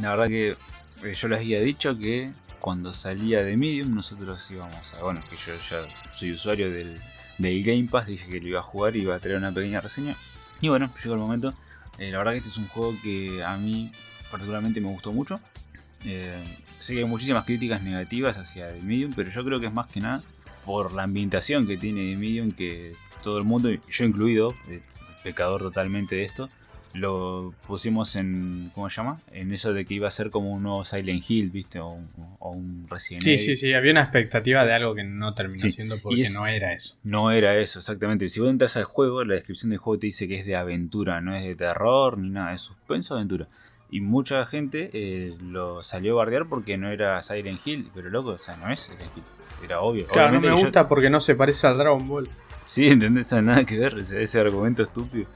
La 0.00 0.10
verdad 0.10 0.28
que 0.28 0.56
eh, 1.04 1.14
yo 1.14 1.28
les 1.28 1.38
había 1.38 1.60
dicho 1.60 1.96
que 1.96 2.32
cuando 2.60 2.92
salía 2.92 3.42
de 3.42 3.56
Medium 3.56 3.94
nosotros 3.94 4.50
íbamos 4.50 4.94
a... 4.94 5.02
Bueno, 5.02 5.20
que 5.30 5.36
yo 5.36 5.54
ya 5.54 5.80
soy 6.16 6.32
usuario 6.32 6.70
del, 6.72 7.00
del 7.38 7.62
Game 7.62 7.84
Pass, 7.84 8.06
dije 8.06 8.28
que 8.28 8.40
lo 8.40 8.48
iba 8.48 8.60
a 8.60 8.64
jugar 8.64 8.96
y 8.96 9.02
iba 9.02 9.14
a 9.14 9.18
traer 9.20 9.38
una 9.38 9.52
pequeña 9.52 9.80
reseña. 9.80 10.16
Y 10.60 10.68
bueno, 10.68 10.90
llegó 11.02 11.14
el 11.14 11.20
momento. 11.20 11.54
Eh, 11.98 12.10
la 12.10 12.18
verdad 12.18 12.32
que 12.32 12.38
este 12.38 12.50
es 12.50 12.56
un 12.58 12.68
juego 12.68 12.94
que 13.02 13.42
a 13.44 13.56
mí 13.56 13.92
particularmente 14.30 14.80
me 14.80 14.88
gustó 14.88 15.12
mucho. 15.12 15.40
Eh, 16.04 16.42
sé 16.78 16.94
que 16.94 17.00
hay 17.00 17.04
muchísimas 17.04 17.44
críticas 17.44 17.82
negativas 17.82 18.36
hacia 18.38 18.68
The 18.72 18.80
Medium, 18.82 19.12
pero 19.14 19.30
yo 19.30 19.44
creo 19.44 19.60
que 19.60 19.66
es 19.66 19.72
más 19.72 19.86
que 19.88 20.00
nada 20.00 20.22
por 20.64 20.92
la 20.92 21.02
ambientación 21.04 21.66
que 21.66 21.76
tiene 21.76 22.02
The 22.12 22.16
Medium, 22.16 22.52
que 22.52 22.94
todo 23.22 23.38
el 23.38 23.44
mundo, 23.44 23.70
yo 23.70 24.04
incluido, 24.04 24.54
eh, 24.68 24.80
pecador 25.24 25.60
totalmente 25.62 26.16
de 26.16 26.24
esto, 26.24 26.48
lo 26.94 27.52
pusimos 27.66 28.16
en, 28.16 28.70
¿cómo 28.74 28.88
se 28.88 28.96
llama? 28.96 29.20
En 29.32 29.52
eso 29.52 29.72
de 29.74 29.84
que 29.84 29.94
iba 29.94 30.08
a 30.08 30.10
ser 30.10 30.30
como 30.30 30.52
un 30.52 30.62
nuevo 30.62 30.84
Silent 30.84 31.22
Hill, 31.28 31.50
¿viste? 31.50 31.80
O 31.80 31.88
un, 31.90 32.08
o 32.38 32.50
un 32.50 32.86
Resident 32.88 33.22
sí, 33.24 33.30
Evil. 33.34 33.40
sí, 33.44 33.56
sí, 33.56 33.74
había 33.74 33.92
una 33.92 34.02
expectativa 34.02 34.64
de 34.64 34.72
algo 34.72 34.94
que 34.94 35.04
no 35.04 35.34
terminó 35.34 35.62
Sí, 35.64 35.70
siendo 35.70 35.98
porque 36.00 36.22
es- 36.22 36.34
no 36.34 36.46
era 36.46 36.72
eso. 36.72 36.96
No 37.04 37.30
era 37.30 37.56
eso, 37.58 37.78
exactamente. 37.80 38.28
Si 38.30 38.40
vos 38.40 38.48
entras 38.48 38.76
al 38.78 38.84
juego, 38.84 39.22
la 39.24 39.34
descripción 39.34 39.70
del 39.70 39.78
juego 39.78 39.98
te 40.00 40.06
dice 40.06 40.26
que 40.28 40.40
es 40.40 40.46
de 40.46 40.56
aventura, 40.56 41.20
no 41.20 41.34
es 41.36 41.44
de 41.44 41.54
terror 41.54 42.16
ni 42.18 42.30
nada, 42.30 42.54
es 42.54 42.62
suspenso 42.62 43.14
aventura. 43.14 43.46
Y 43.90 44.00
mucha 44.00 44.44
gente 44.46 44.90
eh, 44.92 45.36
lo 45.40 45.82
salió 45.82 46.12
a 46.14 46.16
bardear 46.24 46.46
porque 46.46 46.76
no 46.76 46.90
era 46.90 47.22
Silent 47.22 47.60
Hill, 47.66 47.90
pero 47.94 48.10
loco, 48.10 48.30
o 48.30 48.38
sea, 48.38 48.56
no 48.56 48.70
es 48.70 48.80
Silent 48.80 49.16
Hill. 49.16 49.22
Era 49.64 49.80
obvio. 49.80 50.06
Claro, 50.06 50.32
no 50.32 50.38
Obviamente 50.38 50.48
me 50.48 50.54
que 50.54 50.60
yo- 50.60 50.66
gusta 50.66 50.88
porque 50.88 51.10
no 51.10 51.20
se 51.20 51.34
parece 51.34 51.66
al 51.66 51.78
Dragon 51.78 52.06
Ball. 52.06 52.28
Sí, 52.66 52.86
¿entendés? 52.88 53.32
Nada 53.32 53.64
que 53.64 53.78
ver, 53.78 53.98
ese, 53.98 54.20
ese 54.22 54.38
argumento 54.40 54.82
estúpido. 54.82 55.26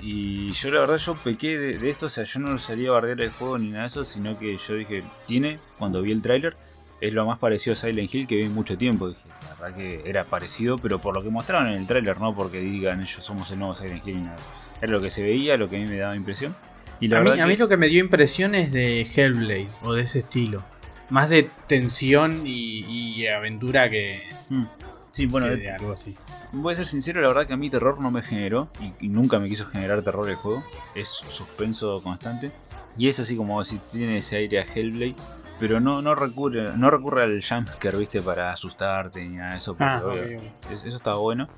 Y 0.00 0.52
yo 0.52 0.70
la 0.70 0.80
verdad 0.80 0.98
yo 0.98 1.14
pequé 1.16 1.58
de, 1.58 1.78
de 1.78 1.90
esto, 1.90 2.06
o 2.06 2.08
sea, 2.08 2.24
yo 2.24 2.38
no 2.40 2.56
salía 2.58 2.90
a 2.90 2.92
bardear 2.92 3.20
el 3.20 3.30
juego 3.30 3.58
ni 3.58 3.70
nada 3.70 3.82
de 3.84 3.88
eso, 3.88 4.04
sino 4.04 4.38
que 4.38 4.56
yo 4.56 4.74
dije, 4.74 5.02
tiene, 5.26 5.58
cuando 5.78 6.02
vi 6.02 6.12
el 6.12 6.22
tráiler, 6.22 6.56
es 7.00 7.12
lo 7.12 7.26
más 7.26 7.38
parecido 7.38 7.72
a 7.72 7.76
Silent 7.76 8.14
Hill 8.14 8.26
que 8.26 8.36
vi 8.36 8.42
en 8.44 8.54
mucho 8.54 8.78
tiempo. 8.78 9.08
Dije, 9.08 9.20
la 9.42 9.54
verdad 9.54 9.76
que 9.76 10.02
era 10.08 10.24
parecido, 10.24 10.78
pero 10.78 10.98
por 11.00 11.14
lo 11.14 11.22
que 11.22 11.30
mostraron 11.30 11.68
en 11.68 11.74
el 11.80 11.86
tráiler, 11.86 12.20
no 12.20 12.34
porque 12.34 12.60
digan 12.60 13.00
ellos 13.00 13.24
somos 13.24 13.50
el 13.50 13.58
nuevo 13.58 13.74
Silent 13.74 14.06
Hill 14.06 14.16
ni 14.16 14.22
nada. 14.22 14.36
Era 14.80 14.92
lo 14.92 15.00
que 15.00 15.10
se 15.10 15.22
veía, 15.22 15.56
lo 15.56 15.68
que 15.68 15.76
a 15.76 15.80
mí 15.80 15.86
me 15.86 15.96
daba 15.96 16.14
impresión. 16.14 16.54
Y 17.00 17.08
la 17.08 17.18
A 17.18 17.22
mí, 17.22 17.30
a 17.40 17.46
mí 17.46 17.56
lo 17.56 17.68
que 17.68 17.76
me 17.76 17.88
dio 17.88 18.00
impresión 18.02 18.54
es 18.54 18.72
de 18.72 19.02
Hellblade 19.02 19.68
o 19.82 19.92
de 19.94 20.02
ese 20.02 20.20
estilo. 20.20 20.64
Más 21.10 21.30
de 21.30 21.48
tensión 21.66 22.42
y, 22.46 22.84
y 23.20 23.26
aventura 23.28 23.88
que, 23.90 24.22
Mm. 24.50 24.64
Sí, 25.10 25.26
bueno, 25.26 25.46
eh, 25.48 25.56
de 25.56 25.70
algo 25.70 25.92
así. 25.92 26.14
Voy 26.52 26.72
a 26.72 26.76
ser 26.76 26.86
sincero, 26.86 27.20
la 27.20 27.28
verdad 27.28 27.46
que 27.46 27.52
a 27.52 27.56
mí 27.56 27.68
terror 27.70 28.00
no 28.00 28.10
me 28.10 28.22
generó 28.22 28.68
y, 28.80 29.06
y 29.06 29.08
nunca 29.08 29.38
me 29.38 29.48
quiso 29.48 29.66
generar 29.66 30.02
terror 30.02 30.28
el 30.28 30.36
juego. 30.36 30.62
Es 30.94 31.08
suspenso 31.08 32.00
constante. 32.02 32.52
Y 32.96 33.08
es 33.08 33.18
así 33.20 33.36
como 33.36 33.62
si 33.64 33.78
tiene 33.90 34.18
ese 34.18 34.36
aire 34.36 34.60
a 34.60 34.62
Hellblade. 34.64 35.16
Pero 35.58 35.80
no, 35.80 36.02
no 36.02 36.14
recurre, 36.14 36.76
no 36.76 36.88
recurre 36.90 37.22
al 37.24 37.42
jumpscare, 37.42 37.96
viste, 37.98 38.22
para 38.22 38.52
asustarte 38.52 39.20
ni 39.26 39.36
nada 39.38 39.52
de 39.52 39.56
eso. 39.58 39.76
Ah, 39.80 40.02
obvio, 40.04 40.38
es- 40.70 40.84
eso 40.84 40.96
está 40.96 41.14
bueno. 41.14 41.48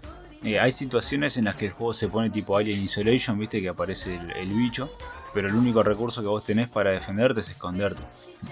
Eh, 0.42 0.58
hay 0.58 0.72
situaciones 0.72 1.36
en 1.36 1.44
las 1.44 1.56
que 1.56 1.66
el 1.66 1.72
juego 1.72 1.92
se 1.92 2.08
pone 2.08 2.30
tipo 2.30 2.56
Alien 2.56 2.82
Isolation, 2.82 3.38
viste, 3.38 3.60
que 3.60 3.68
aparece 3.68 4.14
el, 4.14 4.30
el 4.32 4.48
bicho. 4.48 4.90
Pero 5.32 5.48
el 5.48 5.54
único 5.54 5.82
recurso 5.82 6.22
que 6.22 6.28
vos 6.28 6.44
tenés 6.44 6.68
para 6.68 6.90
defenderte 6.90 7.40
es 7.40 7.50
esconderte. 7.50 8.02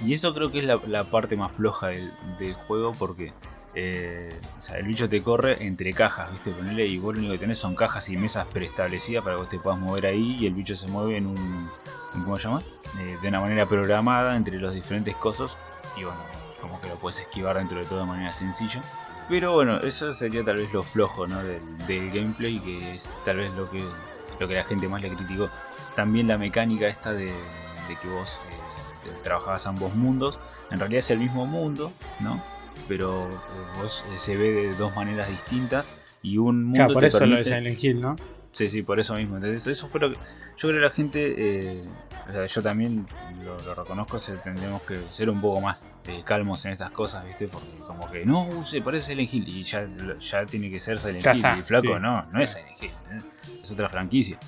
Y 0.05 0.13
eso 0.13 0.33
creo 0.35 0.53
que 0.53 0.61
es 0.61 0.65
la, 0.65 1.05
parte 1.05 1.37
más 1.37 1.53
floja 1.53 1.89
del, 1.89 2.55
juego 2.55 2.93
porque 2.93 3.33
eh, 3.75 4.39
el 4.75 4.87
bicho 4.87 5.09
te 5.09 5.23
corre 5.23 5.67
entre 5.67 5.93
cajas, 5.93 6.31
¿viste? 6.31 6.51
Ponele, 6.53 6.87
y 6.87 6.99
vos 6.99 7.15
lo 7.15 7.21
único 7.21 7.33
que 7.33 7.39
tenés 7.39 7.59
son 7.59 7.75
cajas 7.75 8.09
y 8.09 8.17
mesas 8.17 8.47
preestablecidas 8.47 9.25
para 9.25 9.37
que 9.37 9.43
vos 9.43 9.49
te 9.49 9.59
puedas 9.59 9.79
mover 9.79 10.07
ahí 10.07 10.37
y 10.39 10.47
el 10.47 10.55
bicho 10.55 10.77
se 10.77 10.87
mueve 10.89 11.17
en 11.17 11.27
un. 11.27 11.71
¿Cómo 12.13 12.37
se 12.37 12.45
llama? 12.45 12.63
Eh, 13.01 13.19
de 13.21 13.29
una 13.29 13.41
manera 13.41 13.67
programada 13.67 14.37
entre 14.37 14.59
los 14.59 14.73
diferentes 14.73 15.15
cosos 15.17 15.59
y 15.97 16.05
bueno, 16.05 16.19
como 16.61 16.81
que 16.81 16.89
lo 16.89 16.97
puedes 16.97 17.21
esquivar 17.21 17.57
dentro 17.57 17.79
de 17.79 17.85
todo 17.85 18.01
de 18.01 18.07
manera 18.07 18.33
sencilla. 18.33 18.83
Pero 19.29 19.53
bueno, 19.53 19.79
eso 19.81 20.13
sería 20.13 20.43
tal 20.45 20.57
vez 20.57 20.73
lo 20.73 20.83
flojo 20.83 21.27
¿no? 21.27 21.43
del, 21.43 21.61
del 21.87 22.11
gameplay, 22.11 22.59
que 22.61 22.95
es 22.95 23.15
tal 23.25 23.37
vez 23.37 23.53
lo 23.53 23.71
que, 23.71 23.83
lo 24.41 24.49
que 24.49 24.55
la 24.55 24.65
gente 24.65 24.89
más 24.89 25.03
le 25.03 25.15
criticó. 25.15 25.51
También 25.99 26.29
la 26.29 26.39
mecánica 26.39 26.87
esta 26.87 27.13
de, 27.13 27.25
de 27.27 27.97
que 28.01 28.07
vos 28.07 28.39
eh, 28.53 29.11
trabajabas 29.25 29.67
ambos 29.67 29.97
mundos. 29.97 30.39
En 30.71 30.79
realidad 30.79 31.01
es 31.01 31.11
el 31.11 31.19
mismo 31.19 31.45
mundo, 31.45 31.93
¿no? 32.21 32.41
Pero 32.87 33.27
eh, 33.27 33.81
vos 33.83 34.05
eh, 34.13 34.19
se 34.21 34.37
ve 34.37 34.53
de 34.53 34.75
dos 34.77 34.95
maneras 34.95 35.29
distintas 35.29 35.89
y 36.23 36.39
un 36.39 36.63
mundo 36.67 36.77
Claro, 36.77 36.93
por 36.95 37.05
eso 37.05 37.19
lo 37.27 37.35
de 37.35 37.43
permite- 37.43 37.57
Silent 37.59 37.83
Hill, 37.85 38.01
¿no? 38.01 38.15
Sí, 38.53 38.69
sí, 38.69 38.83
por 38.85 39.01
eso 39.01 39.15
mismo. 39.15 39.39
Entonces, 39.39 39.67
eso 39.67 39.89
fue 39.89 39.99
lo 40.01 40.11
que. 40.13 40.17
Yo 40.57 40.69
creo 40.69 40.75
que 40.75 40.79
la 40.79 40.91
gente. 40.91 41.35
eh, 41.37 41.85
o 42.29 42.33
sea, 42.33 42.47
yo 42.47 42.63
también 42.63 43.05
lo, 43.45 43.59
lo 43.63 43.75
reconozco. 43.75 44.21
se- 44.21 44.35
tendremos 44.37 44.83
que 44.83 45.01
ser 45.11 45.29
un 45.31 45.41
poco 45.41 45.61
más 45.61 45.89
eh, 46.07 46.23
calmos 46.25 46.65
en 46.65 46.73
estas 46.75 46.93
cosas, 46.93 47.25
¿viste? 47.27 47.49
Porque, 47.49 47.67
como 47.89 48.09
que 48.09 48.25
no, 48.25 48.49
se 48.63 48.81
parece 48.83 49.07
Silent 49.09 49.35
Hill. 49.35 49.49
Y 49.49 49.65
ya, 49.65 49.89
ya 50.21 50.47
tiene 50.47 50.71
que 50.71 50.79
ser 50.79 51.01
Silent 51.01 51.27
Hill. 51.27 51.45
y 51.59 51.63
flaco, 51.63 51.95
sí. 51.97 52.01
no, 52.01 52.23
no 52.31 52.41
es 52.41 52.51
Silent 52.53 52.83
Hill. 52.85 52.91
Es 53.65 53.73
otra 53.73 53.89
franquicia. 53.89 54.39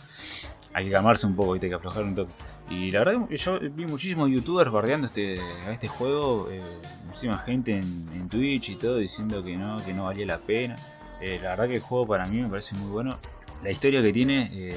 Hay 0.72 0.84
que 0.84 0.90
calmarse 0.90 1.26
un 1.26 1.34
poco, 1.34 1.52
¿viste? 1.52 1.66
Hay 1.66 1.70
que 1.70 1.76
aflojar 1.76 2.04
un 2.04 2.14
toque. 2.14 2.32
Y 2.68 2.90
la 2.92 3.00
verdad 3.00 3.28
yo 3.28 3.58
vi 3.60 3.86
muchísimos 3.86 4.30
youtubers 4.30 4.70
bardeando 4.70 5.08
este, 5.08 5.40
a 5.66 5.72
este 5.72 5.88
juego. 5.88 6.48
eh, 6.50 6.62
muchísima 7.06 7.38
gente 7.38 7.72
en, 7.76 8.08
en 8.14 8.28
Twitch 8.28 8.68
y 8.68 8.76
todo 8.76 8.98
diciendo 8.98 9.42
que 9.42 9.56
no, 9.56 9.78
que 9.84 9.92
no 9.92 10.04
valía 10.04 10.26
la 10.26 10.38
pena. 10.38 10.76
Eh, 11.20 11.40
la 11.42 11.50
verdad 11.50 11.66
que 11.66 11.74
el 11.74 11.80
juego 11.80 12.06
para 12.06 12.24
mí 12.26 12.40
me 12.40 12.48
parece 12.48 12.76
muy 12.76 12.90
bueno. 12.90 13.18
La 13.64 13.70
historia 13.70 14.00
que 14.00 14.12
tiene 14.12 14.48
eh, 14.52 14.76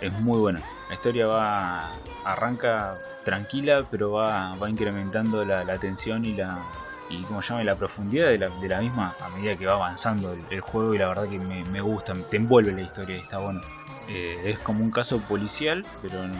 es 0.00 0.12
muy 0.20 0.38
buena. 0.38 0.62
La 0.88 0.94
historia 0.94 1.26
va 1.26 1.90
arranca 2.24 2.96
tranquila, 3.24 3.86
pero 3.90 4.12
va, 4.12 4.54
va 4.54 4.70
incrementando 4.70 5.44
la, 5.44 5.64
la 5.64 5.78
tensión 5.78 6.24
y 6.24 6.34
la 6.34 6.62
y 7.10 7.20
como 7.24 7.42
se 7.42 7.50
llama 7.50 7.64
la 7.64 7.76
profundidad 7.76 8.28
de 8.28 8.38
la, 8.38 8.48
de 8.48 8.68
la 8.68 8.80
misma 8.80 9.14
a 9.20 9.28
medida 9.28 9.56
que 9.56 9.66
va 9.66 9.74
avanzando 9.74 10.32
el, 10.32 10.40
el 10.50 10.60
juego 10.60 10.94
y 10.94 10.98
la 10.98 11.08
verdad 11.08 11.28
que 11.28 11.38
me, 11.38 11.62
me 11.66 11.80
gusta, 11.82 12.14
te 12.30 12.38
envuelve 12.38 12.72
la 12.72 12.80
historia 12.80 13.16
y 13.16 13.20
está 13.20 13.38
bueno. 13.40 13.60
Eh, 14.08 14.40
es 14.44 14.58
como 14.58 14.84
un 14.84 14.90
caso 14.90 15.18
policial, 15.20 15.84
pero 16.02 16.26
no, 16.26 16.36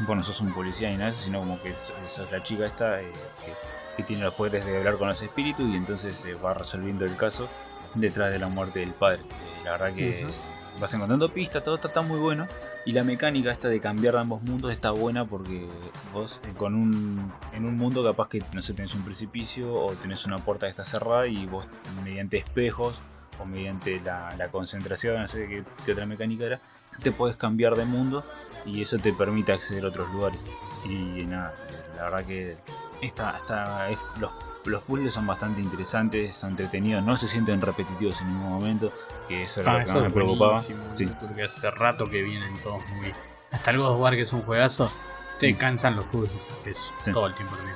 bueno, 0.00 0.22
sos 0.22 0.40
un 0.40 0.52
policía 0.52 0.90
ni 0.90 0.96
nada, 0.96 1.12
sino 1.12 1.38
como 1.38 1.60
que 1.62 1.74
sos, 1.74 2.30
la 2.30 2.42
chica 2.42 2.64
esta 2.66 3.00
eh, 3.00 3.10
que, 3.44 3.52
que 3.96 4.02
tiene 4.02 4.22
los 4.24 4.34
poderes 4.34 4.64
de 4.64 4.76
hablar 4.76 4.98
con 4.98 5.08
los 5.08 5.20
espíritus 5.22 5.66
y 5.66 5.76
entonces 5.76 6.14
se 6.14 6.34
va 6.34 6.52
resolviendo 6.54 7.04
el 7.04 7.16
caso 7.16 7.48
detrás 7.94 8.30
de 8.30 8.38
la 8.38 8.48
muerte 8.48 8.80
del 8.80 8.90
padre. 8.92 9.20
Eh, 9.22 9.64
la 9.64 9.72
verdad 9.72 9.94
que 9.94 10.24
Ujú. 10.24 10.34
vas 10.80 10.92
encontrando 10.92 11.32
pistas, 11.32 11.62
todo 11.62 11.76
está, 11.76 11.88
está 11.88 12.02
muy 12.02 12.18
bueno. 12.18 12.46
Y 12.84 12.92
la 12.92 13.02
mecánica 13.02 13.50
esta 13.50 13.68
de 13.68 13.80
cambiar 13.80 14.14
de 14.14 14.20
ambos 14.20 14.42
mundos 14.42 14.70
está 14.70 14.92
buena 14.92 15.24
porque 15.24 15.66
vos 16.12 16.40
eh, 16.44 16.52
con 16.56 16.74
un, 16.74 17.32
en 17.52 17.64
un 17.64 17.76
mundo 17.76 18.04
capaz 18.04 18.28
que 18.28 18.42
no 18.52 18.62
sé, 18.62 18.74
tenés 18.74 18.94
un 18.94 19.02
precipicio 19.02 19.72
o 19.74 19.92
tenés 19.94 20.24
una 20.24 20.38
puerta 20.38 20.66
que 20.66 20.70
está 20.70 20.84
cerrada 20.84 21.26
y 21.26 21.46
vos 21.46 21.66
mediante 22.04 22.36
espejos 22.36 23.00
o 23.40 23.44
mediante 23.44 24.00
la, 24.00 24.34
la 24.36 24.48
concentración, 24.48 25.20
no 25.20 25.26
sé 25.26 25.48
qué, 25.48 25.64
qué 25.84 25.92
otra 25.92 26.06
mecánica 26.06 26.44
era, 26.44 26.60
te 27.02 27.12
podés 27.12 27.36
cambiar 27.36 27.76
de 27.76 27.84
mundo 27.84 28.24
y 28.64 28.82
eso 28.82 28.98
te 28.98 29.12
permite 29.12 29.52
acceder 29.52 29.84
a 29.84 29.88
otros 29.88 30.10
lugares. 30.12 30.38
Y 30.84 31.24
nada, 31.26 31.54
la 31.96 32.02
verdad 32.04 32.24
que 32.24 32.56
esta, 33.00 33.36
esta, 33.36 33.90
es- 33.90 33.98
los, 34.20 34.32
los 34.64 34.82
puzzles 34.82 35.12
son 35.12 35.26
bastante 35.26 35.60
interesantes, 35.60 36.34
son 36.36 36.50
entretenidos, 36.50 37.02
no 37.04 37.16
se 37.16 37.28
sienten 37.28 37.60
repetitivos 37.60 38.20
en 38.20 38.28
ningún 38.32 38.50
momento, 38.50 38.92
que 39.28 39.44
eso 39.44 39.60
era 39.60 39.72
Ah, 39.72 39.74
lo 39.74 39.78
que 39.78 39.84
eso 39.84 39.94
más 39.94 40.02
me 40.04 40.10
preocupaba. 40.10 40.60
Sí. 40.60 40.74
Porque 41.20 41.44
hace 41.44 41.70
rato 41.70 42.06
que 42.10 42.22
vienen 42.22 42.52
todos 42.62 42.82
muy. 42.88 43.14
Hasta 43.52 43.70
el 43.70 43.78
God 43.78 43.90
of 43.94 44.00
War, 44.00 44.14
que 44.14 44.22
es 44.22 44.32
un 44.32 44.42
juegazo, 44.42 44.90
te 45.38 45.56
cansan 45.56 45.96
los 45.96 46.04
puzzles. 46.06 46.42
Es 46.64 46.92
Sí. 47.00 47.12
todo 47.12 47.26
el 47.26 47.34
tiempo 47.34 47.54
mismo. 47.56 47.70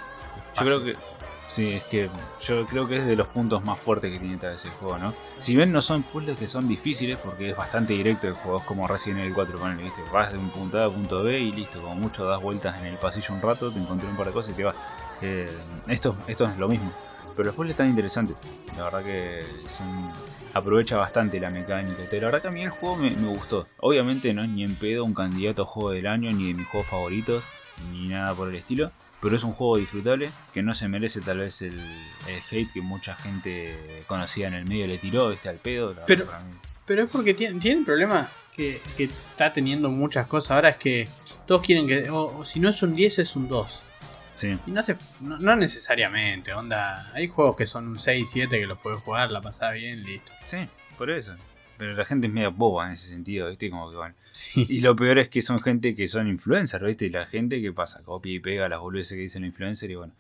Yo 0.57 0.65
creo 0.65 0.85
que. 0.85 0.97
Sí, 1.51 1.67
es 1.67 1.83
que 1.83 2.09
yo 2.45 2.65
creo 2.65 2.87
que 2.87 2.99
es 2.99 3.07
de 3.07 3.17
los 3.17 3.27
puntos 3.27 3.65
más 3.65 3.77
fuertes 3.77 4.13
que 4.13 4.21
tiene 4.21 4.37
tal 4.37 4.53
vez 4.53 4.65
el 4.65 4.71
juego, 4.71 4.99
¿no? 4.99 5.13
Si 5.41 5.57
bien 5.57 5.73
no 5.73 5.83
son 5.83 6.05
puzzles 6.05 6.39
que 6.39 6.47
son 6.47 6.69
difíciles, 6.69 7.19
porque 7.19 7.51
es 7.51 7.57
bastante 7.57 7.93
directo 7.93 8.29
el 8.29 8.35
juego, 8.35 8.59
es 8.59 8.65
como 8.65 8.87
Resident 8.87 9.23
Evil 9.23 9.35
4, 9.35 9.59
ponele, 9.59 9.83
¿viste? 9.83 10.01
Vas 10.13 10.31
de 10.33 10.39
un 10.39 10.51
punto 10.51 10.79
A 10.81 10.85
a 10.87 10.91
punto 10.91 11.25
B 11.25 11.41
y 11.41 11.51
listo, 11.53 11.83
como 11.83 11.97
mucho 11.97 12.25
das 12.25 12.41
vueltas 12.41 12.79
en 12.79 12.87
el 12.87 12.97
pasillo 12.99 13.35
un 13.35 13.43
rato, 13.43 13.73
te 13.73 13.81
encontré 13.81 14.09
un 14.09 14.17
par 14.17 14.29
de 14.29 14.33
cosas 14.33 14.53
y 14.53 14.55
te 14.55 14.63
vas. 14.63 14.77
Eh, 15.23 15.51
esto, 15.89 16.15
esto 16.29 16.45
es 16.45 16.57
lo 16.57 16.69
mismo. 16.69 16.93
Pero 17.35 17.47
los 17.47 17.57
puzzles 17.57 17.73
están 17.73 17.89
interesantes. 17.89 18.37
La 18.77 18.85
verdad 18.85 19.03
que 19.03 19.41
son- 19.69 20.13
aprovecha 20.55 20.99
bastante 20.99 21.41
la 21.41 21.51
mecánica. 21.51 22.03
La 22.13 22.19
verdad 22.27 22.43
que 22.43 22.49
a 22.49 22.53
mí 22.53 22.63
el 22.63 22.71
juego 22.71 22.95
me, 22.95 23.11
me 23.11 23.27
gustó. 23.29 23.67
Obviamente 23.81 24.33
no 24.35 24.45
es 24.45 24.49
ni 24.49 24.63
en 24.63 24.77
pedo 24.77 25.05
un 25.05 25.15
candidato 25.15 25.63
a 25.63 25.67
juego 25.67 25.91
del 25.91 26.07
año, 26.07 26.31
ni 26.31 26.47
de 26.47 26.55
mis 26.55 26.69
juegos 26.69 26.89
favoritos, 26.89 27.43
ni 27.91 28.07
nada 28.07 28.35
por 28.37 28.49
el 28.49 28.55
estilo. 28.55 28.93
Pero 29.21 29.37
es 29.37 29.45
un 29.45 29.53
juego 29.53 29.77
disfrutable 29.77 30.31
que 30.53 30.63
no 30.63 30.73
se 30.75 30.89
merece 30.89 31.21
tal 31.21 31.39
vez 31.39 31.61
el, 31.63 31.79
el 32.27 32.41
hate 32.51 32.73
que 32.73 32.81
mucha 32.81 33.15
gente 33.17 34.05
conocida 34.07 34.49
en 34.49 34.55
el 34.55 34.65
medio 34.67 34.87
le 34.87 34.99
tiró, 34.99 35.29
viste, 35.31 35.49
al 35.49 35.57
pedo. 35.57 35.95
Pero- 36.07 36.27
Pero 36.87 37.05
es 37.05 37.11
porque 37.11 37.35
tiene, 37.35 37.61
tiene 37.61 37.81
un 37.81 37.85
problema 37.85 38.29
que, 38.57 38.81
que 38.97 39.05
está 39.05 39.53
teniendo 39.53 39.91
muchas 39.91 40.27
cosas. 40.27 40.53
Ahora 40.53 40.71
es 40.71 40.77
que 40.77 41.09
todos 41.47 41.61
quieren 41.61 41.87
que. 41.87 42.09
O, 42.11 42.39
o 42.39 42.45
si 42.45 42.59
no 42.61 42.69
es 42.71 42.83
un 42.83 42.95
10, 42.95 43.19
es 43.21 43.37
un 43.37 43.47
2. 43.49 43.85
Sí, 44.35 44.59
Y 44.67 44.71
no, 44.71 44.83
se, 44.83 44.97
no, 45.21 45.39
no 45.39 45.55
necesariamente, 45.55 46.55
onda. 46.55 47.13
Hay 47.15 47.29
juegos 47.29 47.57
que 47.57 47.67
son 47.67 47.89
un 47.89 47.99
6, 47.99 48.29
7 48.31 48.59
que 48.59 48.67
los 48.67 48.79
puedes 48.79 49.01
jugar, 49.01 49.31
la 49.31 49.43
pasada 49.43 49.73
bien, 49.73 50.03
listo. 50.03 50.33
sí, 50.45 50.67
por 50.97 51.11
eso. 51.11 51.35
Pero 51.81 51.95
la 51.95 52.05
gente 52.05 52.27
es 52.27 52.33
media 52.33 52.51
boba 52.51 52.87
en 52.89 52.93
ese 52.93 53.09
sentido, 53.09 53.49
viste, 53.49 53.71
como 53.71 53.91
que 53.91 53.97
bueno. 53.97 54.15
Sí. 54.31 54.67
Y 54.69 54.81
lo 54.83 54.95
peor 54.95 55.19
es 55.19 55.31
que 55.31 55.41
son 55.41 55.59
gente 55.61 55.95
que 55.97 56.09
son 56.09 56.29
influencers, 56.29 56.85
¿viste? 56.85 57.07
Y 57.07 57.11
la 57.11 57.25
gente 57.25 57.61
que 57.63 57.73
pasa, 57.73 58.03
copia 58.05 58.35
y 58.35 58.39
pega 58.39 58.69
las 58.69 58.81
boludeces 58.81 59.17
que 59.17 59.23
dicen 59.23 59.43
los 59.43 59.49
influencers 59.49 59.91
y 59.91 59.95
bueno. 59.95 60.13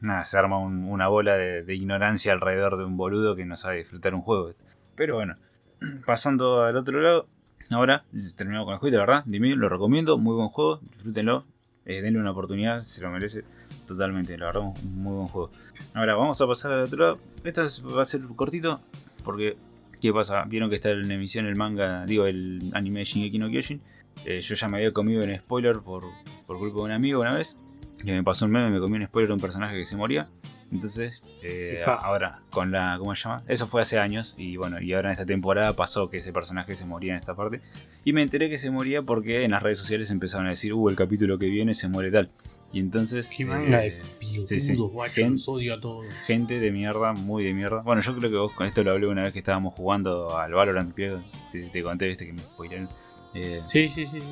Nada, 0.00 0.24
se 0.24 0.36
arma 0.36 0.58
un- 0.58 0.84
una 0.84 1.08
bola 1.08 1.36
de, 1.38 1.62
de 1.62 1.74
ignorancia 1.74 2.32
alrededor 2.32 2.76
de 2.76 2.84
un 2.84 2.98
boludo 2.98 3.34
que 3.34 3.46
no 3.46 3.56
sabe 3.56 3.78
disfrutar 3.78 4.14
un 4.14 4.20
juego. 4.20 4.48
¿viste? 4.48 4.62
Pero 4.94 5.14
bueno, 5.14 5.34
pasando 6.06 6.62
al 6.62 6.76
otro 6.76 7.00
lado, 7.00 7.28
ahora 7.70 8.04
terminamos 8.36 8.66
con 8.66 8.74
el 8.74 8.78
juego, 8.80 8.96
la 8.98 9.00
verdad. 9.06 9.22
Dime, 9.26 9.54
lo 9.56 9.68
recomiendo, 9.70 10.18
muy 10.18 10.34
buen 10.36 10.48
juego, 10.48 10.80
disfrútenlo, 10.82 11.46
eh, 11.86 12.02
denle 12.02 12.20
una 12.20 12.32
oportunidad, 12.32 12.82
se 12.82 13.00
lo 13.00 13.10
merece 13.10 13.42
totalmente, 13.86 14.36
la 14.36 14.46
verdad, 14.46 14.62
un 14.82 15.02
muy 15.02 15.14
buen 15.14 15.28
juego. 15.28 15.50
Ahora 15.94 16.14
vamos 16.14 16.38
a 16.42 16.46
pasar 16.46 16.72
al 16.72 16.80
otro 16.80 16.98
lado. 16.98 17.18
Esta 17.42 17.64
es- 17.64 17.82
va 17.82 18.02
a 18.02 18.04
ser 18.04 18.20
cortito, 18.36 18.80
porque 19.24 19.56
¿qué 20.00 20.12
pasa? 20.12 20.44
Vieron 20.44 20.70
que 20.70 20.76
está 20.76 20.90
en 20.90 21.10
emisión 21.10 21.46
el 21.46 21.56
manga, 21.56 22.04
digo, 22.06 22.26
el 22.26 22.70
anime 22.74 23.04
Shingeki 23.04 23.38
no 23.38 23.48
Kyojin. 23.48 23.80
Eh, 24.24 24.40
yo 24.40 24.54
ya 24.54 24.68
me 24.68 24.78
había 24.78 24.92
comido 24.92 25.22
un 25.22 25.34
spoiler 25.36 25.78
por, 25.80 26.04
por 26.46 26.58
culpa 26.58 26.78
de 26.78 26.82
un 26.84 26.90
amigo 26.92 27.20
una 27.20 27.34
vez. 27.34 27.58
Que 28.04 28.12
me 28.12 28.22
pasó 28.22 28.44
un 28.44 28.50
meme, 28.50 28.70
me 28.70 28.78
comí 28.78 28.96
un 28.96 29.04
spoiler 29.04 29.28
de 29.28 29.34
un 29.34 29.40
personaje 29.40 29.76
que 29.76 29.84
se 29.84 29.96
moría. 29.96 30.28
Entonces, 30.70 31.22
eh, 31.42 31.82
ahora, 31.86 32.40
con 32.50 32.72
la. 32.72 32.96
¿Cómo 32.98 33.14
se 33.14 33.22
llama? 33.22 33.42
Eso 33.46 33.66
fue 33.66 33.82
hace 33.82 33.98
años. 33.98 34.34
Y 34.36 34.56
bueno, 34.56 34.80
y 34.80 34.92
ahora 34.92 35.08
en 35.08 35.12
esta 35.12 35.24
temporada 35.24 35.74
pasó 35.74 36.10
que 36.10 36.18
ese 36.18 36.32
personaje 36.32 36.74
se 36.74 36.86
moría 36.86 37.14
en 37.14 37.20
esta 37.20 37.34
parte. 37.34 37.60
Y 38.04 38.12
me 38.12 38.22
enteré 38.22 38.50
que 38.50 38.58
se 38.58 38.70
moría 38.70 39.02
porque 39.02 39.44
en 39.44 39.52
las 39.52 39.62
redes 39.62 39.78
sociales 39.78 40.10
empezaron 40.10 40.46
a 40.46 40.50
decir, 40.50 40.74
uh, 40.74 40.88
el 40.88 40.96
capítulo 40.96 41.38
que 41.38 41.46
viene 41.46 41.72
se 41.72 41.88
muere 41.88 42.10
tal. 42.10 42.30
Y 42.72 42.80
entonces. 42.80 43.30
Qué 43.34 43.44
manga 43.44 43.78
de 43.78 43.88
eh, 43.88 44.02
piludos, 44.18 44.48
sí, 44.48 44.60
sí. 44.60 44.74
guacho, 44.76 45.14
Gen- 45.14 45.32
los 45.32 45.48
odio 45.48 45.74
a 45.74 45.80
todos. 45.80 46.04
gente 46.26 46.60
de 46.60 46.70
mierda, 46.72 47.12
muy 47.12 47.44
de 47.44 47.54
mierda. 47.54 47.80
Bueno, 47.82 48.02
yo 48.02 48.16
creo 48.16 48.30
que 48.30 48.36
vos 48.36 48.52
con 48.52 48.66
esto 48.66 48.82
lo 48.84 48.90
hablé 48.92 49.06
una 49.06 49.22
vez 49.22 49.32
que 49.32 49.38
estábamos 49.38 49.74
jugando 49.74 50.36
al 50.38 50.52
Valorant. 50.52 50.94
Te, 50.94 51.70
te 51.72 51.82
conté, 51.82 52.08
viste, 52.08 52.26
que 52.26 52.32
me 52.32 52.40
spoilearon. 52.42 52.88
Eh, 53.34 53.60
Sí, 53.64 53.88
sí, 53.88 54.04
sí. 54.06 54.20
sí. 54.20 54.26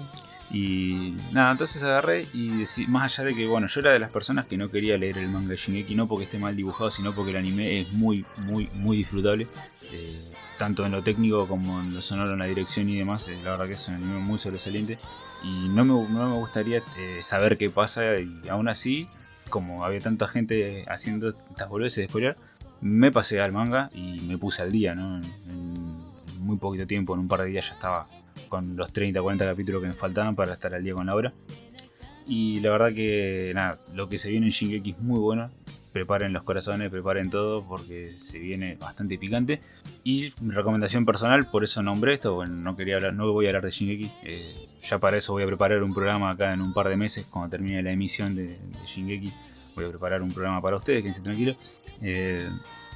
y 0.51 1.17
nada, 1.33 1.53
entonces 1.53 1.83
agarré 1.83 2.27
y 2.33 2.51
deci- 2.51 2.87
más 2.87 3.19
allá 3.19 3.29
de 3.31 3.35
que, 3.35 3.47
bueno, 3.47 3.67
yo 3.67 3.81
era 3.81 3.93
de 3.93 3.99
las 3.99 4.11
personas 4.11 4.47
que 4.47 4.57
no 4.57 4.71
quería 4.71 4.97
leer 4.99 5.19
el 5.19 5.29
manga 5.29 5.49
de 5.51 5.57
Shingeki, 5.57 5.95
no 5.95 6.07
porque 6.07 6.25
esté 6.25 6.39
mal 6.39 6.55
dibujado, 6.57 6.91
sino 6.91 7.15
porque 7.15 7.31
el 7.31 7.37
anime 7.39 7.81
es 7.81 7.93
muy, 7.93 8.25
muy, 8.39 8.69
muy 8.75 8.97
disfrutable. 8.99 9.47
eh, 9.93 10.31
tanto 10.59 10.85
en 10.87 10.93
lo 10.93 11.03
técnico 11.03 11.47
como 11.49 11.81
en 11.81 11.95
lo 11.95 12.01
sonoro, 12.01 12.33
en 12.33 12.39
la 12.39 12.47
dirección 12.47 12.89
y 12.89 12.97
demás. 12.97 13.29
eh, 13.29 13.37
la 13.45 13.53
verdad 13.53 13.67
que 13.67 13.73
es 13.73 13.89
un 13.89 13.95
anime 13.97 14.19
muy 14.21 14.39
sobresaliente. 14.39 14.99
Y 15.45 15.69
no 15.69 15.85
me, 15.85 15.93
no 15.93 16.29
me 16.31 16.37
gustaría 16.37 16.83
eh, 16.99 17.19
saber 17.23 17.59
qué 17.59 17.69
pasa 17.69 18.19
y 18.19 18.49
aún 18.49 18.69
así, 18.69 19.09
como 19.51 19.85
había 19.85 20.01
tanta 20.01 20.27
gente 20.27 20.85
haciendo 20.89 21.29
estas 21.29 21.69
boludeces 21.69 22.05
de 22.05 22.09
spoiler, 22.09 22.37
me 22.81 23.11
pasé 23.13 23.41
al 23.41 23.53
manga 23.53 23.91
y 23.95 24.21
me 24.21 24.39
puse 24.39 24.63
al 24.63 24.73
día, 24.73 24.95
¿no? 24.95 25.19
En, 25.19 25.25
en 25.49 26.05
muy 26.39 26.57
poquito 26.57 26.87
tiempo, 26.87 27.15
en 27.15 27.21
un 27.21 27.29
par 27.29 27.41
de 27.41 27.47
días 27.47 27.67
ya 27.69 27.75
estaba 27.75 28.07
con 28.49 28.77
los 28.77 28.93
30, 28.93 29.21
40 29.21 29.45
capítulos 29.45 29.83
que 29.83 29.89
me 29.89 29.95
faltaban 29.95 30.35
para 30.35 30.55
estar 30.55 30.75
al 30.75 30.83
día 30.83 30.95
con 30.95 31.07
la 31.07 31.15
obra. 31.15 31.33
Y 32.27 32.61
la 32.61 32.71
verdad 32.71 32.95
que 32.95 33.53
nada, 33.55 33.79
lo 33.93 34.09
que 34.09 34.17
se 34.17 34.31
viene 34.31 34.47
en 34.47 34.53
Shingeki 34.53 34.91
es 34.93 34.99
muy 34.99 35.19
bueno. 35.19 35.51
Preparen 35.95 36.33
los 36.33 36.45
corazones, 36.45 36.91
preparen 36.91 37.31
todo 37.31 37.65
porque 37.65 38.15
se 38.19 38.41
viene 38.41 38.75
bastante 38.75 39.17
picante. 39.17 39.61
Y 40.03 40.35
mi 40.41 40.53
recomendación 40.53 41.07
personal, 41.07 41.49
por 41.49 41.63
eso 41.63 41.85
nombré 41.85 42.15
esto, 42.15 42.35
bueno, 42.35 42.53
no 42.57 42.77
quería 42.77 42.97
hablar, 42.97 43.15
no 43.15 43.31
voy 43.31 43.47
a 43.47 43.51
hablar 43.51 43.63
de 43.65 43.71
Shingeki. 43.71 44.11
eh, 44.25 44.69
ya 44.83 44.99
para 44.99 45.17
eso 45.17 45.33
voy 45.35 45.45
a 45.45 45.47
preparar 45.47 45.85
un 45.85 45.95
programa 45.95 46.31
acá 46.33 46.53
en 46.53 46.61
un 46.63 46.75
par 46.75 46.89
de 46.89 46.97
meses, 46.97 47.27
cuando 47.31 47.49
termine 47.49 47.81
la 47.81 47.93
emisión 47.93 48.35
de, 48.35 48.49
de 48.59 48.59
Shingeki. 48.85 49.33
Voy 49.77 49.85
a 49.85 49.89
preparar 49.89 50.21
un 50.21 50.33
programa 50.33 50.61
para 50.61 50.77
ustedes, 50.77 51.01
quédense 51.01 51.23
tranquilos. 51.23 51.57
Eh, 52.03 52.45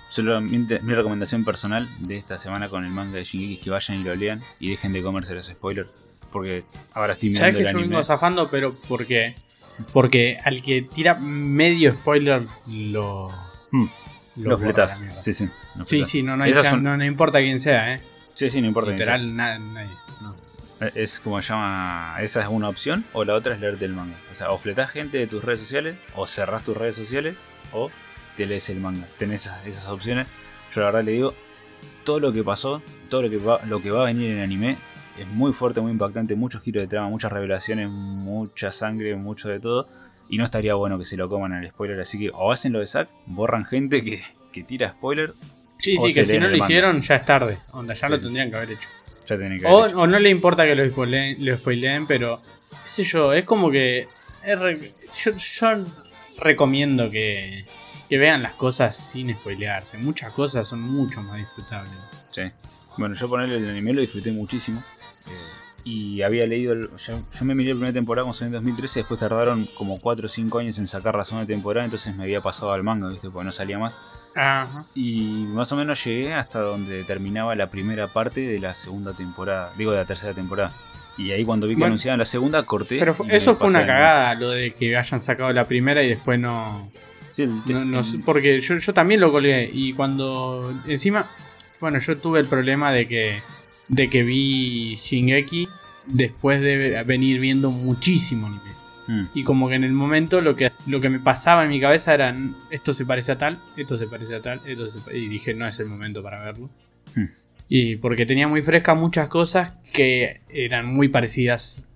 solamente 0.09 0.81
mi 0.81 0.93
recomendación 0.95 1.45
personal 1.45 1.89
de 2.01 2.17
esta 2.17 2.37
semana 2.37 2.69
con 2.69 2.85
el 2.85 2.91
manga 2.91 3.13
de 3.17 3.23
Shingeki 3.25 3.55
es 3.55 3.61
que 3.61 3.71
vayan 3.71 4.01
y 4.01 4.03
lo 4.03 4.15
lean 4.17 4.43
y 4.59 4.71
dejen 4.71 4.93
de 4.93 5.03
comerse 5.03 5.35
los 5.35 5.47
spoilers. 5.47 5.89
Porque 6.33 6.65
ahora 6.95 7.13
estoy 7.15 7.35
¿Sabes 7.37 7.55
mirando 7.55 7.57
que 7.59 7.63
el 7.63 7.73
yo 7.73 7.79
anime. 7.79 7.91
vengo 7.95 8.05
zafando? 8.05 8.51
Pero 8.51 8.77
porque. 8.89 9.35
Porque 9.93 10.39
al 10.45 10.63
que 10.63 10.83
tira 10.83 11.15
medio 11.15 11.95
spoiler 11.95 12.47
lo. 12.67 13.31
Hmm. 13.71 13.87
lo 14.37 14.59
fletas. 14.59 15.05
Sí, 15.19 15.33
sí. 15.33 15.47
Sí, 15.47 15.85
fletas. 15.87 16.11
sí, 16.11 16.23
no, 16.23 16.37
no, 16.37 16.45
hay 16.45 16.53
no, 16.81 16.97
no 16.97 17.05
importa 17.05 17.39
quién 17.41 17.61
sea, 17.61 17.95
¿eh? 17.95 18.01
Sí, 18.35 18.51
sí, 18.51 18.61
no 18.61 18.69
importa. 18.69 18.95
quién 18.95 18.99
sea. 18.99 19.17
Literal, 19.19 19.37
na- 19.37 19.59
nadie. 19.59 19.91
no. 20.21 20.35
Es 20.95 21.19
como 21.21 21.43
se 21.43 21.49
llama. 21.49 22.17
Esa 22.21 22.43
es 22.43 22.49
una 22.49 22.69
opción. 22.69 23.05
O 23.13 23.25
la 23.25 23.35
otra 23.35 23.55
es 23.55 23.61
leerte 23.61 23.85
el 23.85 23.93
manga. 23.95 24.17
O 24.31 24.35
sea, 24.35 24.51
o 24.51 24.59
fletás 24.59 24.91
gente 24.91 25.19
de 25.19 25.27
tus 25.27 25.43
redes 25.43 25.61
sociales. 25.61 25.97
O 26.15 26.27
cerrás 26.27 26.63
tus 26.65 26.77
redes 26.77 26.95
sociales. 26.97 27.37
O 27.73 27.91
te 28.37 28.47
lees 28.47 28.69
el 28.71 28.81
manga. 28.81 29.07
Tenés 29.17 29.47
esas, 29.47 29.67
esas 29.67 29.89
opciones. 29.89 30.29
Yo 30.73 30.81
la 30.83 30.87
verdad 30.87 31.03
le 31.05 31.13
digo. 31.13 31.35
Todo 32.05 32.21
lo 32.21 32.33
que 32.33 32.45
pasó. 32.45 32.81
Todo 33.09 33.23
lo 33.23 33.31
que 33.31 33.39
va, 33.39 33.61
lo 33.67 33.83
que 33.83 33.91
va 33.91 34.03
a 34.03 34.05
venir 34.07 34.31
en 34.31 34.41
anime. 34.41 34.77
Es 35.21 35.27
muy 35.29 35.53
fuerte, 35.53 35.81
muy 35.81 35.93
impactante. 35.93 36.35
Muchos 36.37 36.63
giros 36.63 36.83
de 36.83 36.89
trama. 36.89 37.09
Muchas 37.09 37.33
revelaciones. 37.33 37.89
Mucha 37.89 38.71
sangre. 38.73 39.17
Mucho 39.17 39.49
de 39.49 39.61
todo. 39.61 39.89
Y 40.29 40.39
no 40.39 40.45
estaría 40.45 40.75
bueno 40.75 40.99
que 40.99 41.05
se 41.05 41.17
lo 41.17 41.29
coman 41.29 41.53
al 41.53 41.67
spoiler. 41.69 41.99
Así 42.01 42.19
que 42.19 42.31
o 42.33 42.53
hacen 42.53 42.73
lo 42.73 42.81
de 42.81 42.87
Zack. 42.87 43.09
Borran 43.27 43.65
gente 43.65 44.03
que, 44.03 44.23
que 44.53 44.63
tira 44.63 44.91
spoiler. 44.91 45.35
Sí, 45.79 45.97
sí, 45.97 46.13
que 46.13 46.25
si 46.25 46.39
no 46.39 46.49
lo 46.49 46.57
hicieron, 46.57 47.01
ya 47.01 47.17
es 47.17 47.25
tarde. 47.25 47.59
Onda, 47.73 47.95
ya 47.95 48.07
Sí, 48.09 48.13
lo 48.13 48.21
tendrían 48.21 48.51
que 48.51 48.57
haber 48.57 48.71
hecho. 48.73 48.89
Ya 49.29 49.37
que 49.39 49.45
O, 49.67 49.79
haber 49.79 49.91
hecho. 49.91 50.01
o 50.01 50.07
no 50.07 50.19
le 50.19 50.29
importa 50.31 50.65
que 50.65 50.75
lo 50.75 50.89
spoileen, 50.91 51.45
lo 51.45 51.57
spoileen, 51.57 52.07
pero. 52.07 52.41
qué 52.71 52.77
sé 52.85 53.05
yo, 53.05 53.33
es 53.33 53.45
como 53.45 53.71
que. 53.71 54.09
es 54.45 54.59
re- 54.59 54.93
yo, 55.25 55.33
yo 55.37 55.85
recomiendo 56.41 57.11
que, 57.11 57.65
que 58.09 58.19
vean 58.19 58.43
las 58.43 58.55
cosas 58.55 58.97
sin 58.97 59.33
spoilearse. 59.35 59.99
Muchas 59.99 60.33
cosas 60.33 60.67
son 60.69 60.81
mucho 60.83 61.23
más 61.23 61.39
disfrutables. 61.39 61.93
Sí. 62.31 62.43
Bueno, 62.97 63.15
yo 63.15 63.29
ponerle 63.29 63.57
el 63.59 63.69
anime 63.71 63.93
lo 63.93 64.01
disfruté 64.01 64.33
muchísimo. 64.33 64.83
Y 65.85 66.23
había 66.23 66.47
leído. 66.47 66.73
el- 66.73 66.91
yo, 66.97 67.21
yo 67.33 67.45
me 67.45 67.55
miré 67.55 67.71
la 67.71 67.75
primera 67.77 67.93
temporada 67.93 68.25
como 68.25 68.35
salió 68.35 68.49
en 68.49 68.53
2013. 68.55 69.01
Después 69.01 69.21
tardaron 69.21 69.69
como 69.77 70.01
4 70.01 70.27
o 70.27 70.29
5 70.29 70.59
años 70.59 70.79
en 70.79 70.87
sacar 70.87 71.15
la 71.15 71.25
segunda 71.25 71.47
temporada. 71.47 71.85
Entonces 71.85 72.15
me 72.17 72.25
había 72.25 72.41
pasado 72.41 72.73
al 72.73 72.83
manga, 72.83 73.09
¿viste? 73.09 73.31
Porque 73.31 73.45
no 73.47 73.53
salía 73.53 73.79
más. 73.79 73.97
Ajá. 74.35 74.85
Y 74.95 75.45
más 75.49 75.73
o 75.73 75.77
menos 75.77 76.05
llegué 76.05 76.35
hasta 76.35 76.61
donde 76.61 77.03
terminaba 77.05 77.55
la 77.57 77.71
primera 77.71 78.07
parte 78.09 78.41
de 78.43 78.59
la 78.59 78.75
segunda 78.75 79.13
temporada. 79.13 79.73
Digo, 79.79 79.93
de 79.93 79.99
la 79.99 80.05
tercera 80.05 80.35
temporada. 80.35 80.73
Y 81.17 81.33
ahí 81.33 81.45
cuando 81.45 81.67
vi 81.67 81.73
que 81.75 81.79
Bueno. 81.81 81.93
anunciaban 81.93 82.19
la 82.21 82.25
segunda, 82.25 82.63
corté. 82.65 82.99
Pero 83.01 83.15
eso 83.29 83.55
fue 83.57 83.69
una 83.69 83.85
cagada, 83.87 84.35
lo 84.37 84.51
de 84.51 84.73
que 84.73 84.97
hayan 84.97 85.21
sacado 85.21 85.53
la 85.53 85.67
primera 85.67 86.03
y 86.03 86.09
después 86.11 86.39
no. 86.39 86.91
Sí, 87.31 87.47
no, 87.67 87.85
no 87.85 88.01
porque 88.25 88.61
yo, 88.61 88.77
yo 88.77 88.95
también 88.95 89.21
lo 89.21 89.31
colgué. 89.33 89.69
Y 89.73 89.93
cuando. 89.95 90.73
Encima. 90.87 91.27
Bueno, 91.81 91.99
yo 91.99 92.19
tuve 92.19 92.41
el 92.41 92.47
problema 92.47 92.93
de 92.93 93.09
que. 93.09 93.43
De 93.89 94.09
que 94.11 94.23
vi 94.23 94.95
Shingeki 94.97 95.69
después 96.07 96.61
de 96.61 97.03
venir 97.05 97.41
viendo 97.41 97.71
muchísimo 97.71 98.47
anime. 98.47 98.63
Mm, 99.07 99.25
Y 99.35 99.43
como 99.43 99.69
que 99.69 99.75
en 99.77 99.85
el 99.85 99.93
momento 99.93 100.41
lo 100.43 100.55
que, 100.55 100.71
lo 100.87 101.01
que 101.01 101.09
me 101.09 101.19
pasaba 101.19 101.65
en 101.65 101.71
mi 101.71 101.81
cabeza 101.81 102.13
era 102.13 102.37
esto 102.71 102.93
se 102.93 103.07
parece 103.07 103.33
a 103.33 103.39
tal, 103.39 103.59
esto 103.77 103.97
se 103.97 104.07
parece 104.07 104.35
a 104.35 104.43
tal, 104.43 104.61
esto 104.67 104.87
se 104.89 104.99
pa-". 105.01 105.15
y 105.15 105.29
dije 105.29 105.55
no 105.55 105.67
es 105.67 105.79
el 105.81 105.87
momento 105.87 106.23
para 106.23 106.45
verlo. 106.45 106.69
Hmm. 107.15 107.25
Y 107.71 107.97
porque 107.97 108.27
tenía 108.27 108.49
muy 108.49 108.63
frescas 108.63 108.99
muchas 108.99 109.29
cosas 109.29 109.73
que 109.93 110.43
eran 110.49 110.87
muy 110.87 111.09
parecidas. 111.09 111.87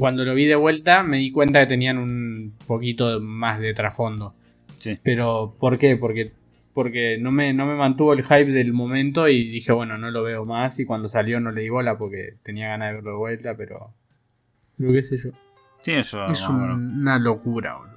Cuando 0.00 0.24
lo 0.24 0.34
vi 0.34 0.46
de 0.46 0.56
vuelta 0.56 1.04
me 1.04 1.18
di 1.18 1.30
cuenta 1.30 1.60
que 1.60 1.66
tenían 1.66 1.98
un 1.98 2.54
poquito 2.66 3.20
más 3.20 3.60
de 3.60 3.72
trasfondo. 3.74 4.34
sí. 4.78 4.98
Pero 5.04 5.54
¿por 5.60 5.78
qué? 5.78 5.96
Porque, 5.96 6.32
porque 6.76 7.16
no, 7.18 7.30
me, 7.32 7.54
no 7.54 7.64
me 7.64 7.74
mantuvo 7.74 8.12
el 8.12 8.22
hype 8.22 8.52
del 8.52 8.74
momento 8.74 9.26
y 9.28 9.48
dije 9.48 9.72
bueno 9.72 9.96
no 9.96 10.10
lo 10.10 10.22
veo 10.22 10.44
más 10.44 10.78
y 10.78 10.84
cuando 10.84 11.08
salió 11.08 11.40
no 11.40 11.50
le 11.50 11.62
di 11.62 11.70
bola 11.70 11.96
porque 11.96 12.34
tenía 12.42 12.68
ganas 12.68 12.90
de 12.90 12.94
verlo 12.96 13.10
de 13.12 13.16
vuelta, 13.16 13.56
pero... 13.56 13.94
Pero 14.76 14.92
qué 14.92 15.02
sé 15.02 15.16
yo. 15.16 15.30
Sí, 15.80 15.92
yo. 16.02 16.26
Es 16.26 16.46
un- 16.48 17.00
una 17.00 17.18
locura, 17.18 17.76
boludo. 17.76 17.96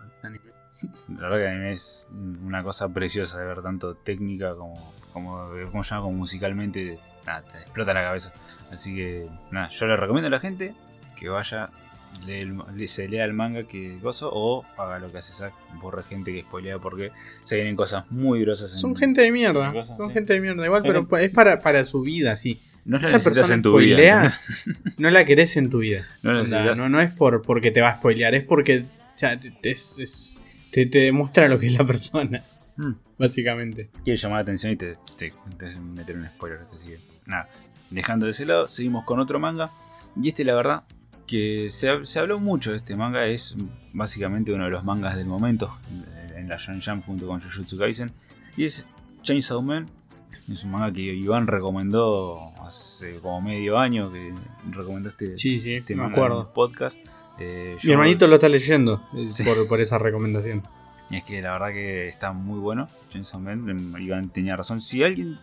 La 1.09 1.23
verdad 1.29 1.37
que 1.37 1.43
el 1.43 1.47
anime 1.51 1.71
es 1.73 2.07
una 2.11 2.63
cosa 2.63 2.87
preciosa 2.87 3.37
de 3.37 3.45
ver, 3.47 3.61
tanto 3.61 3.95
técnica 3.95 4.55
como, 4.55 4.93
como, 5.11 5.49
¿cómo 5.71 5.83
se 5.83 5.89
llama? 5.89 6.03
como 6.03 6.17
musicalmente. 6.19 6.97
Nada, 7.25 7.41
te 7.41 7.57
explota 7.57 7.93
la 7.93 8.03
cabeza. 8.03 8.31
Así 8.71 8.95
que, 8.95 9.27
nada, 9.51 9.67
yo 9.67 9.87
le 9.87 9.97
recomiendo 9.97 10.27
a 10.27 10.31
la 10.31 10.39
gente 10.39 10.73
que 11.17 11.27
vaya, 11.27 11.69
le- 12.25 12.87
se 12.87 13.07
lea 13.07 13.25
el 13.25 13.33
manga 13.33 13.63
que 13.63 13.97
gozo 14.01 14.29
o 14.33 14.65
haga 14.77 14.99
lo 14.99 15.11
que 15.11 15.17
hace 15.19 15.33
Zack, 15.33 15.53
borre 15.81 16.03
gente 16.03 16.31
que 16.33 16.41
spoilea 16.41 16.79
porque 16.79 17.11
se 17.43 17.55
vienen 17.55 17.75
cosas 17.75 18.09
muy 18.11 18.41
grosas. 18.41 18.71
en- 18.73 18.79
Son 18.79 18.95
gente 18.95 19.21
de 19.21 19.31
mierda. 19.31 19.71
Cosas, 19.73 19.97
Son 19.97 20.07
sí. 20.07 20.13
gente 20.13 20.33
de 20.33 20.41
mierda. 20.41 20.65
Igual, 20.65 20.81
Pero- 20.83 21.07
pero 21.07 21.21
es 21.23 21.29
para, 21.31 21.59
para 21.61 21.83
su 21.85 22.01
vida, 22.01 22.35
sí. 22.37 22.59
No 22.85 22.97
Esa 22.97 23.17
necesitas 23.17 23.49
en 23.51 23.61
tu 23.61 23.77
vida. 23.77 24.31
No 24.97 25.11
la 25.11 25.25
querés 25.25 25.55
en 25.57 25.69
tu 25.69 25.79
vida. 25.79 26.01
No 26.23 26.33
necesitas. 26.33 26.77
no, 26.77 26.89
no 26.89 26.99
es 27.01 27.11
por, 27.11 27.41
porque 27.41 27.71
te 27.71 27.81
va 27.81 27.89
a 27.89 27.95
spoilear, 27.97 28.33
es 28.35 28.43
porque 28.45 28.85
ya, 29.17 29.39
te, 29.39 29.51
te- 29.51 29.71
es- 29.71 29.99
es- 29.99 30.37
te- 30.71 30.85
te 30.85 30.99
demuestra 30.99 31.47
lo 31.47 31.59
que 31.59 31.67
es 31.67 31.73
la 31.77 31.85
persona, 31.85 32.43
Mm. 32.77 32.93
básicamente. 33.17 33.89
quiere 34.03 34.17
llamar 34.17 34.37
la 34.37 34.41
atención 34.43 34.71
y 34.73 34.75
te, 34.77 34.97
te, 35.17 35.33
meter 35.79 36.17
un 36.17 36.25
spoiler. 36.27 36.59
Así 36.61 36.87
que, 36.87 36.99
nada, 37.25 37.49
dejando 37.91 38.25
de 38.25 38.31
ese 38.31 38.45
lado, 38.45 38.67
seguimos 38.67 39.03
con 39.05 39.19
otro 39.19 39.39
manga. 39.39 39.71
Y 40.19 40.29
este, 40.29 40.43
la 40.43 40.55
verdad, 40.55 40.83
que 41.29 41.69
se, 41.69 42.05
se 42.05 42.19
habló 42.19 42.39
mucho 42.39 42.71
de 42.71 42.77
este 42.77 42.95
manga. 42.95 43.25
Es 43.25 43.55
básicamente 43.93 44.51
uno 44.53 44.65
de 44.65 44.71
los 44.71 44.83
mangas 44.83 45.15
del 45.15 45.27
momento 45.27 45.77
en 46.35 46.47
la 46.49 46.57
Shonen 46.57 46.81
Jump 46.81 47.05
junto 47.05 47.27
con 47.27 47.39
Jujutsu 47.39 47.77
Kaisen. 47.77 48.11
Y 48.57 48.63
es 48.65 48.85
Chainsaw 49.21 49.61
Man. 49.61 49.87
Es 50.51 50.63
un 50.63 50.71
manga 50.71 50.91
que 50.91 51.01
Iván 51.01 51.45
recomendó 51.47 52.51
hace 52.65 53.17
como 53.17 53.41
medio 53.41 53.77
año. 53.77 54.11
Que 54.11 54.33
recomendaste 54.71 55.37
Sí, 55.37 55.59
sí, 55.59 55.75
este 55.75 55.95
me 55.95 56.03
manga 56.03 56.15
en 56.17 56.23
acuerdo. 56.23 56.47
un 56.47 56.53
podcast. 56.53 56.97
Eh, 57.39 57.75
Mi 57.83 57.87
yo- 57.87 57.93
hermanito 57.93 58.27
lo 58.27 58.35
está 58.35 58.49
leyendo 58.49 59.03
eh, 59.15 59.27
Sí. 59.31 59.43
por, 59.43 59.67
por 59.67 59.79
esa 59.81 59.97
recomendación. 59.99 60.63
Y 61.11 61.17
es 61.17 61.23
que 61.23 61.41
la 61.41 61.53
verdad 61.53 61.69
que 61.69 62.07
está 62.07 62.31
muy 62.33 62.59
bueno. 62.59 62.87
Chainsaw 63.09 63.39
Man, 63.39 63.69
em, 63.69 63.97
Iván 64.01 64.29
tenía 64.29 64.55
razón. 64.55 64.81
Si 64.81 65.03
alguien 65.03 65.37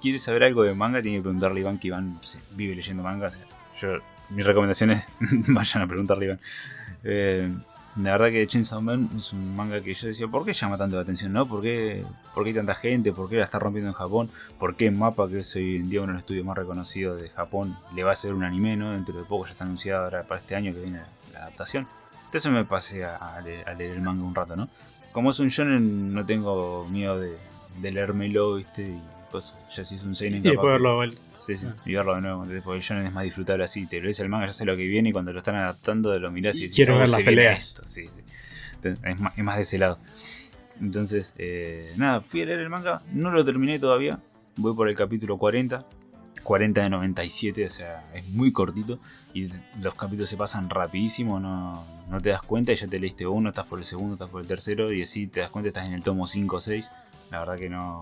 quiere 0.00 0.18
saber 0.18 0.44
algo 0.44 0.62
de 0.62 0.74
manga, 0.74 1.00
tiene 1.02 1.18
que 1.18 1.22
preguntarle 1.22 1.60
a 1.60 1.62
Iván, 1.62 1.78
que 1.78 1.88
Iván 1.88 2.18
vive 2.52 2.74
leyendo 2.74 3.02
manga. 3.02 3.26
O 3.28 3.30
sea, 3.30 3.40
yo, 3.80 3.98
mi 4.30 4.42
recomendación 4.42 4.90
es 4.90 5.10
vayan 5.20 5.82
a 5.82 5.86
preguntarle 5.86 6.26
Iván. 6.26 6.40
Eh, 7.04 7.50
la 7.96 8.12
verdad 8.12 8.30
que 8.30 8.46
Chainsaw 8.46 8.80
Man 8.80 9.10
es 9.16 9.32
un 9.32 9.56
manga 9.56 9.80
que 9.82 9.92
yo 9.92 10.06
decía, 10.06 10.28
¿por 10.28 10.44
qué 10.44 10.52
llama 10.52 10.78
tanto 10.78 10.96
la 10.96 11.02
atención? 11.02 11.32
¿no? 11.32 11.46
¿Por, 11.46 11.60
qué, 11.60 12.04
¿Por 12.34 12.44
qué 12.44 12.50
hay 12.50 12.54
tanta 12.54 12.74
gente? 12.74 13.12
¿Por 13.12 13.28
qué 13.28 13.36
la 13.36 13.44
está 13.44 13.58
rompiendo 13.58 13.90
en 13.90 13.94
Japón? 13.94 14.30
¿Por 14.58 14.76
qué 14.76 14.90
Mapa, 14.90 15.28
que 15.28 15.40
es 15.40 15.56
hoy 15.56 15.76
en 15.76 15.90
día 15.90 16.00
uno 16.00 16.08
de 16.08 16.14
los 16.14 16.20
estudios 16.20 16.46
más 16.46 16.56
reconocidos 16.56 17.20
de 17.20 17.28
Japón, 17.30 17.76
le 17.94 18.04
va 18.04 18.10
a 18.10 18.12
hacer 18.12 18.32
un 18.32 18.44
anime? 18.44 18.76
¿no? 18.76 18.92
Dentro 18.92 19.18
de 19.18 19.24
poco 19.24 19.46
ya 19.46 19.52
está 19.52 19.64
anunciado 19.64 20.04
ahora 20.04 20.22
para 20.22 20.40
este 20.40 20.54
año 20.54 20.72
que 20.72 20.80
viene 20.80 21.00
la 21.32 21.40
adaptación. 21.40 21.88
Entonces 22.26 22.52
me 22.52 22.64
pasé 22.64 23.04
a, 23.04 23.16
a 23.16 23.40
leer, 23.40 23.68
a 23.68 23.74
leer 23.74 23.92
el 23.92 24.02
manga 24.02 24.22
un 24.22 24.34
rato, 24.34 24.54
¿no? 24.54 24.68
Como 25.10 25.30
es 25.30 25.40
un 25.40 25.48
shonen, 25.48 26.14
no 26.14 26.24
tengo 26.24 26.86
miedo 26.88 27.18
de, 27.18 27.36
de 27.80 27.90
leérmelo, 27.90 28.54
¿viste? 28.54 28.82
Y 28.82 29.00
pues, 29.32 29.56
ya 29.74 29.84
si 29.84 29.96
es 29.96 30.04
un 30.04 30.14
seinen 30.14 30.40
Y 30.44 30.50
después 30.50 30.72
verlo. 30.72 31.02
Sí, 31.40 31.56
sí, 31.56 31.66
y 31.86 31.94
verlo 31.94 32.14
de 32.14 32.20
nuevo. 32.20 32.46
Porque 32.62 32.76
el 32.78 32.82
shonen 32.82 33.06
es 33.06 33.12
más 33.12 33.24
disfrutable 33.24 33.64
así. 33.64 33.86
Te 33.86 34.00
lees 34.00 34.20
el 34.20 34.28
manga, 34.28 34.46
ya 34.46 34.52
sé 34.52 34.64
lo 34.64 34.76
que 34.76 34.86
viene 34.86 35.08
y 35.08 35.12
cuando 35.12 35.32
lo 35.32 35.38
están 35.38 35.56
adaptando 35.56 36.16
lo 36.18 36.30
mirás 36.30 36.56
y, 36.56 36.58
Y 36.58 36.62
decís, 36.62 36.76
quiero 36.76 36.96
"Oh, 36.96 36.98
ver 36.98 37.08
las 37.10 37.22
peleas". 37.22 37.58
esto", 37.58 37.82
Sí, 37.86 38.06
sí. 38.08 38.20
Es 39.04 39.18
más, 39.20 39.36
es 39.36 39.44
más 39.44 39.56
de 39.56 39.62
ese 39.62 39.78
lado. 39.78 39.98
Entonces, 40.80 41.34
eh, 41.38 41.92
nada, 41.96 42.20
fui 42.20 42.42
a 42.42 42.46
leer 42.46 42.60
el 42.60 42.70
manga, 42.70 43.02
no 43.12 43.30
lo 43.30 43.44
terminé 43.44 43.78
todavía, 43.78 44.18
voy 44.56 44.74
por 44.74 44.88
el 44.88 44.96
capítulo 44.96 45.36
40, 45.36 45.84
40 46.42 46.82
de 46.82 46.88
97, 46.90 47.66
o 47.66 47.68
sea, 47.68 48.10
es 48.14 48.26
muy 48.28 48.50
cortito 48.52 48.98
y 49.34 49.50
los 49.82 49.94
capítulos 49.94 50.28
se 50.30 50.38
pasan 50.38 50.70
rapidísimo, 50.70 51.38
no, 51.38 51.84
no 52.08 52.20
te 52.20 52.30
das 52.30 52.40
cuenta 52.42 52.72
y 52.72 52.76
ya 52.76 52.86
te 52.86 52.98
leíste 52.98 53.26
uno, 53.26 53.50
estás 53.50 53.66
por 53.66 53.78
el 53.78 53.84
segundo, 53.84 54.14
estás 54.14 54.30
por 54.30 54.40
el 54.40 54.46
tercero 54.46 54.90
y 54.92 55.02
así 55.02 55.26
te 55.26 55.40
das 55.40 55.50
cuenta, 55.50 55.68
estás 55.68 55.86
en 55.86 55.92
el 55.92 56.02
tomo 56.02 56.26
5 56.26 56.56
o 56.56 56.60
6. 56.60 56.90
La 57.30 57.40
verdad 57.40 57.58
que 57.58 57.68
no, 57.68 58.00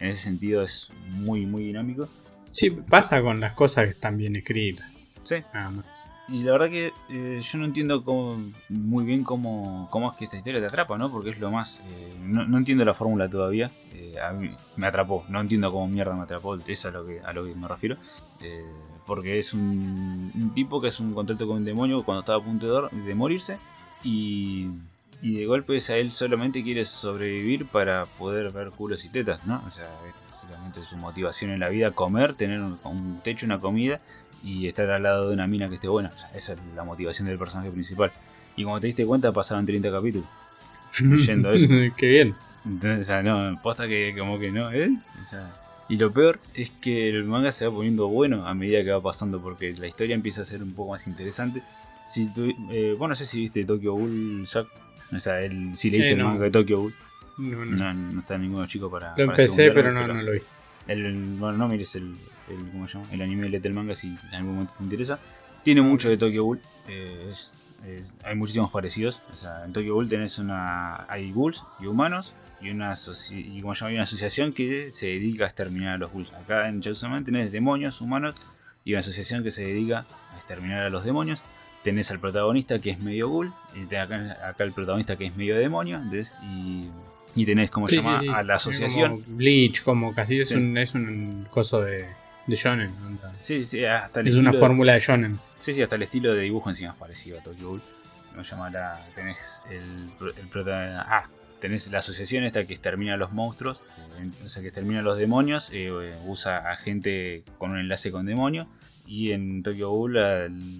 en 0.00 0.08
ese 0.08 0.20
sentido 0.20 0.62
es 0.62 0.90
muy, 1.10 1.46
muy 1.46 1.62
dinámico. 1.62 2.08
Sí, 2.52 2.70
pasa 2.70 3.22
con 3.22 3.40
las 3.40 3.52
cosas 3.54 3.84
que 3.84 3.90
están 3.90 4.16
bien 4.16 4.36
escritas. 4.36 4.88
Sí. 5.22 5.36
Nada 5.54 5.70
más. 5.70 5.86
Y 6.28 6.44
la 6.44 6.52
verdad 6.52 6.68
que 6.70 6.92
eh, 7.08 7.40
yo 7.42 7.58
no 7.58 7.64
entiendo 7.64 8.04
cómo- 8.04 8.36
muy 8.68 9.04
bien 9.04 9.24
cómo, 9.24 9.88
cómo 9.90 10.10
es 10.10 10.16
que 10.16 10.24
esta 10.26 10.36
historia 10.36 10.60
te 10.60 10.66
atrapa, 10.66 10.96
¿no? 10.96 11.10
Porque 11.10 11.30
es 11.30 11.38
lo 11.40 11.50
más... 11.50 11.82
eh, 11.88 12.14
no, 12.20 12.46
no 12.46 12.58
entiendo 12.58 12.84
la 12.84 12.94
fórmula 12.94 13.28
todavía. 13.28 13.70
eh, 13.92 14.14
a 14.20 14.32
mí 14.32 14.50
me 14.76 14.86
atrapó. 14.86 15.24
No 15.28 15.40
entiendo 15.40 15.72
cómo 15.72 15.88
mierda 15.88 16.14
me 16.14 16.22
atrapó. 16.22 16.56
Es 16.66 16.86
a 16.86 16.90
lo 16.92 17.04
que, 17.06 17.20
a 17.20 17.32
lo 17.32 17.44
que 17.44 17.54
me 17.54 17.66
refiero. 17.66 17.96
Porque 19.06 19.38
es 19.38 19.54
un, 19.54 20.30
un 20.34 20.54
tipo 20.54 20.80
que 20.80 20.88
es 20.88 21.00
un 21.00 21.12
contacto 21.12 21.46
con 21.48 21.56
un 21.58 21.64
demonio 21.64 22.04
cuando 22.04 22.20
estaba 22.20 22.38
a 22.38 22.44
punto 22.44 22.88
de 22.90 23.14
morirse. 23.14 23.58
Y, 24.04 24.68
y 25.22 25.34
de 25.34 25.46
golpe 25.46 25.76
es 25.76 25.90
a 25.90 25.96
él 25.96 26.10
solamente 26.10 26.62
quiere 26.62 26.84
sobrevivir 26.84 27.66
para 27.66 28.06
poder 28.06 28.50
ver 28.52 28.70
culos 28.70 29.04
y 29.04 29.08
tetas, 29.08 29.46
¿no? 29.46 29.62
O 29.66 29.70
sea, 29.70 29.86
es 30.08 30.14
básicamente 30.26 30.84
su 30.84 30.96
motivación 30.96 31.50
en 31.50 31.60
la 31.60 31.68
vida 31.68 31.90
comer, 31.90 32.34
tener 32.34 32.60
un, 32.60 32.78
un 32.84 33.20
techo, 33.22 33.46
una 33.46 33.60
comida 33.60 34.00
y 34.42 34.66
estar 34.66 34.90
al 34.90 35.02
lado 35.02 35.28
de 35.28 35.34
una 35.34 35.46
mina 35.46 35.68
que 35.68 35.74
esté 35.74 35.88
buena. 35.88 36.10
O 36.14 36.18
sea, 36.18 36.30
esa 36.34 36.54
es 36.54 36.58
la 36.74 36.84
motivación 36.84 37.26
del 37.26 37.38
personaje 37.38 37.70
principal. 37.70 38.12
Y 38.56 38.64
como 38.64 38.80
te 38.80 38.86
diste 38.86 39.04
cuenta, 39.06 39.32
pasaron 39.32 39.66
30 39.66 39.90
capítulos. 39.90 40.28
Yendo 41.26 41.52
eso. 41.52 41.68
Qué 41.96 42.08
bien. 42.08 42.34
Entonces, 42.64 43.00
o 43.00 43.04
sea, 43.04 43.22
no, 43.22 43.60
posta 43.62 43.86
que 43.86 44.14
como 44.18 44.38
que 44.38 44.50
no, 44.50 44.70
¿eh? 44.72 44.90
O 45.22 45.26
sea, 45.26 45.50
y 45.88 45.96
lo 45.96 46.12
peor 46.12 46.38
es 46.54 46.70
que 46.70 47.08
el 47.08 47.24
manga 47.24 47.52
se 47.52 47.66
va 47.66 47.74
poniendo 47.74 48.08
bueno 48.08 48.46
a 48.46 48.54
medida 48.54 48.84
que 48.84 48.90
va 48.90 49.02
pasando, 49.02 49.40
porque 49.40 49.72
la 49.74 49.86
historia 49.86 50.14
empieza 50.14 50.42
a 50.42 50.44
ser 50.44 50.62
un 50.62 50.72
poco 50.72 50.92
más 50.92 51.06
interesante. 51.06 51.62
Si 52.06 52.32
tú, 52.32 52.52
eh, 52.70 52.94
vos 52.98 53.08
no 53.08 53.14
sé 53.14 53.24
si 53.24 53.40
viste 53.40 53.64
Tokyo 53.64 53.94
Ghoul, 53.94 54.44
Jack. 54.44 54.66
O 55.12 55.20
sea, 55.20 55.40
el, 55.42 55.74
si 55.74 55.90
leíste 55.90 56.10
Eh, 56.10 56.12
el 56.12 56.18
no. 56.18 56.28
manga 56.28 56.44
de 56.44 56.50
Tokyo 56.50 56.78
Ghoul, 56.78 56.94
No, 57.38 57.64
no. 57.64 57.94
no, 57.94 58.20
está 58.20 58.38
ninguno 58.38 58.66
chico 58.66 58.90
para. 58.90 59.10
Lo 59.10 59.26
para 59.26 59.42
empecé, 59.42 59.70
pero 59.72 59.92
no, 59.92 60.06
no 60.06 60.22
lo 60.22 60.32
vi. 60.32 60.40
el, 60.88 61.36
bueno, 61.38 61.58
no 61.58 61.68
mires 61.68 61.94
el, 61.96 62.14
el, 62.48 62.70
¿cómo 62.72 62.86
se 62.88 62.98
llama? 62.98 63.08
el 63.12 63.22
anime 63.22 63.42
de 63.44 63.48
Little 63.50 63.72
Manga 63.72 63.94
si 63.94 64.08
en 64.08 64.34
algún 64.34 64.52
momento 64.54 64.74
te 64.78 64.84
interesa. 64.84 65.18
Tiene 65.62 65.82
mucho 65.82 66.08
de 66.08 66.16
Tokyo 66.16 66.44
Ghoul. 66.44 66.60
eh, 66.88 67.28
es- 67.30 67.52
es- 67.86 68.12
hay 68.24 68.34
muchísimos 68.36 68.70
parecidos. 68.70 69.22
O 69.32 69.36
sea, 69.36 69.64
en 69.64 69.72
Tokyo 69.72 69.94
Ghoul 69.94 70.08
tenés 70.08 70.38
una. 70.38 71.04
Hay 71.10 71.32
ghouls 71.32 71.64
y 71.80 71.86
humanos. 71.86 72.34
Y 72.62 72.68
una, 72.70 72.92
y 73.30 73.60
como 73.62 73.74
se 73.74 73.80
llama, 73.80 73.88
hay 73.88 73.94
una 73.94 74.02
asociación 74.04 74.52
que 74.52 74.92
se 74.92 75.06
dedica 75.06 75.44
a 75.44 75.46
exterminar 75.46 75.94
a 75.94 75.98
los 75.98 76.12
ghouls. 76.12 76.30
Acá 76.34 76.68
en 76.68 76.82
Chainsaw 76.82 77.22
tenés 77.24 77.50
demonios, 77.50 78.02
humanos. 78.02 78.34
Y 78.84 78.92
una 78.92 79.00
asociación 79.00 79.42
que 79.42 79.50
se 79.50 79.64
dedica 79.64 80.04
a 80.32 80.36
exterminar 80.36 80.82
a 80.82 80.90
los 80.90 81.02
demonios. 81.04 81.40
Tenés 81.82 82.10
al 82.10 82.20
protagonista 82.20 82.78
que 82.78 82.90
es 82.90 82.98
medio 82.98 83.28
ghoul. 83.28 83.52
Y 83.74 83.86
tenés 83.86 84.04
acá, 84.04 84.48
acá 84.48 84.64
el 84.64 84.72
protagonista 84.72 85.16
que 85.16 85.26
es 85.26 85.36
medio 85.36 85.56
demonio. 85.56 85.96
¿entendés? 85.96 86.34
Y, 86.42 86.88
y 87.34 87.46
tenés, 87.46 87.70
como 87.70 87.88
se 87.88 87.96
Sí, 87.96 88.00
llama, 88.02 88.20
sí. 88.20 88.28
a 88.28 88.42
la 88.42 88.54
asociación. 88.56 89.22
Como 89.22 89.36
Bleach, 89.36 89.82
como 89.82 90.14
casi 90.14 90.40
es, 90.40 90.50
un, 90.52 90.76
es 90.76 90.94
un 90.94 91.46
coso 91.50 91.80
de, 91.80 92.06
de 92.46 92.56
shonen. 92.56 92.90
onda. 93.06 93.32
Sí, 93.38 93.64
sí, 93.64 93.84
hasta 93.84 94.20
el 94.20 94.28
Es 94.28 94.34
una 94.36 94.50
estilo 94.50 94.52
de- 94.52 94.58
fórmula 94.68 94.92
de 94.94 95.00
shonen. 95.00 95.38
Sí, 95.60 95.72
sí, 95.72 95.82
hasta 95.82 95.96
el 95.96 96.02
estilo 96.02 96.34
de 96.34 96.42
dibujo 96.42 96.68
encima 96.70 96.90
es 96.90 96.96
parecido 96.96 97.38
a 97.38 97.42
Tokyo 97.42 97.68
Ghoul. 97.68 97.82
Lo 98.36 98.42
llama 98.42 98.70
la. 98.70 99.04
Tenés 99.14 99.64
el, 99.70 100.10
el 100.38 100.48
prota- 100.48 101.04
Ah, 101.08 101.28
tenés 101.60 101.88
la 101.90 101.98
asociación 101.98 102.44
esta 102.44 102.64
que 102.66 102.72
extermina 102.74 103.14
a 103.14 103.16
los 103.16 103.32
monstruos. 103.32 103.80
eh, 104.18 104.30
O 104.44 104.48
sea, 104.48 104.62
que 104.62 104.68
extermina 104.68 105.00
a 105.00 105.02
los 105.02 105.18
demonios. 105.18 105.70
eh, 105.72 106.14
usa 106.26 106.70
a 106.70 106.76
gente 106.76 107.42
con 107.58 107.72
un 107.72 107.78
enlace 107.78 108.10
con 108.10 108.26
demonios. 108.26 108.66
Y 109.12 109.32
en 109.32 109.64
Tokyo 109.64 109.90
Ghoul 109.90 110.16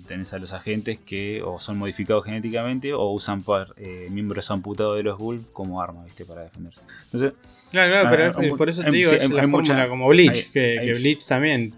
tenés 0.06 0.32
a 0.32 0.38
los 0.38 0.52
agentes 0.52 0.98
que 1.04 1.42
o 1.42 1.58
son 1.58 1.78
modificados 1.78 2.24
genéticamente 2.24 2.92
o 2.94 3.10
usan 3.10 3.42
par- 3.42 3.74
eh, 3.76 4.06
miembros 4.08 4.52
amputados 4.52 4.96
de 4.96 5.02
los 5.02 5.18
Ghoul 5.18 5.46
como 5.52 5.82
arma, 5.82 6.04
¿viste? 6.04 6.24
Para 6.24 6.42
defenderse. 6.42 6.80
Entonces, 7.06 7.32
Claro, 7.72 7.90
claro, 7.92 8.08
pero 8.10 8.38
hay 8.40 8.50
mu- 8.50 8.56
por 8.56 8.68
eso 8.68 8.82
te 8.82 8.88
hay- 8.88 8.94
digo, 8.94 9.10
sí, 9.10 9.16
es 9.16 9.22
hay- 9.22 9.28
la 9.30 9.42
hay 9.42 9.48
fórmula 9.50 9.88
como 9.88 10.08
Bleach, 10.08 10.30
hay- 10.30 10.44
que, 10.52 10.78
hay- 10.78 10.86
que 10.86 10.94
Bleach 10.94 11.24
también 11.26 11.72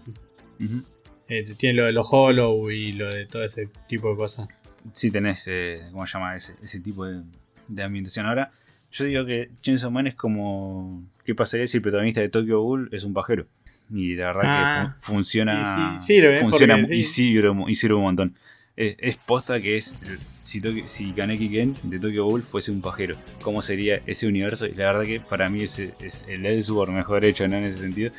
eh, 1.27 1.53
tiene 1.57 1.75
lo 1.77 1.85
de 1.85 1.91
los 1.93 2.07
hollow 2.11 2.69
y 2.69 2.93
lo 2.93 3.09
de 3.09 3.25
todo 3.25 3.43
ese 3.43 3.69
tipo 3.87 4.09
de 4.11 4.15
cosas. 4.17 4.47
sí 4.91 5.09
tenés, 5.11 5.47
eh, 5.47 5.81
¿cómo 5.91 6.05
se 6.05 6.13
llama? 6.13 6.35
Ese, 6.35 6.53
ese 6.61 6.79
tipo 6.79 7.05
de, 7.05 7.21
de 7.67 7.83
ambientación. 7.83 8.25
Ahora, 8.25 8.51
yo 8.91 9.05
digo 9.05 9.25
que 9.25 9.49
Chainsaw 9.61 9.89
Man 9.89 10.07
es 10.07 10.15
como... 10.15 11.03
¿Qué 11.23 11.33
pasaría 11.33 11.65
si 11.67 11.77
el 11.77 11.83
protagonista 11.83 12.19
de 12.21 12.29
Tokyo 12.29 12.59
Ghoul 12.61 12.89
es 12.91 13.03
un 13.05 13.13
pajero? 13.13 13.47
Y 13.93 14.15
la 14.15 14.27
verdad 14.27 14.41
que 14.41 14.47
Ah. 14.47 14.95
fu- 14.97 15.13
funciona... 15.13 15.93
Y 15.95 15.99
sirve, 15.99 16.39
funciona 16.39 16.77
porque 16.77 16.95
y, 16.95 17.03
sí. 17.03 17.13
sirve, 17.13 17.53
y 17.67 17.75
sirve 17.75 17.95
un 17.95 18.01
montón. 18.03 18.33
Es, 18.75 18.95
es 18.99 19.17
posta 19.17 19.61
que 19.61 19.77
es... 19.77 19.93
Si, 20.41 20.59
Tokyo- 20.59 20.85
si 20.87 21.11
Kaneki 21.11 21.49
Ken 21.49 21.75
de 21.83 21.99
Tokyo 21.99 22.25
Ghoul 22.25 22.41
fuese 22.41 22.71
un 22.71 22.81
pajero, 22.81 23.15
¿cómo 23.43 23.61
sería 23.61 24.01
ese 24.07 24.25
universo? 24.27 24.65
Y 24.65 24.73
la 24.73 24.85
verdad 24.85 25.03
que 25.03 25.19
para 25.19 25.47
mí 25.49 25.61
ese 25.63 25.93
es 26.01 26.25
el 26.27 26.45
Elseworld 26.45 26.93
mejor 26.93 27.23
hecho, 27.23 27.47
¿no? 27.47 27.57
En 27.57 27.65
ese 27.65 27.77
sentido. 27.79 28.11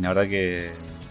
La 0.00 0.08
verdad 0.14 0.28
que 0.30 0.70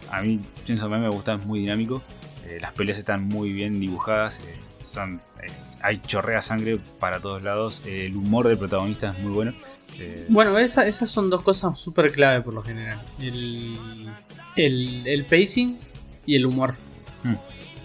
a 0.10 0.22
mí 0.22 0.40
Chainsaw 0.64 0.90
Man 0.90 1.02
me 1.02 1.10
gusta, 1.10 1.34
es 1.36 1.46
muy 1.46 1.60
dinámico. 1.60 2.02
Eh, 2.48 2.58
las 2.62 2.72
peleas 2.72 2.98
están 2.98 3.24
muy 3.24 3.52
bien 3.52 3.80
dibujadas. 3.82 4.40
eh, 4.40 4.56
son, 4.80 5.22
eh, 5.44 5.52
hay 5.82 6.00
chorrea 6.08 6.42
sangre 6.42 6.80
para 7.02 7.20
todos 7.20 7.44
lados. 7.44 7.82
el 7.86 8.16
humor 8.16 8.48
del 8.48 8.58
protagonista 8.58 9.12
es 9.12 9.20
muy 9.22 9.34
bueno. 9.34 9.54
Eh, 9.98 10.26
Bueno, 10.30 10.58
esa- 10.60 10.86
esas 10.88 11.10
son 11.10 11.30
dos 11.30 11.42
cosas 11.42 11.78
súper 11.80 12.12
clave 12.12 12.42
por 12.42 12.54
lo 12.54 12.62
general. 12.62 13.02
El, 13.22 14.10
el, 14.56 15.08
el 15.08 15.26
pacing 15.26 15.78
y 16.26 16.36
el 16.36 16.46
humor. 16.46 16.76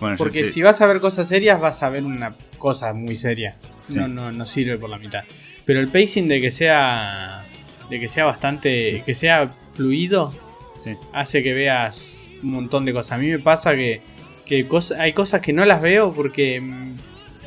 bueno, 0.01 0.17
yo 0.17 0.19
Porque 0.19 0.43
te- 0.45 0.51
si 0.51 0.63
vas 0.63 0.81
a 0.81 0.87
ver 0.87 1.01
cosas 1.01 1.29
serias, 1.29 1.61
vas 1.61 1.83
a 1.83 1.89
ver 1.89 2.05
una 2.05 2.37
cosa 2.59 2.93
muy 2.93 3.17
seria. 3.17 3.57
Sí. 3.89 3.99
No, 3.99 4.09
no, 4.09 4.33
no 4.33 4.47
sirve 4.47 4.79
por 4.79 4.91
la 4.91 4.99
mitad. 4.99 5.25
Pero 5.65 5.81
el 5.81 5.89
pacing 5.89 6.29
de 6.29 6.41
que 6.41 6.51
sea. 6.51 7.45
de 7.91 8.01
que 8.01 8.09
sea 8.09 8.25
bastante. 8.25 9.03
que 9.05 9.15
sea 9.15 9.51
fluido, 9.71 10.35
sí. 10.79 10.95
hace 11.13 11.43
que 11.43 11.53
veas 11.55 12.21
un 12.43 12.53
montón 12.53 12.85
de 12.85 12.93
cosas. 12.93 13.13
A 13.13 13.19
mí 13.19 13.29
me 13.29 13.39
pasa 13.39 13.75
que, 13.75 14.03
que 14.45 14.67
hay 14.99 15.13
cosas 15.13 15.41
que 15.41 15.53
no 15.53 15.65
las 15.65 15.81
veo 15.83 16.13
porque 16.13 16.61
mm, 16.61 16.95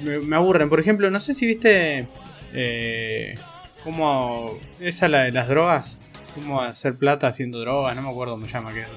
me, 0.03 0.19
me 0.19 0.35
aburren. 0.35 0.69
Por 0.69 0.79
ejemplo, 0.79 1.09
no 1.11 1.19
sé 1.19 1.33
si 1.35 1.45
viste 1.47 2.07
eh, 2.53 3.33
cómo 3.87 4.59
esa 4.81 5.07
la 5.07 5.21
de 5.23 5.31
las 5.31 5.47
drogas, 5.47 5.97
cómo 6.35 6.59
hacer 6.61 6.97
plata 6.97 7.27
haciendo 7.29 7.57
drogas, 7.61 7.95
no 7.95 8.01
me 8.01 8.09
acuerdo 8.09 8.33
cómo 8.33 8.45
se 8.45 8.51
llama, 8.51 8.73
que 8.73 8.81
es 8.81 8.87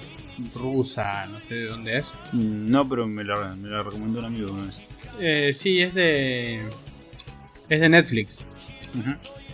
rusa, 0.53 1.27
no 1.27 1.39
sé 1.41 1.55
de 1.55 1.67
dónde 1.67 1.99
es. 1.99 2.13
Mm, 2.33 2.69
No, 2.71 2.89
pero 2.89 3.07
me 3.07 3.23
la, 3.23 3.55
me 3.55 3.69
la 3.69 3.85
recomendó 3.85 4.19
un 4.19 4.25
amigo 4.25 4.51
una 4.53 4.67
vez. 4.67 4.81
Eh, 5.21 5.53
sí, 5.55 5.81
es 5.81 5.95
de 5.95 6.61
es 7.69 7.81
de 7.81 7.89
Netflix. 7.89 8.43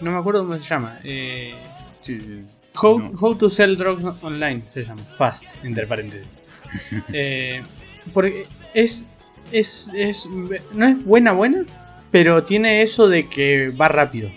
No 0.00 0.10
me 0.10 0.18
acuerdo 0.18 0.40
cómo 0.46 0.56
se 0.58 0.64
llama. 0.66 1.00
Eh, 1.04 1.54
Sí, 2.00 2.18
sí. 2.18 2.42
How, 2.80 2.98
No. 2.98 3.10
How 3.20 3.34
to 3.36 3.50
Sell 3.50 3.76
Drugs 3.76 4.22
Online 4.22 4.62
se 4.70 4.84
llama. 4.84 5.02
Fast, 5.16 5.44
entre 5.64 5.86
paréntesis. 5.86 6.26
Eh, 7.12 7.60
porque 8.14 8.46
es, 8.72 9.04
es, 9.52 9.90
es. 9.94 10.26
No 10.72 10.86
es 10.86 11.04
buena, 11.04 11.32
buena, 11.32 11.58
pero 12.10 12.42
tiene 12.44 12.80
eso 12.82 13.06
de 13.08 13.28
que 13.28 13.68
va 13.70 13.88
rápido. 13.88 14.30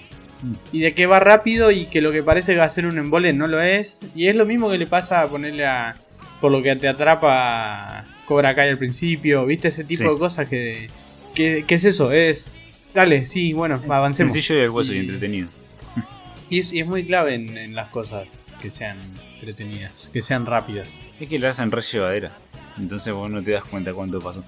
Y 0.71 0.79
de 0.79 0.93
que 0.93 1.05
va 1.05 1.19
rápido 1.19 1.69
y 1.71 1.85
que 1.85 2.01
lo 2.01 2.11
que 2.11 2.23
parece 2.23 2.53
que 2.53 2.59
va 2.59 2.65
a 2.65 2.69
ser 2.69 2.85
un 2.85 2.97
embole 2.97 3.33
no 3.33 3.47
lo 3.47 3.59
es. 3.61 3.99
Y 4.15 4.27
es 4.27 4.35
lo 4.35 4.45
mismo 4.45 4.69
que 4.69 4.77
le 4.77 4.87
pasa 4.87 5.21
a 5.21 5.27
ponerle 5.27 5.65
a. 5.65 5.95
Por 6.41 6.51
lo 6.51 6.63
que 6.63 6.73
te 6.77 6.87
atrapa 6.87 8.05
Cobra 8.25 8.55
Kai 8.55 8.69
al 8.69 8.77
principio. 8.77 9.45
¿Viste? 9.45 9.67
Ese 9.67 9.83
tipo 9.83 10.03
Sí. 10.03 10.09
de 10.09 10.17
cosas 10.17 10.47
que, 10.47 10.89
que. 11.35 11.65
que 11.67 11.75
es 11.75 11.83
eso? 11.85 12.11
Es. 12.11 12.51
Dale, 12.93 13.25
sí, 13.25 13.53
bueno, 13.53 13.81
avancemos. 13.89 14.33
Sencillo 14.33 14.63
y 14.63 14.67
hueso 14.67 14.93
y 14.93 14.97
Y- 14.97 14.99
entretenido. 15.01 15.49
Y 16.49 16.59
es, 16.59 16.73
y 16.73 16.79
es 16.79 16.87
muy 16.87 17.05
clave 17.05 17.35
en, 17.35 17.55
en 17.59 17.75
las 17.75 17.89
cosas 17.89 18.41
que 18.59 18.71
sean 18.71 18.97
entretenidas, 19.33 20.09
que 20.11 20.21
sean 20.23 20.47
rápidas. 20.47 20.99
Es 21.19 21.29
que 21.29 21.37
la 21.37 21.49
hacen 21.49 21.69
re 21.69 21.81
llevadera. 21.83 22.31
Entonces 22.79 23.13
vos 23.13 23.29
no 23.29 23.43
te 23.43 23.51
das 23.51 23.63
cuenta 23.65 23.93
cuánto 23.93 24.19
pasó. 24.19 24.43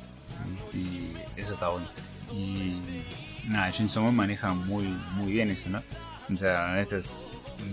Y 0.73 1.11
eso 1.39 1.53
está 1.53 1.67
bueno. 1.69 1.87
Y 2.33 2.90
nada, 3.47 3.71
Man 3.95 4.15
maneja 4.15 4.53
muy, 4.53 4.83
muy 5.15 5.31
bien 5.31 5.49
eso, 5.49 5.69
¿no? 5.69 5.81
O 6.31 6.35
sea, 6.35 6.79
es. 6.79 7.27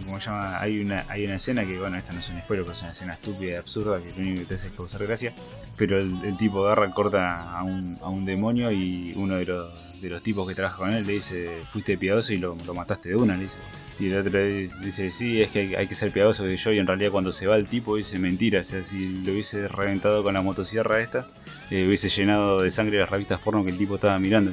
¿Cómo 0.05 0.21
se 0.21 0.27
llama? 0.27 0.61
Hay 0.61 0.81
una, 0.81 1.07
hay 1.09 1.25
una 1.25 1.37
escena 1.37 1.65
que, 1.65 1.79
bueno, 1.79 1.97
esta 1.97 2.13
no 2.13 2.21
es 2.21 2.29
un 2.29 2.39
spoiler, 2.41 2.65
pero 2.65 2.73
es 2.73 2.83
una 2.83 2.91
escena 2.91 3.15
estúpida 3.15 3.53
y 3.53 3.55
absurda 3.55 4.03
que 4.03 4.11
lo 4.11 4.17
único 4.19 4.41
que 4.41 4.47
te 4.47 4.55
hace 4.55 4.67
es 4.69 4.75
causar 4.75 5.03
gracia. 5.07 5.33
Pero 5.77 5.99
el, 5.99 6.37
tipo 6.37 6.67
agarra, 6.67 6.91
corta 6.91 7.57
a 7.59 7.63
un, 7.63 7.97
a 8.03 8.09
un 8.09 8.27
demonio 8.27 8.71
y 8.71 9.15
uno 9.17 9.37
de 9.37 9.47
los, 9.47 10.01
de 10.03 10.11
los 10.11 10.23
tipos 10.23 10.47
que 10.47 10.55
trabaja 10.55 10.77
con 10.77 10.93
él 10.93 11.07
le 11.07 11.15
dice: 11.15 11.63
Fuiste 11.71 11.97
piadoso 11.97 12.35
y 12.35 12.37
lo, 12.37 12.55
lo 12.67 12.75
mataste 12.75 13.11
de 13.11 13.17
una, 13.17 13.37
le 13.37 13.45
dice. 13.45 13.57
Y 13.99 14.11
el 14.11 14.19
otro 14.19 14.39
dice, 14.81 15.11
sí, 15.11 15.43
es 15.43 15.51
que 15.51 15.61
hay, 15.61 15.75
hay 15.75 15.87
que 15.89 15.95
ser 15.97 16.13
piadoso 16.13 16.45
que 16.45 16.57
yo. 16.57 16.73
Y 16.73 16.79
en 16.79 16.87
realidad 16.87 17.11
cuando 17.11 17.33
se 17.33 17.47
va 17.47 17.57
el 17.57 17.67
tipo 17.67 17.97
dice 17.97 18.19
mentira. 18.19 18.61
O 18.61 18.65
sea, 18.65 18.83
si 18.83 19.23
lo 19.25 19.33
hubiese 19.33 19.67
reventado 19.67 20.23
con 20.23 20.35
la 20.35 20.43
motosierra 20.43 21.01
esta, 21.01 21.27
eh, 21.71 21.85
hubiese 21.87 22.09
llenado 22.09 22.61
de 22.61 22.71
sangre 22.71 22.99
las 22.99 23.11
revistas 23.11 23.41
porno 23.41 23.65
que 23.65 23.71
el 23.71 23.79
tipo 23.79 23.97
estaba 23.97 24.19
mirando. 24.19 24.53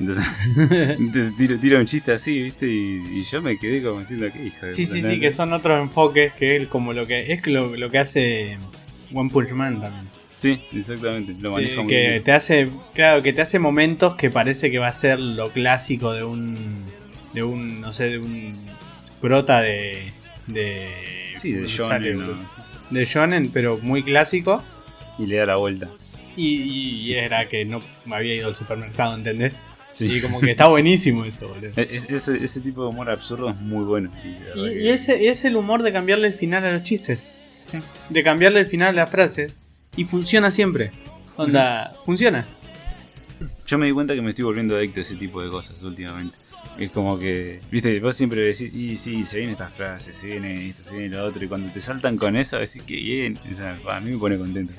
Entonces, 0.00 1.32
tiro 1.60 1.78
un 1.78 1.86
chiste 1.86 2.12
así, 2.12 2.42
¿viste? 2.42 2.66
Y, 2.66 3.02
y 3.12 3.24
yo 3.24 3.40
me 3.40 3.58
quedé 3.58 3.82
como 3.82 4.00
diciendo 4.00 4.26
que 4.32 4.46
hija 4.46 4.66
de 4.66 4.72
Sí, 4.72 4.86
sí, 4.86 5.02
sí, 5.02 5.20
que 5.20 5.30
son 5.30 5.52
otros 5.52 5.80
enfoques 5.80 6.32
que 6.32 6.56
es 6.56 6.68
como 6.68 6.92
lo 6.92 7.06
que 7.06 7.32
es 7.32 7.46
lo, 7.46 7.76
lo 7.76 7.90
que 7.90 7.98
hace 7.98 8.58
One 9.12 9.30
Punch 9.30 9.52
Man 9.52 9.80
también. 9.80 10.08
Sí, 10.40 10.60
exactamente. 10.72 11.34
Lo 11.40 11.52
maneja 11.52 11.80
muy 11.82 11.86
que 11.90 12.08
bien. 12.08 12.22
te 12.24 12.32
hace, 12.32 12.68
claro, 12.92 13.22
que 13.22 13.32
te 13.32 13.40
hace 13.40 13.58
momentos 13.58 14.14
que 14.14 14.30
parece 14.30 14.70
que 14.70 14.78
va 14.78 14.88
a 14.88 14.92
ser 14.92 15.18
lo 15.20 15.50
clásico 15.50 16.12
de 16.12 16.24
un, 16.24 16.56
de 17.32 17.42
un, 17.42 17.80
no 17.80 17.92
sé, 17.92 18.10
de 18.10 18.18
un 18.18 18.54
prota 19.20 19.62
de, 19.62 20.12
de, 20.46 20.88
Sí, 21.36 21.52
de 21.52 21.66
Shonen, 21.66 22.20
de 22.90 23.04
shonen, 23.04 23.50
pero 23.50 23.78
muy 23.80 24.02
clásico. 24.02 24.62
Y 25.18 25.26
le 25.26 25.36
da 25.36 25.46
la 25.46 25.56
vuelta. 25.56 25.88
Y, 26.36 26.56
y 26.62 27.14
era 27.14 27.48
que 27.48 27.64
no 27.64 27.80
había 28.10 28.34
ido 28.34 28.48
al 28.48 28.54
supermercado, 28.54 29.14
¿entendés? 29.14 29.56
Sí. 29.94 30.06
Y 30.06 30.20
como 30.20 30.40
que 30.40 30.50
está 30.50 30.66
buenísimo 30.68 31.24
eso, 31.24 31.48
boludo. 31.48 31.70
Es- 31.76 32.08
ese, 32.10 32.42
ese 32.42 32.60
tipo 32.60 32.82
de 32.82 32.88
humor 32.88 33.10
absurdo 33.10 33.50
es 33.50 33.56
muy 33.56 33.84
bueno. 33.84 34.10
Y, 34.24 34.28
la 34.28 34.38
verdad 34.40 34.54
Y, 34.56 34.68
que- 34.74 34.80
y 34.82 34.88
ese 34.88 35.22
y 35.22 35.26
es 35.28 35.44
el 35.44 35.56
humor 35.56 35.82
de 35.82 35.92
cambiarle 35.92 36.26
el 36.26 36.32
final 36.34 36.64
a 36.64 36.72
los 36.72 36.82
chistes. 36.82 37.26
Sí. 37.70 37.78
De 38.10 38.22
cambiarle 38.22 38.60
el 38.60 38.66
final 38.66 38.88
a 38.90 38.92
las 39.02 39.10
frases. 39.10 39.56
Y 39.96 40.04
funciona 40.04 40.50
siempre. 40.50 40.90
Onda, 41.36 41.94
funciona. 42.04 42.46
Yo 43.66 43.78
me 43.78 43.86
di 43.86 43.92
cuenta 43.92 44.14
que 44.14 44.22
me 44.22 44.30
estoy 44.30 44.44
volviendo 44.44 44.76
adicto 44.76 45.00
a 45.00 45.02
ese 45.02 45.14
tipo 45.16 45.42
de 45.42 45.50
cosas 45.50 45.82
últimamente. 45.82 46.36
Es 46.78 46.90
como 46.90 47.18
que, 47.18 47.60
viste, 47.70 48.00
vos 48.00 48.16
siempre 48.16 48.40
decís, 48.40 48.72
y 48.74 48.96
sí, 48.96 49.24
se 49.24 49.36
vienen 49.38 49.52
estas 49.52 49.72
frases, 49.72 50.16
se 50.16 50.26
viene 50.26 50.70
esto, 50.70 50.82
se 50.82 50.96
viene 50.96 51.14
lo 51.16 51.24
otro, 51.24 51.44
y 51.44 51.46
cuando 51.46 51.70
te 51.72 51.80
saltan 51.80 52.16
con 52.16 52.34
eso, 52.36 52.58
decís 52.58 52.82
que 52.82 52.96
bien, 52.96 53.38
o 53.48 53.54
sea, 53.54 53.78
a 53.90 54.00
mí 54.00 54.10
me 54.10 54.18
pone 54.18 54.36
contento. 54.38 54.72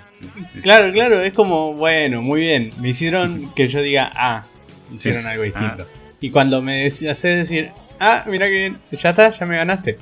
Es- 0.56 0.62
Claro, 0.64 0.92
claro, 0.92 1.22
es 1.22 1.32
como, 1.32 1.74
bueno, 1.74 2.22
muy 2.22 2.42
bien. 2.42 2.72
Me 2.82 2.90
hicieron 2.90 3.54
que 3.56 3.68
yo 3.68 3.82
diga, 3.82 4.12
ah, 4.14 4.46
hicieron 4.94 5.22
Sí. 5.24 5.28
algo 5.28 5.44
distinto. 5.44 5.88
Y 6.22 6.30
cuando 6.32 6.62
me 6.62 6.86
haces 6.86 7.22
decir, 7.22 7.72
ah, 8.00 8.24
mira 8.28 8.46
que 8.48 8.52
bien, 8.54 8.78
ya 8.92 9.10
está, 9.12 9.30
ya 9.30 9.46
me 9.46 9.58
ganaste. 9.58 9.98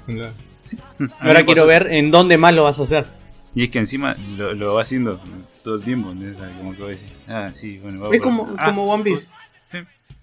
Ahora 1.20 1.46
quiero 1.46 1.66
ver 1.66 1.88
en 1.92 2.12
dónde 2.12 2.38
más 2.38 2.54
lo 2.54 2.64
vas 2.64 2.80
a 2.80 2.84
hacer. 2.84 3.06
Y 3.56 3.66
es 3.66 3.70
que 3.70 3.80
encima 3.80 4.16
lo, 4.38 4.54
lo 4.54 4.74
va 4.76 4.82
haciendo 4.82 5.20
todo 5.64 5.76
el 5.76 5.84
tiempo, 5.84 6.12
¿entendés? 6.12 6.40
Como 6.58 6.76
que 6.76 6.84
decís, 6.84 7.06
ah, 7.28 7.50
sí, 7.54 7.78
bueno, 7.78 8.00
va 8.02 8.08
Es 8.08 8.14
por- 8.14 8.22
como, 8.22 8.56
ah, 8.58 8.66
como 8.66 8.86
One 8.92 9.04
Piece. 9.04 9.28
sí. 9.72 9.78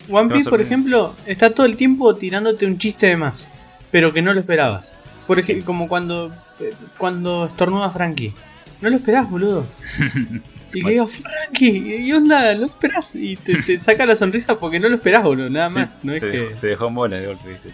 One 0.08 0.30
Piece, 0.32 0.50
por 0.50 0.60
ejemplo, 0.60 1.14
está 1.26 1.50
todo 1.54 1.66
el 1.66 1.76
tiempo 1.76 2.14
tirándote 2.16 2.66
un 2.66 2.78
chiste 2.78 3.06
de 3.06 3.16
más, 3.16 3.48
pero 3.90 4.12
que 4.12 4.22
no 4.22 4.32
lo 4.32 4.40
esperabas. 4.40 4.94
Por 5.26 5.38
ejemplo, 5.38 5.64
como 5.64 5.86
cuando, 5.88 6.34
eh, 6.58 6.72
cuando 6.98 7.46
estornuda 7.46 7.90
Frankie. 7.90 8.34
No 8.80 8.88
lo 8.90 8.96
esperás, 8.96 9.30
boludo. 9.30 9.66
Y 10.72 10.82
que 10.82 10.90
digo, 10.90 11.06
Frankie, 11.08 11.96
¿y 12.06 12.12
onda? 12.12 12.54
No 12.54 12.60
lo 12.60 12.66
esperás. 12.66 13.14
Y 13.14 13.36
te, 13.36 13.60
te 13.62 13.78
saca 13.80 14.06
la 14.06 14.16
sonrisa 14.16 14.58
porque 14.58 14.78
no 14.80 14.88
lo 14.88 14.96
esperás, 14.96 15.22
boludo, 15.24 15.50
nada 15.50 15.70
Sí, 15.70 15.78
más. 15.78 16.04
no 16.04 16.12
es 16.12 16.20
te, 16.20 16.30
que... 16.30 16.38
dejó, 16.38 16.60
te 16.60 16.66
dejó 16.68 16.86
en 16.88 16.94
bola 16.94 17.16
de 17.18 17.26
golpe, 17.26 17.48
viste. 17.48 17.70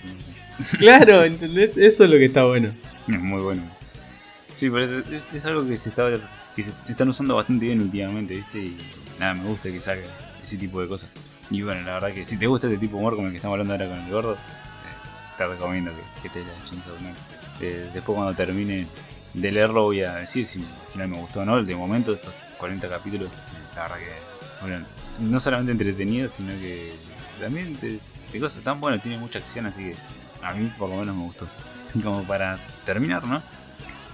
Claro, 0.79 1.25
¿entendés? 1.25 1.77
Eso 1.77 2.05
es 2.05 2.11
lo 2.11 2.17
que 2.17 2.25
está 2.27 2.45
bueno. 2.45 2.73
Es 3.09 3.21
muy 3.21 3.43
bueno. 3.43 3.63
Sí, 4.57 4.71
pero 4.71 4.85
es, 4.85 4.91
es- 4.91 5.23
es 5.35 5.45
algo 5.47 5.67
que 5.67 5.77
se 5.77 5.91
está 5.91 6.09
que 6.57 6.63
se 6.63 6.73
están 6.89 7.09
usando 7.11 7.37
bastante 7.37 7.67
bien 7.67 7.83
últimamente, 7.83 8.35
¿viste? 8.35 8.59
Y 8.61 8.77
nada, 9.21 9.35
me 9.35 9.45
gusta 9.45 9.71
que 9.71 9.79
salga 9.81 10.05
ese 10.43 10.57
tipo 10.57 10.81
de 10.81 10.89
cosas. 10.89 11.11
Y 11.51 11.61
bueno, 11.63 11.83
la 11.83 11.95
verdad 11.95 12.13
que 12.15 12.25
si 12.25 12.39
te 12.39 12.47
gusta 12.47 12.67
este 12.67 12.79
tipo 12.79 12.97
de 12.97 13.01
humor 13.01 13.15
como 13.15 13.27
el 13.27 13.33
que 13.33 13.37
estamos 13.37 13.55
hablando 13.61 13.75
ahora 13.75 13.89
con 13.95 14.05
el 14.07 14.11
gordo, 14.11 14.33
eh, 14.33 14.37
te 15.37 15.47
recomiendo 15.47 15.91
que, 15.93 16.23
que 16.23 16.29
te 16.31 16.41
Man. 16.41 17.15
Eh, 17.61 17.91
después 17.93 18.17
cuando 18.17 18.35
termine 18.35 18.87
de 19.35 19.53
leerlo 19.53 19.83
voy 19.83 20.03
a 20.03 20.15
decir 20.15 20.47
si 20.47 20.61
al 20.61 20.93
final 20.93 21.09
me 21.09 21.19
gustó 21.19 21.41
o 21.41 21.45
no. 21.45 21.63
De 21.63 21.75
momento 21.75 22.15
estos 22.15 22.33
40 22.59 22.89
capítulos, 22.89 23.31
la 23.75 23.83
verdad 23.83 23.97
que 23.99 24.61
fueron 24.61 24.87
no 25.19 25.41
solamente 25.41 25.73
entretenidos, 25.73 26.33
sino 26.33 26.51
que 26.53 26.93
también 27.41 27.75
te, 27.77 27.99
te 28.33 28.41
cosas 28.41 28.63
tan 28.63 28.81
buenas, 28.81 29.03
tiene 29.03 29.19
mucha 29.19 29.39
acción, 29.39 29.67
así 29.67 29.91
que 29.91 29.97
a 30.43 30.53
mí 30.55 30.71
por 30.79 30.89
lo 30.89 30.97
menos 30.97 31.15
me 31.15 31.23
gustó. 31.25 31.49
Como 32.03 32.25
para 32.25 32.59
terminar, 32.85 33.27
¿no? 33.27 33.43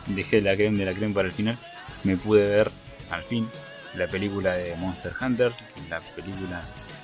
Dejé 0.07 0.41
la 0.41 0.57
creme 0.57 0.79
de 0.79 0.85
la 0.85 0.95
creme 0.95 1.15
para 1.15 1.29
el 1.29 1.33
final. 1.33 1.57
Me 2.05 2.17
pude 2.17 2.49
ver 2.49 2.71
al 3.11 3.25
fin 3.25 3.49
la 3.95 4.07
película 4.07 4.55
de 4.55 4.75
Monster 4.77 5.13
Hunter, 5.21 5.53
la 5.89 6.01
película 6.01 6.63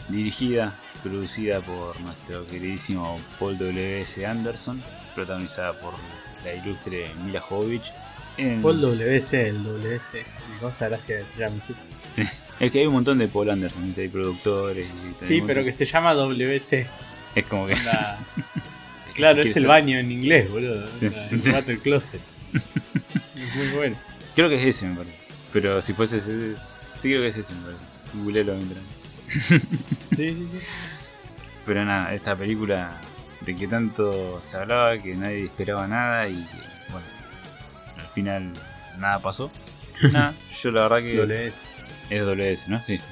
dirigida, 0.08 0.74
producida 1.02 1.60
por 1.60 2.00
nuestro 2.00 2.46
queridísimo 2.46 3.20
Paul 3.38 3.58
W.S. 3.58 4.24
Anderson, 4.26 4.82
protagonizada 5.14 5.74
por 5.74 5.94
la 6.44 6.54
ilustre 6.54 7.12
Mila 7.24 7.40
Jovovich. 7.40 7.92
En- 8.38 8.62
Paul 8.62 8.80
WC, 8.80 9.48
el 9.48 9.62
WC. 9.64 10.24
Causa 10.60 10.88
gracia 10.88 11.18
que 11.20 11.24
se 11.26 11.38
llame. 11.40 11.60
Sí. 12.06 12.22
Es 12.60 12.72
que 12.72 12.80
hay 12.80 12.86
un 12.86 12.94
montón 12.94 13.18
de 13.18 13.28
Paul 13.28 13.50
Anderson, 13.50 13.94
hay 13.96 14.08
productores. 14.08 14.86
Hay 15.20 15.26
Sí, 15.28 15.42
pero 15.46 15.62
que 15.64 15.72
se 15.72 15.84
llama 15.84 16.14
WC. 16.14 16.86
Es 17.34 17.44
como 17.46 17.66
que. 17.66 17.74
Onda- 17.74 18.18
Claro, 19.14 19.42
es 19.42 19.56
el 19.56 19.66
baño 19.66 19.98
en 19.98 20.12
inglés, 20.12 20.48
boludo. 20.50 20.88
Sí, 20.96 21.10
El 21.32 21.42
sí. 21.42 21.50
water 21.50 21.78
closet. 21.80 22.20
Es 23.36 23.54
muy 23.56 23.68
bueno. 23.68 23.96
Creo 24.36 24.48
que 24.48 24.56
es 24.56 24.76
ese, 24.76 24.86
me 24.86 24.96
parece. 24.96 25.16
Pero 25.52 25.80
si 25.82 25.92
fuese 25.92 26.18
ese. 26.18 26.54
Sí, 27.00 27.08
creo 27.08 27.22
que 27.22 27.28
es 27.28 27.36
ese, 27.36 27.52
me 27.54 27.62
parece. 27.62 27.82
Googlealo 28.14 28.54
mientras. 28.54 28.84
Sí, 30.16 30.34
sí, 30.34 30.48
sí. 30.52 30.58
Pero 31.66 31.84
nada, 31.84 32.14
esta 32.14 32.36
película 32.36 33.00
de 33.40 33.54
que 33.56 33.66
tanto 33.68 34.38
se 34.42 34.56
hablaba, 34.56 34.98
que 34.98 35.14
nadie 35.14 35.44
esperaba 35.44 35.86
nada 35.86 36.28
y 36.28 36.34
que, 36.34 36.56
final 38.18 38.52
nada 38.98 39.20
pasó. 39.20 39.50
Nada, 40.12 40.34
yo 40.60 40.70
la 40.70 40.82
verdad 40.88 40.98
que 40.98 41.16
WS. 41.16 41.66
es 42.10 42.22
WS, 42.24 42.68
¿no? 42.68 42.84
Sí, 42.84 42.98
sí. 42.98 43.08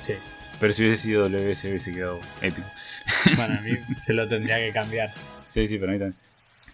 Sí. 0.00 0.14
Pero 0.58 0.72
si 0.72 0.82
hubiese 0.82 1.02
sido 1.02 1.28
WS 1.28 1.68
hubiese 1.68 1.92
quedado 1.92 2.20
épico. 2.42 2.68
Para 3.36 3.60
mí 3.60 3.72
se 4.04 4.12
lo 4.12 4.28
tendría 4.28 4.58
que 4.58 4.72
cambiar. 4.72 5.12
Sí, 5.48 5.66
sí, 5.66 5.78
para 5.78 5.92
mí 5.92 5.98
también. 5.98 6.16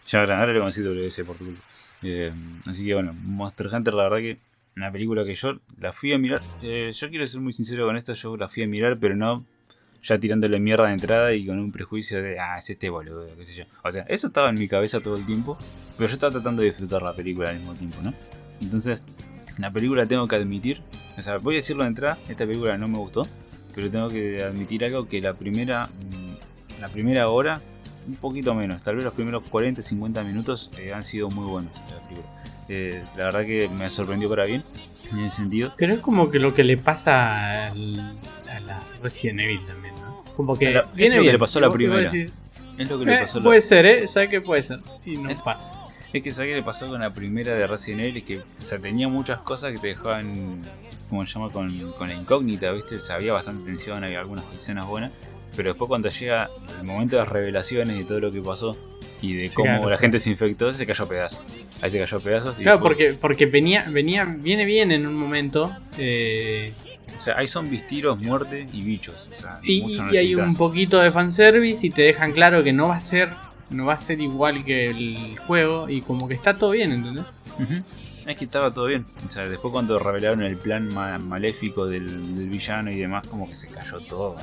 Ya 0.09 0.21
ahora, 0.21 0.41
ahora 0.41 0.53
le 0.53 0.59
conocí 0.59 0.83
WS 0.83 1.25
por 1.25 1.37
tu 1.37 1.47
culpa. 1.47 1.63
Eh, 2.03 2.33
así 2.67 2.85
que 2.85 2.95
bueno, 2.95 3.15
Monster 3.15 3.69
Hunter, 3.69 3.95
la 3.95 4.03
verdad 4.05 4.19
que 4.19 4.39
una 4.77 4.93
película 4.93 5.25
que 5.25 5.35
yo 5.35 5.59
la 5.81 5.93
fui 5.93 6.13
a 6.13 6.19
mirar. 6.19 6.41
eh, 6.63 6.93
yo 6.95 7.09
quiero 7.09 7.27
ser 7.27 7.41
muy 7.41 7.53
sincero 7.53 7.87
con 7.87 7.97
esto, 7.97 8.13
yo 8.13 8.37
la 8.37 8.49
fui 8.49 8.63
a 8.65 8.67
mirar, 8.67 8.99
pero 8.99 9.17
no 9.17 9.45
ya 10.03 10.19
tirándole 10.19 10.61
mierda 10.61 10.87
de 10.87 10.93
entrada 10.93 11.33
y 11.33 11.47
con 11.47 11.59
un 11.59 11.73
prejuicio 11.73 12.23
de, 12.23 12.39
ah, 12.39 12.59
es 12.59 12.69
este 12.71 12.91
boludo, 12.91 13.27
qué 13.37 13.45
sé 13.45 13.55
yo. 13.55 13.65
O 13.83 13.91
sea, 13.91 14.03
eso 14.09 14.29
estaba 14.29 14.51
en 14.51 14.57
mi 14.59 14.69
cabeza 14.69 15.01
todo 15.01 15.17
el 15.17 15.27
tiempo, 15.27 15.59
pero 15.97 16.09
yo 16.09 16.15
estaba 16.15 16.33
tratando 16.33 16.63
de 16.63 16.69
disfrutar 16.69 17.03
la 17.03 17.15
película 17.15 17.51
al 17.51 17.57
mismo 17.59 17.75
tiempo, 17.75 17.97
¿no? 18.03 18.13
Entonces, 18.61 19.05
la 19.59 19.71
película 19.71 20.05
tengo 20.07 20.27
que 20.29 20.37
admitir, 20.37 20.83
o 21.19 21.23
sea, 21.23 21.39
voy 21.39 21.55
a 21.55 21.57
decirlo 21.57 21.83
de 21.85 21.89
entrada, 21.89 22.19
esta 22.29 22.47
película 22.47 22.77
no 22.79 22.89
me 22.89 22.99
gustó, 22.99 23.27
pero 23.75 23.91
tengo 23.91 24.09
que 24.09 24.43
admitir 24.43 24.85
algo 24.85 25.09
que 25.09 25.21
la 25.21 25.35
primera, 25.35 25.87
mm, 25.87 26.81
la 26.81 26.89
primera 26.89 27.29
hora 27.29 27.61
un 28.09 28.15
poquito 28.17 28.55
menos, 28.55 28.83
tal 28.83 28.95
vez 28.97 29.05
los 29.05 29.15
primeros 29.15 29.43
40, 29.51 29.83
50 29.83 30.23
minutos 30.23 30.71
eh, 30.79 30.93
han 30.93 31.03
sido 31.05 31.29
muy 31.29 31.45
buenos 31.47 31.73
de 31.75 31.81
la 31.95 32.01
película. 32.09 32.29
Eh, 32.69 33.03
la 33.17 33.25
verdad 33.25 33.45
que 33.47 33.69
me 33.69 33.89
sorprendió 33.91 34.29
para 34.29 34.45
bien, 34.45 34.63
en 35.13 35.21
ese 35.21 35.37
sentido. 35.37 35.73
Pero 35.77 35.95
es 35.95 36.01
como 36.01 36.31
que 36.31 36.39
lo 36.39 36.55
que 36.55 36.65
le 36.65 36.77
pasa 36.77 37.67
al- 37.67 38.17
a 38.51 38.61
la 38.61 38.81
Resident 39.03 39.41
Evil 39.41 39.65
también, 39.67 39.95
¿no? 39.97 40.23
Como 40.37 40.57
que 40.59 40.71
la- 40.71 40.81
es 40.81 40.95
viene 40.95 41.17
lo 41.17 41.21
que 41.21 41.23
bien. 41.23 41.33
le 41.35 41.39
pasó 41.39 41.59
a 41.59 41.63
la 41.63 41.71
primera. 41.71 42.01
decís, 42.11 42.33
Es 42.79 42.91
lo 42.91 42.99
que 42.99 43.05
le 43.07 43.15
eh, 43.15 43.19
pasó 43.23 43.39
a 43.39 43.41
la- 43.41 43.45
puede 43.45 43.61
ser, 43.61 43.87
¿eh? 43.87 44.07
¿Sabes 44.07 44.29
qué 44.29 44.41
puede 44.41 44.63
ser? 44.63 44.81
Y 45.05 45.17
no 45.17 45.31
Es- 45.31 45.41
pasa. 45.41 45.73
Es 46.17 46.23
que 46.23 46.31
¿sabes 46.31 46.51
qué 46.51 46.57
le 46.57 46.63
pasó 46.63 46.87
con 46.89 47.01
la 47.01 47.13
primera 47.13 47.55
de 47.55 47.67
Resident 47.67 48.01
Evil? 48.03 48.17
Es 48.19 48.23
que, 48.25 48.39
o 48.39 48.43
sea, 48.65 48.79
tenía 48.79 49.09
muchas 49.09 49.39
cosas 49.41 49.73
que 49.73 49.79
te 49.79 49.89
dejaban, 49.89 50.63
como 51.09 51.27
se 51.27 51.33
llama, 51.35 51.51
con, 51.51 51.71
con 51.93 52.09
la 52.09 52.15
incógnita, 52.15 52.73
¿viste? 52.73 52.97
O 52.97 53.01
sea, 53.01 53.17
había 53.17 53.33
bastante 53.33 53.65
tensión, 53.65 54.03
había 54.05 54.21
algunas 54.21 54.45
escenas 54.57 54.87
buenas, 54.87 55.13
pero 55.57 55.71
después 55.71 55.89
cuando 55.89 56.09
llega 56.09 56.51
el 56.81 56.85
momento 56.87 57.17
de 57.17 57.23
las 57.23 57.29
revelaciones 57.31 58.01
y 58.01 58.05
todo 58.05 58.21
lo 58.21 58.33
que 58.33 58.41
pasó, 58.43 58.77
y 59.23 59.33
de 59.35 59.51
cómo 59.51 59.65
claro. 59.67 59.89
la 59.91 59.99
gente 59.99 60.19
se 60.19 60.31
infectó, 60.31 60.73
se 60.75 60.85
cayó 60.87 61.05
a 61.05 61.09
pedazos. 61.09 61.41
Ahí 61.81 61.91
se 61.91 61.99
cayó 61.99 62.17
a 62.19 62.21
pedazos. 62.21 62.55
y 62.59 62.63
Claro, 62.63 62.79
después- 62.79 62.97
porque, 62.97 63.13
porque 63.21 63.47
venía, 63.47 63.85
venía, 63.91 64.25
viene 64.25 64.65
bien 64.65 64.93
en 64.93 65.07
un 65.07 65.15
momento. 65.15 65.75
eh, 65.99 66.73
O 67.19 67.21
sea, 67.23 67.39
hay 67.39 67.47
zombies, 67.49 67.87
tiros, 67.87 68.21
muerte 68.23 68.67
y 68.75 68.83
bichos. 68.83 69.29
O 69.33 69.35
sea, 69.35 69.59
y, 69.63 69.99
y 70.13 70.17
hay 70.19 70.35
un 70.35 70.55
poquito 70.55 70.99
de 71.01 71.11
fanservice 71.11 71.87
y 71.87 71.91
te 71.91 72.03
dejan 72.03 72.33
claro 72.33 72.63
que 72.63 72.75
no 72.75 72.89
va 72.89 72.97
a 72.97 73.01
ser. 73.01 73.31
No 73.71 73.87
va 73.87 73.95
a 73.95 73.99
ser 73.99 74.21
igual 74.21 74.65
que 74.65 74.91
el 74.91 75.39
juego. 75.47 75.89
Y 75.89 76.01
como 76.03 76.29
que 76.29 76.35
está 76.35 76.57
todo 76.57 76.71
bien, 76.71 76.93
¿entendés? 76.93 77.25
Ujú. 77.59 77.83
Es 78.27 78.37
que 78.37 78.45
estaba 78.45 78.73
todo 78.75 78.87
bien. 78.87 79.07
O 79.27 79.31
sea, 79.31 79.49
después 79.49 79.71
cuando 79.73 79.99
revelaron 79.99 80.43
el 80.43 80.57
plan 80.57 80.93
ma- 80.93 81.19
maléfico 81.19 81.87
del, 81.87 82.37
del 82.37 82.49
villano 82.49 82.91
y 82.91 82.97
demás, 82.99 83.27
como 83.29 83.49
que 83.49 83.55
se 83.55 83.69
cayó 83.69 84.01
todo. 84.01 84.37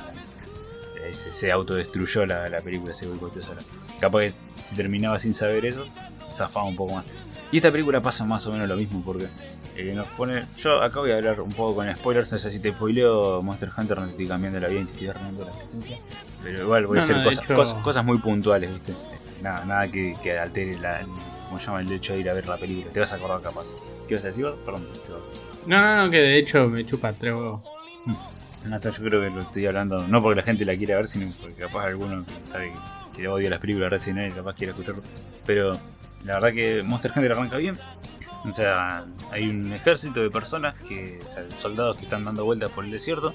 Se, 1.12 1.32
se 1.32 1.52
autodestruyó 1.52 2.24
la, 2.26 2.48
la 2.48 2.60
película, 2.60 2.94
se 2.94 3.06
boicoteó 3.06 3.42
sola. 3.42 3.60
Capaz 4.00 4.20
que 4.20 4.32
si 4.62 4.74
terminaba 4.74 5.18
sin 5.18 5.34
saber 5.34 5.64
eso, 5.66 5.86
zafaba 6.32 6.64
un 6.66 6.76
poco 6.76 6.94
más. 6.94 7.08
Y 7.52 7.58
esta 7.58 7.70
película 7.70 8.00
pasa 8.00 8.24
más 8.24 8.46
o 8.46 8.52
menos 8.52 8.66
lo 8.68 8.76
mismo, 8.76 9.02
porque 9.04 9.28
eh, 9.76 9.92
nos 9.94 10.08
pone. 10.08 10.44
Yo 10.58 10.82
acá 10.82 11.00
voy 11.00 11.12
a 11.12 11.16
hablar 11.16 11.40
un 11.42 11.52
poco 11.52 11.76
con 11.76 11.94
spoilers. 11.94 12.32
O 12.32 12.38
sea, 12.38 12.50
si 12.50 12.58
te 12.58 12.72
spoileo 12.72 13.42
Monster 13.42 13.70
Hunter, 13.76 13.98
no 13.98 14.04
te 14.06 14.10
estoy 14.12 14.26
cambiando 14.26 14.58
la 14.60 14.68
vida 14.68 14.80
y 14.80 14.84
te 14.86 14.92
estoy 14.92 15.06
la 15.08 15.50
existencia. 15.52 15.98
Pero 16.44 16.62
igual 16.62 16.86
voy 16.86 16.98
a 16.98 17.00
hacer 17.00 17.16
no, 17.16 17.24
cosas, 17.24 17.44
hecho- 17.44 17.54
cosas, 17.54 17.82
cosas 17.82 18.04
muy 18.04 18.18
puntuales, 18.18 18.72
¿viste? 18.72 18.94
Nada, 19.42 19.64
nada 19.64 19.88
que, 19.88 20.14
que 20.22 20.38
altere 20.38 20.78
la, 20.78 21.00
como 21.46 21.58
se 21.58 21.66
llama 21.66 21.80
el 21.80 21.92
hecho 21.92 22.12
de 22.12 22.20
ir 22.20 22.30
a 22.30 22.34
ver 22.34 22.46
la 22.46 22.56
película. 22.56 22.92
Te 22.92 23.00
vas 23.00 23.12
a 23.12 23.16
acordar 23.16 23.40
capaz. 23.42 23.64
¿Qué 24.08 24.14
vas 24.14 24.24
a 24.24 24.28
decir? 24.28 24.46
Perdón. 24.64 24.86
No, 25.66 25.78
no, 25.78 26.04
no, 26.04 26.10
que 26.10 26.18
de 26.18 26.38
hecho 26.38 26.68
me 26.68 26.84
chupa 26.84 27.12
tres 27.12 27.32
huevos. 27.34 27.60
No, 28.66 28.80
yo 28.80 28.92
creo 28.92 29.20
que 29.20 29.30
lo 29.30 29.40
estoy 29.42 29.66
hablando, 29.66 30.06
no 30.08 30.22
porque 30.22 30.36
la 30.36 30.42
gente 30.42 30.64
la 30.64 30.74
quiera 30.76 30.96
ver, 30.96 31.06
sino 31.06 31.30
porque 31.40 31.54
capaz 31.54 31.84
alguno 31.84 32.24
que 32.24 32.42
sabe 32.44 32.72
que, 33.14 33.22
que 33.22 33.28
odia 33.28 33.50
las 33.50 33.58
películas 33.58 33.86
de 33.86 33.90
Resident 33.90 34.18
Evil 34.20 34.34
capaz 34.36 34.56
quiere 34.56 34.70
escucharlo. 34.70 35.02
Pero 35.44 35.72
la 36.24 36.34
verdad 36.34 36.52
que 36.54 36.82
Monster 36.82 37.12
Hunter 37.14 37.32
arranca 37.32 37.56
bien. 37.58 37.78
O 38.46 38.52
sea, 38.52 39.04
hay 39.30 39.48
un 39.48 39.72
ejército 39.72 40.22
de 40.22 40.30
personas, 40.30 40.78
que, 40.78 41.20
o 41.24 41.28
sea, 41.28 41.44
soldados 41.50 41.96
que 41.96 42.04
están 42.04 42.24
dando 42.24 42.44
vueltas 42.44 42.70
por 42.70 42.84
el 42.84 42.90
desierto. 42.90 43.34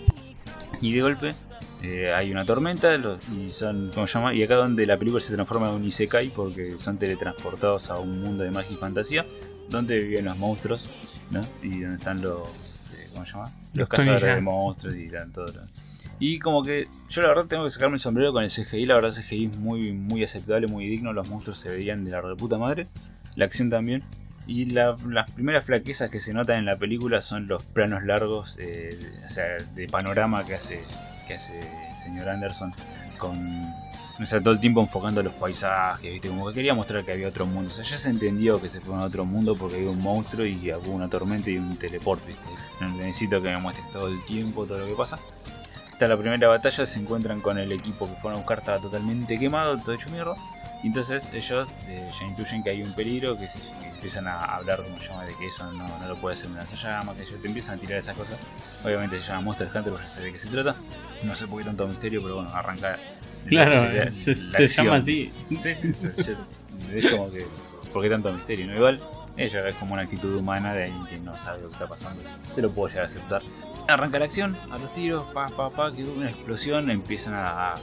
Y 0.82 0.94
de 0.94 1.02
golpe 1.02 1.34
eh, 1.82 2.14
hay 2.14 2.32
una 2.32 2.46
tormenta 2.46 2.94
y 3.36 3.52
son, 3.52 3.92
¿cómo 3.94 4.06
se 4.08 4.14
llama? 4.14 4.34
Y 4.34 4.44
acá 4.44 4.56
donde 4.56 4.86
la 4.86 4.98
película 4.98 5.22
se 5.22 5.34
transforma 5.34 5.70
en 5.70 5.76
un 5.76 5.86
isekai 5.86 6.30
porque 6.30 6.78
son 6.78 6.98
teletransportados 6.98 7.90
a 7.90 7.98
un 8.00 8.22
mundo 8.22 8.44
de 8.44 8.52
magia 8.52 8.72
y 8.74 8.78
fantasía 8.78 9.26
donde 9.70 10.00
viven 10.00 10.26
los 10.26 10.38
monstruos, 10.38 10.90
¿no? 11.32 11.42
Y 11.62 11.82
donde 11.82 11.96
están 11.96 12.22
los, 12.22 12.82
eh, 12.98 13.08
¿cómo 13.14 13.26
se 13.26 13.32
llama? 13.34 13.52
Los, 13.74 13.76
Los 13.82 13.90
cazadores 13.90 14.22
de 14.36 14.42
monstruos 14.42 14.96
y 14.96 15.08
dan 15.10 15.32
todo. 15.32 15.46
lo- 15.48 15.62
Y 16.20 16.40
como 16.40 16.64
que 16.64 16.88
yo 17.08 17.22
la 17.22 17.30
verdad 17.30 17.46
tengo 17.46 17.64
que 17.64 17.70
sacarme 17.70 17.96
el 17.96 18.02
sombrero 18.02 18.34
con 18.34 18.44
el 18.44 18.50
CGI, 18.50 18.86
la 18.86 18.96
verdad 18.96 19.16
el 19.16 19.24
CGI 19.24 19.46
es 19.46 19.58
muy, 19.58 19.94
muy 19.94 20.24
aceptable, 20.24 20.68
muy 20.68 20.86
digno, 20.88 21.14
los 21.14 21.30
monstruos 21.30 21.60
se 21.60 21.70
veían 21.70 22.04
de 22.04 22.12
la 22.12 22.20
reputa 22.20 22.58
madre, 22.58 22.88
la 23.36 23.46
acción 23.46 23.70
también. 23.70 24.04
Y 24.48 24.66
la- 24.66 24.98
las 25.08 25.30
primeras 25.32 25.64
flaquezas 25.64 26.10
que 26.10 26.20
se 26.20 26.34
notan 26.34 26.58
en 26.58 26.66
la 26.66 26.76
película 26.76 27.22
son 27.22 27.48
los 27.48 27.62
planos 27.64 28.04
largos, 28.04 28.58
eh, 28.60 28.90
o 29.24 29.30
sea, 29.30 29.46
de 29.76 29.86
panorama 29.88 30.44
que 30.44 30.56
hace, 30.56 30.82
que 31.30 31.36
hace 31.36 31.54
señor 31.96 32.28
Anderson 32.28 32.74
con 33.20 33.72
o 34.22 34.26
sea, 34.26 34.42
todo 34.42 34.54
el 34.54 34.60
tiempo 34.60 34.82
enfocando 34.82 35.24
los 35.24 35.34
paisajes, 35.34 36.12
¿viste? 36.12 36.28
Como 36.28 36.50
que 36.50 36.54
quería 36.56 36.74
mostrar 36.74 37.06
que 37.06 37.14
había 37.14 37.30
otro 37.30 37.46
mundo. 37.46 37.70
O 37.70 37.74
sea, 37.74 37.86
ya 37.86 37.96
se 37.96 38.10
entendió 38.10 38.62
que 38.62 38.68
se 38.68 38.82
fue 38.82 38.94
a 38.96 39.00
otro 39.00 39.24
mundo 39.24 39.56
porque 39.56 39.78
había 39.78 39.90
un 39.90 40.02
monstruo 40.02 40.46
y 40.46 40.74
hubo 40.74 40.92
una 40.92 41.08
tormenta 41.08 41.50
y 41.50 41.58
un 41.58 41.78
teleporte. 41.78 42.36
No 42.82 42.90
necesito 42.90 43.42
que 43.42 43.50
me 43.50 43.58
muestres 43.60 43.90
todo 43.92 44.08
el 44.08 44.24
tiempo, 44.26 44.66
todo 44.66 44.80
lo 44.80 44.88
que 44.88 44.94
pasa. 44.94 45.20
Hasta 45.94 46.08
la 46.08 46.18
primera 46.18 46.50
batalla 46.50 46.86
se 46.86 47.00
encuentran 47.00 47.40
con 47.40 47.58
el 47.58 47.72
equipo 47.72 48.10
que 48.10 48.16
fueron 48.16 48.40
a 48.40 48.42
buscar, 48.42 48.60
estaba 48.60 48.82
totalmente 48.82 49.40
quemado, 49.40 49.78
todo 49.78 49.96
hecho 49.96 50.10
mierda. 50.10 50.36
Entonces 50.84 51.30
ellos 51.34 51.68
eh, 51.88 52.10
ya 52.18 52.26
intuyen 52.26 52.64
que 52.64 52.70
hay 52.70 52.82
un 52.82 52.94
peligro, 52.94 53.38
que, 53.38 53.48
se, 53.50 53.60
que 53.60 53.90
empiezan 53.90 54.28
a 54.28 54.44
hablar, 54.56 54.82
como 54.82 54.98
llama, 55.00 55.26
de 55.26 55.36
que 55.36 55.48
eso 55.48 55.70
no, 55.74 55.86
no 56.00 56.08
lo 56.08 56.16
puede 56.16 56.34
hacer 56.34 56.48
un 56.48 56.56
lanzallamas, 56.56 57.16
que 57.18 57.24
ellos 57.24 57.42
te 57.42 57.48
empiezan 57.50 57.78
a 57.78 57.82
tirar 57.82 58.00
esas 58.00 58.16
cosas. 58.16 58.36
Obviamente 58.86 59.20
se 59.22 59.28
llama 59.28 59.42
Monster 59.42 59.68
Hunter, 59.68 59.92
porque 59.92 60.04
ya 60.04 60.10
sé 60.10 60.22
de 60.24 60.32
qué 60.34 60.40
se 60.40 60.48
trata. 60.48 60.76
No 61.24 61.36
sé 61.36 61.48
por 61.48 61.60
qué 61.60 61.66
tanto 61.66 61.86
misterio, 61.88 62.22
pero 62.22 62.36
bueno, 62.36 62.50
arranca. 62.54 62.98
Claro, 63.48 63.74
la- 63.92 64.12
se, 64.12 64.32
la 64.32 64.36
se 64.38 64.64
acción. 64.64 64.86
llama 64.86 64.98
así. 64.98 65.34
Sí, 65.60 65.76
sí, 65.76 65.94
sí. 65.94 66.34
Es 66.94 67.12
como 67.12 67.30
que. 67.32 67.46
¿Por 67.92 68.04
qué 68.04 68.10
tanto 68.10 68.32
misterio? 68.32 68.68
¿no? 68.68 68.76
Igual, 68.76 69.02
ella 69.36 69.68
es 69.68 69.76
como 69.76 69.94
una 69.94 70.04
actitud 70.04 70.34
humana 70.36 70.74
de 70.74 70.86
alguien 70.86 71.06
que 71.08 71.18
no 71.20 71.38
sabe 71.38 71.62
lo 71.62 71.68
que 71.70 71.74
está 71.74 71.88
pasando. 71.88 72.22
Se 72.56 72.62
lo 72.62 72.70
puedo 72.72 72.88
llegar 72.88 73.04
a 73.04 73.08
aceptar. 73.08 73.42
Arranca 73.88 74.20
la 74.20 74.26
acción, 74.26 74.56
a 74.72 74.78
los 74.78 74.94
tiros, 74.94 75.26
pa, 75.34 75.48
pa, 75.50 75.70
pa, 75.72 75.92
que 75.92 76.04
hubo 76.04 76.14
una 76.14 76.30
explosión, 76.30 76.90
empiezan 76.92 77.34
a, 77.34 77.74
a, 77.74 77.76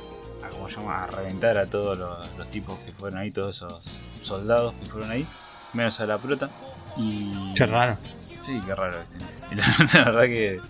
a, 0.46 0.48
¿cómo 0.50 0.68
se 0.68 0.76
llama? 0.76 1.04
a 1.04 1.06
reventar 1.06 1.58
a 1.58 1.66
todos 1.66 1.96
los, 1.98 2.36
los 2.38 2.50
tipos 2.50 2.78
que 2.80 2.92
fueron 2.92 3.18
ahí, 3.20 3.30
todos 3.30 3.56
esos 3.56 3.82
soldados 4.22 4.74
que 4.80 4.86
fueron 4.86 5.10
ahí, 5.10 5.26
menos 5.72 6.00
a 6.00 6.06
la 6.06 6.18
prota. 6.18 6.48
Y. 6.96 7.54
Qué 7.54 7.66
raro. 7.66 7.96
Sí, 8.42 8.60
qué 8.64 8.74
raro 8.74 9.00
este. 9.02 9.18
La, 9.54 9.66
la 9.92 10.04
verdad 10.10 10.22
que 10.24 10.60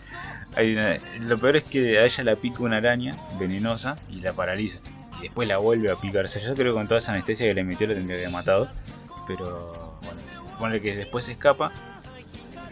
hay 0.55 0.75
una- 0.77 0.99
lo 1.21 1.39
peor 1.39 1.57
es 1.57 1.65
que 1.65 1.99
a 1.99 2.05
ella 2.05 2.25
la 2.25 2.37
pica 2.37 2.63
una 2.63 2.79
araña 2.79 3.15
venenosa 3.39 3.97
y 4.09 4.21
la 4.21 4.33
paraliza. 4.33 4.79
Y 5.19 5.23
después 5.23 5.47
la 5.49 5.59
vuelve 5.59 5.91
a 5.91 5.97
picar. 5.97 6.25
O 6.25 6.29
sea, 6.29 6.43
yo 6.43 6.55
creo 6.55 6.73
que 6.73 6.79
con 6.79 6.89
toda 6.89 6.99
esa 6.99 7.13
anestesia 7.13 7.47
que 7.47 7.55
le 7.55 7.65
metió 7.65 7.87
la 7.87 7.95
tendría 7.95 8.19
que 8.19 8.25
haber 8.27 8.37
matado. 8.37 8.69
Pero 9.27 9.99
bueno, 10.03 10.21
pone 10.59 10.81
que 10.81 10.95
después 10.97 11.25
se 11.25 11.33
escapa. 11.33 11.73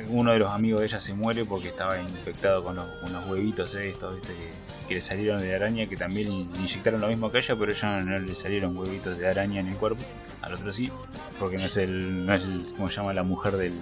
Uno 0.09 0.33
de 0.33 0.39
los 0.39 0.51
amigos 0.51 0.81
de 0.81 0.87
ella 0.87 0.99
se 0.99 1.15
muere 1.15 1.45
porque 1.45 1.69
estaba 1.69 2.01
infectado 2.01 2.65
con 2.65 2.77
los, 2.77 2.87
con 3.01 3.13
los 3.13 3.27
huevitos 3.27 3.75
estos, 3.75 4.15
¿viste? 4.15 4.35
Que, 4.35 4.51
que 4.89 4.95
le 4.95 5.01
salieron 5.01 5.41
de 5.41 5.55
araña, 5.55 5.87
que 5.89 5.97
también 5.97 6.29
le 6.29 6.35
inyectaron 6.61 7.01
lo 7.01 7.09
mismo 7.09 7.31
que 7.31 7.39
ella, 7.39 7.57
pero 7.59 7.73
ella 7.73 8.01
no, 8.01 8.19
le 8.19 8.35
salieron 8.35 8.77
huevitos 8.77 9.19
de 9.19 9.27
araña 9.27 9.61
en 9.61 9.69
el 9.69 9.77
cuerpo. 9.77 10.03
Al 10.43 10.55
otro 10.55 10.73
sí, 10.73 10.91
porque 11.39 11.57
no 11.57 11.65
es 11.65 11.77
el, 11.79 12.27
no 12.27 12.35
es 12.35 12.43
el 12.43 12.67
¿cómo 12.77 12.91
se 12.91 12.97
llama? 12.97 13.15
La 13.15 13.23
mujer 13.23 13.57
del, 13.57 13.73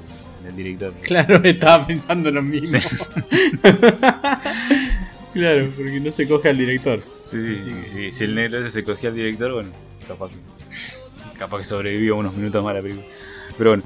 del 0.44 0.54
director. 0.54 0.92
Claro, 1.02 1.36
estaba 1.44 1.86
pensando 1.86 2.30
lo 2.30 2.42
mismo. 2.42 2.78
claro, 5.32 5.70
porque 5.76 6.00
no 6.00 6.12
se 6.12 6.28
coge 6.28 6.50
al 6.50 6.58
director. 6.58 7.00
Sí, 7.30 7.40
sí, 7.42 7.62
sí, 7.64 7.86
sí. 7.86 8.12
Si 8.12 8.24
el 8.24 8.34
negro 8.34 8.60
ese 8.60 8.70
se 8.70 8.84
cogía 8.84 9.08
al 9.08 9.16
director, 9.16 9.52
bueno, 9.52 9.70
capaz 10.06 10.30
que, 10.30 11.38
capaz 11.38 11.58
que 11.58 11.64
sobrevivió 11.64 12.16
unos 12.16 12.34
minutos 12.34 12.64
más 12.64 12.74
la 12.74 12.82
película. 12.82 13.06
Pero 13.58 13.70
bueno, 13.70 13.82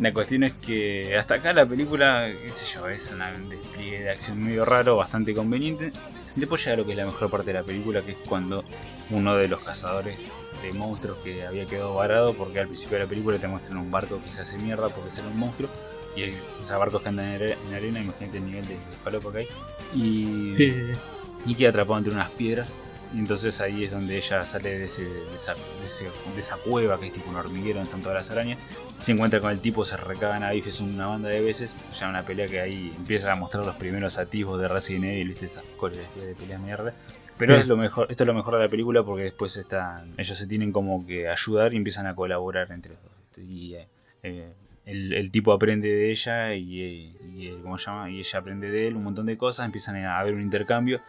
la 0.00 0.12
cuestión 0.12 0.42
es 0.44 0.52
que 0.54 1.16
hasta 1.16 1.34
acá 1.36 1.52
la 1.52 1.64
película, 1.66 2.28
qué 2.42 2.48
sé 2.48 2.66
yo, 2.74 2.88
es 2.88 3.12
una- 3.12 3.32
un 3.32 3.48
despliegue 3.48 4.00
de 4.00 4.10
acción 4.10 4.42
medio 4.42 4.64
raro, 4.64 4.96
bastante 4.96 5.34
conveniente. 5.34 5.92
Después 6.36 6.64
llega 6.64 6.76
lo 6.78 6.84
que 6.84 6.92
es 6.92 6.96
la 6.98 7.06
mejor 7.06 7.30
parte 7.30 7.46
de 7.52 7.54
la 7.60 7.62
película, 7.62 8.02
que 8.02 8.12
es 8.12 8.18
cuando 8.28 8.64
uno 9.10 9.36
de 9.36 9.46
los 9.48 9.62
cazadores 9.62 10.16
de 10.62 10.72
monstruos 10.72 11.18
que 11.18 11.46
había 11.46 11.66
quedado 11.66 11.94
varado, 11.94 12.34
porque 12.34 12.58
al 12.60 12.66
principio 12.68 12.98
de 12.98 13.04
la 13.04 13.08
película 13.08 13.38
te 13.38 13.46
muestran 13.46 13.76
un 13.78 13.90
barco 13.90 14.20
que 14.24 14.32
se 14.32 14.40
hace 14.40 14.58
mierda 14.58 14.88
porque 14.88 15.10
es 15.10 15.18
un 15.18 15.38
monstruo. 15.38 15.68
Y 16.16 16.22
hay 16.22 16.38
esos 16.62 16.78
barcos 16.78 17.02
que 17.02 17.08
andan 17.08 17.26
en 17.28 17.34
are- 17.34 17.56
en 17.68 17.74
arena, 17.74 18.00
imagínate 18.00 18.38
el 18.38 18.46
nivel 18.46 18.66
de, 18.66 18.74
de 18.74 18.96
falopa 19.02 19.32
que 19.32 19.38
hay. 19.38 19.48
Y 19.94 20.54
Sí, 20.56 20.72
sí, 20.72 20.92
sí. 20.92 20.98
y 21.46 21.54
queda 21.54 21.68
atrapado 21.70 21.98
entre 21.98 22.14
unas 22.14 22.30
piedras. 22.30 22.72
Y 23.14 23.18
entonces 23.18 23.60
ahí 23.60 23.84
es 23.84 23.92
donde 23.92 24.16
ella 24.16 24.42
sale 24.42 24.76
de, 24.78 24.84
ese, 24.86 25.04
de, 25.04 25.34
esa, 25.34 25.54
de 25.54 25.84
ese- 25.84 26.04
de 26.34 26.40
esa 26.40 26.56
cueva 26.56 26.98
que 26.98 27.06
es 27.06 27.12
tipo 27.12 27.30
un 27.30 27.36
hormiguero 27.36 27.76
donde 27.76 27.84
están 27.88 28.00
todas 28.00 28.16
las 28.16 28.30
arañas. 28.30 28.58
Se 29.02 29.12
encuentra 29.12 29.38
con 29.40 29.50
el 29.52 29.60
tipo, 29.60 29.84
se 29.84 29.96
recagan 29.96 30.42
a 30.42 30.50
bifes 30.50 30.80
una 30.80 31.06
banda 31.06 31.28
de 31.28 31.40
veces. 31.40 31.72
Ya 31.98 32.08
una 32.08 32.22
pelea 32.24 32.46
que 32.48 32.60
ahí 32.60 32.92
empieza 32.96 33.30
a 33.30 33.36
mostrar 33.36 33.64
los 33.64 33.76
primeros 33.76 34.18
atisbos 34.18 34.60
de 34.60 34.66
Resident 34.68 35.04
Evil, 35.04 35.28
¿viste? 35.28 35.46
esas 35.46 35.62
coreografías 35.76 36.26
de 36.26 36.34
peleas 36.34 36.60
mierda. 36.60 36.92
Pero 37.38 37.54
Sí. 37.54 37.60
es 37.62 37.66
lo 37.68 37.76
mejor, 37.76 38.06
esto 38.10 38.24
es 38.24 38.26
lo 38.28 38.34
mejor 38.34 38.54
de 38.56 38.62
la 38.64 38.68
película 38.68 39.02
porque 39.02 39.24
después 39.24 39.56
están, 39.56 40.12
ellos 40.18 40.36
se 40.36 40.46
tienen 40.46 40.72
como 40.72 41.06
que 41.06 41.28
ayudar 41.28 41.72
y 41.74 41.76
empiezan 41.76 42.06
a 42.06 42.14
colaborar 42.14 42.70
entre 42.72 42.92
los 42.94 43.02
dos. 43.02 43.38
Y 43.38 43.74
eh, 43.74 43.88
eh, 44.22 44.52
el, 44.86 45.12
el 45.12 45.30
tipo 45.30 45.52
aprende 45.52 45.88
de 45.88 46.10
ella 46.10 46.54
y, 46.54 46.80
eh, 46.80 47.12
y, 47.34 47.46
eh, 47.48 47.56
¿cómo 47.62 47.76
se 47.78 47.86
llama? 47.86 48.10
y 48.10 48.18
ella 48.20 48.38
aprende 48.38 48.70
de 48.70 48.86
él 48.88 48.96
un 48.96 49.02
montón 49.04 49.26
de 49.26 49.36
cosas, 49.36 49.66
empiezan 49.66 49.96
a 49.96 50.18
haber 50.18 50.34
un 50.34 50.40
intercambio 50.42 51.00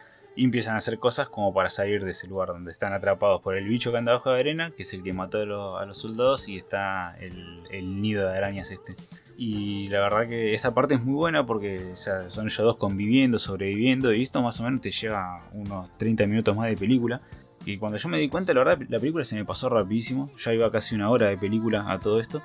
empiezan 0.43 0.75
a 0.75 0.79
hacer 0.79 0.99
cosas 0.99 1.29
como 1.29 1.53
para 1.53 1.69
salir 1.69 2.03
de 2.03 2.11
ese 2.11 2.27
lugar 2.27 2.49
donde 2.49 2.71
están 2.71 2.93
atrapados 2.93 3.41
por 3.41 3.55
el 3.55 3.67
bicho 3.67 3.91
que 3.91 3.97
anda 3.97 4.11
abajo 4.11 4.31
de 4.31 4.39
arena, 4.39 4.71
que 4.75 4.83
es 4.83 4.93
el 4.93 5.03
que 5.03 5.13
mató 5.13 5.39
a 5.77 5.85
los, 5.85 5.97
soldados, 5.97 6.47
y 6.47 6.57
está 6.57 7.17
el, 7.19 8.01
nido 8.01 8.29
de 8.29 8.37
arañas 8.37 8.71
este. 8.71 8.95
Y 9.37 9.89
la 9.89 9.99
verdad 10.01 10.27
que 10.27 10.53
esa 10.53 10.73
parte 10.73 10.95
es 10.95 11.03
muy 11.03 11.15
buena 11.15 11.45
porque 11.45 11.91
son 11.95 12.45
ellos 12.45 12.57
dos 12.57 12.77
conviviendo, 12.77 13.39
sobreviviendo, 13.39 14.13
y 14.13 14.21
esto 14.21 14.41
más 14.41 14.59
o 14.59 14.63
menos 14.63 14.81
te 14.81 14.91
lleva 14.91 15.49
unos 15.53 15.91
30 15.97 16.27
minutos 16.27 16.55
más 16.55 16.67
de 16.67 16.77
película. 16.77 17.21
Y 17.65 17.77
cuando 17.77 17.97
yo 17.97 18.09
me 18.09 18.19
di 18.19 18.29
cuenta, 18.29 18.53
la 18.53 18.63
verdad, 18.63 18.85
la 18.89 18.99
película 18.99 19.25
se 19.25 19.35
me 19.35 19.43
pasó 19.43 19.69
rapidísimo. 19.69 20.29
Ya 20.37 20.53
iba 20.53 20.71
casi 20.71 20.93
una 20.93 21.09
hora 21.09 21.27
de 21.27 21.37
película 21.37 21.91
a 21.91 21.99
todo 21.99 22.19
esto. 22.19 22.43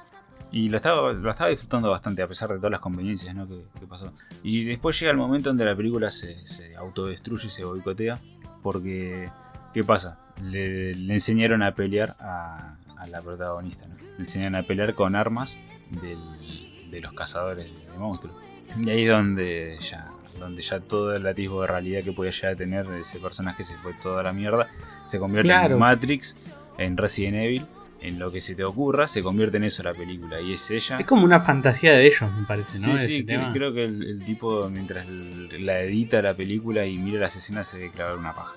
Y 0.52 0.68
la 0.68 0.78
estaba, 0.78 1.12
la 1.12 1.30
estaba 1.30 1.50
disfrutando 1.50 1.90
bastante 1.90 2.22
a 2.22 2.26
pesar 2.28 2.48
de 2.50 2.56
todas 2.56 2.72
las 2.72 2.80
conveniencias 2.80 3.34
¿no? 3.34 3.46
que, 3.46 3.62
que 3.78 3.86
pasó. 3.86 4.12
Y 4.42 4.64
después 4.64 4.98
llega 4.98 5.12
el 5.12 5.16
momento 5.18 5.50
donde 5.50 5.64
la 5.64 5.76
película 5.76 6.10
se, 6.10 6.44
se 6.46 6.74
autodestruye 6.76 7.48
se 7.48 7.64
boicotea. 7.64 8.20
Porque, 8.62 9.30
¿qué 9.72 9.84
pasa? 9.84 10.18
Le, 10.42 10.94
le 10.94 11.14
enseñaron 11.14 11.62
a 11.62 11.74
pelear 11.74 12.16
a, 12.20 12.76
a 12.96 13.06
la 13.06 13.22
protagonista. 13.22 13.86
¿no? 13.86 13.94
Le 14.02 14.18
enseñaron 14.18 14.56
a 14.56 14.62
pelear 14.64 14.94
con 14.94 15.14
armas 15.16 15.56
del- 15.90 16.90
de 16.90 17.00
los 17.00 17.12
cazadores 17.12 17.66
de 17.66 17.98
monstruos. 17.98 18.36
Y 18.76 18.90
ahí 18.90 19.04
es 19.04 19.10
donde 19.10 19.78
ya, 19.80 20.10
donde 20.38 20.60
ya 20.62 20.80
todo 20.80 21.14
el 21.14 21.24
atisbo 21.26 21.60
de 21.62 21.68
realidad 21.68 22.02
que 22.02 22.12
podía 22.12 22.32
llegar 22.32 22.52
a 22.52 22.56
tener 22.56 22.86
ese 23.00 23.18
personaje 23.20 23.62
se 23.64 23.76
fue 23.78 23.94
toda 23.94 24.22
la 24.24 24.32
mierda. 24.32 24.66
Se 25.04 25.18
convierte 25.20 25.48
Claro. 25.48 25.74
en 25.74 25.80
Matrix, 25.80 26.36
en 26.78 26.96
Resident 26.96 27.36
Evil, 27.36 27.66
en 28.02 28.18
lo 28.18 28.32
que 28.32 28.40
se 28.40 28.54
te 28.54 28.64
ocurra, 28.64 29.06
se 29.08 29.22
convierte 29.22 29.58
en 29.58 29.64
eso 29.64 29.82
la 29.82 29.92
película. 29.94 30.40
Y 30.40 30.54
es 30.54 30.70
ella. 30.70 30.98
Es 30.98 31.06
como 31.06 31.24
una 31.24 31.40
fantasía 31.40 31.92
de 31.92 32.06
ellos, 32.06 32.30
me 32.38 32.46
parece, 32.46 32.86
¿no? 32.88 32.96
Sí, 32.96 33.06
sí, 33.06 33.24
creo, 33.24 33.52
creo 33.52 33.74
que 33.74 33.84
el, 33.84 34.02
el 34.02 34.24
tipo 34.24 34.68
mientras 34.70 35.06
la 35.08 35.80
edita 35.80 36.22
la 36.22 36.34
película 36.34 36.86
y 36.86 36.96
mira 36.98 37.20
las 37.20 37.36
escenas 37.36 37.68
se 37.68 37.78
ve 37.78 37.90
clavar 37.90 38.16
una 38.16 38.34
paja. 38.34 38.54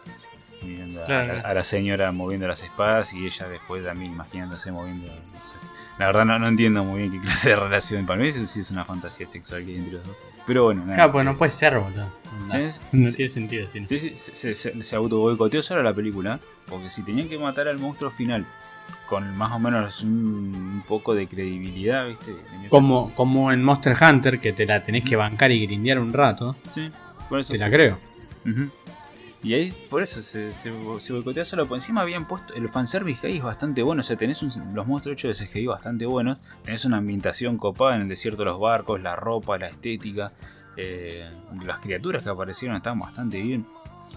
Mirando 0.62 1.02
a- 1.04 1.06
Claro. 1.06 1.34
a, 1.34 1.36
la, 1.36 1.42
a 1.42 1.54
la 1.56 1.64
señora 1.64 2.12
moviendo 2.14 2.48
las 2.48 2.64
espadas 2.64 3.14
y 3.14 3.26
ella 3.26 3.50
después 3.50 3.84
también 3.84 4.14
imaginándose 4.14 4.72
moviendo. 4.72 5.08
La 6.00 6.06
verdad 6.08 6.26
no, 6.26 6.40
no 6.40 6.48
entiendo 6.48 6.84
muy 6.86 7.02
bien 7.02 7.12
qué 7.12 7.20
clase 7.20 7.50
de 7.50 7.56
relación. 7.58 8.06
Para 8.06 8.22
mí 8.22 8.30
eso 8.30 8.46
sí 8.46 8.62
es 8.62 8.72
una 8.72 8.86
fantasía 8.86 9.28
sexual 9.28 9.66
que 9.66 9.72
hay 9.72 9.78
entre 9.78 9.94
los 9.96 10.08
dos. 10.08 10.16
Pero 10.48 10.64
bueno, 10.66 10.82
nada. 10.84 10.96
Claro, 10.96 11.12
pues 11.12 11.26
no 11.26 11.38
puede 11.38 11.52
ser, 11.52 11.78
boludo. 11.78 12.10
No, 12.48 12.56
Es- 12.56 12.82
no 12.94 13.12
tiene 13.12 13.30
sentido. 13.30 13.68
sí. 13.68 13.84
Sí, 13.86 14.00
sí, 14.00 14.14
se, 14.16 14.56
se, 14.56 14.84
se 14.84 14.96
auto 14.96 15.20
boicoteó 15.20 15.62
sola 15.62 15.84
la 15.84 15.94
película. 15.94 16.40
Porque 16.68 16.88
si 16.90 17.04
tenían 17.04 17.28
que 17.28 17.38
matar 17.38 17.68
al 17.68 17.78
monstruo 17.78 18.10
final 18.10 18.46
con 19.06 19.36
más 19.38 19.52
o 19.52 19.60
menos 19.60 20.02
un, 20.02 20.84
poco 20.88 21.14
de 21.14 21.28
credibilidad, 21.28 22.08
¿viste? 22.08 22.36
Como, 22.70 23.14
como 23.16 23.52
en 23.52 23.64
Monster 23.64 23.96
Hunter, 24.02 24.40
que 24.40 24.54
te 24.54 24.66
la 24.66 24.82
tenés 24.82 25.04
que 25.04 25.16
bancar 25.16 25.52
y 25.52 25.66
grindear 25.66 26.00
un 26.00 26.14
rato. 26.14 26.56
Sí, 26.68 26.90
por 27.30 27.40
eso. 27.40 27.54
Te 27.54 27.60
la 27.60 27.70
creo. 27.70 27.98
Y 29.44 29.54
ahí, 29.54 29.74
por 29.90 30.02
eso, 30.02 30.22
se, 30.22 30.54
se, 30.54 30.72
se 31.00 31.14
boicotea 31.14 31.44
solo. 31.44 31.68
Por 31.68 31.78
encima 31.78 32.02
habían 32.02 32.28
puesto. 32.28 32.54
El 32.54 32.70
fanservice 32.70 33.28
ahí 33.28 33.38
es 33.38 33.44
bastante 33.44 33.84
bueno. 33.84 34.00
O 34.00 34.04
sea, 34.04 34.16
tenés 34.16 34.42
un- 34.42 34.74
los 34.74 34.88
monstruos 34.88 35.18
hechos 35.20 35.38
de 35.38 35.46
CGI 35.46 35.66
bastante 35.68 36.06
buenos. 36.06 36.38
Tenés 36.64 36.86
una 36.86 36.98
ambientación 36.98 37.58
copada 37.58 37.96
en 37.98 38.04
el 38.04 38.08
desierto 38.08 38.44
de 38.44 38.46
los 38.46 38.60
barcos, 38.60 39.02
la 39.02 39.16
ropa, 39.18 39.58
la 39.58 39.68
estética. 39.68 40.32
Eh, 40.78 41.30
las 41.66 41.80
criaturas 41.80 42.24
que 42.24 42.30
aparecieron 42.30 42.78
están 42.78 42.98
bastante 42.98 43.42
bien. 43.42 43.66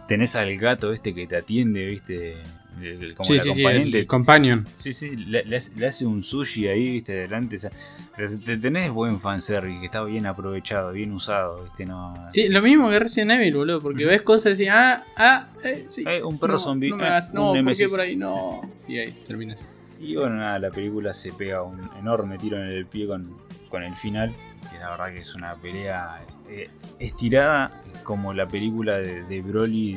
Tenés 0.07 0.37
al 0.37 0.57
gato 0.59 0.93
este 0.93 1.13
que 1.13 1.27
te 1.27 1.37
atiende, 1.37 1.87
viste, 1.87 2.37
el- 2.83 3.15
como 3.15 3.27
Sí, 3.29 3.35
el 3.35 3.41
sí, 3.41 3.53
sí, 3.55 3.65
el 3.99 4.07
companion. 4.07 4.67
Sí, 4.75 4.93
sí, 4.93 5.17
le, 5.17 5.45
le 5.45 5.57
hace, 5.57 5.75
le 5.77 5.87
hace 5.87 6.05
un 6.07 6.23
sushi 6.23 6.69
ahí, 6.69 6.93
viste, 6.93 7.13
delante. 7.13 7.57
o 7.57 7.59
sea, 7.59 7.71
te- 8.17 8.37
te- 8.39 8.57
tenés 8.59 8.91
buen 8.91 9.19
fanservice, 9.21 9.81
que 9.81 9.87
está 9.87 10.05
bien 10.05 10.27
aprovechado, 10.27 10.93
bien 10.93 11.13
usado, 11.13 11.65
viste, 11.65 11.87
no. 11.87 12.15
Sí, 12.33 12.49
lo 12.49 12.61
mismo 12.63 12.89
que 12.91 12.99
Resident 12.99 13.33
Evil, 13.33 13.57
boludo, 13.57 13.81
porque 13.81 14.05
ves 14.05 14.23
cosas 14.23 14.47
y 14.47 14.65
decís, 14.65 14.69
ah, 14.75 15.05
ah, 15.17 15.49
eh, 15.65 15.85
sí. 15.89 16.05
Eh, 16.07 16.23
un 16.23 16.39
perro 16.39 16.55
no, 16.55 16.59
zombie, 16.59 16.91
No, 16.91 16.97
me 16.97 17.05
eh, 17.05 17.07
hagas- 17.07 17.33
no 17.33 17.53
¿por 17.53 17.77
qué 17.77 17.89
por 17.89 18.01
ahí? 18.01 18.17
No. 18.17 18.61
Y 18.89 18.99
ahí 18.99 19.11
terminas. 19.27 19.59
Y 19.99 20.15
bueno, 20.17 20.37
nada, 20.37 20.59
la 20.59 20.71
película 20.71 21.15
se 21.15 21.33
pega 21.33 21.63
un 21.63 21.89
enorme 21.99 22.37
tiro 22.39 22.59
en 22.59 22.69
el 22.69 22.87
pie 22.87 23.07
con, 23.07 23.31
con 23.71 23.83
el 23.83 23.97
final, 23.97 24.35
que 24.71 24.79
la 24.79 24.91
verdad 24.91 25.13
que 25.13 25.19
es 25.21 25.35
una 25.35 25.55
pelea 25.57 26.23
eh, 26.49 26.71
estirada 26.99 27.83
como 28.03 28.33
la 28.33 28.47
película 28.47 28.99
de, 28.99 29.25
de 29.25 29.43
Broly, 29.43 29.97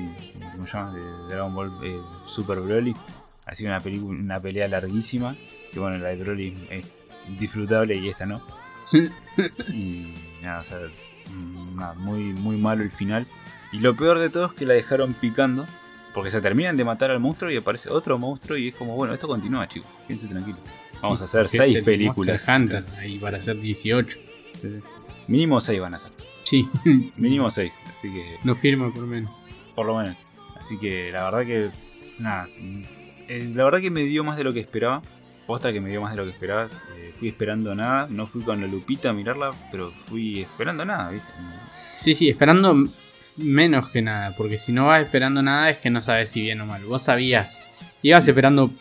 ¿cómo 0.51 0.65
se 0.65 0.73
llama? 0.77 0.93
De 0.93 1.33
Dragon 1.33 1.53
Ball 1.53 1.71
eh, 1.83 1.99
Super 2.25 2.59
Broly. 2.59 2.95
Ha 3.45 3.55
sido 3.55 3.71
una, 3.71 3.79
película, 3.79 4.19
una 4.19 4.39
pelea 4.39 4.67
larguísima, 4.67 5.35
que 5.71 5.79
bueno, 5.79 5.97
la 5.97 6.09
de 6.09 6.15
Broly 6.17 6.57
es 6.69 6.85
disfrutable 7.39 7.95
y 7.95 8.09
esta 8.09 8.25
no. 8.25 8.41
Y 9.69 10.13
nada, 10.41 10.59
o 10.59 10.63
sea, 10.63 10.79
nada, 11.75 11.93
muy, 11.93 12.33
muy 12.33 12.57
malo 12.57 12.83
el 12.83 12.91
final. 12.91 13.27
Y 13.71 13.79
lo 13.79 13.95
peor 13.95 14.19
de 14.19 14.29
todo 14.29 14.47
es 14.47 14.53
que 14.53 14.65
la 14.65 14.73
dejaron 14.73 15.13
picando. 15.13 15.67
Porque 16.13 16.31
se 16.31 16.41
terminan 16.41 16.75
de 16.75 16.83
matar 16.83 17.11
al 17.11 17.19
monstruo 17.19 17.51
y 17.51 17.57
aparece 17.57 17.87
otro 17.89 18.17
monstruo 18.17 18.57
y 18.57 18.69
es 18.69 18.75
como, 18.75 18.95
bueno, 18.95 19.13
esto 19.13 19.27
continúa, 19.27 19.67
chicos. 19.67 19.89
Quédense 20.07 20.27
tranquilos. 20.27 20.59
Vamos 21.01 21.21
a 21.21 21.25
hacer 21.25 21.47
seis 21.47 21.77
el 21.77 21.83
películas. 21.83 22.47
Monster 22.47 22.81
Hunter, 22.81 22.85
ahí 22.97 23.19
para 23.19 23.37
hacer 23.37 23.59
18. 23.59 24.19
Mínimo 25.27 25.61
seis 25.61 25.79
van 25.79 25.93
a 25.93 25.99
ser. 25.99 26.11
Sí, 26.49 26.67
Mínimo 27.17 27.51
seis. 27.51 27.79
Así 27.91 28.09
que, 28.11 28.37
no 28.43 28.55
firma 28.55 28.91
por 28.93 29.05
menos. 29.05 29.31
por 29.75 29.85
lo 29.85 29.97
menos. 29.97 30.15
Así 30.57 30.77
que 30.77 31.11
la 31.11 31.23
verdad 31.29 31.45
que, 31.45 31.69
nada. 32.19 32.47
eh, 33.27 33.51
la 33.55 33.63
verdad 33.65 33.79
que 33.81 33.91
me 33.91 34.01
dio 34.03 34.23
más 34.23 34.35
de 34.37 34.43
lo 34.43 34.53
que 34.53 34.59
esperaba. 34.59 35.01
Posta 35.45 35.71
que 35.73 35.79
me 35.81 35.89
dio 35.89 36.01
más 36.01 36.11
de 36.11 36.17
lo 36.17 36.25
que 36.25 36.31
esperaba. 36.31 36.69
Eh, 36.95 37.11
fui 37.13 37.27
esperando 37.29 37.73
nada. 37.75 38.07
No 38.09 38.25
fui 38.27 38.41
con 38.43 38.61
la 38.61 38.67
lupita 38.67 39.09
a 39.09 39.13
mirarla, 39.13 39.51
pero 39.71 39.91
fui 39.91 40.41
esperando 40.41 40.85
nada, 40.85 41.09
¿viste? 41.11 41.29
Sí, 42.03 42.13
sí, 42.15 42.29
esperando 42.29 42.75
menos 43.37 43.89
que 43.89 44.01
nada, 44.01 44.35
porque 44.35 44.57
si 44.57 44.71
no 44.73 44.87
vas 44.87 45.01
esperando 45.03 45.41
nada 45.41 45.69
es 45.69 45.77
que 45.77 45.89
no 45.89 46.01
sabes 46.01 46.29
si 46.31 46.41
bien 46.41 46.59
o 46.61 46.65
mal. 46.65 46.83
Vos 46.85 47.03
sabías, 47.03 47.61
ibas 48.01 48.27
esperando 48.27 48.71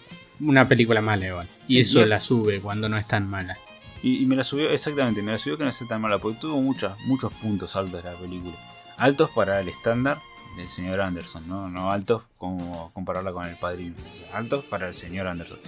una 0.40 0.66
película 0.68 1.00
mala 1.00 1.26
igual. 1.26 1.48
Y 1.68 1.74
Sí, 1.74 1.80
eso 1.80 2.04
y- 2.04 2.08
la 2.08 2.18
sube 2.20 2.60
cuando 2.60 2.88
no 2.88 2.96
es 2.98 3.06
tan 3.06 3.28
mala. 3.28 3.56
Y, 4.02 4.22
y 4.22 4.26
me 4.26 4.36
la 4.36 4.44
subió, 4.44 4.70
exactamente, 4.70 5.22
me 5.22 5.32
la 5.32 5.38
subió 5.38 5.58
que 5.58 5.64
no 5.64 5.72
sea 5.72 5.88
tan 5.88 6.00
mala, 6.00 6.18
porque 6.18 6.38
tuvo 6.40 6.60
muchas, 6.60 6.98
muchos 7.06 7.32
puntos 7.34 7.74
altos 7.76 8.04
la 8.04 8.14
película. 8.14 8.54
Altos 8.96 9.30
para 9.30 9.60
el 9.60 9.68
estándar 9.68 10.18
del 10.56 10.68
señor 10.68 11.00
Anderson, 11.00 11.46
¿no? 11.48 11.68
No 11.68 11.90
altos 11.90 12.24
como 12.36 12.90
compararla 12.92 13.32
con 13.32 13.46
el 13.46 13.56
padrino. 13.56 13.94
Altos 14.32 14.64
para 14.64 14.88
el 14.88 14.94
señor 14.94 15.26
Anderson. 15.26 15.58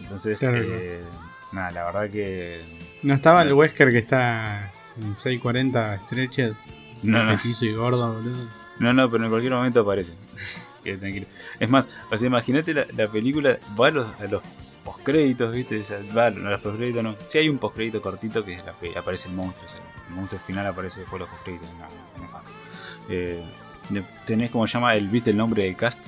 Entonces, 0.00 0.38
Claro. 0.38 0.58
eh, 0.60 1.02
nada, 1.52 1.70
la 1.70 1.84
verdad 1.84 2.10
que. 2.10 2.60
¿No 3.02 3.14
estaba 3.14 3.42
el 3.42 3.52
Wesker 3.52 3.90
que 3.90 3.98
está 3.98 4.72
en 4.96 5.16
640 5.18 6.02
Stretched? 6.06 6.52
No, 7.02 7.22
no, 7.24 7.36
y 7.60 7.72
gordo, 7.72 8.14
boludo. 8.14 8.48
no, 8.78 8.92
no, 8.92 9.10
pero 9.10 9.24
en 9.24 9.30
cualquier 9.30 9.52
momento 9.52 9.80
aparece. 9.80 10.12
Tranquilo. 10.82 11.26
Es 11.60 11.70
más, 11.70 11.88
o 12.10 12.16
sea, 12.18 12.26
imagínate 12.26 12.74
la, 12.74 12.86
la 12.96 13.08
película, 13.10 13.58
va 13.80 13.88
a 13.88 13.90
los, 13.92 14.20
a 14.20 14.24
los 14.26 14.42
postcréditos, 14.84 15.52
¿viste? 15.52 15.80
O 15.80 15.84
sea, 15.84 15.98
va 16.16 16.26
a 16.26 16.30
los 16.30 16.60
postcréditos, 16.60 17.02
no. 17.02 17.14
Si 17.28 17.38
hay 17.38 17.48
un 17.48 17.58
postcrédito 17.58 18.00
cortito 18.02 18.44
que 18.44 18.54
es 18.54 18.64
la 18.64 18.72
pe- 18.72 18.96
aparece 18.96 19.28
el 19.28 19.34
monstruo, 19.34 19.66
o 19.66 19.72
sea, 19.72 19.80
el 20.08 20.14
monstruo 20.14 20.40
final 20.40 20.66
aparece 20.66 21.00
después 21.00 21.20
de 21.20 21.26
los 21.26 21.28
postcréditos. 21.34 21.68
No, 21.74 22.24
no. 22.24 22.42
Eh, 23.08 23.42
tenés 24.26 24.50
como 24.50 24.66
se 24.66 24.74
llama 24.74 24.94
el, 24.94 25.08
¿viste 25.08 25.30
el 25.30 25.36
nombre 25.36 25.64
del 25.64 25.76
cast? 25.76 26.00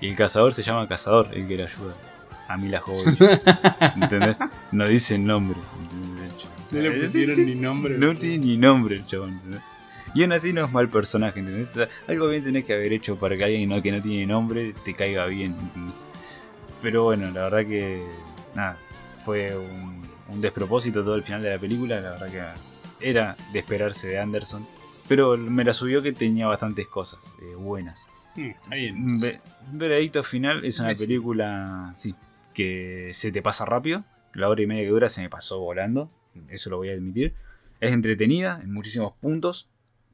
Y 0.00 0.08
el 0.08 0.16
cazador 0.16 0.54
se 0.54 0.62
llama 0.62 0.88
cazador, 0.88 1.28
el 1.32 1.46
que 1.46 1.56
le 1.56 1.64
ayuda. 1.64 1.94
A 2.48 2.56
mí 2.56 2.68
la 2.68 2.80
joven. 2.80 3.16
¿Entendés? 4.00 4.36
No 4.72 4.86
dice 4.88 5.18
nombre. 5.18 5.58
¿entendés? 5.80 6.32
O 6.64 6.66
sea, 6.66 6.82
No 6.82 6.88
le 6.90 7.00
pusieron 7.02 7.46
ni 7.46 7.54
nombre. 7.54 7.98
no 7.98 8.14
tiene 8.16 8.38
ni 8.46 8.54
nombre 8.56 8.96
el 8.96 9.04
chabón, 9.04 9.30
¿entendés? 9.30 9.60
Y 10.14 10.22
aún 10.22 10.32
así 10.32 10.52
no 10.52 10.64
es 10.64 10.72
mal 10.72 10.88
personaje, 10.88 11.38
¿entendés? 11.38 11.70
O 11.70 11.74
sea, 11.74 11.88
algo 12.08 12.28
bien 12.28 12.42
tenés 12.42 12.64
que 12.64 12.74
haber 12.74 12.92
hecho 12.92 13.16
para 13.16 13.36
que 13.36 13.44
alguien 13.44 13.68
¿no? 13.68 13.80
que 13.80 13.92
no 13.92 14.02
tiene 14.02 14.26
nombre 14.26 14.74
te 14.84 14.92
caiga 14.94 15.26
bien, 15.26 15.54
¿entendés? 15.60 16.00
Pero 16.82 17.04
bueno, 17.04 17.30
la 17.30 17.44
verdad 17.48 17.66
que. 17.66 18.06
Nada, 18.54 18.76
fue 19.24 19.56
un, 19.56 20.08
un 20.28 20.40
despropósito 20.40 21.02
todo 21.04 21.14
el 21.14 21.22
final 21.22 21.42
de 21.42 21.50
la 21.50 21.58
película. 21.58 22.00
La 22.00 22.10
verdad 22.12 22.56
que 22.98 23.08
era 23.08 23.36
de 23.52 23.58
esperarse 23.58 24.08
de 24.08 24.18
Anderson. 24.18 24.66
Pero 25.08 25.36
me 25.36 25.64
la 25.64 25.74
subió 25.74 26.02
que 26.02 26.12
tenía 26.12 26.46
bastantes 26.46 26.86
cosas 26.86 27.20
eh, 27.42 27.54
buenas. 27.56 28.06
Mm. 28.36 29.20
Ve- 29.20 29.40
Veredicto 29.72 30.22
final 30.22 30.64
es 30.64 30.78
una 30.80 30.96
sí. 30.96 31.04
película, 31.04 31.92
sí, 31.96 32.14
que 32.54 33.10
se 33.12 33.32
te 33.32 33.42
pasa 33.42 33.64
rápido. 33.64 34.04
La 34.34 34.48
hora 34.48 34.62
y 34.62 34.66
media 34.66 34.84
que 34.84 34.90
dura 34.90 35.08
se 35.08 35.20
me 35.22 35.28
pasó 35.28 35.58
volando. 35.58 36.10
Eso 36.48 36.70
lo 36.70 36.76
voy 36.76 36.90
a 36.90 36.92
admitir. 36.92 37.34
Es 37.80 37.92
entretenida 37.92 38.60
en 38.62 38.72
muchísimos 38.72 39.12
puntos. 39.20 39.68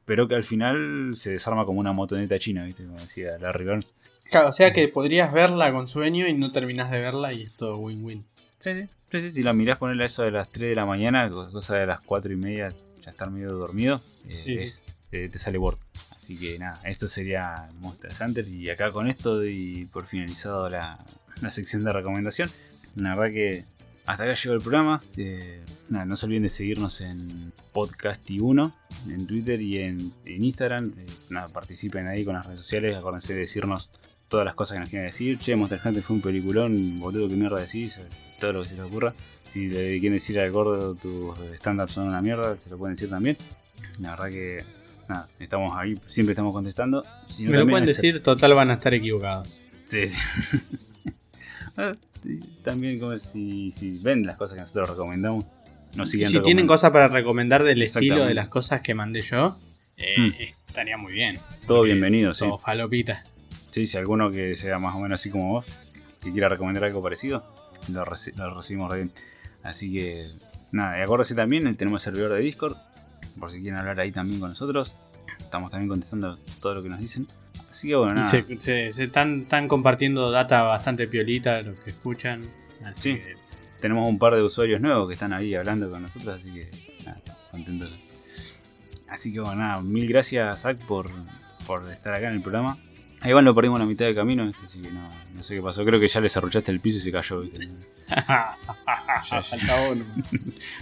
Pero 0.05 0.27
que 0.29 0.35
al 0.35 0.43
final 0.45 1.11
se 1.15 1.31
desarma 1.31 1.65
como 1.65 1.81
una 1.81 1.91
motoneta 1.91 2.39
china, 2.39 2.63
¿viste? 2.63 2.85
Como 2.85 2.97
decía 2.97 3.37
Larry 3.39 3.65
Burns. 3.65 3.93
Claro, 4.29 4.49
o 4.49 4.51
sea 4.51 4.71
que 4.73 4.87
podrías 4.87 5.31
verla 5.31 5.71
con 5.71 5.87
sueño 5.87 6.27
y 6.27 6.33
no 6.33 6.51
terminás 6.51 6.91
de 6.91 6.99
verla 6.99 7.33
y 7.33 7.43
es 7.43 7.53
todo 7.55 7.77
win-win. 7.77 8.25
Sí, 8.59 8.73
sí. 8.73 8.89
Sí, 9.11 9.21
sí, 9.21 9.31
si 9.31 9.43
la 9.43 9.53
mirás 9.53 9.77
ponerla 9.77 10.03
eso 10.05 10.23
de 10.23 10.31
las 10.31 10.49
3 10.49 10.69
de 10.69 10.75
la 10.75 10.85
mañana, 10.85 11.29
co- 11.29 11.49
cosa 11.51 11.75
de 11.75 11.85
las 11.87 12.01
4 12.01 12.33
y 12.33 12.35
media, 12.35 12.73
ya 13.03 13.09
estar 13.11 13.29
medio 13.31 13.53
dormido, 13.53 14.01
eh, 14.27 14.41
Sí, 14.45 14.57
sí. 14.57 14.63
es- 14.63 14.83
te, 15.09 15.29
te 15.29 15.39
sale 15.39 15.57
Word. 15.57 15.77
Así 16.13 16.37
que 16.37 16.59
nada, 16.59 16.81
esto 16.83 17.07
sería 17.07 17.67
Monster 17.79 18.11
Hunter. 18.19 18.45
Y 18.49 18.69
acá 18.69 18.91
con 18.91 19.07
esto 19.07 19.35
doy 19.35 19.87
por 19.93 20.05
finalizado 20.05 20.69
la, 20.69 20.99
la 21.41 21.51
sección 21.51 21.85
de 21.85 21.93
recomendación. 21.93 22.51
La 22.95 23.15
verdad 23.15 23.31
que 23.33 23.63
hasta 24.05 24.23
acá 24.25 24.33
llegó 24.33 24.55
el 24.55 24.61
programa. 24.61 25.01
Eh, 25.15 25.63
nada, 25.89 26.03
no 26.05 26.17
se 26.17 26.25
olviden 26.25 26.43
de 26.43 26.49
seguirnos 26.49 26.99
en 26.99 27.53
Podcasti1, 27.73 28.73
en 29.09 29.27
Twitter 29.27 29.61
y 29.61 29.79
en, 29.79 30.11
en 30.25 30.43
Instagram. 30.43 30.93
Eh, 30.97 31.05
nada, 31.29 31.47
participen 31.47 32.07
ahí 32.07 32.25
con 32.25 32.33
las 32.33 32.45
redes 32.45 32.59
sociales. 32.61 32.97
Acuérdense 32.97 33.33
de 33.33 33.39
decirnos 33.39 33.89
todas 34.27 34.45
las 34.45 34.55
cosas 34.55 34.75
que 34.75 34.79
nos 34.81 34.89
quieran 34.89 35.07
decir. 35.07 35.37
Che, 35.39 35.55
Monster 35.55 35.79
Hunter 35.83 36.03
fue 36.03 36.15
un 36.17 36.21
peliculón, 36.21 36.99
boludo, 36.99 37.27
qué 37.29 37.35
mierda 37.35 37.59
decís. 37.59 37.99
Todo 38.39 38.53
lo 38.53 38.63
que 38.63 38.69
se 38.69 38.75
les 38.75 38.85
ocurra. 38.85 39.13
Si 39.47 39.67
le 39.67 39.91
quieren 39.99 40.13
decir 40.13 40.39
al 40.39 40.51
gordo 40.51 40.93
tus 40.95 41.37
stand-ups 41.55 41.93
son 41.93 42.07
una 42.07 42.21
mierda, 42.21 42.57
se 42.57 42.69
lo 42.69 42.77
pueden 42.77 42.95
decir 42.95 43.09
también. 43.09 43.37
La 43.99 44.11
verdad 44.11 44.29
que, 44.29 44.63
nada, 45.07 45.27
estamos 45.39 45.73
ahí, 45.77 45.97
siempre 46.07 46.31
estamos 46.33 46.53
contestando. 46.53 47.05
Si 47.27 47.45
no, 47.45 47.51
Me 47.51 47.57
lo 47.59 47.67
pueden 47.67 47.85
decir, 47.85 48.21
total 48.21 48.53
van 48.53 48.69
a 48.71 48.73
estar 48.75 48.93
equivocados. 48.93 49.47
Sí, 49.85 50.07
sí. 50.07 50.17
Ah, 51.79 51.93
También 52.63 52.99
como 52.99 53.19
si, 53.19 53.71
si 53.71 53.99
ven 53.99 54.25
las 54.25 54.35
cosas 54.35 54.55
que 54.55 54.61
nosotros 54.61 54.89
recomendamos, 54.89 55.45
nos 55.95 56.09
siguen 56.09 56.27
Si 56.29 56.39
tienen 56.41 56.65
cosas 56.65 56.89
para 56.89 57.07
recomendar 57.07 57.63
del 57.63 57.83
estilo 57.83 58.25
de 58.25 58.33
las 58.33 58.47
cosas 58.49 58.81
que 58.81 58.95
mandé 58.95 59.21
yo, 59.21 59.57
eh, 59.95 60.15
Mm. 60.17 60.31
estaría 60.67 60.97
muy 60.97 61.13
bien. 61.13 61.37
Todo 61.67 61.83
bienvenido, 61.83 62.33
sí. 62.33 62.45
Todo 62.45 62.57
falopita. 62.57 63.23
Sí, 63.77 63.85
si 63.85 63.95
alguno 63.97 64.31
que 64.31 64.55
sea 64.55 64.79
más 64.79 64.95
o 64.95 64.99
menos 64.99 65.19
así 65.21 65.29
como 65.29 65.49
vos, 65.51 65.65
que 66.19 66.31
quiera 66.31 66.49
recomendar 66.49 66.83
algo 66.85 66.99
parecido, 66.99 67.43
lo, 67.89 68.03
reci- 68.05 68.33
lo 68.35 68.49
recibimos 68.49 68.89
re 68.89 68.97
bien. 68.97 69.11
Así 69.61 69.93
que, 69.93 70.31
nada, 70.71 70.97
y 70.97 71.01
acuérdense 71.03 71.35
también, 71.35 71.75
tenemos 71.75 72.01
servidor 72.01 72.31
de 72.33 72.39
Discord, 72.39 72.75
por 73.39 73.51
si 73.51 73.61
quieren 73.61 73.79
hablar 73.79 73.99
ahí 73.99 74.11
también 74.11 74.39
con 74.39 74.49
nosotros. 74.49 74.95
Estamos 75.39 75.69
también 75.69 75.89
contestando 75.89 76.39
todo 76.59 76.73
lo 76.73 76.81
que 76.81 76.89
nos 76.89 76.99
dicen. 76.99 77.27
Así 77.69 77.89
que 77.89 77.95
bueno, 77.95 78.15
nada. 78.15 78.29
se, 78.31 78.41
se- 78.59 78.91
se 78.91 79.03
están, 79.03 79.41
están 79.41 79.67
compartiendo 79.67 80.31
data 80.31 80.63
bastante 80.63 81.07
piolita 81.07 81.61
los 81.61 81.77
que 81.81 81.91
escuchan. 81.91 82.49
Así 82.83 83.01
Sí. 83.01 83.15
que 83.17 83.35
Tenemos 83.79 84.09
un 84.09 84.17
par 84.17 84.33
de 84.33 84.41
usuarios 84.41 84.81
nuevos 84.81 85.07
que 85.07 85.13
están 85.13 85.33
ahí 85.33 85.53
hablando 85.53 85.87
con 85.91 86.01
nosotros, 86.01 86.35
así 86.41 86.51
que 86.51 86.67
nada, 87.05 87.21
contentos. 87.51 87.95
Así 89.07 89.31
que 89.31 89.39
bueno, 89.39 89.57
nada, 89.57 89.81
mil 89.81 90.07
gracias 90.07 90.61
Zach 90.63 90.77
por, 90.87 91.11
por 91.67 91.87
estar 91.91 92.11
acá 92.15 92.29
en 92.29 92.33
el 92.37 92.41
programa. 92.41 92.79
A 93.19 93.29
Iván 93.29 93.45
lo 93.45 93.55
perdimos 93.55 93.77
a 93.77 93.79
la 93.83 93.85
mitad 93.87 94.05
de 94.05 94.13
camino, 94.13 94.45
¿viste? 94.45 94.65
así 94.65 94.79
que 94.79 94.91
no, 94.91 95.09
no 95.33 95.43
sé 95.43 95.55
qué 95.55 95.61
pasó. 95.61 95.83
Creo 95.83 95.99
que 95.99 96.07
ya 96.07 96.21
le 96.21 96.29
cerruchaste 96.29 96.71
el 96.71 96.79
piso 96.79 96.97
y 96.99 97.01
se 97.01 97.11
cayó. 97.11 97.41
¿viste? 97.41 97.67
Falta 99.27 99.89
uno. 99.91 100.05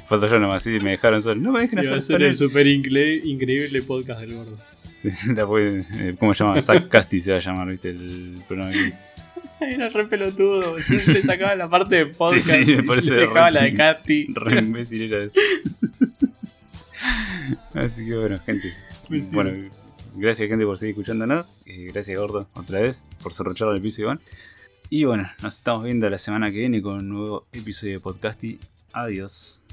Falta 0.06 0.28
yo 0.30 0.40
nomás, 0.40 0.64
sí, 0.64 0.72
me 0.82 0.92
dejaron 0.92 1.22
solo. 1.22 1.40
No 1.42 1.52
me 1.52 1.62
dejen 1.62 1.80
a 1.80 1.82
hacer 1.84 2.02
ser 2.02 2.24
el 2.24 2.36
super 2.38 2.68
incre- 2.68 3.22
increíble 3.24 3.82
podcast 3.84 4.20
del 4.22 4.34
gordo. 4.36 4.58
Después, 5.04 5.86
eh, 5.94 6.16
¿Cómo 6.20 6.34
se 6.34 6.44
llama? 6.44 6.60
Zach 6.62 6.88
Casti 6.90 7.20
se 7.22 7.32
va 7.32 7.38
a 7.38 7.42
llamar, 7.42 7.70
¿viste? 7.70 7.90
El 7.90 8.42
programa. 8.48 8.72
Era 9.62 9.88
re 9.90 10.06
pelotudo. 10.06 10.78
Yo 10.80 10.96
le 11.14 11.22
sacaba 11.22 11.56
la 11.56 11.70
parte 11.70 11.96
de 11.96 12.06
podcast. 12.08 12.46
Sí, 12.50 12.66
sí, 12.66 12.76
me 12.76 12.84
y 12.84 12.86
parece 12.86 13.12
le 13.12 13.22
dejaba 13.22 13.48
re- 13.48 13.52
la 13.54 13.64
de 13.64 13.74
Katy. 13.74 14.28
Re 14.34 14.60
imbécil 14.60 15.04
era 15.04 15.24
eso. 15.24 15.40
Así 17.74 18.06
que 18.06 18.16
bueno, 18.18 18.38
gente. 18.46 18.74
Me. 19.08 19.20
Bueno, 19.32 19.52
gracias 20.16 20.50
gente 20.50 20.66
por 20.66 20.78
seguir 20.78 20.94
escuchándonos. 20.94 21.46
Gracias 21.66 22.18
Gordo 22.18 22.48
otra 22.54 22.80
vez 22.82 23.04
por 23.22 23.34
cerruchar 23.34 23.74
el 23.74 23.82
piso 23.82 24.02
Iván. 24.02 24.20
Y 24.90 25.04
bueno, 25.06 25.30
nos 25.42 25.56
estamos 25.56 25.84
viendo 25.84 26.10
la 26.10 26.18
semana 26.18 26.52
que 26.52 26.60
viene 26.60 26.82
con 26.82 26.96
un 26.96 27.10
nuevo 27.10 27.48
episodio 27.52 27.94
de 27.94 28.00
Podcasty. 28.00 28.60
Adiós. 28.94 29.64